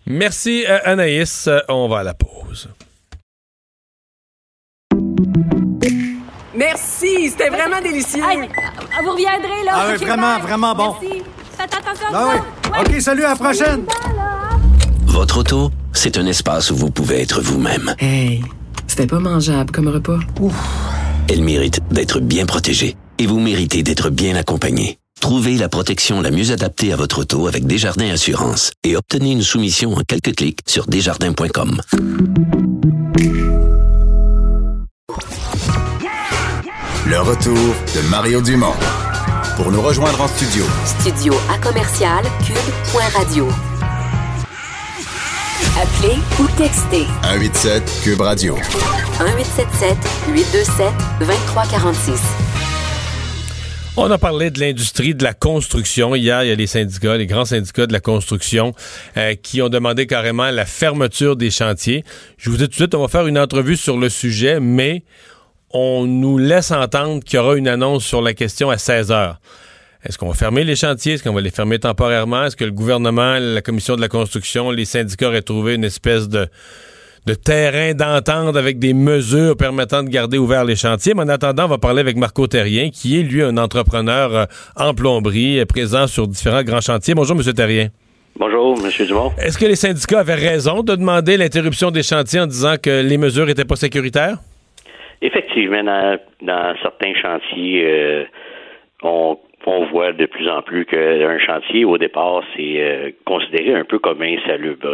Merci 0.07 0.65
euh, 0.69 0.79
Anaïs. 0.85 1.47
Euh, 1.47 1.61
On 1.69 1.89
va 1.89 1.99
à 1.99 2.05
la 2.05 2.15
pause. 2.15 2.69
Merci, 6.55 7.31
c'était 7.31 7.49
vraiment 7.49 7.81
délicieux. 7.81 8.23
Vous 8.23 9.11
reviendrez, 9.11 9.65
là. 9.65 9.73
Ah 9.75 9.87
oui, 9.91 10.05
vraiment, 10.05 10.35
bye. 10.35 10.43
vraiment 10.43 10.75
bon. 10.75 10.97
Merci. 11.01 11.23
Faites 11.57 11.75
attention. 11.75 12.07
Ah 12.13 12.29
oui. 12.33 12.81
OK, 12.81 13.01
salut, 13.01 13.25
à 13.25 13.31
la 13.31 13.37
prochaine. 13.37 13.87
Votre 15.11 15.39
auto, 15.39 15.71
c'est 15.93 16.19
un 16.19 16.27
espace 16.27 16.71
où 16.71 16.77
vous 16.77 16.91
pouvez 16.91 17.21
être 17.21 17.43
vous-même. 17.43 17.95
Hey, 17.99 18.43
c'était 18.87 19.09
pas 19.09 19.19
mangeable 19.19 19.73
comme 19.73 19.89
repas. 19.89 20.21
Elle 21.29 21.43
mérite 21.43 21.81
d'être 21.91 22.21
bien 22.21 22.47
protégée 22.47 22.97
et 23.19 23.27
vous 23.27 23.41
méritez 23.41 23.83
d'être 23.83 24.09
bien 24.11 24.37
accompagné. 24.37 24.99
Trouvez 25.21 25.57
la 25.59 25.69
protection 25.69 26.21
la 26.21 26.31
mieux 26.31 26.53
adaptée 26.53 26.93
à 26.93 26.97
votre 26.97 27.19
auto 27.19 27.49
avec 27.49 27.67
Desjardins 27.67 28.11
Assurance 28.11 28.71
et 28.85 28.97
obtenez 28.97 29.33
une 29.33 29.43
soumission 29.43 29.95
en 29.95 30.03
quelques 30.07 30.37
clics 30.37 30.61
sur 30.65 30.87
desjardins.com. 30.87 31.81
Le 37.07 37.21
retour 37.21 37.57
de 37.57 38.09
Mario 38.09 38.41
Dumont. 38.41 38.75
Pour 39.57 39.73
nous 39.73 39.83
rejoindre 39.83 40.21
en 40.23 40.29
studio, 40.29 40.65
Studio 41.01 41.35
à 41.53 41.59
commercial 41.59 42.25
cube.radio. 42.47 43.49
Appelez 45.81 46.19
ou 46.39 46.47
textez 46.57 47.07
187 47.23 48.01
Cube 48.03 48.21
Radio. 48.21 48.55
1877 48.55 49.97
827 50.29 50.93
2346. 51.21 52.21
On 53.97 54.11
a 54.11 54.19
parlé 54.19 54.51
de 54.51 54.61
l'industrie 54.61 55.15
de 55.15 55.23
la 55.23 55.35
construction. 55.35 56.15
Hier, 56.15 56.45
il 56.45 56.49
y 56.49 56.53
a 56.53 56.55
les 56.55 56.67
syndicats, 56.67 57.17
les 57.17 57.27
grands 57.27 57.45
syndicats 57.45 57.87
de 57.87 57.93
la 57.93 58.01
construction, 58.01 58.75
euh, 59.17 59.35
qui 59.35 59.61
ont 59.63 59.69
demandé 59.69 60.07
carrément 60.07 60.51
la 60.51 60.65
fermeture 60.65 61.37
des 61.37 61.51
chantiers. 61.51 62.05
Je 62.39 62.51
vous 62.51 62.57
dis 62.57 62.65
tout 62.65 62.71
de 62.71 62.75
suite, 62.75 62.95
on 62.95 63.03
va 63.03 63.09
faire 63.09 63.27
une 63.27 63.39
entrevue 63.39 63.77
sur 63.77 63.99
le 63.99 64.09
sujet, 64.09 64.61
mais 64.61 65.03
on 65.71 66.07
nous 66.07 66.39
laisse 66.39 66.71
entendre 66.71 67.23
qu'il 67.23 67.37
y 67.37 67.39
aura 67.41 67.57
une 67.57 67.69
annonce 67.69 68.05
sur 68.05 68.23
la 68.23 68.35
question 68.35 68.71
à 68.71 68.79
16 68.79 69.13
heures. 69.13 69.41
Est-ce 70.05 70.16
qu'on 70.16 70.28
va 70.28 70.34
fermer 70.34 70.64
les 70.64 70.76
chantiers? 70.76 71.14
Est-ce 71.14 71.22
qu'on 71.22 71.34
va 71.34 71.42
les 71.42 71.51
fermer 71.51 71.78
temporairement? 71.78 72.44
Est-ce 72.44 72.57
que 72.57 72.64
le 72.64 72.70
gouvernement, 72.70 73.36
la 73.38 73.61
commission 73.61 73.96
de 73.96 74.01
la 74.01 74.09
construction, 74.09 74.70
les 74.70 74.86
syndicats 74.86 75.28
auraient 75.28 75.42
trouvé 75.42 75.74
une 75.74 75.84
espèce 75.84 76.26
de, 76.26 76.46
de 77.26 77.34
terrain 77.34 77.92
d'entente 77.92 78.57
avec 78.57 78.78
des 78.78 78.94
mesures 78.94 79.59
permettant 79.59 80.03
de 80.03 80.09
garder 80.09 80.38
ouverts 80.38 80.64
les 80.64 80.76
chantiers? 80.76 81.12
Mais 81.14 81.24
en 81.24 81.28
attendant, 81.28 81.66
on 81.66 81.68
va 81.68 81.78
parler 81.78 82.01
avec 82.01 82.16
Marco 82.16 82.46
Terrien, 82.46 82.88
qui 82.88 83.20
est, 83.20 83.22
lui, 83.22 83.42
un 83.42 83.59
entrepreneur 83.59 84.34
euh, 84.34 84.44
en 84.74 84.94
plomberie, 84.94 85.61
euh, 85.61 85.66
présent 85.66 86.07
sur 86.07 86.26
différents 86.26 86.62
grands 86.62 86.80
chantiers. 86.80 87.14
Bonjour, 87.14 87.36
M. 87.36 87.53
Terrien. 87.53 87.88
Bonjour, 88.36 88.78
M. 88.82 89.07
Dumont. 89.07 89.32
Est-ce 89.36 89.59
que 89.59 89.66
les 89.66 89.76
syndicats 89.76 90.20
avaient 90.20 90.34
raison 90.34 90.82
de 90.82 90.94
demander 90.94 91.36
l'interruption 91.36 91.90
des 91.90 92.03
chantiers 92.03 92.40
en 92.40 92.46
disant 92.46 92.76
que 92.82 93.03
les 93.03 93.18
mesures 93.18 93.44
n'étaient 93.44 93.66
pas 93.66 93.76
sécuritaires? 93.76 94.38
Effectivement, 95.20 95.84
dans, 95.84 96.18
dans 96.40 96.74
certains 96.80 97.12
chantiers, 97.20 97.84
euh, 97.84 98.24
on, 99.03 99.36
on 99.67 99.87
voit 99.87 100.13
de 100.13 100.27
plus 100.27 100.49
en 100.49 100.63
plus 100.63 100.85
qu'un 100.87 101.39
chantier, 101.39 101.85
au 101.85 101.99
départ, 101.99 102.43
c'est 102.57 102.81
euh, 102.81 103.11
considéré 103.27 103.75
un 103.75 103.85
peu 103.85 103.99
comme 103.99 104.23
insalubre. 104.23 104.89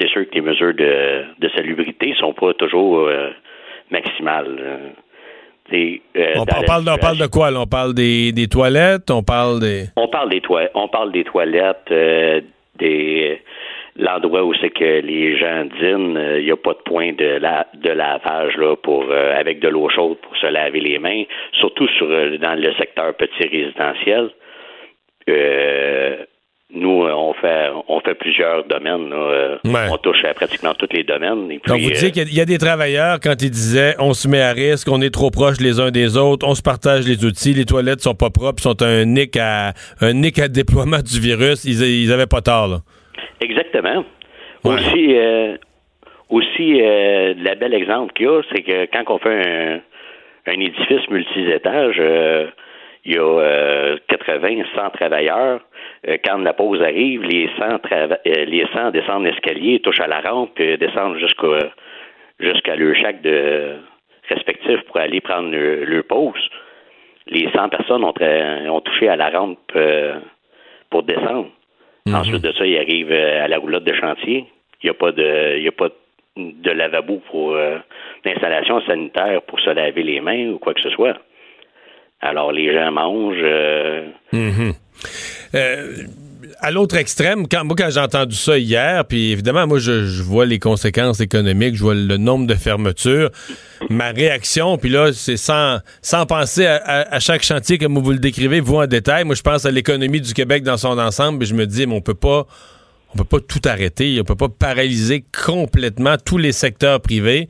C'est 0.00 0.08
sûr 0.08 0.28
que 0.28 0.34
les 0.34 0.40
mesures 0.40 0.74
de, 0.74 1.24
de 1.38 1.48
salubrité 1.54 2.14
sont 2.18 2.32
pas 2.32 2.52
toujours 2.54 2.98
euh, 3.00 3.30
maximales. 3.90 4.56
euh. 4.60 4.78
Euh, 5.74 6.34
On, 6.36 6.44
parle, 6.44 6.84
de- 6.84 6.90
on 6.90 6.98
parle 6.98 7.18
de 7.18 7.26
quoi? 7.26 7.50
là? 7.50 7.60
On 7.62 7.66
parle 7.66 7.94
des, 7.94 8.32
des 8.32 8.46
toilettes? 8.46 9.10
On 9.10 9.22
parle 9.22 9.60
des... 9.60 9.84
On 9.96 10.08
parle 10.08 10.28
des 10.28 10.40
toilettes, 10.42 10.72
on 10.74 10.88
parle 10.88 11.12
des 11.12 11.24
toilettes, 11.24 11.88
des 12.78 13.40
l'endroit 13.96 14.44
où 14.44 14.54
c'est 14.60 14.70
que 14.70 15.00
les 15.00 15.36
gens 15.38 15.64
dînent, 15.78 16.16
euh, 16.16 16.38
il 16.40 16.44
n'y 16.46 16.50
a 16.50 16.56
pas 16.56 16.72
de 16.72 16.82
point 16.84 17.12
de, 17.12 17.38
la, 17.40 17.66
de 17.74 17.90
lavage 17.90 18.56
là, 18.56 18.74
pour 18.76 19.04
euh, 19.10 19.38
avec 19.38 19.60
de 19.60 19.68
l'eau 19.68 19.88
chaude 19.90 20.16
pour 20.22 20.36
se 20.36 20.46
laver 20.46 20.80
les 20.80 20.98
mains, 20.98 21.24
surtout 21.60 21.88
sur 21.98 22.06
euh, 22.10 22.38
dans 22.38 22.54
le 22.58 22.72
secteur 22.74 23.14
petit 23.14 23.46
résidentiel. 23.48 24.30
Euh, 25.28 26.16
nous, 26.74 27.04
euh, 27.04 27.12
on 27.12 27.34
fait 27.34 27.68
on 27.86 28.00
fait 28.00 28.14
plusieurs 28.14 28.64
domaines. 28.64 29.10
là, 29.10 29.16
euh, 29.16 29.56
Ouais. 29.66 29.88
On 29.90 29.98
touche 29.98 30.24
à 30.24 30.32
pratiquement 30.32 30.72
tous 30.74 30.88
les 30.92 31.04
domaines. 31.04 31.50
Et 31.50 31.60
Donc, 31.66 31.78
vous 31.80 31.88
euh, 31.88 31.92
disiez 31.92 32.10
qu'il 32.10 32.22
y 32.22 32.24
a- 32.24 32.28
il 32.30 32.34
y, 32.36 32.40
a 32.40 32.44
des 32.46 32.56
travailleurs, 32.58 33.18
quand 33.22 33.34
ils 33.42 33.50
disaient 33.50 33.94
on 33.98 34.14
se 34.14 34.26
met 34.26 34.40
à 34.40 34.52
risque, 34.52 34.88
on 34.90 35.02
est 35.02 35.12
trop 35.12 35.30
proches 35.30 35.60
les 35.60 35.80
uns 35.80 35.90
des 35.90 36.16
autres, 36.16 36.46
on 36.48 36.54
se 36.54 36.62
partage 36.62 37.06
les 37.06 37.24
outils, 37.26 37.52
les 37.52 37.66
toilettes 37.66 38.00
sont 38.00 38.14
pas 38.14 38.30
propres, 38.30 38.62
sont 38.62 38.82
un 38.82 39.04
nick 39.04 39.36
à, 39.36 39.74
un 40.00 40.14
nick 40.14 40.38
à 40.38 40.48
déploiement 40.48 41.00
du 41.00 41.20
virus, 41.20 41.64
ils, 41.66 41.82
ils 41.82 42.10
avaient 42.10 42.26
pas 42.26 42.40
tort, 42.40 42.68
là. 42.68 42.78
Exactement. 43.40 44.04
Aussi, 44.64 45.16
euh, 45.16 45.56
aussi 46.30 46.80
euh, 46.80 47.34
le 47.36 47.54
bel 47.56 47.74
exemple 47.74 48.12
qu'il 48.14 48.26
y 48.26 48.28
a, 48.28 48.40
c'est 48.52 48.62
que 48.62 48.86
quand 48.86 49.14
on 49.14 49.18
fait 49.18 49.48
un, 49.48 49.80
un 50.46 50.60
édifice 50.60 51.08
multi-étages, 51.10 51.96
euh, 51.98 52.46
il 53.04 53.14
y 53.16 53.18
a 53.18 53.22
euh, 53.22 53.96
80, 54.08 54.62
100 54.76 54.90
travailleurs. 54.90 55.60
Euh, 56.08 56.16
quand 56.24 56.38
la 56.38 56.52
pause 56.52 56.80
arrive, 56.80 57.22
les 57.24 57.48
100, 57.58 57.78
trava- 57.78 58.18
euh, 58.26 58.44
les 58.44 58.64
100 58.72 58.90
descendent 58.92 59.24
l'escalier, 59.24 59.80
touchent 59.80 60.00
à 60.00 60.06
la 60.06 60.20
rampe, 60.20 60.56
descendent 60.60 61.18
jusqu'à 61.18 61.70
jusqu'à 62.38 62.76
leur 62.76 62.94
chac 62.96 63.20
de 63.22 63.76
respectif 64.28 64.80
pour 64.86 64.98
aller 64.98 65.20
prendre 65.20 65.50
leur, 65.50 65.86
leur 65.86 66.04
pause. 66.04 66.48
Les 67.26 67.48
100 67.52 67.68
personnes 67.68 68.04
ont, 68.04 68.14
ont 68.70 68.80
touché 68.80 69.08
à 69.08 69.16
la 69.16 69.30
rampe 69.30 69.58
euh, 69.76 70.14
pour 70.90 71.02
descendre. 71.02 71.50
Ensuite 72.06 72.42
de 72.42 72.52
ça, 72.52 72.66
ils 72.66 72.76
arrivent 72.78 73.12
euh, 73.12 73.44
à 73.44 73.48
la 73.48 73.58
roulotte 73.58 73.84
de 73.84 73.94
chantier. 73.94 74.46
Il 74.82 74.86
n'y 74.86 74.90
a 74.90 74.94
pas 74.94 75.12
de, 75.12 75.56
il 75.58 75.62
y 75.62 75.68
a 75.68 75.72
pas 75.72 75.88
de 76.36 76.70
lavabo 76.70 77.20
pour 77.30 77.52
euh, 77.54 77.78
d'installation 78.24 78.80
sanitaire 78.82 79.42
pour 79.42 79.60
se 79.60 79.70
laver 79.70 80.02
les 80.02 80.20
mains 80.20 80.48
ou 80.48 80.58
quoi 80.58 80.74
que 80.74 80.80
ce 80.80 80.90
soit. 80.90 81.16
Alors 82.20 82.52
les 82.52 82.72
gens 82.72 82.90
mangent. 82.90 83.36
euh, 83.42 84.06
Mhm. 84.32 84.72
Euh, 85.54 85.92
à 86.60 86.70
l'autre 86.70 86.96
extrême, 86.96 87.46
quand, 87.48 87.64
moi, 87.64 87.76
quand 87.76 87.90
j'ai 87.90 88.00
entendu 88.00 88.36
ça 88.36 88.58
hier, 88.58 89.04
puis 89.04 89.32
évidemment, 89.32 89.66
moi, 89.66 89.78
je, 89.78 90.22
vois 90.22 90.46
les 90.46 90.58
conséquences 90.58 91.20
économiques, 91.20 91.76
je 91.76 91.82
vois 91.82 91.94
le 91.94 92.16
nombre 92.16 92.46
de 92.46 92.54
fermetures. 92.54 93.30
Ma 93.90 94.10
réaction, 94.10 94.78
puis 94.78 94.90
là, 94.90 95.12
c'est 95.12 95.36
sans, 95.36 95.78
sans 96.00 96.26
penser 96.26 96.66
à, 96.66 97.08
à- 97.10 97.20
chaque 97.20 97.42
chantier 97.42 97.78
comme 97.78 97.98
vous 97.98 98.12
le 98.12 98.18
décrivez, 98.18 98.60
vous 98.60 98.76
en 98.76 98.86
détail. 98.86 99.24
Moi, 99.24 99.34
je 99.34 99.42
pense 99.42 99.64
à 99.64 99.70
l'économie 99.70 100.20
du 100.20 100.34
Québec 100.34 100.62
dans 100.62 100.76
son 100.76 100.98
ensemble, 100.98 101.38
puis 101.40 101.48
je 101.48 101.54
me 101.54 101.66
dis, 101.66 101.86
mais 101.86 101.94
on 101.94 102.00
peut 102.00 102.14
pas. 102.14 102.46
On 103.14 103.18
peut 103.18 103.24
pas 103.24 103.40
tout 103.40 103.60
arrêter, 103.66 104.18
on 104.22 104.24
peut 104.24 104.36
pas 104.36 104.48
paralyser 104.48 105.22
complètement 105.44 106.16
tous 106.16 106.38
les 106.38 106.52
secteurs 106.52 106.98
privés, 106.98 107.46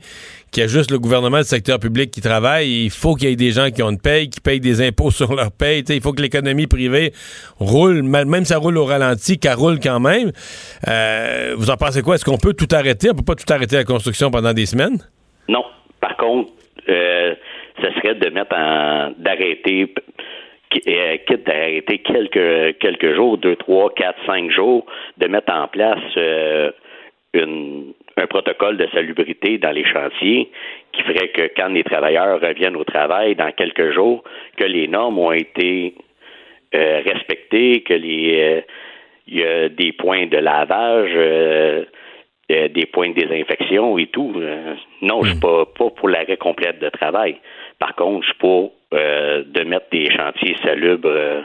qu'il 0.53 0.61
y 0.61 0.63
a 0.65 0.69
juste 0.69 0.91
le 0.91 0.99
gouvernement 0.99 1.37
le 1.37 1.43
secteur 1.43 1.79
public 1.79 2.11
qui 2.11 2.21
travaillent. 2.21 2.85
Il 2.85 2.91
faut 2.91 3.15
qu'il 3.15 3.29
y 3.29 3.31
ait 3.33 3.35
des 3.35 3.51
gens 3.51 3.69
qui 3.71 3.81
ont 3.81 3.89
une 3.89 3.99
paye, 3.99 4.29
qui 4.29 4.39
payent 4.39 4.59
des 4.59 4.85
impôts 4.87 5.11
sur 5.19 5.35
leur 5.35 5.51
paye. 5.51 5.83
Il 5.89 6.01
faut 6.01 6.13
que 6.13 6.21
l'économie 6.21 6.67
privée 6.67 7.11
roule, 7.59 8.03
même 8.03 8.45
si 8.45 8.53
ça 8.53 8.59
roule 8.59 8.77
au 8.77 8.85
ralenti, 8.85 9.39
qu'elle 9.39 9.55
roule 9.55 9.79
quand 9.79 9.99
même. 9.99 10.31
Euh, 10.87 11.55
vous 11.57 11.71
en 11.71 11.75
pensez 11.75 12.01
quoi? 12.01 12.15
Est-ce 12.15 12.25
qu'on 12.25 12.37
peut 12.37 12.53
tout 12.53 12.73
arrêter? 12.73 13.09
On 13.11 13.15
peut 13.15 13.25
pas 13.25 13.35
tout 13.35 13.51
arrêter 13.51 13.75
la 13.75 13.83
construction 13.83 14.29
pendant 14.29 14.53
des 14.53 14.67
semaines? 14.67 14.99
Non. 15.49 15.63
Par 15.99 16.15
contre, 16.17 16.51
euh, 16.87 17.33
ce 17.81 17.91
serait 17.93 18.15
de 18.15 18.29
mettre 18.29 18.55
en 18.55 19.11
d'arrêter 19.17 19.93
euh, 20.87 21.17
quitte 21.27 21.49
à 21.49 21.53
arrêter 21.53 21.99
quelques 21.99 22.77
quelques 22.79 23.15
jours, 23.15 23.37
deux, 23.37 23.55
trois, 23.55 23.91
quatre, 23.93 24.19
cinq 24.25 24.51
jours, 24.51 24.85
de 25.17 25.27
mettre 25.27 25.51
en 25.53 25.67
place 25.67 25.99
euh, 26.17 26.71
une, 27.33 27.93
un 28.17 28.27
protocole 28.27 28.77
de 28.77 28.87
salubrité 28.93 29.57
dans 29.57 29.71
les 29.71 29.85
chantiers 29.85 30.49
qui 30.91 31.01
ferait 31.03 31.29
que 31.29 31.49
quand 31.55 31.69
les 31.69 31.83
travailleurs 31.83 32.39
reviennent 32.39 32.75
au 32.75 32.83
travail 32.83 33.35
dans 33.35 33.51
quelques 33.51 33.91
jours, 33.91 34.23
que 34.57 34.65
les 34.65 34.87
normes 34.87 35.17
ont 35.17 35.31
été 35.31 35.95
euh, 36.75 37.01
respectées, 37.05 37.81
que 37.81 37.93
les 37.93 38.39
euh, 38.39 38.61
il 39.25 39.37
y 39.37 39.43
a 39.43 39.69
des 39.69 39.93
points 39.93 40.27
de 40.27 40.37
lavage, 40.37 41.11
euh, 41.15 41.85
des 42.49 42.85
points 42.85 43.09
de 43.09 43.15
désinfection 43.15 43.97
et 43.97 44.07
tout. 44.07 44.33
Non, 45.01 45.23
je 45.23 45.31
suis 45.31 45.39
pas, 45.39 45.65
pas 45.65 45.89
pour 45.89 46.09
l'arrêt 46.09 46.37
complet 46.37 46.73
de 46.73 46.89
travail. 46.89 47.37
Par 47.79 47.95
contre, 47.95 48.23
je 48.23 48.29
suis 48.29 48.37
pour 48.37 48.73
euh, 48.93 49.43
de 49.45 49.63
mettre 49.63 49.87
des 49.91 50.11
chantiers 50.11 50.55
salubres 50.63 51.09
euh, 51.09 51.41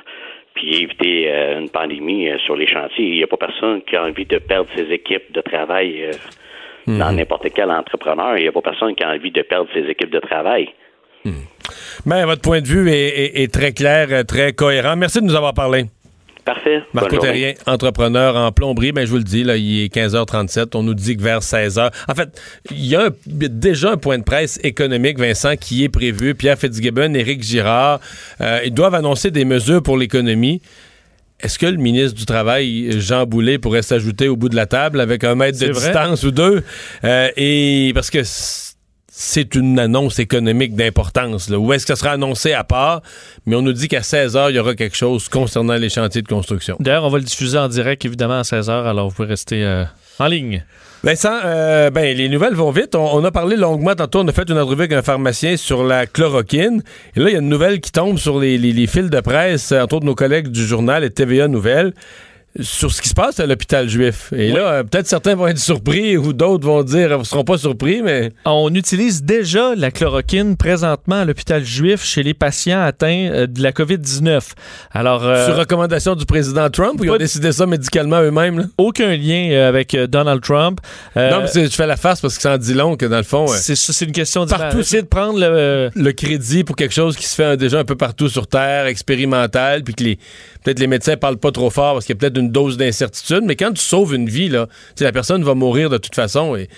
puis 0.55 0.83
éviter 0.83 1.33
euh, 1.33 1.61
une 1.61 1.71
pandémie 1.71 2.29
sur 2.45 2.57
les 2.57 2.67
chantiers. 2.67 3.07
Il 3.07 3.17
n'y 3.17 3.23
a 3.23 3.27
pas 3.27 3.39
personne 3.39 3.81
qui 3.83 3.97
a 3.97 4.05
envie 4.05 4.27
de 4.27 4.39
perdre 4.39 4.69
ses 4.77 4.93
équipes 4.93 5.33
de 5.33 5.41
travail 5.41 6.11
dans 6.89 7.13
n'importe 7.13 7.47
quel 7.55 7.71
entrepreneur. 7.71 8.37
Il 8.39 8.43
n'y 8.43 8.49
a 8.49 8.53
pas 8.53 8.63
personne 8.63 8.95
qui 8.95 9.05
a 9.05 9.11
envie 9.11 9.31
de 9.31 9.43
perdre 9.43 9.69
ses 9.75 9.89
équipes 9.91 10.11
de 10.11 10.21
travail. 10.21 10.69
Ben, 12.07 12.25
votre 12.25 12.41
point 12.41 12.61
de 12.61 12.67
vue 12.67 12.89
est, 12.91 12.95
est- 13.09 13.43
est 13.43 13.53
très 13.53 13.73
clair, 13.73 14.25
très 14.27 14.53
cohérent. 14.53 14.97
Merci 14.97 15.21
de 15.21 15.27
nous 15.27 15.35
avoir 15.35 15.53
parlé. 15.53 15.85
Parfait. 16.45 16.81
Marco. 16.95 17.19
Terrien, 17.19 17.53
entrepreneur 17.67 18.35
en 18.35 18.51
plomberie, 18.53 18.93
ben 18.93 19.05
je 19.05 19.11
vous 19.11 19.19
le 19.19 19.23
dis, 19.23 19.45
là, 19.45 19.57
il 19.59 19.83
est 19.85 19.95
15h37. 19.95 20.75
On 20.77 20.83
nous 20.83 20.95
dit 20.95 21.15
que 21.15 21.23
vers 21.23 21.41
16h. 21.43 21.91
En 22.09 22.15
fait, 22.15 22.31
il 22.71 22.87
y 22.87 22.97
a 22.97 23.03
un- 23.07 23.11
il 23.27 23.43
y 23.43 23.45
a 23.45 23.49
déjà 23.49 23.91
un 23.91 23.97
point 23.99 24.17
de 24.17 24.25
presse 24.25 24.59
économique, 24.65 25.19
Vincent, 25.19 25.57
qui 25.57 25.85
est 25.85 25.91
prévu. 25.91 26.35
Pierre 26.35 26.57
Fitzgibbon, 26.59 27.13
Éric 27.13 27.43
Girard, 27.43 28.01
euh, 28.41 28.61
ils 28.65 28.73
doivent 28.73 28.95
annoncer 28.95 29.31
des 29.31 29.45
mesures 29.45 29.83
pour 29.83 29.99
l'économie. 29.99 30.63
Est-ce 31.41 31.59
que 31.59 31.67
le 31.67 31.77
ministre 31.77 32.19
du 32.19 32.27
Travail, 32.27 33.01
Jean 33.01 33.25
Boulet, 33.25 33.59
pourrait 33.59 33.83
s'ajouter 33.83 34.29
au 34.29 34.37
bout 34.37 34.49
de 34.49 34.57
la 34.57 34.67
table 34.67 35.01
avec 35.01 35.23
un 35.23 35.37
mètre 35.37 35.59
de 35.59 35.67
vrai. 35.67 35.87
distance 35.87 36.25
ou 36.25 36.33
deux? 36.33 36.65
Euh, 37.05 37.29
et 37.37 37.93
parce 37.95 38.11
que 38.11 38.23
c'est 39.21 39.55
une 39.55 39.79
annonce 39.79 40.19
économique 40.19 40.75
d'importance. 40.75 41.49
Ou 41.49 41.73
est-ce 41.73 41.87
que 41.87 41.95
ça 41.95 42.01
sera 42.01 42.13
annoncé 42.13 42.53
à 42.53 42.65
part? 42.65 43.03
Mais 43.47 43.57
on 43.57 43.63
nous 43.63 43.73
dit 43.73 43.89
qu'à 43.89 44.01
16h, 44.01 44.51
il 44.51 44.57
y 44.57 44.59
aura 44.59 44.75
quelque 44.75 44.97
chose 44.97 45.29
concernant 45.29 45.75
les 45.75 45.89
chantiers 45.89 46.23
de 46.23 46.29
construction. 46.29 46.77
D'ailleurs, 46.81 47.05
on 47.05 47.09
va 47.09 47.19
le 47.19 47.25
diffuser 47.25 47.59
en 47.59 47.69
direct, 47.69 48.05
évidemment, 48.05 48.39
à 48.39 48.43
16h, 48.43 48.71
alors 48.71 49.09
vous 49.09 49.15
pouvez 49.15 49.29
rester 49.29 49.65
euh, 49.65 49.85
en 50.19 50.27
ligne. 50.27 50.65
Vincent, 51.05 51.39
euh, 51.45 51.91
ben, 51.91 52.17
les 52.17 52.29
nouvelles 52.29 52.55
vont 52.55 52.73
vite. 52.73 52.97
On, 52.97 53.25
a 53.25 53.31
parlé 53.31 53.55
longuement 53.57 53.95
tantôt, 53.95 54.21
on 54.21 54.29
a 54.29 54.33
fait 54.33 54.49
une 54.51 54.59
entrevue 54.59 54.81
avec 54.83 54.93
un 54.93 55.03
pharmacien 55.03 55.57
sur 55.57 55.85
la 55.85 56.07
chloroquine. 56.07 56.83
Et 57.15 57.21
là, 57.21 57.29
il 57.31 57.33
y 57.35 57.37
a 57.37 57.39
une 57.39 57.49
nouvelle 57.49 57.81
qui 57.81 57.93
tombe 57.93 58.19
sur 58.19 58.41
les, 58.41 58.59
les- 58.59 58.73
les 58.73 58.87
fils 58.89 59.09
de 59.09 59.21
presse, 59.21 59.71
entre 59.71 59.97
autres 59.97 60.07
nos 60.07 60.17
collègues 60.17 60.49
du 60.49 60.65
journal 60.67 61.05
et 61.05 61.11
TVA 61.11 61.47
Nouvelles, 61.47 61.93
sur 62.61 62.93
ce 62.93 63.01
qui 63.03 63.09
se 63.09 63.15
passe 63.15 63.41
à 63.41 63.47
l'hôpital 63.47 63.89
juif. 63.89 64.33
Et 64.37 64.51
là, 64.53 64.61
euh, 64.73 64.83
peut-être 64.85 65.07
certains 65.07 65.35
vont 65.35 65.47
être 65.47 65.59
surpris 65.59 66.17
ou 66.17 66.33
d'autres 66.33 66.67
vont 66.67 66.83
dire, 66.83 67.19
ne 67.19 67.25
seront 67.25 67.45
pas 67.45 67.59
surpris, 67.59 68.03
mais... 68.03 68.33
On 68.45 68.75
utilise 68.75 69.23
déjà 69.23 69.75
la 69.77 69.91
chloroquine 69.91 70.57
présentement 70.57 71.17
à 71.21 71.25
l'hôpital 71.25 71.65
juif 71.65 72.05
chez 72.05 72.23
les 72.23 72.35
patients 72.35 72.81
atteints 72.83 73.29
euh, 73.33 73.47
de 73.47 73.63
la 73.63 73.73
COVID-19. 73.73 74.41
Alors, 74.93 75.25
euh, 75.25 75.47
Sur 75.47 75.57
recommandation 75.57 76.15
du 76.15 76.27
président 76.27 76.69
Trump, 76.71 77.01
ou 77.01 77.05
ils 77.05 77.11
ont 77.11 77.17
décidé 77.17 77.53
ça 77.53 77.67
médicalement 77.67 78.21
eux-mêmes? 78.23 78.69
aucun 78.79 79.15
lien 79.17 79.51
euh, 79.53 79.69
avec 79.69 79.95
euh, 79.95 80.07
Donald 80.07 80.43
Trump. 80.43 80.81
Euh, 81.17 81.31
non, 81.31 81.41
mais 81.43 81.47
c'est- 81.49 81.67
je 81.67 81.75
fais 81.75 81.87
la 81.87 81.97
farce 81.97 82.21
parce 82.21 82.37
que 82.37 82.43
ça 82.43 82.55
en 82.55 82.59
dit 82.59 82.75
long 82.75 82.97
que 82.97 83.07
dans 83.07 83.17
le 83.19 83.23
fond... 83.23 83.45
euh, 83.51 83.55
c'est 83.57 83.77
c'est 83.77 84.05
une 84.05 84.13
question 84.13 84.45
de 84.45 84.51
Partout, 84.51 84.81
essayer 84.81 85.03
de 85.03 85.07
prendre 85.07 85.39
le 85.39 85.91
le 85.95 86.13
crédit 86.13 86.65
pour 86.65 86.75
quelque 86.77 86.95
chose 86.95 87.17
qui 87.17 87.27
se 87.27 87.35
fait 87.35 87.43
euh, 87.45 87.57
déjà 87.57 87.79
un 87.79 87.85
peu 87.85 87.95
partout 87.97 88.29
sur 88.29 88.47
Terre, 88.47 88.87
expérimental, 88.87 89.83
puis 89.83 89.95
que 89.95 90.05
les 90.05 90.19
peut-être 90.69 90.81
les 90.81 90.87
médecins 90.87 91.17
parlent 91.17 91.39
pas 91.39 91.51
trop 91.51 91.71
fort 91.71 91.95
parce 91.95 92.05
qu'il 92.05 92.15
y 92.15 92.19
a 92.19 92.21
peut-être 92.21 92.37
une 92.39 92.51
dose 92.51 92.77
d'incertitude, 92.77 93.41
mais 93.45 93.57
quand 93.57 93.73
tu 93.73 93.81
sauves 93.83 94.15
une 94.15 94.29
vie, 94.29 94.51
là, 94.51 94.67
la 95.01 95.13
personne 95.13 95.43
va 95.43 95.55
mourir 95.55 95.89
de 95.89 95.97
toute 95.97 96.15
façon 96.15 96.57
et, 96.57 96.69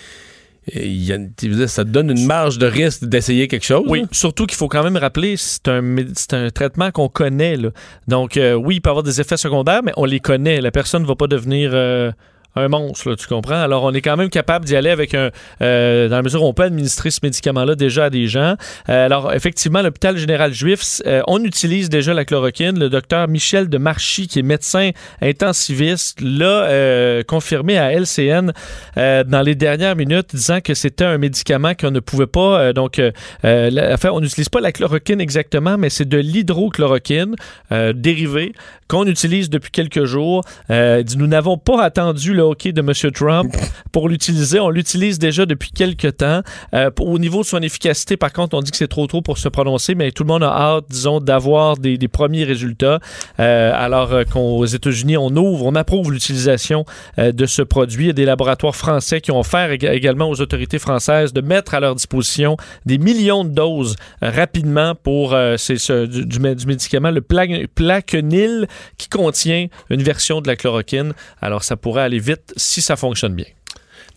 y 0.73 1.13
a- 1.13 1.67
ça 1.67 1.85
te 1.85 1.89
donne 1.91 2.11
une 2.11 2.27
marge 2.27 2.59
de 2.59 2.67
risque 2.67 3.05
d'essayer 3.05 3.49
quelque 3.49 3.65
chose. 3.65 3.83
Oui, 3.89 4.03
là? 4.03 4.07
surtout 4.13 4.47
qu'il 4.47 4.57
faut 4.57 4.69
quand 4.69 4.85
même 4.85 4.97
rappeler, 4.97 5.35
c'est 5.37 5.67
un, 5.67 5.83
méd- 5.83 6.13
c'est 6.15 6.35
un 6.35 6.51
traitement 6.51 6.93
qu'on 6.93 7.09
connaît. 7.09 7.57
là. 7.57 7.71
Donc, 8.07 8.37
euh, 8.37 8.55
oui, 8.55 8.77
il 8.77 8.81
peut 8.81 8.91
avoir 8.91 9.03
des 9.03 9.21
effets 9.21 9.37
secondaires, 9.39 9.83
mais 9.83 9.93
on 9.97 10.05
les 10.05 10.21
connaît. 10.21 10.61
La 10.61 10.71
personne 10.71 11.03
ne 11.03 11.09
va 11.09 11.17
pas 11.17 11.27
devenir 11.27 11.71
euh, 11.75 12.13
un 12.57 12.69
monstre, 12.69 13.11
là, 13.11 13.17
tu 13.17 13.27
comprends? 13.27 13.61
Alors, 13.61 13.85
on 13.85 13.93
est 13.93 14.01
quand 14.01 14.17
même 14.17 14.29
capable 14.29 14.65
d'y 14.65 14.75
aller 14.75 14.91
avec 14.91 15.15
un... 15.15 15.31
euh, 15.63 16.09
dans 16.09 16.17
la 16.17 16.23
mesure 16.23 16.43
où 16.43 16.47
on 16.47 16.55
peut 16.55 16.65
administrer 16.65 17.11
ce 17.11 17.21
médicament-là 17.23 17.75
déjà 17.77 18.07
à 18.07 18.11
des 18.11 18.27
gens. 18.27 18.57
Euh, 18.89 19.07
alors, 19.07 19.33
effectivement, 19.33 19.83
l'hôpital 19.83 20.17
général 20.17 20.53
juif, 20.53 21.01
euh, 21.07 21.23
on 21.29 21.45
utilise 21.45 21.89
déjà 21.89 22.13
la 22.13 22.25
chloroquine. 22.25 22.79
Le 22.79 22.89
docteur 22.89 23.29
Michel 23.29 23.69
de 23.69 23.79
Marchy, 23.79 24.27
qui 24.27 24.41
est 24.41 24.43
médecin 24.43 24.91
intensiviste, 25.23 26.21
l'a 26.21 27.23
confirmé 27.25 27.79
à 27.79 27.93
LCN 27.93 28.53
dans 28.97 29.43
les 29.45 29.55
dernières 29.55 29.97
minutes, 29.97 30.35
disant 30.35 30.61
que 30.61 30.75
c'était 30.75 31.05
un 31.05 31.19
médicament 31.19 31.75
qu'on 31.75 31.91
ne 31.91 32.01
pouvait 32.01 32.27
pas... 32.27 32.73
donc, 32.73 33.01
enfin, 33.45 34.11
on 34.13 34.21
n'utilise 34.21 34.49
pas 34.49 34.61
la 34.61 34.73
chloroquine 34.73 35.21
exactement, 35.21 35.79
mais 35.79 35.91
c'est 35.91 36.09
de 36.09 36.19
l'hydrochloroquine 36.19 37.37
dérivée 37.95 38.53
qu'on 38.89 39.07
utilise 39.07 39.51
depuis 39.51 39.71
quelques 39.71 40.05
jours. 40.05 40.43
Nous 40.69 41.27
n'avons 41.27 41.59
pas 41.59 41.83
attendu 41.83 42.35
le 42.35 42.40
le 42.41 42.47
hockey 42.47 42.73
de 42.73 42.81
M. 42.81 43.13
Trump 43.13 43.55
pour 43.93 44.09
l'utiliser. 44.09 44.61
On 44.61 44.71
l'utilise 44.71 45.19
déjà 45.19 45.47
depuis 45.47 45.71
quelques 45.71 46.17
temps. 46.19 46.43
Euh, 46.75 46.91
au 47.01 47.19
niveau 47.19 47.43
de 47.43 47.47
son 47.47 47.61
efficacité, 47.61 48.17
par 48.17 48.33
contre, 48.33 48.57
on 48.57 48.63
dit 48.63 48.71
que 48.71 48.77
c'est 48.77 48.89
trop 48.89 49.07
tôt 49.07 49.21
pour 49.21 49.39
se 49.39 49.49
prononcer, 49.49 49.95
mais 49.95 50.11
tout 50.11 50.25
le 50.25 50.29
monde 50.29 50.43
a 50.43 50.51
hâte, 50.51 50.85
disons, 50.89 51.21
d'avoir 51.21 51.77
des, 51.77 51.99
des, 51.99 52.09
premiers 52.09 52.45
résultats. 52.45 52.99
Euh, 53.39 53.73
alors 53.75 54.13
euh, 54.13 54.25
qu'aux 54.25 54.65
États-Unis, 54.65 55.17
on 55.17 55.35
ouvre, 55.37 55.67
on 55.67 55.75
approuve 55.75 56.13
l'utilisation 56.13 56.85
euh, 57.19 57.33
de 57.33 57.47
ce 57.47 57.63
produit. 57.63 58.05
Il 58.05 58.09
y 58.09 58.11
a 58.11 58.15
des 58.15 58.25
laboratoires 58.25 58.75
français 58.75 59.21
qui 59.21 59.31
ont 59.31 59.41
offert 59.41 59.73
ég 59.73 59.85
également 59.85 60.31
aux 60.31 60.41
autorités 60.41 60.79
françaises 60.79 61.33
de 61.33 61.41
mettre 61.41 61.75
à 61.75 61.81
leur 61.81 61.95
disposition 61.95 62.57
des 62.87 62.99
millions 62.99 63.45
de 63.45 63.51
doses 63.51 63.97
rapidement 64.23 64.95
pour 64.95 65.31
ce, 65.31 66.07
du, 66.07 66.25
du, 66.27 66.67
médicament, 66.67 67.11
le 67.11 67.21
pla 67.21 67.45
plaquenil, 67.75 68.67
qui 68.97 69.09
contient 69.09 69.67
une 69.91 70.03
version 70.03 70.41
de 70.41 70.47
la 70.47 70.57
chloroquine. 70.57 71.13
Alors, 71.41 71.65
ça 71.65 71.77
pourrait 71.77 72.03
aller 72.03 72.19
vite 72.19 72.30
si 72.57 72.83
ça 72.83 72.97
fonctionne 72.97 73.35
bien. 73.35 73.47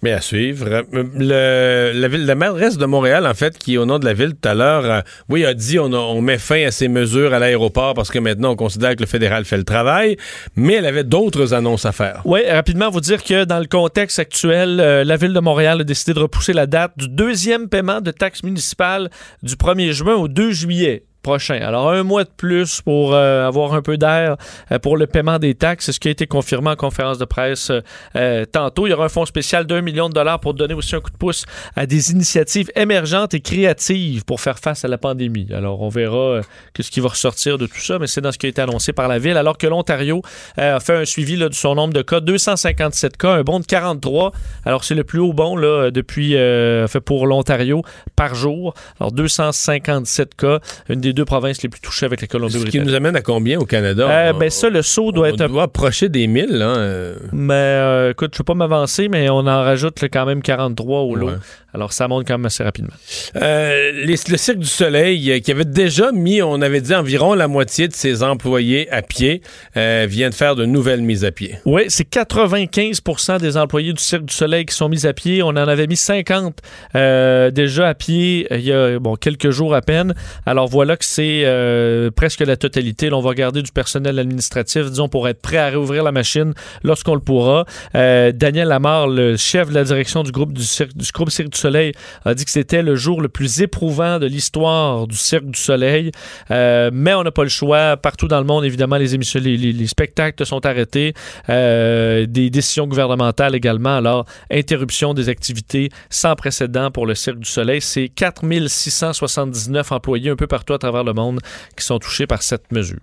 Mais 0.04 0.12
à 0.12 0.20
suivre. 0.20 0.84
Le, 0.92 1.92
la, 1.96 2.08
ville, 2.10 2.26
la 2.26 2.36
mairesse 2.36 2.78
de 2.78 2.86
Montréal, 2.86 3.26
en 3.26 3.34
fait, 3.34 3.58
qui, 3.58 3.78
au 3.78 3.86
nom 3.86 4.00
de 4.00 4.06
la 4.06 4.14
ville 4.14 4.34
tout 4.34 4.50
à 4.50 4.54
l'heure, 4.54 4.84
euh, 4.84 5.00
oui, 5.30 5.46
a 5.46 5.54
dit 5.54 5.80
on, 5.80 5.94
a, 5.94 5.98
on 5.98 6.22
met 6.22 6.38
fin 6.38 6.66
à 6.66 6.72
ces 6.72 6.90
mesures 6.90 7.34
à 7.34 7.40
l'aéroport 7.40 7.94
parce 7.94 8.12
que 8.12 8.20
maintenant, 8.20 8.52
on 8.52 8.56
considère 8.58 8.98
que 8.98 9.00
le 9.00 9.06
fédéral 9.06 9.46
fait 9.46 9.56
le 9.56 9.64
travail, 9.64 10.18
mais 10.58 10.74
elle 10.74 10.88
avait 10.88 11.06
d'autres 11.06 11.54
annonces 11.54 11.86
à 11.86 11.94
faire. 11.94 12.22
Oui, 12.26 12.42
rapidement, 12.50 12.90
vous 12.90 13.00
dire 13.00 13.24
que 13.24 13.46
dans 13.46 13.60
le 13.60 13.66
contexte 13.66 14.20
actuel, 14.20 14.82
euh, 14.82 15.06
la 15.06 15.16
ville 15.16 15.32
de 15.32 15.40
Montréal 15.40 15.80
a 15.80 15.84
décidé 15.86 16.14
de 16.14 16.20
repousser 16.20 16.52
la 16.52 16.68
date 16.68 16.92
du 16.98 17.08
deuxième 17.08 17.70
paiement 17.70 18.02
de 18.02 18.12
taxes 18.12 18.44
municipales 18.44 19.10
du 19.42 19.56
1er 19.56 19.94
juin 19.94 20.16
au 20.16 20.28
2 20.28 20.52
juillet 20.52 21.06
prochain. 21.24 21.56
Alors, 21.56 21.90
un 21.90 22.04
mois 22.04 22.26
de 22.26 22.30
plus 22.30 22.82
pour 22.82 23.16
euh, 23.16 23.48
avoir 23.48 23.74
un 23.74 23.82
peu 23.82 23.98
d'air 23.98 24.36
euh, 24.72 24.78
pour 24.78 24.98
le 24.98 25.08
paiement 25.08 25.40
des 25.40 25.56
taxes. 25.56 25.86
C'est 25.86 25.94
ce 25.94 26.00
qui 26.00 26.10
a 26.10 26.12
été 26.12 26.28
confirmé 26.28 26.70
en 26.70 26.76
conférence 26.76 27.18
de 27.18 27.26
presse 27.26 27.72
euh, 28.16 28.46
tantôt. 28.46 28.86
Il 28.86 28.92
y 28.92 28.94
aura 28.94 29.06
un 29.06 29.10
fonds 29.10 29.26
spécial 29.26 29.66
d'un 29.66 29.82
million 29.82 30.10
de 30.10 30.14
dollars 30.14 30.40
pour 30.40 30.54
donner 30.54 30.76
aussi 30.76 30.96
un 30.96 31.00
coup 31.00 31.10
de 31.10 31.18
pouce 31.18 31.46
à 31.76 31.88
des 31.88 32.12
initiatives 32.12 32.70
émergentes 32.76 33.34
et 33.34 33.40
créatives 33.40 34.26
pour 34.26 34.42
faire 34.42 34.60
face 34.60 34.86
à 34.86 34.88
la 34.88 34.98
pandémie. 35.00 35.48
Alors, 35.54 35.82
on 35.82 35.90
verra 35.90 36.42
ce 36.78 36.92
qui 36.92 37.00
va 37.00 37.10
ressortir 37.10 37.58
de 37.58 37.66
tout 37.66 37.80
ça, 37.80 37.98
mais 37.98 38.08
c'est 38.08 38.22
dans 38.22 38.32
ce 38.32 38.38
qui 38.38 38.46
a 38.46 38.50
été 38.50 38.62
annoncé 38.62 38.92
par 38.92 39.08
la 39.08 39.18
Ville. 39.18 39.38
Alors 39.38 39.58
que 39.58 39.66
l'Ontario 39.66 40.22
a 40.58 40.80
fait 40.82 40.98
un 40.98 41.06
suivi 41.06 41.38
de 41.38 41.50
son 41.54 41.76
nombre 41.76 41.94
de 41.94 42.02
cas, 42.02 42.20
257 42.20 43.16
cas, 43.16 43.32
un 43.32 43.44
bond 43.44 43.62
de 43.62 43.66
43. 43.66 44.34
Alors, 44.66 44.84
c'est 44.84 44.96
le 44.96 45.06
plus 45.06 45.20
haut 45.20 45.34
bond 45.34 45.56
depuis 45.56 46.32
fait 46.34 47.02
pour 47.04 47.26
l'Ontario 47.26 47.84
par 48.18 48.36
jour. 48.36 48.74
Alors, 49.00 49.14
257 49.14 50.36
cas, 50.36 50.60
une 50.90 51.00
des 51.00 51.13
deux 51.14 51.26
provinces 51.26 51.62
les 51.64 51.70
plus 51.70 51.82
touchées 51.82 52.06
avec 52.06 52.22
la 52.22 52.28
Colombie-Britannique. 52.28 52.74
Ce 52.74 52.78
qui 52.78 52.86
nous 52.86 52.96
amène 52.96 53.16
à 53.16 53.22
combien 53.22 53.60
au 53.60 53.66
Canada? 53.66 54.10
Euh, 54.10 54.34
ben 54.34 54.50
ça, 54.50 54.70
le 54.70 54.82
saut 54.82 55.12
doit 55.12 55.28
on 55.28 55.34
être... 55.34 55.48
doit 55.48 55.64
approcher 55.64 56.10
des 56.10 56.28
1000, 56.28 56.48
là. 56.50 56.76
Euh... 56.78 57.16
Mais 57.32 57.54
euh, 57.54 58.12
écoute, 58.12 58.32
je 58.34 58.38
ne 58.38 58.40
veux 58.40 58.46
pas 58.46 58.54
m'avancer, 58.56 59.08
mais 59.10 59.30
on 59.30 59.40
en 59.40 59.64
rajoute 59.64 60.02
là, 60.02 60.10
quand 60.10 60.26
même 60.26 60.42
43 60.42 61.02
au 61.02 61.16
lot. 61.16 61.28
Ouais. 61.28 61.34
Alors, 61.74 61.92
ça 61.92 62.08
monte 62.08 62.28
quand 62.28 62.36
même 62.36 62.46
assez 62.46 62.64
rapidement. 62.64 62.94
Euh, 63.36 63.92
les, 64.06 64.16
le 64.30 64.38
Cirque 64.38 64.60
du 64.60 64.68
Soleil, 64.68 65.32
euh, 65.32 65.40
qui 65.40 65.52
avait 65.52 65.66
déjà 65.66 66.12
mis, 66.12 66.42
on 66.42 66.62
avait 66.62 66.82
dit, 66.82 66.94
environ 66.94 67.34
la 67.34 67.48
moitié 67.48 67.88
de 67.88 67.94
ses 67.94 68.22
employés 68.22 68.92
à 68.92 69.02
pied, 69.02 69.42
vient 69.76 70.30
de 70.30 70.36
faire 70.36 70.56
de 70.56 70.66
nouvelles 70.66 71.02
mises 71.02 71.26
à 71.26 71.32
pied. 71.32 71.58
Oui, 71.66 71.84
c'est 71.88 72.08
95% 72.08 73.40
des 73.40 73.58
employés 73.58 73.94
du 73.94 74.04
Cirque 74.04 74.26
du 74.26 74.34
Soleil 74.34 74.66
qui 74.66 74.76
sont 74.76 74.90
mis 74.90 75.08
à 75.08 75.14
pied. 75.14 75.42
On 75.42 75.50
en 75.50 75.56
avait 75.56 75.88
mis 75.88 75.98
50 75.98 76.60
euh, 76.96 77.52
déjà 77.52 77.90
à 77.90 77.94
pied 77.94 78.48
il 78.52 78.62
y 78.62 78.72
a 78.72 79.00
bon, 79.00 79.16
quelques 79.16 79.50
jours 79.50 79.76
à 79.76 79.82
peine. 79.82 80.14
Alors, 80.46 80.68
voilà 80.68 80.98
que 80.98 81.03
c'est 81.06 81.44
euh, 81.46 82.12
presque 82.12 82.42
la 82.42 82.58
totalité. 82.58 83.12
On 83.12 83.22
va 83.22 83.34
garder 83.34 83.62
du 83.62 83.72
personnel 83.72 84.20
administratif, 84.20 84.90
disons, 84.90 85.10
pour 85.10 85.28
être 85.28 85.42
prêt 85.42 85.58
à 85.58 85.70
réouvrir 85.70 86.04
la 86.04 86.12
machine 86.12 86.54
lorsqu'on 86.84 87.16
le 87.16 87.22
pourra. 87.22 87.66
Euh, 87.96 88.32
Daniel 88.32 88.68
Lamar, 88.68 89.08
le 89.08 89.38
chef 89.38 89.70
de 89.70 89.74
la 89.74 89.84
direction 89.84 90.24
du 90.24 90.32
groupe 90.32 90.54
du, 90.54 90.64
Cirque, 90.64 90.96
du 90.96 91.06
Cirque 91.06 91.50
du 91.50 91.58
Soleil, 91.58 91.94
a 92.26 92.34
dit 92.34 92.46
que 92.46 92.52
c'était 92.52 92.82
le 92.82 92.96
jour 92.96 93.22
le 93.22 93.30
plus 93.30 93.62
éprouvant 93.62 94.20
de 94.20 94.26
l'histoire 94.26 95.08
du 95.08 95.16
Cirque 95.16 95.46
du 95.46 95.60
Soleil. 95.60 96.12
Euh, 96.52 96.90
mais 96.94 97.14
on 97.14 97.24
n'a 97.24 97.32
pas 97.32 97.44
le 97.44 97.50
choix. 97.50 97.98
Partout 97.98 98.28
dans 98.28 98.40
le 98.40 98.46
monde, 98.46 98.66
évidemment, 98.66 98.98
les 98.98 99.88
spectacles 99.88 100.46
sont 100.46 100.66
arrêtés. 100.66 101.14
Des 101.48 102.50
décisions 102.50 102.88
gouvernementales 102.88 103.56
également. 103.56 103.98
Alors, 103.98 104.26
interruption 104.52 105.14
des 105.14 105.30
activités 105.30 105.90
sans 106.10 106.36
précédent 106.36 106.92
pour 106.92 107.06
le 107.06 107.16
Cirque 107.16 107.40
du 107.40 107.50
Soleil. 107.50 107.82
C'est 107.82 108.10
4679 108.10 109.92
employés 109.92 110.30
un 110.30 110.36
peu 110.36 110.48
partout 110.48 110.74
à 110.74 110.78
travers 110.78 110.93
le 111.02 111.14
monde 111.14 111.40
qui 111.76 111.84
sont 111.84 111.98
touchés 111.98 112.28
par 112.28 112.44
cette 112.44 112.72
mesure. 112.72 113.00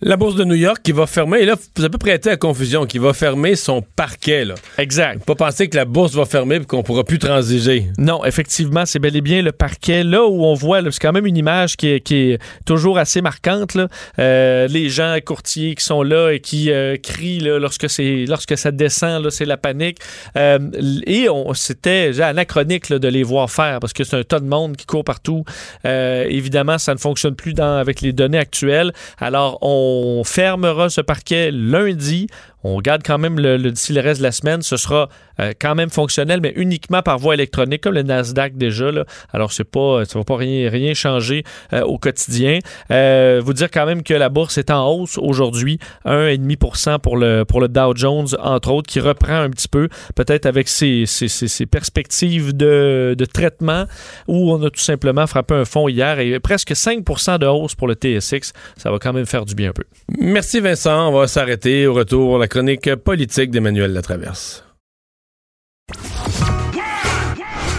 La 0.00 0.16
bourse 0.16 0.36
de 0.36 0.44
New 0.44 0.54
York 0.54 0.78
qui 0.84 0.92
va 0.92 1.08
fermer, 1.08 1.40
et 1.40 1.44
là, 1.44 1.56
vous 1.74 1.84
avez 1.84 1.98
prêté 1.98 2.30
à 2.30 2.36
confusion, 2.36 2.86
qui 2.86 2.98
va 2.98 3.12
fermer 3.12 3.56
son 3.56 3.82
parquet. 3.82 4.44
Là. 4.44 4.54
Exact. 4.78 5.24
Pas 5.24 5.34
penser 5.34 5.68
que 5.68 5.76
la 5.76 5.86
bourse 5.86 6.14
va 6.14 6.24
fermer 6.24 6.54
et 6.54 6.64
qu'on 6.64 6.84
pourra 6.84 7.02
plus 7.02 7.18
transiger. 7.18 7.86
Non, 7.98 8.24
effectivement, 8.24 8.86
c'est 8.86 9.00
bel 9.00 9.16
et 9.16 9.20
bien 9.20 9.42
le 9.42 9.50
parquet. 9.50 10.04
Là 10.04 10.24
où 10.24 10.44
on 10.44 10.54
voit, 10.54 10.82
c'est 10.84 11.00
quand 11.00 11.10
même 11.10 11.26
une 11.26 11.36
image 11.36 11.76
qui 11.76 11.88
est, 11.88 12.00
qui 12.00 12.14
est 12.14 12.38
toujours 12.64 12.96
assez 12.96 13.22
marquante. 13.22 13.74
Là. 13.74 13.88
Euh, 14.20 14.68
les 14.68 14.88
gens 14.88 15.16
courtiers 15.26 15.74
qui 15.74 15.82
sont 15.82 16.04
là 16.04 16.30
et 16.30 16.38
qui 16.38 16.70
euh, 16.70 16.96
crient 16.96 17.40
là, 17.40 17.58
lorsque, 17.58 17.90
c'est, 17.90 18.24
lorsque 18.28 18.56
ça 18.56 18.70
descend, 18.70 19.24
là, 19.24 19.30
c'est 19.32 19.46
la 19.46 19.56
panique. 19.56 19.98
Euh, 20.36 20.60
et 21.08 21.28
on, 21.28 21.54
c'était 21.54 22.12
anachronique 22.20 22.88
là, 22.88 23.00
de 23.00 23.08
les 23.08 23.24
voir 23.24 23.50
faire 23.50 23.80
parce 23.80 23.92
que 23.92 24.04
c'est 24.04 24.16
un 24.16 24.22
tas 24.22 24.38
de 24.38 24.46
monde 24.46 24.76
qui 24.76 24.86
court 24.86 25.02
partout. 25.02 25.44
Évidemment, 25.84 26.78
ça 26.78 26.94
ne 26.94 27.00
fonctionne 27.00 27.34
plus 27.34 27.52
dans, 27.52 27.78
avec 27.78 28.00
les 28.00 28.12
données 28.12 28.38
actuelles. 28.38 28.92
Alors, 29.18 29.58
on 29.60 29.87
on 29.88 30.24
fermera 30.24 30.88
ce 30.88 31.00
parquet 31.00 31.50
lundi. 31.50 32.26
On 32.64 32.80
garde 32.80 33.02
quand 33.04 33.18
même 33.18 33.38
le, 33.38 33.56
le, 33.56 33.70
d'ici 33.70 33.92
le 33.92 34.00
reste 34.00 34.18
de 34.20 34.24
la 34.24 34.32
semaine. 34.32 34.62
Ce 34.62 34.76
sera 34.76 35.08
euh, 35.40 35.52
quand 35.58 35.74
même 35.74 35.90
fonctionnel, 35.90 36.40
mais 36.40 36.52
uniquement 36.56 37.02
par 37.02 37.18
voie 37.18 37.34
électronique, 37.34 37.82
comme 37.82 37.94
le 37.94 38.02
Nasdaq 38.02 38.56
déjà. 38.56 38.90
Là. 38.90 39.04
Alors, 39.32 39.52
c'est 39.52 39.64
pas, 39.64 40.04
ça 40.04 40.18
va 40.18 40.24
pas 40.24 40.36
rien, 40.36 40.68
rien 40.68 40.94
changer 40.94 41.44
euh, 41.72 41.82
au 41.82 41.98
quotidien. 41.98 42.58
Euh, 42.90 43.40
vous 43.44 43.52
dire 43.52 43.70
quand 43.70 43.86
même 43.86 44.02
que 44.02 44.14
la 44.14 44.28
bourse 44.28 44.58
est 44.58 44.70
en 44.70 44.88
hausse 44.88 45.18
aujourd'hui, 45.18 45.78
1,5% 46.04 46.98
pour 46.98 47.16
le, 47.16 47.44
pour 47.44 47.60
le 47.60 47.68
Dow 47.68 47.94
Jones, 47.94 48.28
entre 48.42 48.72
autres, 48.72 48.88
qui 48.88 49.00
reprend 49.00 49.40
un 49.40 49.50
petit 49.50 49.68
peu, 49.68 49.88
peut-être 50.16 50.46
avec 50.46 50.68
ses, 50.68 51.06
ses, 51.06 51.28
ses, 51.28 51.48
ses 51.48 51.66
perspectives 51.66 52.56
de, 52.56 53.14
de, 53.16 53.24
traitement, 53.24 53.84
où 54.26 54.52
on 54.52 54.62
a 54.62 54.70
tout 54.70 54.80
simplement 54.80 55.26
frappé 55.26 55.54
un 55.54 55.64
fond 55.64 55.88
hier 55.88 56.18
et 56.18 56.40
presque 56.40 56.72
5% 56.72 57.38
de 57.38 57.46
hausse 57.46 57.74
pour 57.74 57.86
le 57.86 57.94
TSX. 57.94 58.52
Ça 58.76 58.90
va 58.90 58.98
quand 58.98 59.12
même 59.12 59.26
faire 59.26 59.44
du 59.44 59.54
bien 59.54 59.70
un 59.70 59.72
peu. 59.72 59.84
Merci 60.18 60.60
Vincent. 60.60 61.08
On 61.08 61.18
va 61.18 61.28
s'arrêter 61.28 61.86
au 61.86 61.94
retour 61.94 62.38
la 62.38 62.47
chronique 62.48 62.94
politique 62.96 63.50
d'Emmanuel 63.50 63.92
Latraverse. 63.92 64.64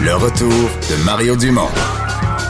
Le 0.02 0.14
retour 0.14 0.48
de 0.48 1.04
Mario 1.04 1.36
Dumont. 1.36 1.68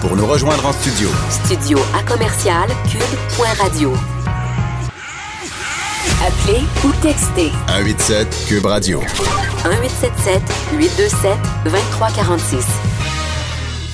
Pour 0.00 0.16
nous 0.16 0.26
rejoindre 0.26 0.64
en 0.66 0.72
studio. 0.72 1.08
Studio 1.44 1.78
à 1.94 2.02
commercial 2.04 2.68
cube.radio. 2.90 3.92
Appelez 6.24 6.62
ou 6.84 6.92
textez. 7.02 7.50
187 7.66 8.46
Cube 8.48 8.66
Radio. 8.66 9.00
1877 9.00 10.42
827 10.78 11.38
2346. 11.64 12.66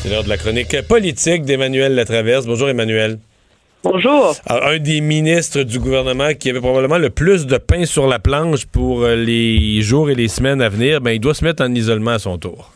C'est 0.03 0.09
l'heure 0.11 0.25
de 0.25 0.29
la 0.29 0.37
chronique 0.37 0.83
politique 0.83 1.45
d'Emmanuel 1.45 1.95
Latraverse. 1.95 2.47
Bonjour 2.47 2.69
Emmanuel. 2.69 3.19
Bonjour. 3.85 4.35
Alors, 4.47 4.69
un 4.69 4.79
des 4.79 5.01
ministres 5.01 5.63
du 5.63 5.79
gouvernement 5.79 6.35
qui 6.39 6.51
avait 6.51 6.61
probablement 6.61 6.99
le 6.99 7.11
plus 7.11 7.47
de 7.47 7.57
pain 7.57 7.85
sur 7.85 8.07
la 8.07 8.19
planche 8.19 8.67
pour 8.67 9.03
euh, 9.03 9.15
les 9.15 9.81
jours 9.83 10.11
et 10.11 10.15
les 10.15 10.29
semaines 10.29 10.61
à 10.61 10.69
venir, 10.69 11.01
ben, 11.01 11.13
il 11.13 11.21
doit 11.21 11.35
se 11.35 11.45
mettre 11.45 11.63
en 11.63 11.73
isolement 11.73 12.13
à 12.13 12.19
son 12.19 12.39
tour. 12.39 12.73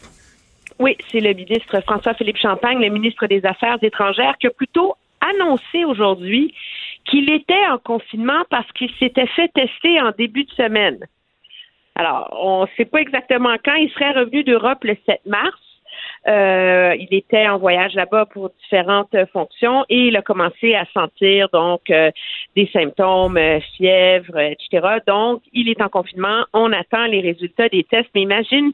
Oui, 0.79 0.97
c'est 1.11 1.21
le 1.21 1.35
ministre 1.35 1.81
François-Philippe 1.83 2.39
Champagne, 2.39 2.81
le 2.81 2.89
ministre 2.89 3.27
des 3.27 3.45
Affaires 3.45 3.79
étrangères, 3.83 4.37
qui 4.41 4.47
a 4.47 4.51
plutôt 4.51 4.95
annoncé 5.21 5.85
aujourd'hui 5.85 6.55
qu'il 7.05 7.31
était 7.31 7.67
en 7.71 7.79
confinement 7.79 8.43
parce 8.49 8.71
qu'il 8.73 8.91
s'était 8.99 9.27
fait 9.27 9.51
tester 9.53 10.01
en 10.01 10.13
début 10.17 10.45
de 10.45 10.51
semaine. 10.53 10.99
Alors, 11.97 12.29
on 12.43 12.63
ne 12.63 12.67
sait 12.77 12.85
pas 12.85 13.01
exactement 13.01 13.55
quand. 13.65 13.75
Il 13.75 13.91
serait 13.91 14.13
revenu 14.13 14.45
d'Europe 14.45 14.85
le 14.85 14.97
7 15.07 15.21
mars. 15.27 15.59
Euh, 16.29 16.95
il 16.99 17.15
était 17.15 17.49
en 17.49 17.57
voyage 17.57 17.95
là-bas 17.95 18.27
pour 18.27 18.51
différentes 18.63 19.17
fonctions 19.33 19.87
et 19.89 20.09
il 20.09 20.17
a 20.17 20.23
commencé 20.23 20.75
à 20.75 20.85
sentir 20.93 21.49
donc 21.51 21.89
euh, 21.89 22.11
des 22.55 22.69
symptômes, 22.73 23.39
euh, 23.39 23.59
fièvre, 23.77 24.39
etc. 24.39 24.99
Donc, 25.07 25.41
il 25.55 25.71
est 25.71 25.81
en 25.81 25.89
confinement. 25.89 26.45
On 26.53 26.73
attend 26.73 27.07
les 27.07 27.21
résultats 27.21 27.71
des 27.71 27.85
tests. 27.85 28.11
Mais 28.15 28.21
imagine, 28.21 28.71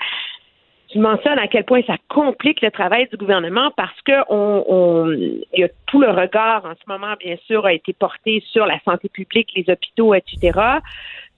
je 0.93 0.99
mentionne 0.99 1.39
à 1.39 1.47
quel 1.47 1.65
point 1.65 1.83
ça 1.87 1.97
complique 2.09 2.63
le 2.63 2.73
travail 2.73 3.07
du 3.13 3.17
gouvernement 3.17 3.71
parce 3.77 4.01
que 4.05 4.25
on, 4.29 4.65
on, 4.67 5.13
y 5.55 5.63
a 5.63 5.69
tout 5.87 6.01
le 6.01 6.11
regard 6.11 6.65
en 6.65 6.75
ce 6.75 6.91
moment, 6.93 7.15
bien 7.21 7.37
sûr, 7.47 7.65
a 7.65 7.73
été 7.73 7.93
porté 7.93 8.43
sur 8.51 8.67
la 8.67 8.81
santé 8.81 9.09
publique, 9.09 9.53
les 9.55 9.71
hôpitaux, 9.71 10.15
etc 10.15 10.81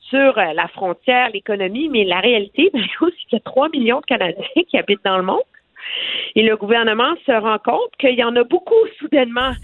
sur 0.08 0.36
la 0.36 0.68
frontière, 0.68 1.28
l'économie, 1.34 1.90
mais 1.90 2.04
la 2.04 2.20
réalité, 2.20 2.70
c'est 2.72 2.80
qu'il 2.80 3.32
y 3.32 3.36
a 3.36 3.40
3 3.40 3.68
millions 3.68 4.00
de 4.00 4.06
Canadiens 4.06 4.42
qui 4.66 4.78
habitent 4.78 5.04
dans 5.04 5.18
le 5.18 5.22
monde. 5.22 5.42
Et 6.34 6.42
le 6.42 6.56
gouvernement 6.56 7.14
se 7.26 7.32
rend 7.32 7.58
compte 7.58 7.90
qu'il 7.98 8.14
y 8.14 8.24
en 8.24 8.36
a 8.36 8.44
beaucoup 8.44 8.74
soudainement 8.98 9.54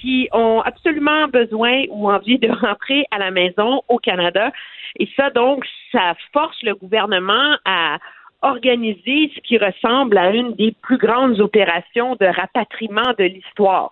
qui 0.00 0.28
ont 0.32 0.60
absolument 0.60 1.26
besoin 1.28 1.84
ou 1.88 2.10
envie 2.10 2.38
de 2.38 2.50
rentrer 2.50 3.06
à 3.10 3.18
la 3.18 3.30
maison 3.30 3.82
au 3.88 3.98
Canada. 3.98 4.52
Et 4.98 5.08
ça, 5.16 5.30
donc, 5.30 5.64
ça 5.92 6.14
force 6.32 6.62
le 6.62 6.74
gouvernement 6.74 7.56
à 7.64 7.98
organiser 8.42 9.30
ce 9.34 9.40
qui 9.40 9.58
ressemble 9.58 10.18
à 10.18 10.30
une 10.30 10.54
des 10.54 10.74
plus 10.82 10.98
grandes 10.98 11.40
opérations 11.40 12.16
de 12.20 12.26
rapatriement 12.26 13.12
de 13.18 13.24
l'histoire. 13.24 13.90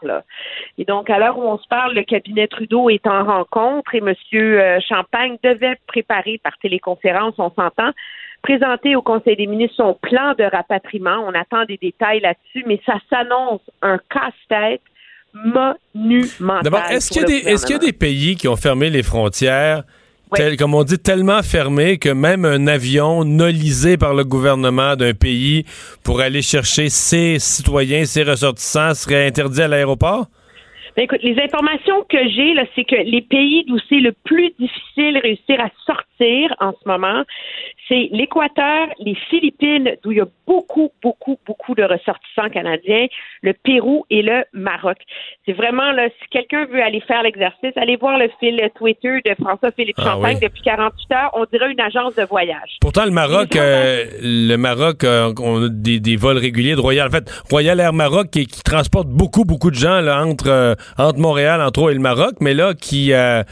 Et 0.78 0.84
donc, 0.84 1.10
à 1.10 1.18
l'heure 1.18 1.38
où 1.38 1.42
on 1.42 1.58
se 1.58 1.66
parle, 1.68 1.94
le 1.94 2.02
cabinet 2.04 2.46
Trudeau 2.46 2.90
est 2.90 3.06
en 3.06 3.24
rencontre 3.24 3.94
et 3.94 3.98
M. 3.98 4.14
euh, 4.34 4.78
Champagne 4.86 5.36
devait 5.42 5.76
préparer 5.86 6.38
par 6.42 6.56
téléconférence, 6.58 7.34
on 7.38 7.50
s'entend, 7.50 7.90
présenter 8.42 8.94
au 8.94 9.02
Conseil 9.02 9.36
des 9.36 9.46
ministres 9.46 9.76
son 9.76 9.94
plan 9.94 10.34
de 10.38 10.44
rapatriement. 10.44 11.24
On 11.26 11.34
attend 11.34 11.64
des 11.64 11.78
détails 11.78 12.20
là-dessus, 12.20 12.64
mais 12.66 12.80
ça 12.84 12.98
s'annonce 13.10 13.62
un 13.82 13.98
casse-tête 14.10 14.82
monumental. 15.32 16.62
D'abord, 16.62 16.82
est-ce 16.90 17.10
qu'il 17.10 17.22
y, 17.22 17.24
a 17.24 17.26
des- 17.26 17.72
y 17.72 17.74
a 17.74 17.92
pays 17.92 18.36
qui 18.36 18.46
ont 18.46 18.56
fermé 18.56 18.90
les 18.90 19.02
frontières. 19.02 19.82
Tel- 20.36 20.56
comme 20.56 20.74
on 20.74 20.84
dit, 20.84 20.98
tellement 20.98 21.42
fermées 21.42 21.98
que 21.98 22.08
même 22.08 22.44
un 22.44 22.66
avion 22.66 23.24
nolisé 23.24 23.96
par 23.96 24.14
le 24.14 24.24
gouvernement 24.24 24.96
d'un 24.96 25.14
pays 25.14 25.64
pour 26.02 26.20
aller 26.20 26.42
chercher 26.42 26.88
ses 26.88 27.38
citoyens, 27.38 28.04
ses 28.04 28.22
ressortissants 28.22 28.94
serait 28.94 29.26
interdit 29.26 29.62
à 29.62 29.68
l'aéroport? 29.68 30.26
Ben, 30.96 31.02
écoute, 31.02 31.22
les 31.24 31.36
informations 31.42 32.04
que 32.08 32.18
j'ai, 32.28 32.54
là, 32.54 32.64
c'est 32.76 32.84
que 32.84 32.94
les 32.94 33.22
pays 33.22 33.64
d'où 33.66 33.78
c'est 33.88 33.98
le 33.98 34.12
plus 34.24 34.52
difficile 34.60 35.14
de 35.14 35.22
réussir 35.22 35.60
à 35.60 35.68
sortir 35.84 36.54
en 36.60 36.70
ce 36.70 36.88
moment, 36.88 37.24
c'est 37.88 38.08
l'Équateur, 38.12 38.88
les 38.98 39.14
Philippines, 39.28 39.96
d'où 40.02 40.12
il 40.12 40.18
y 40.18 40.20
a 40.20 40.26
beaucoup, 40.46 40.90
beaucoup, 41.02 41.38
beaucoup 41.46 41.74
de 41.74 41.82
ressortissants 41.82 42.48
canadiens, 42.52 43.06
le 43.42 43.52
Pérou 43.52 44.04
et 44.10 44.22
le 44.22 44.44
Maroc. 44.52 44.98
C'est 45.44 45.52
vraiment, 45.52 45.92
là, 45.92 46.08
si 46.08 46.28
quelqu'un 46.30 46.66
veut 46.66 46.82
aller 46.82 47.00
faire 47.00 47.22
l'exercice, 47.22 47.72
allez 47.76 47.96
voir 47.96 48.18
le 48.18 48.28
fil 48.40 48.60
Twitter 48.74 49.20
de 49.24 49.34
François-Philippe 49.42 49.96
Ah 49.98 50.04
Champagne 50.04 50.38
oui. 50.40 50.48
depuis 50.48 50.62
48 50.62 51.12
heures. 51.12 51.30
On 51.34 51.44
dirait 51.44 51.70
une 51.70 51.80
agence 51.80 52.14
de 52.14 52.24
voyage. 52.24 52.78
Pourtant, 52.80 53.04
le 53.04 53.10
Maroc, 53.10 53.56
euh, 53.56 54.04
le 54.22 54.56
Maroc, 54.56 55.04
euh, 55.04 55.32
on 55.40 55.64
a 55.64 55.68
des, 55.68 56.00
des 56.00 56.16
vols 56.16 56.38
réguliers 56.38 56.74
de 56.74 56.80
Royal. 56.80 57.08
En 57.08 57.10
fait, 57.10 57.30
Royal 57.50 57.80
Air 57.80 57.92
Maroc 57.92 58.30
qui, 58.30 58.46
qui 58.46 58.62
transporte 58.62 59.08
beaucoup, 59.08 59.44
beaucoup 59.44 59.70
de 59.70 59.76
gens 59.76 60.00
là, 60.00 60.24
entre, 60.24 60.48
euh, 60.48 60.74
entre 60.98 61.18
Montréal, 61.18 61.60
entre 61.60 61.82
autres, 61.82 61.92
et 61.92 61.94
le 61.94 62.00
Maroc, 62.00 62.34
mais 62.40 62.54
là, 62.54 62.74
qui 62.74 63.12
euh, 63.12 63.42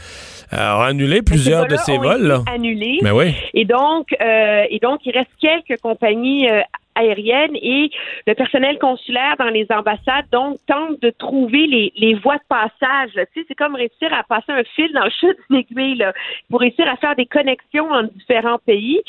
a 0.53 0.85
annulé 0.85 1.21
plusieurs 1.21 1.67
de 1.67 1.75
Ces 1.75 1.97
vols. 1.97 2.23
Là. 2.23 2.41
annulés. 2.51 2.99
Mais 3.01 3.11
oui. 3.11 3.33
Et 3.53 3.65
donc, 3.65 4.07
euh, 4.21 4.63
et 4.69 4.79
donc, 4.79 5.01
il 5.05 5.11
reste 5.11 5.31
quelques 5.39 5.79
compagnies 5.81 6.49
euh, 6.49 6.61
aériennes 6.95 7.55
et 7.55 7.89
le 8.27 8.35
personnel 8.35 8.77
consulaire 8.77 9.35
dans 9.39 9.49
les 9.49 9.65
ambassades 9.71 10.25
donc 10.31 10.57
tente 10.67 11.01
de 11.01 11.09
trouver 11.09 11.67
les, 11.67 11.93
les 11.95 12.13
voies 12.15 12.37
de 12.37 12.47
passage. 12.47 13.11
Tu 13.13 13.41
sais, 13.41 13.45
c'est 13.47 13.55
comme 13.55 13.75
réussir 13.75 14.13
à 14.13 14.23
passer 14.23 14.51
un 14.51 14.63
fil 14.75 14.91
dans 14.93 15.05
le 15.05 15.11
chute 15.11 15.37
d'une 15.49 15.59
aiguille 15.59 15.95
là, 15.95 16.13
pour 16.49 16.59
réussir 16.59 16.87
à 16.87 16.95
faire 16.97 17.15
des 17.15 17.25
connexions 17.25 17.89
entre 17.91 18.13
différents 18.13 18.59
pays. 18.65 19.01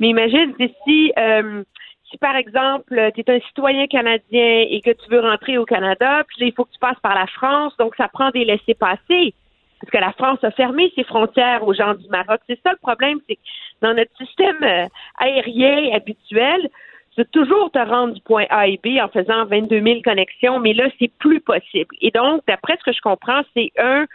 Mais 0.00 0.08
imagine 0.08 0.54
si 0.84 1.12
euh, 1.18 1.62
si 2.10 2.16
par 2.18 2.36
exemple, 2.36 3.10
tu 3.14 3.20
es 3.20 3.30
un 3.30 3.40
citoyen 3.40 3.86
canadien 3.86 4.64
et 4.70 4.80
que 4.82 4.90
tu 4.90 5.10
veux 5.10 5.20
rentrer 5.20 5.58
au 5.58 5.66
Canada, 5.66 6.22
puis 6.26 6.40
là, 6.40 6.46
il 6.46 6.54
faut 6.54 6.64
que 6.64 6.72
tu 6.72 6.78
passes 6.78 6.98
par 7.02 7.14
la 7.14 7.26
France, 7.26 7.76
donc 7.78 7.94
ça 7.96 8.08
prend 8.08 8.30
des 8.30 8.46
laissés-passer. 8.46 9.34
Parce 9.80 9.90
que 9.90 9.98
la 9.98 10.12
France 10.12 10.42
a 10.42 10.50
fermé 10.50 10.92
ses 10.94 11.04
frontières 11.04 11.66
aux 11.66 11.74
gens 11.74 11.94
du 11.94 12.08
Maroc. 12.08 12.40
C'est 12.48 12.60
ça 12.62 12.72
le 12.72 12.78
problème, 12.78 13.20
c'est 13.28 13.36
que 13.36 13.40
dans 13.80 13.94
notre 13.94 14.16
système 14.16 14.62
euh, 14.62 14.86
aérien 15.18 15.94
habituel, 15.94 16.68
tu 17.10 17.24
peux 17.24 17.30
toujours 17.32 17.70
te 17.70 17.78
rendre 17.78 18.14
du 18.14 18.20
point 18.20 18.44
A 18.50 18.66
et 18.66 18.80
B 18.82 18.98
en 19.00 19.08
faisant 19.08 19.44
22 19.46 19.82
000 19.82 20.00
connexions, 20.02 20.58
mais 20.58 20.74
là, 20.74 20.88
c'est 20.98 21.12
plus 21.18 21.40
possible. 21.40 21.94
Et 22.00 22.10
donc, 22.10 22.42
d'après 22.46 22.76
ce 22.78 22.90
que 22.90 22.92
je 22.92 23.00
comprends, 23.00 23.42
c'est 23.54 23.72
un 23.78 24.06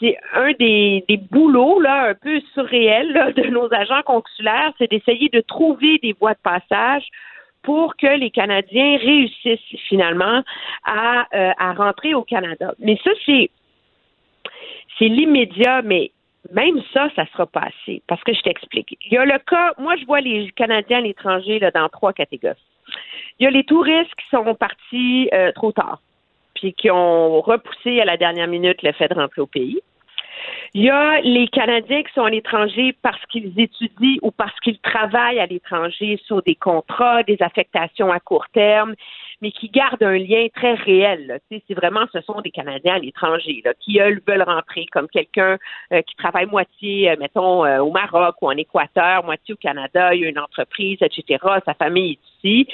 c'est 0.00 0.16
un 0.34 0.52
des, 0.60 1.04
des 1.08 1.16
boulots 1.16 1.80
là 1.80 2.10
un 2.10 2.14
peu 2.14 2.40
surréels 2.54 3.12
là, 3.12 3.32
de 3.32 3.42
nos 3.48 3.72
agents 3.74 4.02
consulaires, 4.02 4.72
c'est 4.78 4.88
d'essayer 4.88 5.28
de 5.28 5.40
trouver 5.40 5.98
des 5.98 6.12
voies 6.12 6.34
de 6.34 6.40
passage 6.42 7.04
pour 7.62 7.96
que 7.96 8.06
les 8.06 8.30
Canadiens 8.30 8.96
réussissent 8.98 9.76
finalement 9.88 10.42
à, 10.84 11.26
euh, 11.34 11.50
à 11.58 11.72
rentrer 11.72 12.14
au 12.14 12.22
Canada. 12.22 12.74
Mais 12.78 12.96
ça, 13.02 13.10
c'est 13.26 13.50
c'est 14.98 15.08
l'immédiat, 15.08 15.82
mais 15.82 16.10
même 16.52 16.82
ça, 16.92 17.08
ça 17.14 17.26
sera 17.32 17.46
pas 17.46 17.68
assez. 17.68 18.02
Parce 18.06 18.22
que 18.22 18.32
je 18.32 18.40
t'explique. 18.40 18.96
Il 19.04 19.12
y 19.12 19.18
a 19.18 19.24
le 19.24 19.38
cas, 19.38 19.72
moi, 19.78 19.96
je 19.96 20.04
vois 20.06 20.20
les 20.20 20.50
Canadiens 20.52 20.98
à 20.98 21.02
l'étranger 21.02 21.60
dans 21.74 21.88
trois 21.88 22.12
catégories. 22.12 22.56
Il 23.38 23.44
y 23.44 23.46
a 23.46 23.50
les 23.50 23.64
touristes 23.64 24.14
qui 24.16 24.28
sont 24.30 24.54
partis 24.54 25.28
euh, 25.32 25.52
trop 25.52 25.72
tard, 25.72 26.00
puis 26.54 26.72
qui 26.72 26.90
ont 26.90 27.40
repoussé 27.40 28.00
à 28.00 28.04
la 28.04 28.16
dernière 28.16 28.48
minute 28.48 28.82
le 28.82 28.92
fait 28.92 29.08
de 29.08 29.14
rentrer 29.14 29.40
au 29.40 29.46
pays. 29.46 29.80
Il 30.74 30.82
y 30.82 30.90
a 30.90 31.20
les 31.20 31.48
Canadiens 31.48 32.02
qui 32.02 32.12
sont 32.12 32.24
à 32.24 32.30
l'étranger 32.30 32.94
parce 33.02 33.24
qu'ils 33.26 33.58
étudient 33.58 34.18
ou 34.22 34.30
parce 34.30 34.58
qu'ils 34.60 34.78
travaillent 34.78 35.40
à 35.40 35.46
l'étranger 35.46 36.20
sur 36.26 36.42
des 36.42 36.54
contrats, 36.54 37.22
des 37.22 37.38
affectations 37.40 38.12
à 38.12 38.20
court 38.20 38.46
terme, 38.52 38.94
mais 39.40 39.52
qui 39.52 39.68
gardent 39.68 40.02
un 40.02 40.18
lien 40.18 40.46
très 40.54 40.74
réel. 40.74 41.40
C'est 41.50 41.74
vraiment, 41.74 42.04
ce 42.12 42.20
sont 42.22 42.40
des 42.40 42.50
Canadiens 42.50 42.94
à 42.94 42.98
l'étranger 42.98 43.62
qui, 43.80 44.00
eux, 44.00 44.20
veulent 44.26 44.42
rentrer 44.42 44.86
comme 44.86 45.08
quelqu'un 45.08 45.58
euh, 45.92 46.02
qui 46.02 46.16
travaille 46.16 46.46
moitié, 46.46 47.10
euh, 47.10 47.16
mettons, 47.18 47.64
euh, 47.64 47.78
au 47.78 47.90
Maroc 47.90 48.36
ou 48.42 48.48
en 48.48 48.56
Équateur, 48.56 49.24
moitié 49.24 49.54
au 49.54 49.56
Canada, 49.56 50.14
il 50.14 50.22
y 50.22 50.24
a 50.24 50.28
une 50.28 50.38
entreprise, 50.38 50.98
etc. 51.00 51.44
Sa 51.64 51.74
famille 51.74 52.12
est 52.12 52.48
ici. 52.48 52.68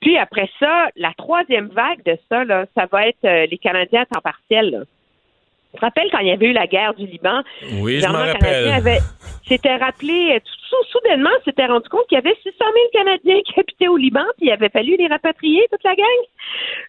Puis 0.00 0.16
après 0.18 0.48
ça, 0.58 0.88
la 0.96 1.12
troisième 1.14 1.68
vague 1.68 2.02
de 2.04 2.18
ça, 2.28 2.44
là, 2.44 2.66
ça 2.74 2.86
va 2.90 3.08
être 3.08 3.24
euh, 3.24 3.46
les 3.46 3.58
Canadiens 3.58 4.02
à 4.02 4.06
temps 4.06 4.20
partiel. 4.20 4.70
là. 4.70 4.78
Tu 5.76 5.80
te 5.80 5.84
rappelles 5.84 6.08
quand 6.10 6.18
il 6.18 6.28
y 6.28 6.32
avait 6.32 6.46
eu 6.46 6.52
la 6.52 6.66
guerre 6.66 6.94
du 6.94 7.06
Liban? 7.06 7.42
Oui, 7.80 8.00
je 8.00 8.06
m'en 8.08 8.18
rappelle. 8.18 8.68
avait- 8.72 8.98
s'était 9.46 9.76
rappelé, 9.76 10.32
euh, 10.34 10.38
tout, 10.40 10.66
sou- 10.68 10.90
soudainement, 10.98 11.30
s'était 11.44 11.66
rendu 11.66 11.88
compte 11.88 12.06
qu'il 12.08 12.16
y 12.16 12.18
avait 12.18 12.34
600 12.42 12.56
000 12.58 13.04
Canadiens 13.04 13.40
qui 13.44 13.60
habitaient 13.60 13.88
au 13.88 13.96
Liban, 13.96 14.24
puis 14.38 14.46
il 14.48 14.52
avait 14.52 14.70
fallu 14.70 14.96
les 14.98 15.06
rapatrier, 15.06 15.62
toute 15.70 15.84
la 15.84 15.94
gang. 15.94 16.06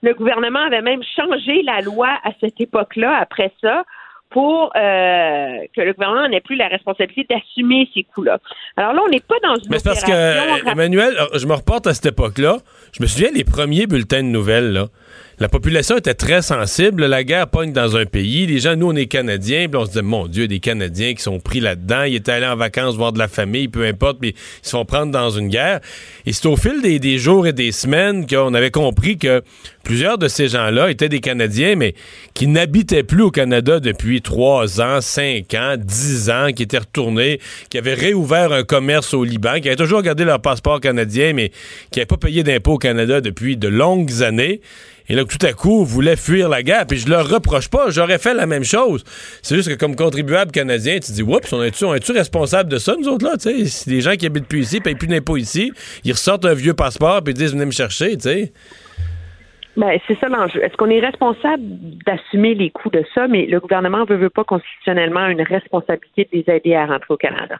Le 0.01 0.13
gouvernement 0.13 0.61
avait 0.65 0.81
même 0.81 1.01
changé 1.15 1.61
la 1.63 1.81
loi 1.81 2.09
à 2.23 2.31
cette 2.39 2.59
époque-là, 2.59 3.17
après 3.21 3.51
ça, 3.61 3.83
pour 4.29 4.71
euh, 4.75 5.57
que 5.75 5.81
le 5.81 5.93
gouvernement 5.93 6.27
n'ait 6.27 6.41
plus 6.41 6.55
la 6.57 6.67
responsabilité 6.67 7.25
d'assumer 7.33 7.87
ces 7.93 8.03
coûts-là. 8.03 8.39
Alors 8.75 8.93
là, 8.93 9.01
on 9.05 9.09
n'est 9.09 9.21
pas 9.21 9.35
dans 9.43 9.55
une 9.55 9.69
Mais 9.69 9.79
c'est 9.79 9.89
parce 9.89 10.03
que, 10.03 10.69
Emmanuel, 10.69 11.13
euh, 11.17 11.37
je 11.39 11.45
me 11.47 11.53
reporte 11.53 11.87
à 11.87 11.93
cette 11.93 12.07
époque-là. 12.07 12.57
Je 12.93 13.01
me 13.01 13.07
souviens 13.07 13.31
des 13.31 13.43
premiers 13.43 13.87
bulletins 13.87 14.23
de 14.23 14.29
nouvelles. 14.29 14.87
La 15.39 15.49
population 15.49 15.97
était 15.97 16.15
très 16.15 16.41
sensible. 16.41 17.05
La 17.05 17.23
guerre 17.23 17.47
pogne 17.47 17.71
dans 17.71 17.95
un 17.95 18.05
pays. 18.05 18.47
Les 18.47 18.57
gens, 18.57 18.75
nous, 18.75 18.87
on 18.87 18.95
est 18.95 19.05
Canadiens. 19.05 19.67
Puis 19.69 19.79
on 19.79 19.85
se 19.85 19.89
disait, 19.89 20.01
mon 20.01 20.27
Dieu, 20.27 20.47
des 20.47 20.59
Canadiens 20.59 21.13
qui 21.13 21.21
sont 21.21 21.39
pris 21.39 21.59
là-dedans. 21.59 22.05
Ils 22.05 22.15
étaient 22.15 22.31
allés 22.31 22.47
en 22.47 22.55
vacances 22.55 22.95
voir 22.95 23.13
de 23.13 23.19
la 23.19 23.27
famille, 23.27 23.67
peu 23.67 23.85
importe, 23.85 24.17
puis 24.19 24.33
ils 24.33 24.65
se 24.65 24.71
font 24.71 24.83
prendre 24.83 25.11
dans 25.11 25.29
une 25.29 25.49
guerre. 25.49 25.79
Et 26.25 26.33
c'est 26.33 26.47
au 26.47 26.55
fil 26.55 26.81
des, 26.81 27.17
jours 27.19 27.45
et 27.45 27.53
des 27.53 27.71
semaines 27.71 28.25
qu'on 28.25 28.55
avait 28.55 28.71
compris 28.71 29.19
que 29.19 29.43
plusieurs 29.83 30.17
de 30.17 30.27
ces 30.27 30.47
gens-là 30.47 30.89
étaient 30.89 31.07
des 31.07 31.19
Canadiens, 31.19 31.75
mais 31.75 31.93
qui 32.33 32.47
n'habitaient 32.47 33.03
plus 33.03 33.21
au 33.21 33.31
Canada 33.31 33.79
depuis 33.79 34.23
trois 34.23 34.81
ans, 34.81 35.01
cinq 35.01 35.53
ans, 35.53 35.75
dix 35.77 36.31
ans, 36.31 36.47
qui 36.51 36.63
étaient 36.63 36.79
retournés, 36.79 37.39
qui 37.69 37.77
avaient 37.77 37.93
réouvert 37.93 38.51
un 38.51 38.63
commerce 38.63 39.13
au 39.13 39.23
Liban, 39.23 39.59
qui 39.61 39.67
avaient 39.67 39.77
toujours 39.77 40.01
gardé 40.01 40.25
leur 40.25 40.41
passeport 40.41 40.81
canadien, 40.81 41.33
mais 41.33 41.51
qui 41.91 41.99
n'avaient 41.99 42.07
pas 42.07 42.17
payé 42.17 42.41
d'impôts 42.41 42.73
au 42.73 42.77
depuis 42.93 43.57
de 43.57 43.67
longues 43.67 44.23
années. 44.23 44.61
Et 45.09 45.15
là, 45.15 45.23
tout 45.23 45.45
à 45.45 45.53
coup, 45.53 45.85
voulaient 45.85 46.17
fuir 46.17 46.49
la 46.49 46.63
guerre. 46.63 46.85
Puis 46.85 46.99
je 46.99 47.09
leur 47.09 47.29
reproche 47.29 47.69
pas, 47.69 47.89
j'aurais 47.89 48.17
fait 48.17 48.33
la 48.33 48.45
même 48.45 48.63
chose. 48.63 49.03
C'est 49.41 49.55
juste 49.55 49.69
que 49.69 49.75
comme 49.75 49.95
contribuable 49.95 50.51
canadien, 50.51 50.95
tu 50.95 51.07
te 51.07 51.11
dis, 51.13 51.23
oups, 51.23 51.53
on 51.53 51.63
est-tu 51.63 51.85
est-tu 51.85 52.11
responsable 52.11 52.69
de 52.69 52.77
ça, 52.77 52.95
nous 52.99 53.07
autres, 53.07 53.25
là? 53.25 53.37
tu 53.37 53.49
sais? 53.49 53.65
Si 53.65 53.89
des 53.89 54.01
gens 54.01 54.15
qui 54.15 54.25
habitent 54.25 54.47
plus 54.47 54.59
ici, 54.59 54.81
payent 54.81 54.95
plus 54.95 55.07
d'impôts 55.07 55.37
ici, 55.37 55.71
ils 56.03 56.11
ressortent 56.11 56.45
un 56.45 56.53
vieux 56.53 56.73
passeport 56.73 57.23
puis 57.23 57.33
ils 57.33 57.37
disent, 57.37 57.53
venez 57.53 57.65
me 57.65 57.71
chercher, 57.71 58.17
tu 58.17 58.23
sais. 58.23 58.51
Ben, 59.77 59.97
c'est 60.07 60.19
ça 60.19 60.27
l'enjeu. 60.27 60.63
Est-ce 60.63 60.75
qu'on 60.75 60.89
est 60.89 60.99
responsable 60.99 61.61
d'assumer 62.05 62.55
les 62.55 62.71
coûts 62.71 62.89
de 62.89 63.05
ça, 63.13 63.27
mais 63.27 63.45
le 63.45 63.59
gouvernement 63.59 64.05
ne 64.09 64.15
veut 64.15 64.31
pas 64.31 64.43
constitutionnellement 64.43 65.27
une 65.27 65.43
responsabilité 65.43 66.27
de 66.31 66.37
les 66.39 66.55
aider 66.55 66.73
à 66.73 66.87
rentrer 66.87 67.13
au 67.13 67.17
Canada. 67.17 67.57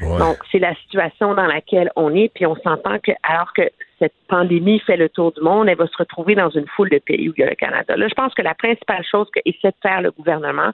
Donc, 0.00 0.38
c'est 0.50 0.58
la 0.58 0.74
situation 0.76 1.34
dans 1.34 1.46
laquelle 1.46 1.90
on 1.96 2.14
est, 2.14 2.30
puis 2.34 2.46
on 2.46 2.56
s'entend 2.56 2.98
que 2.98 3.12
alors 3.22 3.52
que 3.52 3.62
cette 4.00 4.14
pandémie 4.28 4.80
fait 4.80 4.96
le 4.96 5.08
tour 5.08 5.32
du 5.32 5.40
monde, 5.42 5.68
elle 5.68 5.76
va 5.76 5.86
se 5.86 5.96
retrouver 5.96 6.34
dans 6.34 6.48
une 6.48 6.66
foule 6.66 6.88
de 6.88 6.98
pays 6.98 7.28
où 7.28 7.34
il 7.36 7.40
y 7.40 7.44
a 7.44 7.50
le 7.50 7.54
Canada. 7.54 7.96
Là, 7.96 8.08
je 8.08 8.14
pense 8.14 8.34
que 8.34 8.42
la 8.42 8.54
principale 8.54 9.04
chose 9.04 9.28
que 9.30 9.40
essaie 9.44 9.68
de 9.68 9.74
faire 9.82 10.00
le 10.00 10.10
gouvernement, 10.10 10.70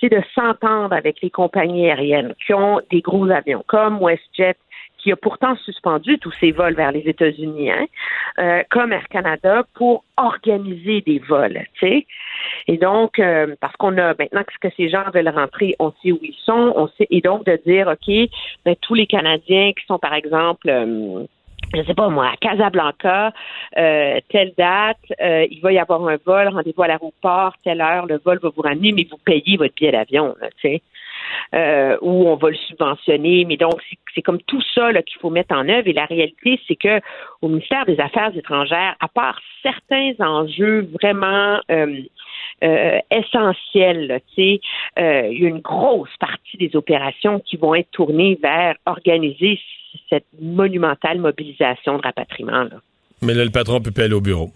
c'est 0.00 0.10
de 0.10 0.22
s'entendre 0.34 0.94
avec 0.94 1.20
les 1.22 1.30
compagnies 1.30 1.90
aériennes 1.90 2.34
qui 2.46 2.52
ont 2.54 2.80
des 2.90 3.00
gros 3.00 3.28
avions, 3.30 3.64
comme 3.66 3.98
WestJet, 4.00 4.56
qui 4.98 5.12
a 5.12 5.16
pourtant 5.16 5.56
suspendu 5.56 6.18
tous 6.18 6.32
ses 6.32 6.52
vols 6.52 6.74
vers 6.74 6.92
les 6.92 7.08
États-Unis, 7.08 7.70
hein, 7.70 7.86
euh, 8.38 8.62
comme 8.68 8.92
Air 8.92 9.08
Canada, 9.08 9.64
pour 9.74 10.04
organiser 10.16 11.00
des 11.02 11.20
vols, 11.20 11.64
sais. 11.80 12.04
Et 12.66 12.76
donc, 12.76 13.18
euh, 13.18 13.54
parce 13.60 13.74
qu'on 13.76 13.96
a 13.96 14.14
maintenant 14.18 14.42
que 14.60 14.68
ces 14.76 14.88
gens 14.88 15.04
veulent 15.14 15.28
rentrer, 15.28 15.76
on 15.78 15.92
sait 16.02 16.12
où 16.12 16.18
ils 16.22 16.36
sont, 16.44 16.88
et 17.10 17.20
donc 17.20 17.46
de 17.46 17.58
dire, 17.64 17.86
OK, 17.86 18.12
ben, 18.64 18.74
tous 18.82 18.94
les 18.94 19.06
Canadiens 19.06 19.72
qui 19.72 19.86
sont, 19.86 19.98
par 19.98 20.14
exemple, 20.14 20.68
euh, 20.68 21.24
je 21.74 21.82
sais 21.82 21.94
pas 21.94 22.08
moi, 22.08 22.30
à 22.32 22.36
Casablanca, 22.36 23.32
euh, 23.76 24.20
telle 24.30 24.52
date, 24.56 24.98
euh, 25.20 25.46
il 25.50 25.60
va 25.60 25.72
y 25.72 25.78
avoir 25.78 26.06
un 26.08 26.16
vol, 26.24 26.48
rendez-vous 26.48 26.82
à 26.82 26.88
l'aéroport, 26.88 27.54
telle 27.64 27.80
heure, 27.80 28.06
le 28.06 28.18
vol 28.24 28.38
va 28.42 28.50
vous 28.54 28.62
ramener, 28.62 28.92
mais 28.92 29.06
vous 29.10 29.18
payez 29.18 29.56
votre 29.56 29.74
billet 29.74 29.92
d'avion, 29.92 30.34
tu 30.60 30.68
sais. 30.68 30.82
Euh, 31.54 31.96
ou 32.00 32.28
on 32.28 32.36
va 32.36 32.50
le 32.50 32.56
subventionner, 32.56 33.44
mais 33.44 33.56
donc 33.56 33.80
c'est- 34.14 34.22
comme 34.22 34.40
tout 34.42 34.62
ça 34.74 34.92
qu'il 35.02 35.20
faut 35.20 35.30
mettre 35.30 35.54
en 35.54 35.68
œuvre. 35.68 35.86
Et 35.86 35.92
la 35.92 36.06
réalité, 36.06 36.58
c'est 36.66 36.76
que 36.76 37.00
au 37.42 37.48
ministère 37.48 37.86
des 37.86 38.00
Affaires 38.00 38.36
étrangères, 38.36 38.96
à 38.98 39.08
part 39.08 39.38
certains 39.62 40.12
enjeux 40.18 40.88
vraiment 41.00 41.60
euh, 41.70 42.02
euh, 42.64 42.98
tu 43.10 43.22
sais, 44.34 44.60
euh, 44.98 45.28
il 45.30 45.42
y 45.42 45.46
a 45.46 45.48
une 45.48 45.60
grosse 45.60 46.16
partie 46.18 46.56
des 46.56 46.74
opérations 46.74 47.40
qui 47.40 47.56
vont 47.56 47.74
être 47.74 47.90
tournées 47.90 48.38
vers 48.42 48.74
organiser 48.86 49.60
cette 50.08 50.26
monumentale 50.40 51.18
mobilisation 51.18 51.98
de 51.98 52.02
rapatriement. 52.02 52.64
Là. 52.64 52.80
Mais 53.22 53.34
là, 53.34 53.44
le 53.44 53.50
patron 53.50 53.80
peut 53.80 53.90
plus 53.90 54.04
aller 54.04 54.14
au 54.14 54.20
bureau. 54.20 54.50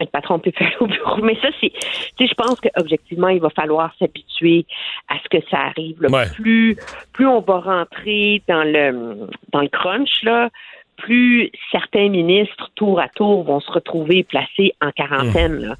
Le 0.00 0.06
patron 0.06 0.38
peut 0.38 0.52
faire 0.56 0.74
au 0.80 0.86
bureau. 0.86 1.22
Mais 1.22 1.36
ça, 1.40 1.48
c'est. 1.60 1.70
Tu 1.70 2.26
sais, 2.26 2.26
je 2.26 2.34
pense 2.34 2.60
qu'objectivement, 2.60 3.28
il 3.28 3.40
va 3.40 3.50
falloir 3.50 3.94
s'habituer 3.98 4.66
à 5.08 5.16
ce 5.22 5.28
que 5.38 5.44
ça 5.50 5.58
arrive. 5.58 6.00
là. 6.02 6.10
Ouais. 6.10 6.26
Plus, 6.34 6.76
plus 7.12 7.26
on 7.26 7.40
va 7.40 7.60
rentrer 7.60 8.42
dans 8.48 8.64
le 8.64 9.28
dans 9.52 9.60
le 9.60 9.68
crunch, 9.68 10.22
là, 10.22 10.50
plus 10.96 11.50
certains 11.70 12.08
ministres, 12.08 12.70
tour 12.74 13.00
à 13.00 13.08
tour, 13.08 13.44
vont 13.44 13.60
se 13.60 13.70
retrouver 13.70 14.24
placés 14.24 14.72
en 14.80 14.90
quarantaine. 14.92 15.60
là. 15.60 15.76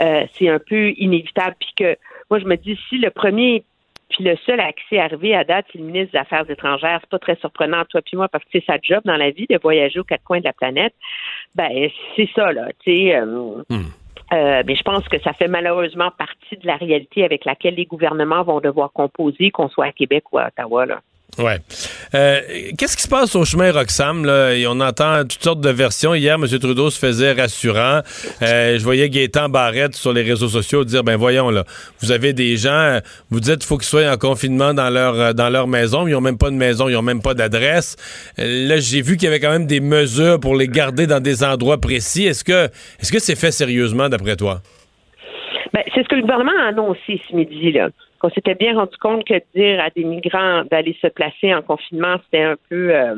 Euh, 0.00 0.26
c'est 0.34 0.48
un 0.48 0.58
peu 0.58 0.92
inévitable. 0.96 1.56
Puis 1.58 1.72
que 1.76 1.96
moi, 2.30 2.38
je 2.38 2.44
me 2.44 2.56
dis, 2.56 2.78
si 2.88 2.98
le 2.98 3.10
premier 3.10 3.64
puis 4.10 4.24
le 4.24 4.36
seul 4.44 4.60
accès 4.60 4.98
arrivé 4.98 5.34
à 5.34 5.44
date, 5.44 5.66
c'est 5.72 5.78
le 5.78 5.84
ministre 5.84 6.12
des 6.12 6.18
Affaires 6.18 6.48
étrangères. 6.50 6.98
C'est 7.00 7.10
pas 7.10 7.18
très 7.18 7.36
surprenant, 7.36 7.84
toi 7.84 8.02
puis 8.02 8.16
moi, 8.16 8.28
parce 8.28 8.44
que 8.44 8.50
c'est 8.52 8.64
sa 8.66 8.78
job 8.82 9.00
dans 9.04 9.16
la 9.16 9.30
vie 9.30 9.46
de 9.48 9.58
voyager 9.62 10.00
aux 10.00 10.04
quatre 10.04 10.24
coins 10.24 10.40
de 10.40 10.44
la 10.44 10.52
planète. 10.52 10.94
Ben, 11.54 11.88
c'est 12.16 12.28
ça, 12.34 12.52
là. 12.52 12.68
Tu 12.84 12.92
sais, 12.92 13.16
euh, 13.16 13.62
euh, 14.32 14.62
mais 14.66 14.74
je 14.74 14.82
pense 14.82 15.08
que 15.08 15.18
ça 15.20 15.32
fait 15.32 15.48
malheureusement 15.48 16.10
partie 16.10 16.56
de 16.56 16.66
la 16.66 16.76
réalité 16.76 17.24
avec 17.24 17.44
laquelle 17.44 17.74
les 17.74 17.86
gouvernements 17.86 18.42
vont 18.42 18.60
devoir 18.60 18.92
composer, 18.92 19.50
qu'on 19.50 19.68
soit 19.68 19.86
à 19.86 19.92
Québec 19.92 20.24
ou 20.32 20.38
à 20.38 20.48
Ottawa, 20.48 20.86
là. 20.86 21.00
Ouais. 21.38 21.58
Euh, 22.14 22.40
Qu'est-ce 22.76 22.96
qui 22.96 23.02
se 23.02 23.08
passe 23.08 23.34
au 23.36 23.44
chemin 23.44 23.72
Roxham? 23.72 24.26
On 24.28 24.80
entend 24.80 25.22
toutes 25.22 25.42
sortes 25.42 25.60
de 25.60 25.70
versions. 25.70 26.14
Hier, 26.14 26.34
M. 26.34 26.46
Trudeau 26.46 26.90
se 26.90 26.98
faisait 26.98 27.32
rassurant. 27.32 28.00
Euh, 28.42 28.78
je 28.78 28.82
voyais 28.82 29.08
Gaétan 29.08 29.48
Barrette 29.48 29.94
sur 29.94 30.12
les 30.12 30.22
réseaux 30.22 30.48
sociaux 30.48 30.84
dire, 30.84 31.04
ben 31.04 31.16
voyons, 31.16 31.50
là, 31.50 31.64
vous 32.00 32.12
avez 32.12 32.32
des 32.32 32.56
gens, 32.56 32.98
vous 33.30 33.40
dites 33.40 33.58
qu'il 33.58 33.66
faut 33.66 33.78
qu'ils 33.78 33.88
soient 33.88 34.10
en 34.10 34.16
confinement 34.16 34.74
dans 34.74 34.90
leur, 34.90 35.14
euh, 35.14 35.32
dans 35.32 35.48
leur 35.48 35.66
maison, 35.66 36.04
mais 36.04 36.10
ils 36.10 36.14
n'ont 36.14 36.20
même 36.20 36.38
pas 36.38 36.50
de 36.50 36.56
maison, 36.56 36.88
ils 36.88 36.94
n'ont 36.94 37.02
même 37.02 37.22
pas 37.22 37.34
d'adresse. 37.34 37.96
Là, 38.36 38.78
j'ai 38.78 39.02
vu 39.02 39.16
qu'il 39.16 39.24
y 39.24 39.28
avait 39.28 39.40
quand 39.40 39.52
même 39.52 39.66
des 39.66 39.80
mesures 39.80 40.40
pour 40.40 40.56
les 40.56 40.68
garder 40.68 41.06
dans 41.06 41.20
des 41.20 41.44
endroits 41.44 41.78
précis. 41.80 42.26
Est-ce 42.26 42.44
que 42.44 42.68
est-ce 43.00 43.12
que 43.12 43.18
c'est 43.18 43.36
fait 43.36 43.52
sérieusement 43.52 44.08
d'après 44.08 44.36
toi? 44.36 44.60
Ben, 45.72 45.82
c'est 45.94 46.02
ce 46.02 46.08
que 46.08 46.16
le 46.16 46.22
gouvernement 46.22 46.52
a 46.60 46.68
annoncé 46.68 47.20
ce 47.28 47.36
midi, 47.36 47.72
là. 47.72 47.88
Qu'on 48.20 48.30
s'était 48.30 48.54
bien 48.54 48.76
rendu 48.76 48.96
compte 48.98 49.24
que 49.24 49.34
dire 49.54 49.80
à 49.82 49.88
des 49.90 50.04
migrants 50.04 50.62
d'aller 50.70 50.96
se 51.00 51.06
placer 51.08 51.54
en 51.54 51.62
confinement, 51.62 52.16
c'était 52.24 52.44
un 52.44 52.56
peu. 52.68 52.94
euh, 52.94 53.14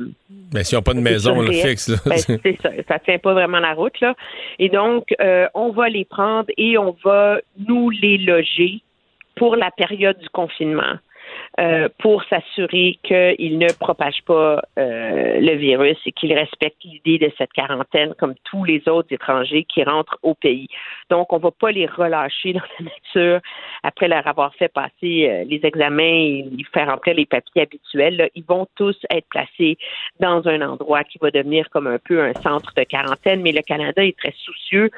Mais 0.54 0.62
s'ils 0.64 0.76
n'ont 0.78 0.82
pas 0.82 0.94
de 0.94 1.00
maison, 1.00 1.34
surréel. 1.42 1.68
fixe. 1.68 1.88
Là. 1.88 1.96
Ben, 2.06 2.16
c'est 2.16 2.58
ça, 2.62 2.70
ça 2.88 2.98
tient 3.00 3.18
pas 3.18 3.34
vraiment 3.34 3.58
la 3.58 3.74
route 3.74 4.00
là. 4.00 4.14
Et 4.58 4.68
donc, 4.68 5.12
euh, 5.20 5.48
on 5.54 5.70
va 5.72 5.88
les 5.88 6.04
prendre 6.04 6.46
et 6.56 6.78
on 6.78 6.96
va 7.04 7.40
nous 7.68 7.90
les 7.90 8.16
loger 8.18 8.80
pour 9.36 9.56
la 9.56 9.70
période 9.72 10.18
du 10.18 10.28
confinement. 10.28 10.94
Euh, 11.60 11.88
pour 11.98 12.24
s'assurer 12.24 12.98
qu'ils 13.02 13.58
ne 13.58 13.70
propagent 13.74 14.24
pas 14.24 14.62
euh, 14.78 15.38
le 15.38 15.54
virus 15.56 15.98
et 16.06 16.12
qu'ils 16.12 16.32
respectent 16.32 16.82
l'idée 16.82 17.18
de 17.18 17.30
cette 17.36 17.52
quarantaine 17.52 18.14
comme 18.18 18.34
tous 18.44 18.64
les 18.64 18.82
autres 18.88 19.12
étrangers 19.12 19.64
qui 19.64 19.84
rentrent 19.84 20.18
au 20.22 20.34
pays. 20.34 20.68
Donc, 21.10 21.30
on 21.30 21.36
ne 21.36 21.42
va 21.42 21.50
pas 21.50 21.70
les 21.70 21.84
relâcher 21.84 22.54
dans 22.54 22.62
la 22.78 22.86
nature 22.86 23.40
après 23.82 24.08
leur 24.08 24.26
avoir 24.26 24.54
fait 24.54 24.72
passer 24.72 25.28
euh, 25.28 25.44
les 25.44 25.60
examens 25.62 26.02
et 26.02 26.46
faire 26.72 26.88
remplir 26.88 27.16
les 27.16 27.26
papiers 27.26 27.62
habituels. 27.62 28.30
Ils 28.34 28.44
vont 28.44 28.66
tous 28.74 28.96
être 29.10 29.28
placés 29.28 29.76
dans 30.20 30.48
un 30.48 30.62
endroit 30.62 31.04
qui 31.04 31.18
va 31.20 31.30
devenir 31.30 31.68
comme 31.68 31.86
un 31.86 31.98
peu 31.98 32.22
un 32.22 32.32
centre 32.34 32.72
de 32.74 32.84
quarantaine, 32.84 33.42
mais 33.42 33.52
le 33.52 33.60
Canada 33.62 34.02
est 34.02 34.16
très 34.16 34.34
soucieux 34.38 34.88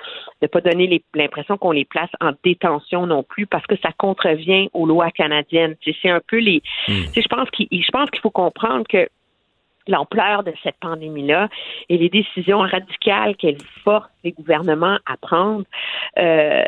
de 0.41 0.43
ne 0.43 0.47
pas 0.47 0.61
donner 0.61 1.03
l'impression 1.15 1.57
qu'on 1.57 1.73
les 1.73 1.85
place 1.85 2.11
en 2.21 2.31
détention 2.45 3.07
non 3.07 3.25
plus 3.25 3.47
parce 3.47 3.67
que 3.67 3.77
ça 3.83 3.91
contrevient 3.99 4.69
aux 4.73 4.87
lois 4.87 5.11
canadiennes. 5.11 5.75
C'est 5.85 6.11
un 6.11 6.21
peu 6.25 6.44
les. 6.45 6.63
sais, 6.87 7.23
Je 7.23 7.29
pense 7.29 7.51
qu'il 8.11 8.21
faut 8.21 8.31
comprendre 8.31 8.85
que 8.89 9.09
l'ampleur 9.87 10.43
de 10.43 10.53
cette 10.63 10.77
pandémie-là 10.81 11.49
et 11.89 11.99
les 11.99 12.09
décisions 12.09 12.61
radicales 12.61 13.37
qu'elle 13.37 13.59
force 13.83 14.09
les 14.23 14.33
gouvernements 14.33 14.99
à 15.07 15.17
prendre, 15.17 15.65
euh, 16.19 16.63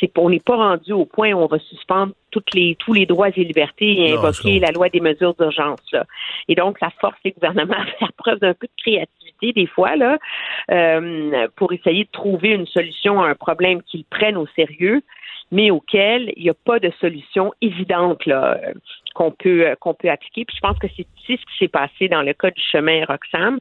c'est 0.00 0.10
on 0.18 0.30
n'est 0.30 0.40
pas 0.40 0.56
rendu 0.56 0.92
au 0.92 1.04
point 1.04 1.32
où 1.32 1.38
on 1.38 1.46
va 1.46 1.58
suspendre 1.58 2.12
toutes 2.30 2.52
les, 2.54 2.76
tous 2.76 2.92
les 2.92 3.06
droits 3.06 3.28
et 3.28 3.44
libertés 3.44 4.08
et 4.08 4.12
Non, 4.12 4.18
invoquer 4.18 4.58
la 4.58 4.70
loi 4.70 4.88
des 4.88 5.00
mesures 5.00 5.34
d'urgence. 5.34 5.94
Et 6.48 6.54
donc, 6.54 6.78
ça 6.78 6.90
force 7.00 7.16
les 7.24 7.32
gouvernements 7.32 7.74
à 7.78 7.86
faire 7.98 8.12
preuve 8.16 8.38
d'un 8.40 8.54
peu 8.54 8.66
de 8.66 8.82
créativité 8.82 9.52
des 9.52 9.66
fois 9.66 9.96
là, 9.96 10.18
euh, 10.70 11.48
pour 11.56 11.72
essayer 11.72 12.04
de 12.04 12.10
trouver 12.10 12.50
une 12.50 12.66
solution 12.66 13.22
à 13.22 13.28
un 13.28 13.34
problème 13.34 13.82
qu'ils 13.82 14.04
prennent 14.04 14.36
au 14.36 14.46
sérieux, 14.56 15.02
mais 15.50 15.70
auquel 15.70 16.32
il 16.36 16.44
n'y 16.44 16.50
a 16.50 16.54
pas 16.54 16.78
de 16.78 16.92
solution 17.00 17.52
évidente 17.60 18.26
là, 18.26 18.60
qu'on 19.14 19.30
peut 19.30 19.66
euh, 19.66 19.74
qu'on 19.76 19.94
peut 19.94 20.10
appliquer. 20.10 20.44
Puis 20.44 20.56
je 20.56 20.60
pense 20.60 20.78
que 20.78 20.86
c'est 20.96 21.06
ce 21.26 21.32
qui 21.32 21.58
s'est 21.58 21.68
passé 21.68 22.08
dans 22.08 22.22
le 22.22 22.32
cas 22.32 22.50
du 22.50 22.62
chemin 22.72 23.04
Roxham. 23.04 23.58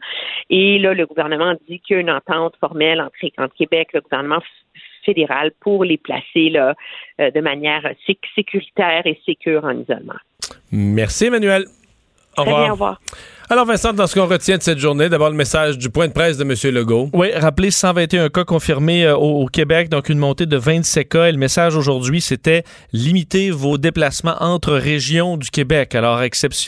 Et 0.49 0.79
là, 0.79 0.93
le 0.93 1.05
gouvernement 1.05 1.53
dit 1.67 1.79
qu'il 1.79 1.95
y 1.95 1.97
a 1.97 2.01
une 2.01 2.11
entente 2.11 2.55
formelle 2.59 3.01
entre, 3.01 3.15
entre 3.37 3.55
Québec, 3.55 3.89
le 3.93 4.01
gouvernement 4.01 4.39
fédéral, 5.05 5.51
pour 5.61 5.83
les 5.83 5.97
placer 5.97 6.49
là, 6.49 6.75
euh, 7.19 7.31
de 7.31 7.39
manière 7.41 7.83
sé- 8.05 8.19
sécuritaire 8.35 9.01
et 9.05 9.19
sécure 9.25 9.63
en 9.65 9.71
isolement. 9.71 10.19
Merci, 10.71 11.25
Emmanuel. 11.25 11.65
Au 12.37 12.43
Très 12.43 12.51
revoir. 12.51 12.61
bien, 12.61 12.69
au 12.69 12.73
revoir. 12.73 13.01
Alors, 13.51 13.65
Vincent, 13.65 13.93
dans 13.93 14.05
ce 14.05 14.13
qu'on 14.13 14.27
retient 14.27 14.57
de 14.57 14.61
cette 14.61 14.77
journée, 14.77 15.09
d'abord 15.09 15.31
le 15.31 15.35
message 15.35 15.79
du 15.79 15.89
point 15.89 16.07
de 16.07 16.13
presse 16.13 16.37
de 16.37 16.43
M. 16.43 16.53
Legault. 16.71 17.09
Oui, 17.13 17.31
rappelez 17.33 17.71
121 17.71 18.29
cas 18.29 18.43
confirmés 18.43 19.05
euh, 19.05 19.15
au, 19.15 19.47
Québec, 19.47 19.89
donc 19.89 20.09
une 20.09 20.19
montée 20.19 20.45
de 20.45 20.55
27 20.55 21.09
cas. 21.09 21.25
Et 21.25 21.31
le 21.31 21.39
message 21.39 21.75
aujourd'hui, 21.75 22.21
c'était 22.21 22.63
limiter 22.93 23.49
vos 23.49 23.79
déplacements 23.79 24.35
entre 24.39 24.73
régions 24.73 25.35
du 25.35 25.49
Québec. 25.49 25.95
Alors, 25.95 26.17
à 26.17 26.21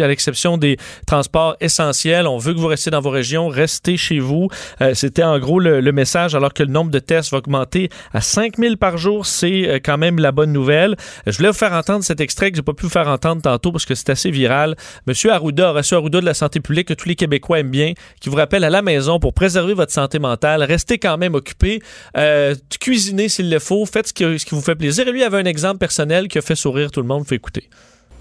l'exception 0.07 0.57
des 0.57 0.77
transports 1.05 1.55
essentiels, 1.61 2.25
on 2.25 2.39
veut 2.39 2.55
que 2.55 2.57
vous 2.57 2.65
restiez 2.65 2.89
dans 2.89 2.99
vos 2.99 3.11
régions, 3.11 3.47
restez 3.47 3.95
chez 3.95 4.17
vous. 4.17 4.47
Euh, 4.81 4.95
c'était 4.95 5.23
en 5.23 5.37
gros 5.37 5.59
le, 5.59 5.91
message, 5.91 6.33
alors 6.33 6.51
que 6.51 6.63
le 6.63 6.71
nombre 6.71 6.89
de 6.89 6.97
tests 6.97 7.29
va 7.29 7.37
augmenter 7.37 7.89
à 8.11 8.21
5000 8.21 8.77
par 8.77 8.97
jour. 8.97 9.27
C'est 9.27 9.69
euh, 9.69 9.79
quand 9.85 9.99
même 9.99 10.17
la 10.17 10.31
bonne 10.31 10.51
nouvelle. 10.51 10.95
Je 11.27 11.37
voulais 11.37 11.49
vous 11.49 11.53
faire 11.53 11.73
entendre 11.73 12.03
cet 12.03 12.21
extrait 12.21 12.49
que 12.49 12.55
j'ai 12.57 12.63
pas 12.63 12.73
pu 12.73 12.85
vous 12.85 12.91
faire 12.91 13.07
entendre 13.07 13.43
tantôt 13.43 13.71
parce 13.71 13.85
que 13.85 13.93
c'est 13.93 14.09
assez 14.09 14.31
viral. 14.31 14.75
Monsieur 15.05 15.31
Arruda, 15.31 15.69
Horacio 15.69 15.97
Arruda 15.97 16.21
de 16.21 16.25
la 16.25 16.33
santé 16.33 16.59
publique, 16.59 16.70
que 16.83 16.93
tous 16.93 17.07
les 17.07 17.15
Québécois 17.15 17.59
aiment 17.59 17.69
bien, 17.69 17.93
qui 18.19 18.29
vous 18.29 18.35
rappelle 18.35 18.63
à 18.63 18.69
la 18.69 18.81
maison 18.81 19.19
pour 19.19 19.33
préserver 19.33 19.73
votre 19.73 19.91
santé 19.91 20.19
mentale, 20.19 20.63
restez 20.63 20.97
quand 20.97 21.17
même 21.17 21.35
occupé, 21.35 21.81
euh, 22.17 22.55
cuisinez 22.79 23.29
s'il 23.29 23.49
le 23.49 23.59
faut, 23.59 23.85
faites 23.85 24.07
ce 24.07 24.13
qui, 24.13 24.23
vous 24.23 24.61
fait 24.61 24.75
plaisir. 24.75 25.07
Et 25.07 25.11
lui 25.11 25.23
avait 25.23 25.37
un 25.37 25.45
exemple 25.45 25.77
personnel 25.77 26.27
qui 26.27 26.37
a 26.37 26.41
fait 26.41 26.55
sourire 26.55 26.91
tout 26.91 27.01
le 27.01 27.07
monde, 27.07 27.27
fait 27.27 27.35
écouter. 27.35 27.69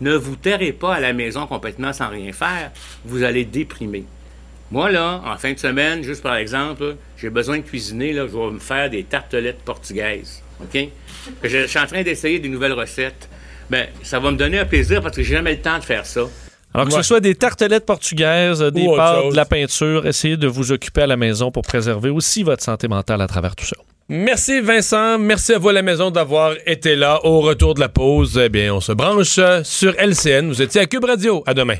Ne 0.00 0.14
vous 0.14 0.36
terrez 0.36 0.72
pas 0.72 0.94
à 0.94 1.00
la 1.00 1.12
maison 1.12 1.46
complètement 1.46 1.92
sans 1.92 2.08
rien 2.08 2.32
faire. 2.32 2.70
Vous 3.04 3.22
allez 3.22 3.44
déprimer. 3.44 4.04
Moi, 4.70 4.90
là, 4.90 5.20
en 5.26 5.36
fin 5.36 5.52
de 5.52 5.58
semaine, 5.58 6.02
juste 6.02 6.22
par 6.22 6.36
exemple, 6.36 6.96
j'ai 7.18 7.28
besoin 7.28 7.58
de 7.58 7.62
cuisiner. 7.62 8.14
Je 8.14 8.20
vais 8.20 8.50
me 8.50 8.58
faire 8.58 8.88
des 8.88 9.02
tartelettes 9.02 9.62
portugaises. 9.62 10.42
OK? 10.62 10.88
Je, 11.42 11.66
suis 11.66 11.78
en 11.78 11.86
train 11.86 12.02
d'essayer 12.02 12.38
des 12.38 12.48
nouvelles 12.48 12.72
recettes. 12.72 13.28
Ben, 13.68 13.88
ça 14.02 14.18
va 14.20 14.30
me 14.30 14.36
donner 14.36 14.58
un 14.58 14.64
plaisir 14.64 15.02
parce 15.02 15.16
que 15.16 15.22
j'ai 15.22 15.34
jamais 15.34 15.56
le 15.56 15.60
temps 15.60 15.78
de 15.78 15.84
faire 15.84 16.06
ça. 16.06 16.22
Alors 16.72 16.86
que 16.86 16.92
ce 16.94 17.02
soit 17.02 17.20
des 17.20 17.34
tartelettes 17.34 17.86
portugaises, 17.86 18.60
des 18.60 18.86
Ou 18.86 18.96
pâtes, 18.96 19.30
de 19.30 19.36
la 19.36 19.44
peinture, 19.44 20.06
essayez 20.06 20.36
de 20.36 20.46
vous 20.46 20.72
occuper 20.72 21.02
à 21.02 21.06
la 21.06 21.16
maison 21.16 21.50
pour 21.50 21.62
préserver 21.62 22.10
aussi 22.10 22.42
votre 22.42 22.62
santé 22.62 22.86
mentale 22.86 23.20
à 23.20 23.26
travers 23.26 23.56
tout 23.56 23.64
ça. 23.66 23.76
Merci 24.08 24.60
Vincent, 24.60 25.18
merci 25.18 25.52
à 25.52 25.58
vous 25.58 25.68
à 25.68 25.72
la 25.72 25.82
maison 25.82 26.10
d'avoir 26.10 26.54
été 26.66 26.96
là. 26.96 27.24
Au 27.24 27.40
retour 27.40 27.74
de 27.74 27.80
la 27.80 27.88
pause, 27.88 28.40
eh 28.44 28.48
bien, 28.48 28.74
on 28.74 28.80
se 28.80 28.92
branche 28.92 29.38
sur 29.62 29.94
LCN. 29.98 30.48
Vous 30.48 30.62
étiez 30.62 30.80
à 30.80 30.86
Cube 30.86 31.04
Radio. 31.04 31.42
À 31.46 31.54
demain. 31.54 31.76